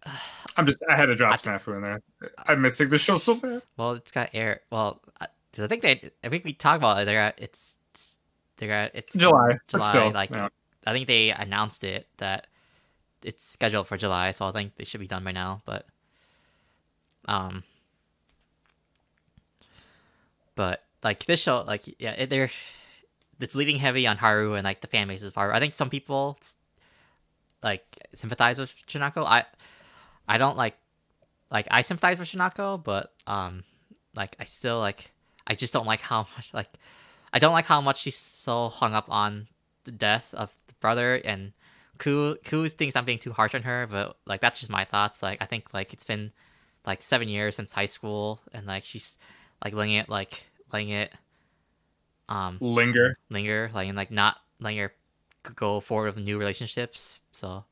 I'm 0.57 0.67
just 0.67 0.83
I 0.91 0.97
had 0.97 1.07
to 1.07 1.15
drop 1.17 1.33
I- 1.33 1.37
Snafu 1.37 1.77
in 1.77 1.83
there. 1.83 2.03
I'm 2.47 2.61
missing 2.61 2.89
the 2.91 2.99
show 2.99 3.19
so 3.19 3.35
bad. 3.37 3.63
well, 3.77 3.93
it's 3.93 4.11
got 4.11 4.31
air. 4.35 4.61
Well, 4.71 5.01
because 5.51 5.65
I 5.65 5.69
think 5.69 5.83
they 5.83 6.11
I 6.25 6.29
think 6.29 6.45
we 6.45 6.53
talked 6.53 6.79
about 6.79 7.01
it. 7.01 7.05
They're 7.07 7.21
at 7.21 7.41
it's 7.41 7.77
they're 8.57 8.73
at 8.73 8.95
it's 8.95 9.13
July, 9.15 9.59
July, 9.69 9.89
still, 9.91 10.11
like 10.13 10.31
yeah. 10.31 10.49
I 10.87 10.93
think 10.93 11.07
they 11.07 11.31
announced 11.31 11.85
it 11.85 12.07
that 12.19 12.47
it's 13.23 13.47
scheduled 13.47 13.87
for 13.87 13.97
July, 13.97 14.31
so 14.31 14.47
I 14.47 14.53
think 14.53 14.77
they 14.77 14.85
should 14.85 15.01
be 15.01 15.07
done 15.07 15.25
by 15.25 15.33
now. 15.33 15.63
But 15.65 15.87
Um, 17.27 17.65
but 20.55 20.83
like 21.03 21.25
this 21.27 21.41
show, 21.41 21.63
like 21.67 21.83
yeah, 21.99 22.13
it, 22.13 22.31
they're 22.31 22.51
it's 23.41 23.55
leading 23.55 23.79
heavy 23.79 24.07
on 24.07 24.19
Haru 24.19 24.55
and 24.55 24.65
like 24.65 24.81
the 24.81 24.87
fan 24.87 25.09
bases 25.09 25.29
of 25.29 25.35
Haru. 25.35 25.53
I 25.53 25.61
think 25.61 25.75
some 25.75 25.91
people 25.91 26.39
like 27.63 27.85
sympathize 28.15 28.59
with 28.59 28.75
Shinako. 28.89 29.25
I 29.25 29.45
I 30.29 30.39
don't 30.39 30.57
like 30.57 30.77
like 31.51 31.67
I 31.71 31.83
sympathize 31.83 32.19
with 32.19 32.29
Shinako, 32.29 32.83
but 32.83 33.13
um 33.27 33.65
like 34.15 34.37
I 34.41 34.45
still 34.45 34.79
like 34.79 35.13
I 35.47 35.55
just 35.55 35.73
don't 35.73 35.87
like 35.87 36.01
how 36.01 36.27
much 36.37 36.53
like 36.53 36.69
I 37.33 37.39
don't 37.39 37.53
like 37.53 37.67
how 37.67 37.81
much 37.81 38.01
she's 38.01 38.17
so 38.17 38.69
hung 38.69 38.95
up 38.95 39.07
on 39.09 39.49
the 39.85 39.93
death 39.93 40.33
of 40.35 40.51
the 40.67 40.75
brother 40.81 41.17
and 41.17 41.53
Ku 41.99 42.37
Ku 42.45 42.69
thinks 42.69 42.97
I'm 42.97 43.05
being 43.05 43.19
too 43.19 43.33
harsh 43.33 43.55
on 43.55 43.63
her, 43.63 43.87
but 43.89 44.17
like 44.27 44.41
that's 44.41 44.59
just 44.59 44.71
my 44.71 44.85
thoughts. 44.85 45.23
Like 45.23 45.41
I 45.43 45.47
think 45.47 45.73
like 45.75 45.93
it's 45.93 46.05
been 46.05 46.33
like 46.87 47.03
seven 47.03 47.29
years 47.29 47.57
since 47.57 47.73
high 47.73 47.87
school 47.87 48.41
and 48.53 48.67
like 48.67 48.85
she's 48.85 49.17
like 49.63 49.75
letting 49.75 49.95
it 49.95 50.09
like 50.09 50.47
letting 50.73 50.89
it 50.89 51.13
um 52.29 52.57
Linger. 52.61 53.19
linger 53.29 53.71
like 53.75 53.89
and 53.89 53.97
like 53.97 54.11
not 54.11 54.39
letting 54.61 54.79
her 54.79 54.93
go 55.55 55.81
forward 55.81 56.15
with 56.15 56.25
new 56.25 56.39
relationships. 56.39 57.21
So 57.33 57.65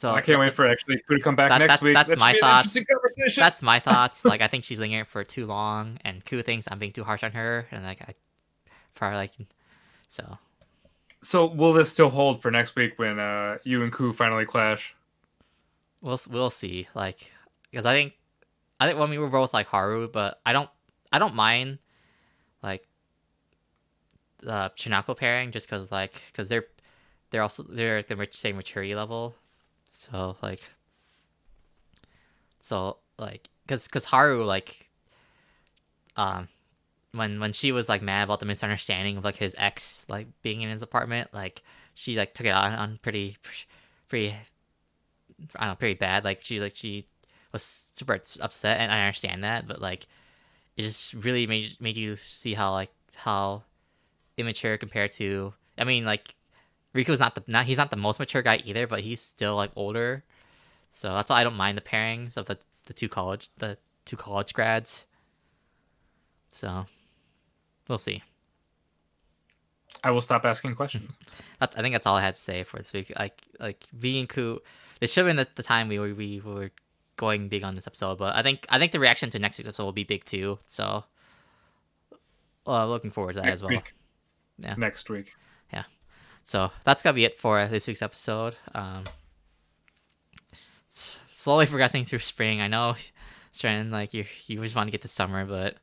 so 0.00 0.10
I 0.12 0.22
can't 0.22 0.40
wait 0.40 0.54
for 0.54 0.66
actually 0.66 0.98
Ku 1.06 1.16
to 1.16 1.22
come 1.22 1.36
back 1.36 1.50
That- 1.50 1.58
next 1.58 1.82
week. 1.82 1.92
that's 1.94 2.08
That 2.08 2.18
my 2.18 2.34
thoughts. 2.40 2.74
that's 3.36 3.60
my 3.60 3.78
thoughts. 3.88 4.24
Like 4.24 4.40
I 4.40 4.48
think 4.48 4.64
she's 4.64 4.78
lingering 4.80 5.04
for 5.04 5.24
too 5.24 5.44
long, 5.46 5.98
and 6.04 6.24
Ku 6.24 6.42
thinks 6.42 6.66
I'm 6.70 6.78
being 6.78 6.92
too 6.92 7.04
harsh 7.04 7.22
on 7.22 7.32
her, 7.32 7.66
and 7.70 7.84
like 7.84 8.00
I 8.02 8.14
probably 8.94 9.18
like 9.18 9.32
so. 10.08 10.38
So 11.22 11.44
will 11.46 11.74
this 11.74 11.92
still 11.92 12.08
hold 12.08 12.40
for 12.40 12.50
next 12.50 12.76
week 12.76 12.98
when 12.98 13.18
uh, 13.20 13.58
you 13.62 13.82
and 13.82 13.92
Ku 13.92 14.12
finally 14.14 14.46
clash? 14.46 14.94
We'll 16.00 16.18
we'll 16.30 16.48
see. 16.50 16.88
Like 16.94 17.30
because 17.70 17.84
I 17.84 17.92
think 17.94 18.14
I 18.80 18.86
think 18.86 18.98
when 18.98 19.10
we 19.10 19.18
were 19.18 19.28
both 19.28 19.52
like 19.52 19.66
Haru, 19.66 20.08
but 20.08 20.40
I 20.46 20.54
don't 20.54 20.70
I 21.12 21.18
don't 21.18 21.34
mind 21.34 21.78
like 22.62 22.86
the 24.40 24.72
Shinako 24.76 25.14
pairing 25.16 25.52
just 25.52 25.66
because 25.68 25.92
like 25.92 26.14
because 26.32 26.48
they're 26.48 26.64
they're 27.30 27.42
also 27.42 27.62
they're 27.64 27.98
at 27.98 28.08
the 28.08 28.26
same 28.32 28.56
maturity 28.56 28.94
level, 28.94 29.34
so 30.00 30.34
like 30.42 30.70
so 32.62 32.96
like 33.18 33.50
because 33.66 33.84
because 33.84 34.06
Haru 34.06 34.42
like 34.44 34.88
um 36.16 36.48
when 37.12 37.38
when 37.38 37.52
she 37.52 37.70
was 37.70 37.86
like 37.86 38.00
mad 38.00 38.24
about 38.24 38.40
the 38.40 38.46
misunderstanding 38.46 39.18
of 39.18 39.24
like 39.24 39.36
his 39.36 39.54
ex 39.58 40.06
like 40.08 40.26
being 40.40 40.62
in 40.62 40.70
his 40.70 40.80
apartment 40.80 41.28
like 41.34 41.62
she 41.92 42.16
like 42.16 42.32
took 42.32 42.46
it 42.46 42.54
on 42.54 42.72
on 42.72 42.98
pretty 43.02 43.36
pretty 44.08 44.34
I 45.54 45.66
don't 45.66 45.68
know 45.68 45.74
pretty 45.74 45.98
bad. 45.98 46.24
Like 46.24 46.40
she 46.40 46.60
like 46.60 46.74
she 46.74 47.06
was 47.52 47.62
super 47.62 48.22
upset 48.40 48.80
and 48.80 48.90
I 48.90 49.00
understand 49.00 49.44
that 49.44 49.68
but 49.68 49.82
like 49.82 50.06
it 50.78 50.82
just 50.82 51.12
really 51.12 51.46
made 51.46 51.76
made 51.78 51.98
you 51.98 52.16
see 52.16 52.54
how 52.54 52.72
like 52.72 52.90
how 53.16 53.64
immature 54.38 54.78
compared 54.78 55.12
to 55.12 55.52
I 55.76 55.84
mean 55.84 56.06
like 56.06 56.34
Rikuo's 56.94 57.20
not 57.20 57.34
the 57.34 57.42
not 57.46 57.66
he's 57.66 57.78
not 57.78 57.90
the 57.90 57.96
most 57.96 58.18
mature 58.18 58.42
guy 58.42 58.62
either 58.64 58.86
but 58.86 59.00
he's 59.00 59.20
still 59.20 59.56
like 59.56 59.70
older 59.76 60.24
so 60.90 61.12
that's 61.14 61.30
why 61.30 61.40
I 61.40 61.44
don't 61.44 61.54
mind 61.54 61.76
the 61.76 61.82
pairings 61.82 62.36
of 62.36 62.46
the 62.46 62.58
the 62.86 62.92
two 62.92 63.08
college 63.08 63.50
the 63.58 63.78
two 64.04 64.16
college 64.16 64.52
grads 64.52 65.06
so 66.50 66.86
we'll 67.88 67.98
see 67.98 68.22
I 70.02 70.10
will 70.10 70.22
stop 70.22 70.44
asking 70.44 70.74
questions. 70.74 71.18
that's, 71.60 71.76
I 71.76 71.82
think 71.82 71.94
that's 71.94 72.06
all 72.06 72.16
I 72.16 72.22
had 72.22 72.36
to 72.36 72.40
say 72.40 72.64
for 72.64 72.78
this 72.78 72.92
week. 72.92 73.12
Like 73.18 73.42
like 73.58 73.84
V 73.92 74.20
and 74.20 74.28
Ku, 74.28 74.60
this 75.00 75.12
should 75.12 75.26
have 75.26 75.28
been 75.28 75.36
the, 75.36 75.48
the 75.56 75.62
time 75.62 75.88
we 75.88 75.98
were 75.98 76.14
we 76.14 76.40
were 76.40 76.70
going 77.16 77.48
big 77.48 77.62
on 77.64 77.74
this 77.74 77.86
episode, 77.86 78.18
but 78.18 78.34
I 78.34 78.42
think 78.42 78.66
I 78.68 78.78
think 78.78 78.92
the 78.92 79.00
reaction 79.00 79.30
to 79.30 79.38
next 79.38 79.58
week's 79.58 79.68
episode 79.68 79.84
will 79.84 79.92
be 79.92 80.04
big 80.04 80.24
too. 80.24 80.58
So, 80.66 81.04
uh, 82.66 82.86
looking 82.86 83.10
forward 83.10 83.34
to 83.34 83.40
that 83.40 83.46
next 83.46 83.56
as 83.56 83.62
well. 83.62 83.70
week. 83.70 83.94
Yeah. 84.58 84.74
Next 84.76 85.10
week. 85.10 85.34
So 86.44 86.70
that's 86.84 87.02
gonna 87.02 87.14
be 87.14 87.24
it 87.24 87.38
for 87.38 87.66
this 87.66 87.86
week's 87.86 88.02
episode. 88.02 88.56
Um, 88.74 89.04
slowly 90.88 91.66
progressing 91.66 92.04
through 92.04 92.18
spring. 92.20 92.60
I 92.60 92.68
know, 92.68 92.94
Stren, 93.52 93.90
like 93.90 94.14
you 94.14 94.24
you 94.46 94.62
just 94.62 94.76
want 94.76 94.88
to 94.88 94.92
get 94.92 95.02
to 95.02 95.08
summer, 95.08 95.44
but 95.44 95.76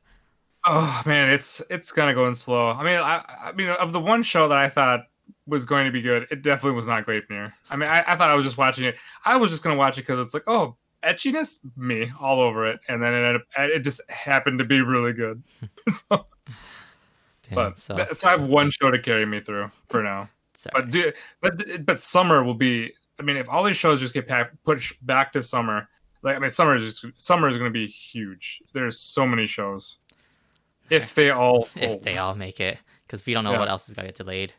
Oh 0.64 1.02
man, 1.06 1.30
it's 1.30 1.62
it's 1.70 1.92
kind 1.92 2.10
of 2.10 2.16
going 2.16 2.34
slow. 2.34 2.70
I 2.70 2.82
mean, 2.82 2.96
I, 2.96 3.24
I 3.42 3.52
mean, 3.52 3.68
of 3.68 3.92
the 3.92 4.00
one 4.00 4.22
show 4.22 4.48
that 4.48 4.58
I 4.58 4.68
thought 4.68 5.06
was 5.46 5.64
going 5.64 5.86
to 5.86 5.90
be 5.90 6.02
good, 6.02 6.26
it 6.30 6.42
definitely 6.42 6.76
was 6.76 6.86
not 6.86 7.06
Gleipnir. 7.06 7.52
I 7.70 7.76
mean, 7.76 7.88
I, 7.88 8.04
I 8.06 8.16
thought 8.16 8.28
I 8.28 8.34
was 8.34 8.44
just 8.44 8.58
watching 8.58 8.84
it. 8.84 8.96
I 9.24 9.36
was 9.36 9.50
just 9.50 9.62
going 9.62 9.74
to 9.74 9.78
watch 9.78 9.96
it 9.96 10.02
because 10.02 10.18
it's 10.18 10.34
like, 10.34 10.42
oh, 10.46 10.76
etchiness, 11.02 11.60
me 11.76 12.10
all 12.20 12.40
over 12.40 12.66
it, 12.66 12.80
and 12.88 13.02
then 13.02 13.14
it 13.14 13.42
it 13.56 13.80
just 13.80 14.00
happened 14.10 14.58
to 14.58 14.64
be 14.64 14.80
really 14.80 15.12
good. 15.12 15.42
so, 15.88 16.26
damn, 17.44 17.54
but 17.54 17.78
so, 17.78 17.96
so 18.12 18.28
I 18.28 18.32
have 18.32 18.46
one 18.46 18.70
show 18.70 18.90
to 18.90 18.98
carry 18.98 19.24
me 19.24 19.40
through 19.40 19.70
for 19.88 20.02
now. 20.02 20.28
Sorry. 20.58 20.72
But 20.82 20.90
do 20.90 21.12
but 21.40 21.86
but 21.86 22.00
summer 22.00 22.42
will 22.42 22.54
be. 22.54 22.92
I 23.20 23.22
mean, 23.24 23.36
if 23.36 23.48
all 23.48 23.64
these 23.64 23.76
shows 23.76 23.98
just 24.00 24.14
get 24.14 24.28
packed, 24.28 24.62
pushed 24.64 25.04
back 25.04 25.32
to 25.32 25.42
summer, 25.42 25.88
like 26.22 26.36
I 26.36 26.38
mean, 26.38 26.50
summer 26.50 26.74
is 26.76 26.82
just 27.00 27.20
summer 27.20 27.48
is 27.48 27.56
going 27.56 27.72
to 27.72 27.76
be 27.76 27.86
huge. 27.86 28.62
There's 28.72 28.98
so 28.98 29.26
many 29.26 29.46
shows. 29.46 29.96
If 30.90 31.14
they 31.14 31.30
all 31.30 31.68
if 31.74 32.02
they 32.02 32.16
all 32.18 32.34
make 32.34 32.60
it, 32.60 32.78
because 33.06 33.24
we 33.26 33.34
don't 33.34 33.44
know 33.44 33.52
Yeah. 33.52 33.58
what 33.58 33.68
else 33.68 33.88
is 33.88 33.94
gonna 33.94 34.08
get 34.08 34.16
delayed. 34.16 34.52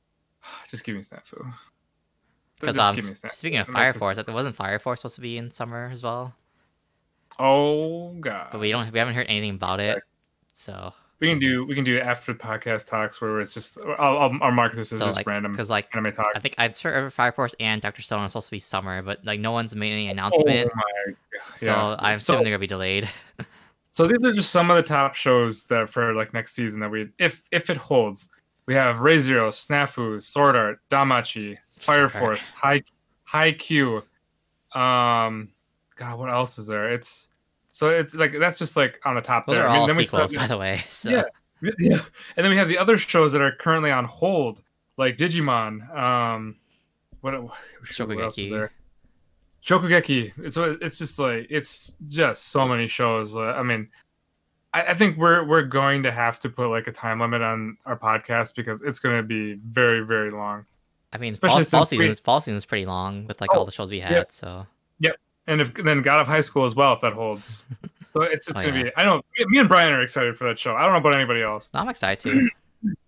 just 0.70 0.84
give 0.84 0.94
me 0.96 1.02
snafu. 1.02 1.52
Because 2.60 2.76
Just 2.76 2.88
um, 2.88 2.96
give 2.96 3.04
me 3.04 3.10
s- 3.12 3.20
Snafu. 3.20 3.32
speaking 3.32 3.58
of 3.58 3.66
Fire 3.68 3.92
Force, 3.92 4.16
like, 4.16 4.28
wasn't 4.28 4.56
Fire 4.56 4.78
Force 4.78 5.00
supposed 5.00 5.16
to 5.16 5.20
be 5.20 5.36
in 5.36 5.50
summer 5.50 5.90
as 5.92 6.02
well? 6.02 6.34
Oh 7.38 8.12
god. 8.14 8.48
But 8.52 8.60
we 8.60 8.70
don't, 8.70 8.90
we 8.92 8.98
haven't 8.98 9.14
heard 9.14 9.26
anything 9.28 9.50
about 9.56 9.80
it. 9.80 9.98
So, 10.54 10.94
we 11.20 11.28
can 11.28 11.38
do 11.38 11.64
we 11.64 11.74
can 11.74 11.84
do 11.84 11.98
after 11.98 12.34
podcast 12.34 12.88
talks 12.88 13.20
where 13.20 13.40
it's 13.40 13.54
just 13.54 13.78
I'll 13.98 14.18
I'll, 14.18 14.38
I'll 14.42 14.50
mark 14.50 14.74
this 14.74 14.92
as 14.92 14.98
so 14.98 15.06
just 15.06 15.16
like, 15.16 15.26
random 15.26 15.52
because 15.52 15.70
like 15.70 15.88
anime 15.94 16.12
talk. 16.12 16.28
I 16.34 16.40
think 16.40 16.54
I'm 16.58 16.74
sure 16.74 17.10
Fire 17.10 17.32
Force 17.32 17.54
and 17.58 17.80
Doctor 17.80 18.02
Stone 18.02 18.20
are 18.20 18.28
supposed 18.28 18.48
to 18.48 18.50
be 18.50 18.60
summer, 18.60 19.02
but 19.02 19.24
like 19.24 19.40
no 19.40 19.52
one's 19.52 19.74
made 19.74 19.92
any 19.92 20.08
announcement. 20.08 20.46
Oh 20.46 20.50
announcement. 20.50 20.76
my 20.76 21.12
god. 21.38 21.58
so 21.58 21.66
yeah. 21.66 21.96
I'm 21.98 22.18
so, 22.18 22.34
assuming 22.34 22.44
they're 22.44 22.52
gonna 22.52 22.58
be 22.60 22.66
delayed. 22.66 23.08
so 23.90 24.06
these 24.06 24.22
are 24.24 24.32
just 24.32 24.50
some 24.50 24.70
of 24.70 24.76
the 24.76 24.82
top 24.82 25.14
shows 25.14 25.64
that 25.66 25.88
for 25.88 26.12
like 26.12 26.34
next 26.34 26.54
season 26.54 26.80
that 26.80 26.90
we 26.90 27.08
if 27.18 27.48
if 27.50 27.70
it 27.70 27.76
holds. 27.76 28.28
We 28.66 28.74
have 28.74 28.98
Re:Zero, 28.98 29.50
Snafu, 29.50 30.20
Sword 30.20 30.56
Art, 30.56 30.80
DanMachi, 30.90 31.56
Fire 31.78 32.08
Force, 32.08 32.48
High 32.48 32.82
Haikyu. 33.30 34.02
Um 34.74 35.50
God, 35.94 36.18
what 36.18 36.30
else 36.30 36.58
is 36.58 36.66
there? 36.66 36.92
It's 36.92 37.28
so 37.76 37.88
it's 37.90 38.14
like 38.14 38.32
that's 38.38 38.58
just 38.58 38.74
like 38.76 38.98
on 39.04 39.14
the 39.16 39.20
top 39.20 39.44
Those 39.46 39.56
there. 39.56 39.64
are 39.64 39.68
I 39.68 39.72
mean, 39.72 39.80
all 39.82 39.86
then 39.86 39.96
we 39.96 40.04
sequels, 40.04 40.30
still- 40.30 40.40
by 40.40 40.46
the 40.46 40.56
way. 40.58 40.82
So 40.88 41.10
Yeah. 41.10 41.22
Yeah, 41.78 42.00
and 42.36 42.44
then 42.44 42.50
we 42.50 42.56
have 42.58 42.68
the 42.68 42.76
other 42.78 42.98
shows 42.98 43.32
that 43.32 43.40
are 43.40 43.50
currently 43.50 43.90
on 43.90 44.04
hold, 44.04 44.62
like 44.98 45.16
Digimon. 45.16 45.88
Um, 45.96 46.56
what, 47.22 47.42
what 47.42 48.20
else 48.20 48.36
is 48.38 48.50
there? 48.50 48.72
Shokugeki. 49.64 50.32
It's 50.38 50.56
it's 50.56 50.98
just 50.98 51.18
like 51.18 51.46
it's 51.50 51.94
just 52.08 52.48
so 52.48 52.68
many 52.68 52.88
shows. 52.88 53.34
Uh, 53.34 53.40
I 53.52 53.62
mean, 53.62 53.88
I, 54.74 54.82
I 54.88 54.94
think 54.94 55.16
we're 55.16 55.44
we're 55.44 55.62
going 55.62 56.02
to 56.04 56.12
have 56.12 56.38
to 56.40 56.50
put 56.50 56.68
like 56.68 56.86
a 56.86 56.92
time 56.92 57.20
limit 57.20 57.42
on 57.42 57.76
our 57.86 57.98
podcast 57.98 58.54
because 58.54 58.82
it's 58.82 58.98
going 58.98 59.16
to 59.16 59.22
be 59.22 59.54
very 59.54 60.00
very 60.00 60.30
long. 60.30 60.66
I 61.12 61.18
mean, 61.18 61.30
especially 61.30 61.64
fall, 61.64 61.86
fall 61.86 61.98
we- 61.98 62.06
season, 62.08 62.22
fall 62.24 62.40
season 62.40 62.56
is 62.56 62.66
pretty 62.66 62.86
long 62.86 63.26
with 63.26 63.40
like 63.40 63.50
Oh, 63.54 63.60
all 63.60 63.64
the 63.64 63.72
shows 63.72 63.90
we 63.90 64.00
had. 64.00 64.12
yeah. 64.12 64.24
So 64.28 64.66
And 65.46 65.60
if 65.60 65.72
then 65.74 66.02
God 66.02 66.20
of 66.20 66.26
High 66.26 66.40
School 66.40 66.64
as 66.64 66.74
well, 66.74 66.92
if 66.94 67.00
that 67.02 67.12
holds. 67.12 67.64
So 68.08 68.22
it's 68.22 68.46
just 68.46 68.56
Oh, 68.58 68.62
going 68.62 68.74
to 68.74 68.78
yeah. 68.80 68.84
be. 68.86 68.92
I 68.96 69.04
know 69.04 69.22
me- 69.48 69.58
and 69.58 69.68
Brian 69.68 69.92
are 69.92 70.02
excited 70.02 70.36
for 70.36 70.44
that 70.44 70.58
show. 70.58 70.74
I 70.74 70.82
don't 70.82 70.92
know 70.92 70.98
about 70.98 71.14
anybody 71.14 71.42
else. 71.42 71.68
I'm 71.74 71.88
excited 71.88 72.20
too. 72.20 72.48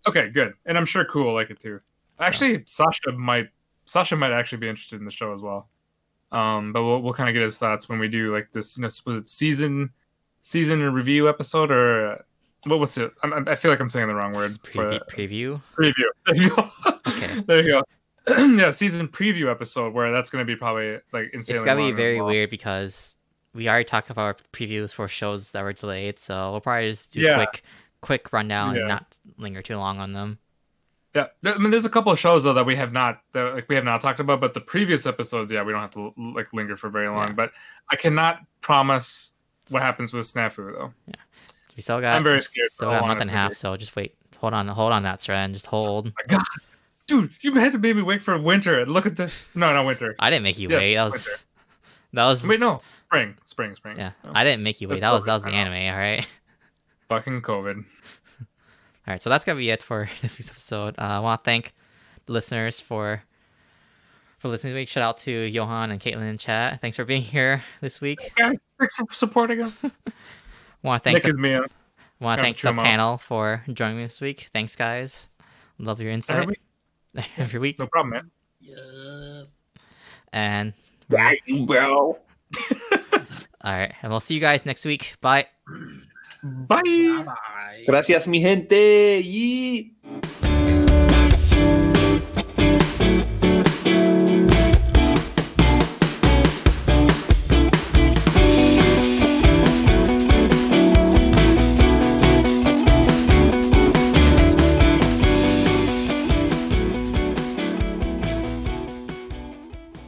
Okay, 0.09 0.29
good. 0.31 0.55
And 0.67 0.77
I'm 0.79 0.87
sure 0.87 1.05
Cool 1.05 1.27
will 1.27 1.35
like 1.35 1.51
it 1.51 1.61
too. 1.61 1.81
Actually, 2.19 2.63
Sasha 2.65 3.13
might 3.13 3.49
Sasha 3.85 4.17
might 4.17 4.33
actually 4.33 4.59
be 4.59 4.69
interested 4.69 4.99
in 4.99 5.05
the 5.05 5.11
show 5.13 5.33
as 5.33 5.41
well. 5.41 5.69
Um, 6.33 6.73
but 6.73 6.83
we'll 6.83 7.01
we'll 7.01 7.13
kind 7.13 7.29
of 7.29 7.35
get 7.35 7.43
his 7.43 7.59
thoughts 7.59 7.89
when 7.89 7.99
we 7.99 8.09
do 8.09 8.33
like 8.35 8.51
this. 8.51 8.77
You 8.77 8.83
know, 8.83 8.87
was 9.07 9.17
it 9.17 9.29
season 9.29 9.91
season 10.41 10.81
review 10.93 11.29
episode 11.29 11.71
or 11.71 12.13
uh, 12.13 12.19
what 12.65 12.81
was 12.81 12.97
it? 12.99 13.13
I'm, 13.23 13.33
I'm- 13.35 13.57
feel 13.57 13.71
like 13.71 13.79
I'm 13.81 13.89
saying 13.91 14.09
the 14.09 14.15
wrong 14.15 14.33
word 14.33 14.53
for 14.73 14.99
Preview, 14.99 15.01
preview. 15.11 15.63
preview. 15.79 16.09
There 16.27 16.37
you 16.37 16.49
go. 16.57 16.71
Okay. 17.07 17.41
there 17.47 17.63
you 17.65 17.71
go. 17.73 17.83
yeah, 18.59 18.71
season 18.71 19.09
preview 19.09 19.51
episode 19.51 19.93
where 19.95 20.11
that's 20.11 20.31
going 20.31 20.43
to 20.43 20.47
be 20.47 20.57
probably 20.57 20.99
like 21.13 21.31
insanely. 21.33 21.59
It's 21.59 21.65
gonna 21.65 21.81
be 21.85 21.93
very 21.93 22.17
well. 22.17 22.27
weird 22.27 22.51
because 22.51 23.15
we 23.55 23.69
already 23.69 23.85
talked 23.85 24.11
about 24.11 24.23
our 24.23 24.37
previews 24.53 24.93
for 24.93 25.09
shows 25.09 25.53
that 25.53 25.63
were 25.63 25.73
delayed, 25.73 26.19
so 26.19 26.53
we'll 26.53 26.61
probably 26.61 26.91
just 26.91 27.13
do 27.13 27.21
Yeah. 27.21 27.37
quick 27.37 27.63
quick 28.01 28.33
rundown 28.33 28.75
Yeah. 28.75 28.81
and 28.81 28.89
not 28.89 29.19
linger 29.39 29.63
too 29.63 29.77
long 29.77 29.99
on 29.99 30.13
them. 30.13 30.39
Yeah, 31.15 31.29
I 31.45 31.59
mean, 31.59 31.71
there's 31.71 31.87
a 31.87 31.91
couple 31.91 32.13
of 32.13 32.19
shows 32.19 32.45
though 32.45 32.53
that 32.53 32.67
we 32.67 32.77
have 32.77 32.93
not 32.93 33.23
that 33.33 33.55
like 33.55 33.69
we 33.69 33.75
have 33.75 33.85
not 33.85 34.01
talked 34.01 34.21
about, 34.21 34.41
but 34.41 34.55
the 34.55 34.61
previous 34.61 35.07
episodes, 35.07 35.51
yeah, 35.51 35.63
we 35.63 35.73
don't 35.73 35.81
have 35.81 35.91
to 35.95 36.13
like 36.35 36.53
linger 36.53 36.77
for 36.77 36.91
very 36.91 37.09
long. 37.09 37.29
Yeah. 37.29 37.33
But 37.35 37.53
I 37.91 37.97
cannot 37.97 38.41
promise 38.61 39.33
what 39.71 39.83
happens 39.83 40.13
with 40.13 40.27
Snafu 40.27 40.73
though. 40.73 40.93
Yeah, 41.07 41.15
we 41.77 41.83
still 41.83 42.01
got 42.01 42.15
I'm 42.15 42.23
very 42.23 42.43
scared 42.43 42.71
Still 42.71 42.91
got 42.91 43.03
a 43.03 43.07
month 43.07 43.21
and 43.23 43.31
a 43.31 43.33
half, 43.33 43.55
so 43.55 43.77
just 43.77 43.97
wait. 43.97 44.15
Hold 44.37 44.55
on, 44.55 44.69
hold 44.69 44.93
on, 44.93 45.03
that 45.03 45.19
Sren. 45.19 45.53
Just 45.53 45.67
hold. 45.67 46.09
Oh 46.09 46.13
my 46.29 46.37
God, 46.37 46.45
dude, 47.09 47.33
you 47.41 47.53
had 47.55 47.73
to 47.73 47.79
maybe 47.79 48.01
wait 48.03 48.23
for 48.23 48.39
winter 48.39 48.79
and 48.79 48.93
look 48.93 49.07
at 49.07 49.17
this. 49.17 49.47
No, 49.57 49.73
not 49.73 49.85
winter. 49.85 50.15
I 50.21 50.31
didn't 50.31 50.45
make 50.45 50.59
you 50.61 50.69
Yeah, 50.71 50.77
wait. 50.79 50.95
That 50.95 51.05
was 51.05 51.13
winter. 51.15 51.31
that 52.13 52.27
was 52.27 52.47
Wait, 52.47 52.61
no, 52.61 52.83
spring, 53.07 53.37
spring, 53.45 53.75
spring. 53.75 53.97
Yeah, 53.99 54.13
Oh, 54.25 54.31
I 54.35 54.45
didn't 54.45 54.63
make 54.63 54.81
you 54.81 54.87
wait. 54.89 55.01
That's 55.01 55.01
That 55.01 55.11
was 55.13 55.25
that 55.25 55.35
was 55.35 55.43
the 55.43 55.51
anime. 55.51 55.93
All 55.93 55.99
right. 55.99 56.25
fucking 57.09 57.43
COVID. 57.43 57.77
All 58.41 59.13
right, 59.15 59.23
so 59.23 59.31
that's 59.31 59.45
gonna 59.45 59.59
be 59.59 59.71
it 59.71 59.83
for 59.83 60.09
this 60.23 60.39
week's 60.39 60.51
episode. 60.51 60.95
Uh, 60.99 61.03
I 61.03 61.19
want 61.21 61.43
to 61.43 61.45
thank 61.45 61.73
the 62.27 62.33
listeners 62.33 62.79
for 62.79 63.23
for 64.39 64.49
listening 64.49 64.75
this 64.75 64.81
week. 64.83 64.89
Shout 64.89 65.03
out 65.03 65.19
to 65.19 65.33
Johan 65.33 65.91
and 65.91 66.01
Caitlin 66.01 66.29
in 66.31 66.39
chat. 66.39 66.81
Thanks 66.81 66.97
for 66.97 67.05
being 67.05 67.23
here 67.23 67.63
this 67.81 68.01
week. 68.01 68.33
Guys, 68.37 68.57
thanks 68.79 68.95
for 68.95 69.07
supporting 69.11 69.63
us. 69.63 69.85
Want 70.83 71.03
to 71.03 71.11
thank 71.11 71.25
Nick 71.25 71.35
the, 71.37 71.41
me. 71.41 71.59
want 72.21 72.39
to 72.39 72.43
thank 72.43 72.59
the 72.59 72.63
the 72.65 72.69
'em 72.69 72.79
out. 72.79 72.85
panel 72.85 73.19
for 73.19 73.65
joining 73.73 73.97
me 73.97 74.05
this 74.05 74.21
week. 74.21 74.49
Thanks, 74.53 74.77
guys. 74.77 75.27
Love 75.79 76.01
your 76.01 76.11
insight 76.13 76.47
Every 77.17 77.31
every 77.39 77.61
week. 77.61 77.79
No 77.79 77.87
problem, 77.87 78.11
man. 78.11 78.31
Yeah. 78.61 79.45
And 80.33 80.73
right, 81.09 81.41
you 81.47 81.67
bro. 81.67 82.19
all 83.13 83.19
right, 83.65 83.93
and 84.03 84.11
we'll 84.11 84.21
see 84.21 84.35
you 84.35 84.41
guys 84.41 84.67
next 84.67 84.85
week. 84.85 85.17
Bye. 85.21 85.47
Bye. 86.43 86.83
Bye. 86.83 87.85
Gracias, 87.87 88.27
mi 88.27 88.41
gente. 88.41 89.21
Yee. 89.21 89.95